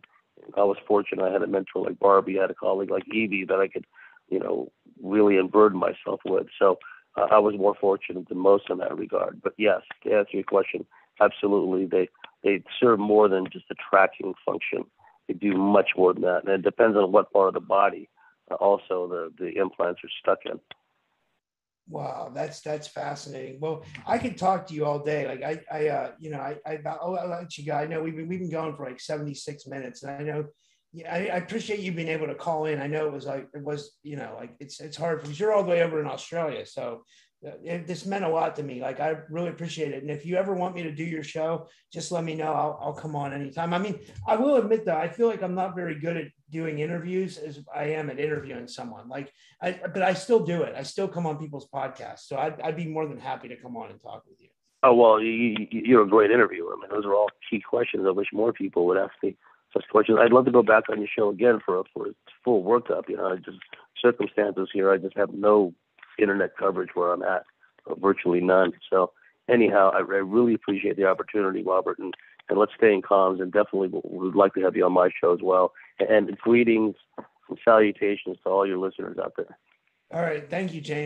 I 0.56 0.62
was 0.62 0.76
fortunate. 0.86 1.24
I 1.24 1.32
had 1.32 1.42
a 1.42 1.46
mentor 1.46 1.84
like 1.84 1.98
Barbie. 1.98 2.38
I 2.38 2.42
had 2.42 2.50
a 2.50 2.54
colleague 2.54 2.90
like 2.90 3.04
Evie 3.12 3.44
that 3.46 3.58
I 3.58 3.68
could, 3.68 3.86
you 4.28 4.38
know, 4.38 4.70
really 5.02 5.38
unburden 5.38 5.78
myself 5.78 6.20
with. 6.24 6.46
So 6.58 6.78
I 7.16 7.38
was 7.38 7.54
more 7.56 7.74
fortunate 7.80 8.28
than 8.28 8.38
most 8.38 8.64
in 8.70 8.78
that 8.78 8.96
regard. 8.96 9.40
But 9.42 9.54
yes, 9.56 9.80
to 10.02 10.12
answer 10.12 10.32
your 10.32 10.44
question, 10.44 10.86
absolutely, 11.20 11.86
they 11.86 12.08
they 12.42 12.62
serve 12.80 12.98
more 12.98 13.28
than 13.28 13.46
just 13.50 13.66
a 13.70 13.74
tracking 13.88 14.34
function. 14.44 14.84
They 15.28 15.34
do 15.34 15.56
much 15.56 15.90
more 15.96 16.12
than 16.12 16.22
that, 16.22 16.42
and 16.44 16.52
it 16.52 16.62
depends 16.62 16.96
on 16.96 17.12
what 17.12 17.32
part 17.32 17.48
of 17.48 17.54
the 17.54 17.60
body. 17.60 18.10
Uh, 18.50 18.54
also, 18.54 19.08
the 19.08 19.32
the 19.38 19.56
implants 19.60 20.00
are 20.04 20.10
stuck 20.20 20.38
in. 20.44 20.60
Wow, 21.88 22.32
that's 22.34 22.60
that's 22.62 22.88
fascinating. 22.88 23.60
Well, 23.60 23.84
I 24.06 24.18
could 24.18 24.38
talk 24.38 24.66
to 24.68 24.74
you 24.74 24.86
all 24.86 24.98
day. 24.98 25.28
Like 25.28 25.42
I, 25.42 25.60
I, 25.70 25.88
uh, 25.88 26.10
you 26.18 26.30
know, 26.30 26.38
I, 26.38 26.56
I, 26.66 26.78
I'll, 26.86 27.16
I'll 27.16 27.28
let 27.28 27.58
you 27.58 27.66
go. 27.66 27.74
I 27.74 27.86
know 27.86 28.02
we've 28.02 28.16
been 28.16 28.26
we've 28.26 28.40
been 28.40 28.50
going 28.50 28.74
for 28.74 28.86
like 28.86 29.00
seventy 29.00 29.34
six 29.34 29.66
minutes, 29.66 30.02
and 30.02 30.12
I 30.12 30.22
know, 30.22 30.46
yeah, 30.94 31.12
I, 31.12 31.18
I, 31.18 31.36
appreciate 31.38 31.80
you 31.80 31.90
being 31.90 32.08
able 32.08 32.28
to 32.28 32.36
call 32.36 32.66
in. 32.66 32.80
I 32.80 32.86
know 32.86 33.06
it 33.06 33.12
was 33.12 33.26
like 33.26 33.48
it 33.52 33.64
was, 33.64 33.98
you 34.04 34.14
know, 34.14 34.36
like 34.38 34.54
it's 34.60 34.80
it's 34.80 34.96
hard 34.96 35.20
because 35.20 35.40
you're 35.40 35.52
all 35.52 35.64
the 35.64 35.70
way 35.70 35.82
over 35.82 36.00
in 36.00 36.06
Australia, 36.06 36.64
so 36.64 37.02
uh, 37.44 37.50
it, 37.64 37.88
this 37.88 38.06
meant 38.06 38.24
a 38.24 38.28
lot 38.28 38.54
to 38.56 38.62
me. 38.62 38.80
Like 38.80 39.00
I 39.00 39.16
really 39.28 39.48
appreciate 39.48 39.92
it. 39.92 40.02
And 40.02 40.10
if 40.10 40.24
you 40.24 40.36
ever 40.36 40.54
want 40.54 40.76
me 40.76 40.84
to 40.84 40.94
do 40.94 41.02
your 41.02 41.24
show, 41.24 41.66
just 41.92 42.12
let 42.12 42.22
me 42.22 42.36
know. 42.36 42.52
I'll, 42.52 42.78
I'll 42.80 42.92
come 42.92 43.16
on 43.16 43.32
anytime. 43.32 43.74
I 43.74 43.78
mean, 43.78 43.98
I 44.28 44.36
will 44.36 44.54
admit 44.54 44.84
though, 44.84 44.96
I 44.96 45.08
feel 45.08 45.26
like 45.26 45.42
I'm 45.42 45.56
not 45.56 45.74
very 45.74 45.98
good 45.98 46.16
at 46.16 46.26
doing 46.50 46.78
interviews 46.78 47.38
as 47.38 47.58
I 47.74 47.86
am 47.86 48.08
at 48.08 48.20
interviewing 48.20 48.68
someone. 48.68 49.08
Like, 49.08 49.32
I, 49.60 49.80
but 49.92 50.02
I 50.02 50.14
still 50.14 50.44
do 50.44 50.62
it. 50.62 50.74
I 50.76 50.84
still 50.84 51.08
come 51.08 51.26
on 51.26 51.38
people's 51.38 51.68
podcasts. 51.74 52.20
So 52.28 52.36
I'd, 52.36 52.60
I'd 52.60 52.76
be 52.76 52.86
more 52.86 53.08
than 53.08 53.18
happy 53.18 53.48
to 53.48 53.56
come 53.56 53.76
on 53.76 53.90
and 53.90 54.00
talk 54.00 54.22
with 54.28 54.40
you. 54.40 54.48
Oh 54.84 54.94
well, 54.94 55.20
you, 55.20 55.98
are 55.98 56.02
a 56.02 56.06
great 56.06 56.30
interviewer. 56.30 56.74
I 56.74 56.80
mean, 56.80 56.90
those 56.90 57.04
are 57.04 57.14
all 57.14 57.30
key 57.50 57.60
questions. 57.60 58.04
I 58.06 58.10
wish 58.10 58.28
more 58.32 58.52
people 58.52 58.86
would 58.86 58.98
ask 58.98 59.12
me 59.22 59.36
such 59.74 59.84
questions. 59.90 60.18
I'd 60.20 60.32
love 60.32 60.46
to 60.46 60.50
go 60.50 60.62
back 60.62 60.84
on 60.88 60.98
your 60.98 61.08
show 61.14 61.28
again 61.28 61.60
for 61.64 61.78
a, 61.80 61.82
for 61.92 62.08
a 62.08 62.12
full 62.44 62.62
workup. 62.62 63.08
You 63.08 63.16
know, 63.16 63.36
just 63.36 63.58
circumstances 64.00 64.68
here. 64.72 64.90
I 64.90 64.96
just 64.96 65.16
have 65.16 65.34
no 65.34 65.74
internet 66.18 66.56
coverage 66.56 66.90
where 66.94 67.12
I'm 67.12 67.22
at, 67.22 67.44
virtually 68.00 68.40
none. 68.40 68.72
So 68.88 69.10
anyhow, 69.48 69.90
I, 69.92 69.98
I, 69.98 70.00
really 70.00 70.54
appreciate 70.54 70.96
the 70.96 71.06
opportunity, 71.06 71.62
Robert, 71.62 71.98
and, 71.98 72.14
and 72.48 72.58
let's 72.58 72.72
stay 72.76 72.92
in 72.92 73.02
comms. 73.02 73.42
And 73.42 73.52
definitely, 73.52 73.88
would 73.92 74.36
like 74.36 74.54
to 74.54 74.60
have 74.62 74.76
you 74.76 74.84
on 74.84 74.92
my 74.92 75.10
show 75.20 75.34
as 75.34 75.40
well. 75.42 75.72
And, 75.98 76.28
and 76.28 76.38
greetings 76.38 76.94
and 77.48 77.58
salutations 77.64 78.38
to 78.44 78.50
all 78.50 78.66
your 78.66 78.78
listeners 78.78 79.18
out 79.18 79.34
there. 79.36 79.58
All 80.12 80.22
right, 80.22 80.48
thank 80.48 80.72
you, 80.72 80.80
James. 80.80 81.02